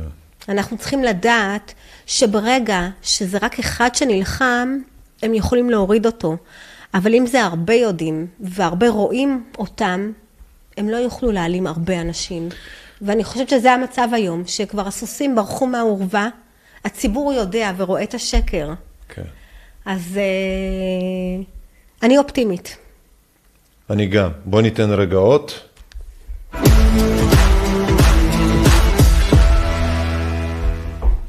אנחנו 0.50 0.78
צריכים 0.78 1.04
לדעת 1.04 1.74
שברגע 2.06 2.90
שזה 3.02 3.38
רק 3.42 3.60
אחד 3.60 3.96
שנלחם, 3.96 4.78
הם 5.22 5.34
יכולים 5.34 5.70
להוריד 5.70 6.06
אותו. 6.06 6.38
אבל 6.94 7.16
אם 7.16 7.28
זה 7.28 7.44
הרבה 7.44 7.74
יודעים, 7.74 8.28
והרבה 8.40 8.90
רואים 8.90 9.44
אותם, 9.58 10.12
הם 10.78 10.90
לא 10.90 10.98
יוכלו 10.98 11.32
להעלים 11.32 11.68
הרבה 11.68 12.02
אנשים. 12.02 12.50
ואני 13.02 13.24
חושבת 13.24 13.50
שזה 13.50 13.72
המצב 13.72 14.08
היום, 14.12 14.44
שכבר 14.46 14.88
הסוסים 14.88 15.36
ברחו 15.36 15.68
מהאורווה, 15.68 16.30
הציבור 16.86 17.34
יודע 17.34 17.72
ורואה 17.78 18.04
את 18.04 18.14
השקר. 18.14 18.74
כן. 19.10 19.22
אז 19.86 20.18
אה, 20.18 21.44
אני 22.04 22.18
אופטימית. 22.18 22.78
אני 23.90 24.06
גם. 24.06 24.30
בוא 24.46 24.62
ניתן 24.62 24.92
רגע 24.92 25.18
אות. 25.18 25.60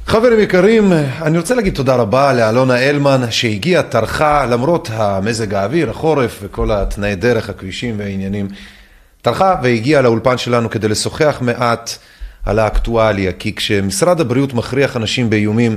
חברים 0.07 0.41
יקרים, 0.41 0.93
אני 1.23 1.39
רוצה 1.39 1.55
להגיד 1.55 1.75
תודה 1.75 1.95
רבה 1.95 2.33
לאלונה 2.33 2.79
אלמן 2.79 3.21
שהגיעה, 3.31 3.83
טרחה, 3.83 4.47
למרות 4.47 4.91
המזג 4.93 5.55
האוויר, 5.55 5.91
החורף 5.91 6.39
וכל 6.43 6.71
התנאי 6.71 7.15
דרך, 7.15 7.51
הכבישים 7.51 7.99
והעניינים, 7.99 8.49
טרחה 9.23 9.57
והגיעה 9.63 10.03
לאולפן 10.03 10.39
שלנו 10.39 10.71
כדי 10.71 10.89
לשוחח 10.89 11.39
מעט 11.41 11.91
על 12.45 12.59
האקטואליה, 12.59 13.33
כי 13.33 13.55
כשמשרד 13.55 14.21
הבריאות 14.21 14.55
מכריח 14.55 14.97
אנשים 14.97 15.31
באיומים 15.31 15.77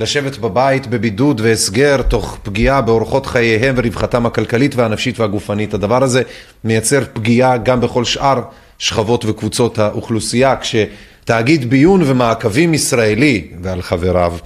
לשבת 0.00 0.38
בבית 0.38 0.86
בבידוד 0.86 1.40
והסגר 1.40 2.02
תוך 2.02 2.38
פגיעה 2.42 2.80
באורחות 2.80 3.26
חייהם 3.26 3.74
ורווחתם 3.78 4.26
הכלכלית 4.26 4.74
והנפשית 4.74 5.20
והגופנית, 5.20 5.74
הדבר 5.74 6.02
הזה 6.02 6.22
מייצר 6.64 7.00
פגיעה 7.12 7.56
גם 7.56 7.80
בכל 7.80 8.04
שאר 8.04 8.42
שכבות 8.78 9.24
וקבוצות 9.24 9.78
האוכלוסייה, 9.78 10.54
כשתאגיד 10.56 11.70
ביון 11.70 12.02
ומעקבים 12.04 12.74
ישראלי 12.74 13.48
ועל 13.62 13.82
חבריו 13.82 14.36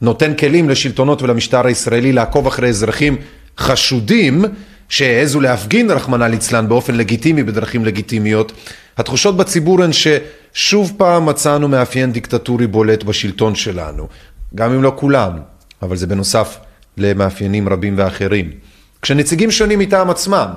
נותן 0.00 0.34
כלים 0.34 0.68
לשלטונות 0.68 1.22
ולמשטר 1.22 1.66
הישראלי 1.66 2.12
לעקוב 2.12 2.46
אחרי 2.46 2.68
אזרחים 2.68 3.16
חשודים 3.58 4.44
שהעזו 4.88 5.40
להפגין, 5.40 5.90
רחמנא 5.90 6.24
ליצלן, 6.24 6.68
באופן 6.68 6.94
לגיטימי, 6.94 7.42
בדרכים 7.42 7.84
לגיטימיות. 7.84 8.52
התחושות 8.98 9.36
בציבור 9.36 9.82
הן 9.82 9.90
ששוב 9.92 10.92
פעם 10.96 11.26
מצאנו 11.26 11.68
מאפיין 11.68 12.12
דיקטטורי 12.12 12.66
בולט 12.66 13.02
בשלטון 13.02 13.54
שלנו, 13.54 14.08
גם 14.54 14.72
אם 14.72 14.82
לא 14.82 14.92
כולם, 14.96 15.38
אבל 15.82 15.96
זה 15.96 16.06
בנוסף 16.06 16.58
למאפיינים 16.96 17.68
רבים 17.68 17.94
ואחרים. 17.96 18.50
כשנציגים 19.02 19.50
שונים 19.50 19.78
מטעם 19.78 20.10
עצמם 20.10 20.48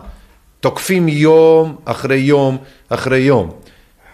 תוקפים 0.59 1.07
יום 1.07 1.75
אחרי 1.85 2.17
יום 2.17 2.57
אחרי 2.89 3.19
יום 3.19 3.51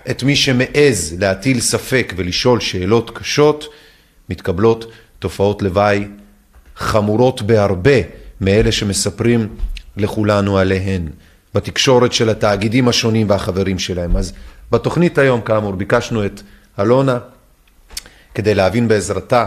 את 0.10 0.24
מי 0.24 0.36
שמעז 0.36 1.16
להטיל 1.20 1.60
ספק 1.60 2.14
ולשאול 2.18 2.60
שאלות 2.60 3.12
קשות, 3.18 3.66
מתקבלות 4.30 4.92
תופעות 5.20 5.62
לוואי 5.62 6.08
חמורות 6.76 7.42
בהרבה 7.42 8.00
מאלה 8.42 8.72
שמספרים 8.72 9.48
לכולנו 9.98 10.58
עליהן, 10.58 11.08
בתקשורת 11.54 12.14
של 12.14 12.30
התאגידים 12.30 12.88
השונים 12.88 13.30
והחברים 13.30 13.80
שלהם. 13.80 14.18
אז 14.18 14.34
בתוכנית 14.72 15.18
היום, 15.18 15.42
כאמור, 15.42 15.76
ביקשנו 15.76 16.26
את 16.26 16.42
אלונה 16.80 17.20
כדי 18.36 18.56
להבין 18.56 18.88
בעזרתה 18.88 19.46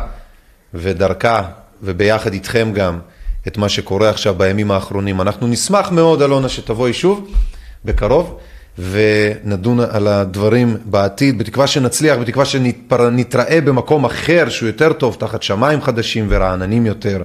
ודרכה 0.74 1.42
וביחד 1.82 2.32
איתכם 2.32 2.70
גם 2.74 2.98
את 3.46 3.58
מה 3.58 3.68
שקורה 3.68 4.10
עכשיו 4.10 4.34
בימים 4.34 4.70
האחרונים. 4.70 5.20
אנחנו 5.20 5.46
נשמח 5.46 5.90
מאוד, 5.92 6.22
אלונה, 6.22 6.48
שתבואי 6.48 6.92
שוב 6.92 7.34
בקרוב. 7.84 8.38
ונדון 8.78 9.80
על 9.80 10.06
הדברים 10.06 10.76
בעתיד, 10.84 11.38
בתקווה 11.38 11.66
שנצליח, 11.66 12.18
בתקווה 12.18 12.44
שנתראה 12.44 13.60
במקום 13.60 14.04
אחר 14.04 14.48
שהוא 14.48 14.66
יותר 14.66 14.92
טוב, 14.92 15.16
תחת 15.20 15.42
שמיים 15.42 15.82
חדשים 15.82 16.26
ורעננים 16.28 16.86
יותר. 16.86 17.22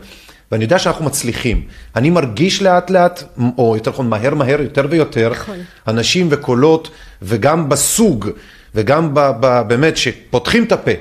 ואני 0.52 0.64
יודע 0.64 0.80
שאנחנו 0.80 1.06
מצליחים. 1.06 1.62
אני 1.96 2.10
מרגיש 2.10 2.62
לאט 2.62 2.90
לאט, 2.90 3.24
או 3.58 3.76
יותר 3.76 3.92
נכון 3.92 4.10
מהר 4.10 4.36
מהר, 4.36 4.62
יותר 4.62 4.86
ויותר, 4.90 5.30
נכון. 5.32 5.58
אנשים 5.88 6.28
וקולות, 6.30 6.90
וגם 7.22 7.70
בסוג, 7.70 8.30
וגם 8.76 9.14
ב, 9.14 9.20
ב, 9.40 9.62
באמת 9.68 9.98
שפותחים 9.98 10.64
את 10.64 10.72
הפה. 10.72 10.92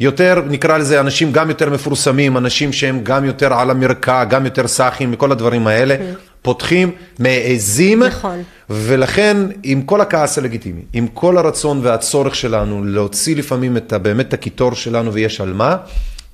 יותר, 0.00 0.42
נקרא 0.46 0.78
לזה, 0.78 1.00
אנשים 1.00 1.32
גם 1.32 1.48
יותר 1.48 1.70
מפורסמים, 1.70 2.36
אנשים 2.36 2.72
שהם 2.72 3.00
גם 3.02 3.24
יותר 3.24 3.54
על 3.54 3.70
המרקע, 3.70 4.24
גם 4.24 4.44
יותר 4.44 4.68
סאחים, 4.68 5.10
מכל 5.10 5.32
הדברים 5.32 5.66
האלה, 5.66 5.96
כן. 5.96 6.12
פותחים, 6.42 6.90
מעזים, 7.18 8.02
נכון. 8.02 8.42
ולכן 8.70 9.36
עם 9.62 9.82
כל 9.82 10.00
הכעס 10.00 10.38
הלגיטימי, 10.38 10.82
עם 10.92 11.06
כל 11.06 11.38
הרצון 11.38 11.80
והצורך 11.82 12.34
שלנו 12.34 12.84
להוציא 12.84 13.36
לפעמים 13.36 13.76
את, 13.76 13.92
באמת 13.92 14.28
את 14.28 14.32
הקיטור 14.32 14.74
שלנו 14.74 15.12
ויש 15.12 15.40
על 15.40 15.52
מה, 15.52 15.76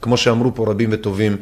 כמו 0.03 0.17
שאמרו 0.17 0.55
פה 0.55 0.67
רבים 0.69 0.89
וטובים, 0.93 1.37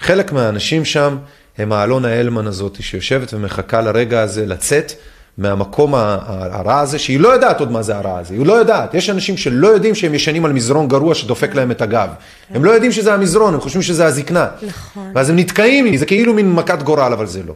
חלק 0.00 0.32
מהאנשים 0.32 0.84
שם 0.84 1.16
הם 1.58 1.72
האלונה 1.72 2.08
הלמן 2.08 2.46
הזאת 2.46 2.82
שיושבת 2.82 3.34
ומחכה 3.34 3.80
לרגע 3.80 4.20
הזה 4.20 4.46
לצאת 4.46 4.92
מהמקום 5.38 5.94
הרע 5.94 6.80
הזה, 6.80 6.98
שהיא 6.98 7.20
לא 7.20 7.28
יודעת 7.28 7.60
עוד 7.60 7.70
מה 7.70 7.82
זה 7.82 7.96
הרע 7.96 8.18
הזה, 8.18 8.34
היא 8.34 8.46
לא 8.46 8.52
יודעת. 8.52 8.94
יש 8.94 9.10
אנשים 9.10 9.36
שלא 9.36 9.68
יודעים 9.68 9.94
שהם 9.94 10.14
ישנים 10.14 10.44
על 10.44 10.52
מזרון 10.52 10.88
גרוע 10.88 11.14
שדופק 11.14 11.54
להם 11.54 11.70
את 11.70 11.82
הגב. 11.82 12.08
הם 12.50 12.64
לא 12.64 12.70
יודעים 12.70 12.92
שזה 12.92 13.14
המזרון, 13.14 13.54
הם 13.54 13.60
חושבים 13.60 13.82
שזה 13.82 14.06
הזקנה. 14.06 14.46
נכון. 14.62 15.12
ואז 15.14 15.30
הם 15.30 15.36
נתקעים, 15.36 15.96
זה 15.96 16.06
כאילו 16.06 16.34
מין 16.34 16.52
מכת 16.52 16.82
גורל, 16.82 17.12
אבל 17.12 17.26
זה 17.26 17.42
לא. 17.46 17.54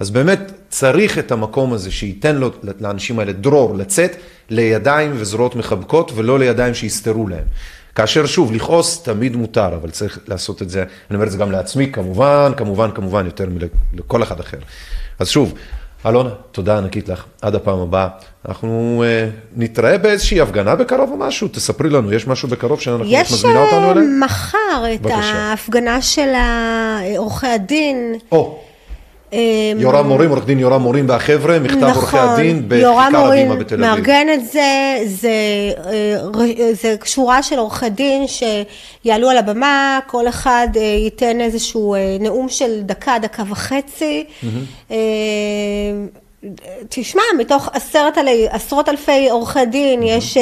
אז 0.00 0.10
באמת 0.10 0.52
צריך 0.68 1.18
את 1.18 1.32
המקום 1.32 1.72
הזה 1.72 1.90
שייתן 1.90 2.36
לו, 2.36 2.50
לאנשים 2.80 3.18
האלה 3.18 3.32
דרור 3.32 3.74
לצאת 3.76 4.16
לידיים 4.50 5.12
וזרועות 5.16 5.56
מחבקות 5.56 6.12
ולא 6.14 6.38
לידיים 6.38 6.74
שיסתרו 6.74 7.28
להם. 7.28 7.44
כאשר 7.94 8.26
שוב, 8.26 8.52
לכעוס 8.52 9.02
תמיד 9.02 9.36
מותר, 9.36 9.74
אבל 9.74 9.90
צריך 9.90 10.18
לעשות 10.28 10.62
את 10.62 10.70
זה, 10.70 10.80
אני 11.10 11.14
אומר 11.14 11.26
את 11.26 11.30
זה 11.30 11.38
גם 11.38 11.52
לעצמי, 11.52 11.92
כמובן, 11.92 12.52
כמובן, 12.56 12.90
כמובן, 12.94 13.26
יותר 13.26 13.48
מלכל 13.92 14.22
אחד 14.22 14.40
אחר. 14.40 14.58
אז 15.18 15.28
שוב, 15.28 15.54
אלונה, 16.06 16.30
תודה 16.52 16.78
ענקית 16.78 17.08
לך, 17.08 17.24
עד 17.42 17.54
הפעם 17.54 17.78
הבאה. 17.78 18.08
אנחנו 18.48 19.02
uh, 19.04 19.30
נתראה 19.56 19.98
באיזושהי 19.98 20.40
הפגנה 20.40 20.76
בקרוב 20.76 21.10
או 21.10 21.16
משהו, 21.16 21.48
תספרי 21.48 21.90
לנו, 21.90 22.12
יש 22.12 22.26
משהו 22.26 22.48
בקרוב 22.48 22.80
שאנחנו 22.80 23.04
מזמינה 23.04 23.64
אותנו 23.64 23.90
אליהם? 23.90 23.98
יש 23.98 24.24
מחר 24.24 24.94
את 24.94 25.00
בבקשה. 25.00 25.18
ההפגנה 25.18 26.02
של 26.02 26.28
עורכי 27.16 27.46
הדין. 27.46 28.14
Oh. 28.34 28.36
אמ, 29.32 29.80
יורם 29.80 30.08
מורים, 30.08 30.30
עורך 30.30 30.46
דין 30.46 30.58
יורם 30.58 30.82
מורים 30.82 31.08
והחבר'ה, 31.08 31.58
מכתב 31.58 31.76
נכון, 31.76 31.94
עורכי 31.94 32.18
הדין 32.18 32.68
בכיכר 32.68 32.88
הבימה 32.88 33.54
בתל 33.56 33.74
אביב. 33.74 33.80
יורם 33.80 33.80
מורים 33.80 33.80
מארגן 33.80 34.26
את 34.34 34.44
זה, 34.46 34.98
זה, 35.06 35.30
אה, 35.86 36.72
זה 36.72 36.96
שורה 37.04 37.42
של 37.42 37.58
עורכי 37.58 37.90
דין 37.90 38.24
שיעלו 38.26 39.30
על 39.30 39.36
הבמה, 39.36 40.00
כל 40.06 40.28
אחד 40.28 40.68
אה, 40.76 40.82
ייתן 40.82 41.40
איזשהו 41.40 41.94
אה, 41.94 42.16
נאום 42.20 42.48
של 42.48 42.80
דקה, 42.82 43.18
דקה 43.22 43.42
וחצי. 43.48 44.24
Mm-hmm. 44.42 44.92
תשמע, 46.88 47.22
מתוך 47.38 47.68
עשרת, 47.72 48.18
עשרות 48.50 48.88
אלפי 48.88 49.30
עורכי 49.30 49.66
דין 49.66 50.02
mm-hmm. 50.02 50.06
יש... 50.06 50.38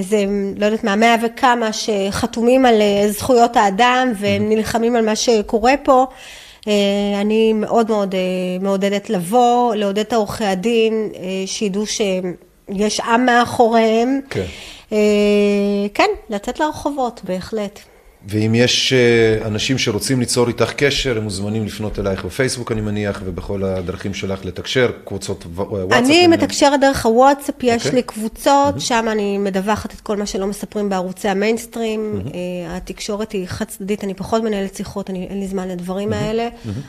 זה, 0.00 0.24
לא 0.56 0.66
יודעת 0.66 0.84
מה, 0.84 0.96
מאה 0.96 1.16
וכמה 1.22 1.70
שחתומים 1.72 2.66
על 2.66 2.82
זכויות 3.08 3.56
האדם 3.56 4.12
והם 4.16 4.42
mm-hmm. 4.42 4.54
נלחמים 4.54 4.96
על 4.96 5.04
מה 5.04 5.16
שקורה 5.16 5.74
פה. 5.82 6.06
אה, 6.68 7.20
אני 7.20 7.52
מאוד 7.52 7.90
מאוד 7.90 8.14
אה, 8.14 8.20
מעודדת 8.60 9.10
לבוא, 9.10 9.74
לעודד 9.74 9.98
את 9.98 10.12
העורכי 10.12 10.44
הדין, 10.44 11.10
אה, 11.14 11.20
שידעו 11.46 11.86
שיש 11.86 13.00
עם 13.00 13.26
מאחוריהם. 13.26 14.20
כן. 14.30 14.44
כן, 15.94 16.10
לצאת 16.30 16.60
לרחובות, 16.60 17.20
בהחלט. 17.24 17.80
ואם 18.28 18.54
יש 18.54 18.92
אנשים 19.44 19.78
שרוצים 19.78 20.20
ליצור 20.20 20.48
איתך 20.48 20.72
קשר, 20.76 21.18
הם 21.18 21.24
מוזמנים 21.24 21.64
לפנות 21.64 21.98
אלייך 21.98 22.24
בפייסבוק, 22.24 22.72
אני 22.72 22.80
מניח, 22.80 23.22
ובכל 23.24 23.64
הדרכים 23.64 24.14
שלך 24.14 24.44
לתקשר, 24.44 24.90
קבוצות 25.04 25.44
וואטסאפ. 25.46 25.98
אני 26.04 26.26
מתקשרת 26.26 26.80
דרך 26.80 27.06
הוואטסאפ, 27.06 27.54
יש 27.62 27.82
okay. 27.82 27.84
אוקיי. 27.84 27.92
לי 27.92 28.02
קבוצות. 28.02 28.80
שם 28.80 29.06
אני 29.12 29.38
מדווחת 29.38 29.94
את 29.94 30.00
כל 30.00 30.16
מה 30.16 30.26
שלא 30.26 30.46
מספרים 30.46 30.88
בערוצי 30.88 31.28
המיינסטרים. 31.28 32.22
Mm-hmm. 32.24 32.30
התקשורת 32.68 33.32
היא 33.32 33.46
חד 33.46 33.64
צדדית, 33.64 34.04
אני 34.04 34.14
פחות 34.14 34.42
מנהלת 34.42 34.74
שיחות, 34.74 35.10
אני, 35.10 35.26
אין 35.30 35.40
לי 35.40 35.46
זמן 35.46 35.68
לדברים. 35.68 36.12
האלה. 36.12 36.48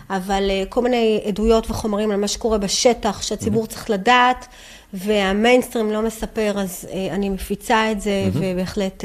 אבל 0.10 0.52
כל 0.70 0.82
מיני 0.82 1.22
עדויות 1.26 1.72
וחומרים 1.72 2.12
על 2.12 2.18
מה 2.18 2.28
שקורה 2.28 2.58
בשטח, 2.58 3.22
שהציבור. 3.22 3.68
צריך 3.68 3.90
לדעת. 3.90 4.46
והמיינסטרים 4.94 5.92
לא 5.92 6.02
מספר, 6.02 6.54
אז 6.56 6.88
אני 7.12 7.30
מפיצה 7.30 7.92
את 7.92 8.02
זה, 8.02 8.26
mm-hmm. 8.26 8.38
ובהחלט 8.38 9.04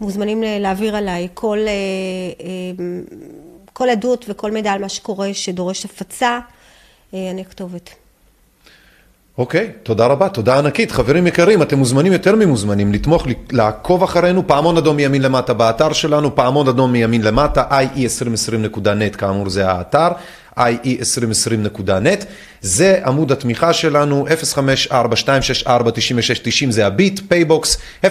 מוזמנים 0.00 0.42
להעביר 0.42 0.96
עליי 0.96 1.28
כל, 1.34 1.58
אה, 1.58 1.72
אה, 2.44 2.94
כל 3.72 3.90
עדות 3.90 4.24
וכל 4.28 4.50
מידע 4.50 4.72
על 4.72 4.80
מה 4.80 4.88
שקורה 4.88 5.34
שדורש 5.34 5.84
הפצה, 5.84 6.40
אה, 7.14 7.30
אני 7.30 7.40
הכתובת. 7.40 8.03
אוקיי, 9.38 9.70
okay, 9.70 9.78
תודה 9.82 10.06
רבה, 10.06 10.28
תודה 10.28 10.58
ענקית. 10.58 10.92
חברים 10.92 11.26
יקרים, 11.26 11.62
אתם 11.62 11.78
מוזמנים 11.78 12.12
יותר 12.12 12.34
ממוזמנים 12.36 12.92
לתמוך, 12.92 13.26
לעקוב 13.52 14.02
אחרינו, 14.02 14.46
פעמון 14.46 14.76
אדום 14.76 14.96
מימין 14.96 15.22
למטה 15.22 15.54
באתר 15.54 15.92
שלנו, 15.92 16.34
פעמון 16.34 16.68
אדום 16.68 16.92
מימין 16.92 17.22
למטה, 17.22 17.64
ie2020.net, 17.70 19.16
כאמור 19.16 19.48
זה 19.48 19.70
האתר. 19.70 20.08
ie2020.net, 20.58 22.24
זה 22.60 23.00
עמוד 23.06 23.32
התמיכה 23.32 23.72
שלנו, 23.72 24.26
054-264-9690 24.90 24.90
זה 26.70 26.86
הביט, 26.86 27.20
פייבוקס, 27.28 27.78
054-264-9690, 28.04 28.08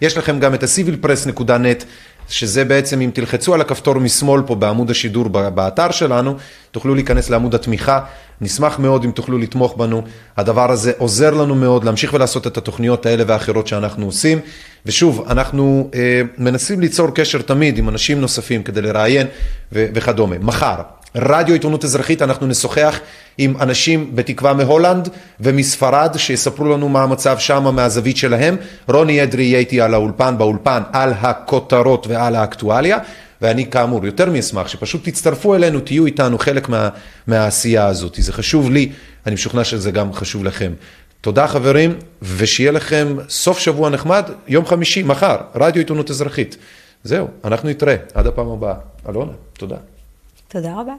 יש 0.00 0.16
לכם 0.16 0.38
גם 0.38 0.54
את 0.54 0.62
ה-civilpress.net, 0.62 1.84
שזה 2.28 2.64
בעצם 2.64 3.00
אם 3.00 3.10
תלחצו 3.14 3.54
על 3.54 3.60
הכפתור 3.60 3.94
משמאל 3.94 4.42
פה 4.46 4.54
בעמוד 4.54 4.90
השידור 4.90 5.28
באתר 5.28 5.90
שלנו, 5.90 6.36
תוכלו 6.70 6.94
להיכנס 6.94 7.30
לעמוד 7.30 7.54
התמיכה, 7.54 8.00
נשמח 8.40 8.78
מאוד 8.78 9.04
אם 9.04 9.10
תוכלו 9.10 9.38
לתמוך 9.38 9.76
בנו, 9.76 10.02
הדבר 10.36 10.70
הזה 10.70 10.92
עוזר 10.98 11.34
לנו 11.34 11.54
מאוד 11.54 11.84
להמשיך 11.84 12.14
ולעשות 12.14 12.46
את 12.46 12.56
התוכניות 12.56 13.06
האלה 13.06 13.24
והאחרות 13.26 13.66
שאנחנו 13.66 14.06
עושים, 14.06 14.38
ושוב, 14.86 15.24
אנחנו 15.28 15.90
אה, 15.94 16.22
מנסים 16.38 16.80
ליצור 16.80 17.10
קשר 17.14 17.42
תמיד 17.42 17.78
עם 17.78 17.88
אנשים 17.88 18.20
נוספים 18.20 18.62
כדי 18.62 18.82
לראיין 18.82 19.26
וכדומה. 19.72 20.38
מחר, 20.38 20.76
רדיו 21.16 21.54
עיתונות 21.54 21.84
אזרחית, 21.84 22.22
אנחנו 22.22 22.46
נשוחח 22.46 23.00
עם 23.38 23.54
אנשים 23.60 24.16
בתקווה 24.16 24.54
מהולנד 24.54 25.08
ומספרד 25.40 26.14
שיספרו 26.16 26.68
לנו 26.68 26.88
מה 26.88 27.02
המצב 27.02 27.38
שם 27.38 27.74
מהזווית 27.74 28.16
שלהם. 28.16 28.56
רוני 28.88 29.22
אדרי 29.22 29.42
יהיה 29.42 29.58
איתי 29.58 29.80
על 29.80 29.94
האולפן, 29.94 30.38
באולפן, 30.38 30.82
על 30.92 31.12
הכותרות 31.20 32.06
ועל 32.06 32.36
האקטואליה. 32.36 32.98
ואני 33.42 33.70
כאמור 33.70 34.06
יותר 34.06 34.30
מאשמח 34.30 34.68
שפשוט 34.68 35.08
תצטרפו 35.08 35.54
אלינו, 35.54 35.80
תהיו 35.80 36.06
איתנו 36.06 36.38
חלק 36.38 36.68
מה, 36.68 36.88
מהעשייה 37.26 37.86
הזאת. 37.86 38.16
זה 38.18 38.32
חשוב 38.32 38.70
לי, 38.70 38.92
אני 39.26 39.34
משוכנע 39.34 39.64
שזה 39.64 39.90
גם 39.90 40.12
חשוב 40.12 40.44
לכם. 40.44 40.72
תודה 41.20 41.46
חברים, 41.46 41.94
ושיהיה 42.22 42.72
לכם 42.72 43.16
סוף 43.28 43.58
שבוע 43.58 43.90
נחמד, 43.90 44.30
יום 44.48 44.66
חמישי, 44.66 45.02
מחר, 45.02 45.36
רדיו 45.54 45.80
עיתונות 45.80 46.10
אזרחית. 46.10 46.56
זהו, 47.04 47.28
אנחנו 47.44 47.68
נתראה, 47.68 47.96
עד 48.14 48.26
הפעם 48.26 48.48
הבאה. 48.48 48.74
אלונה, 49.08 49.32
תודה. 49.52 49.93
תודה 50.54 50.74
רבה. 50.80 50.94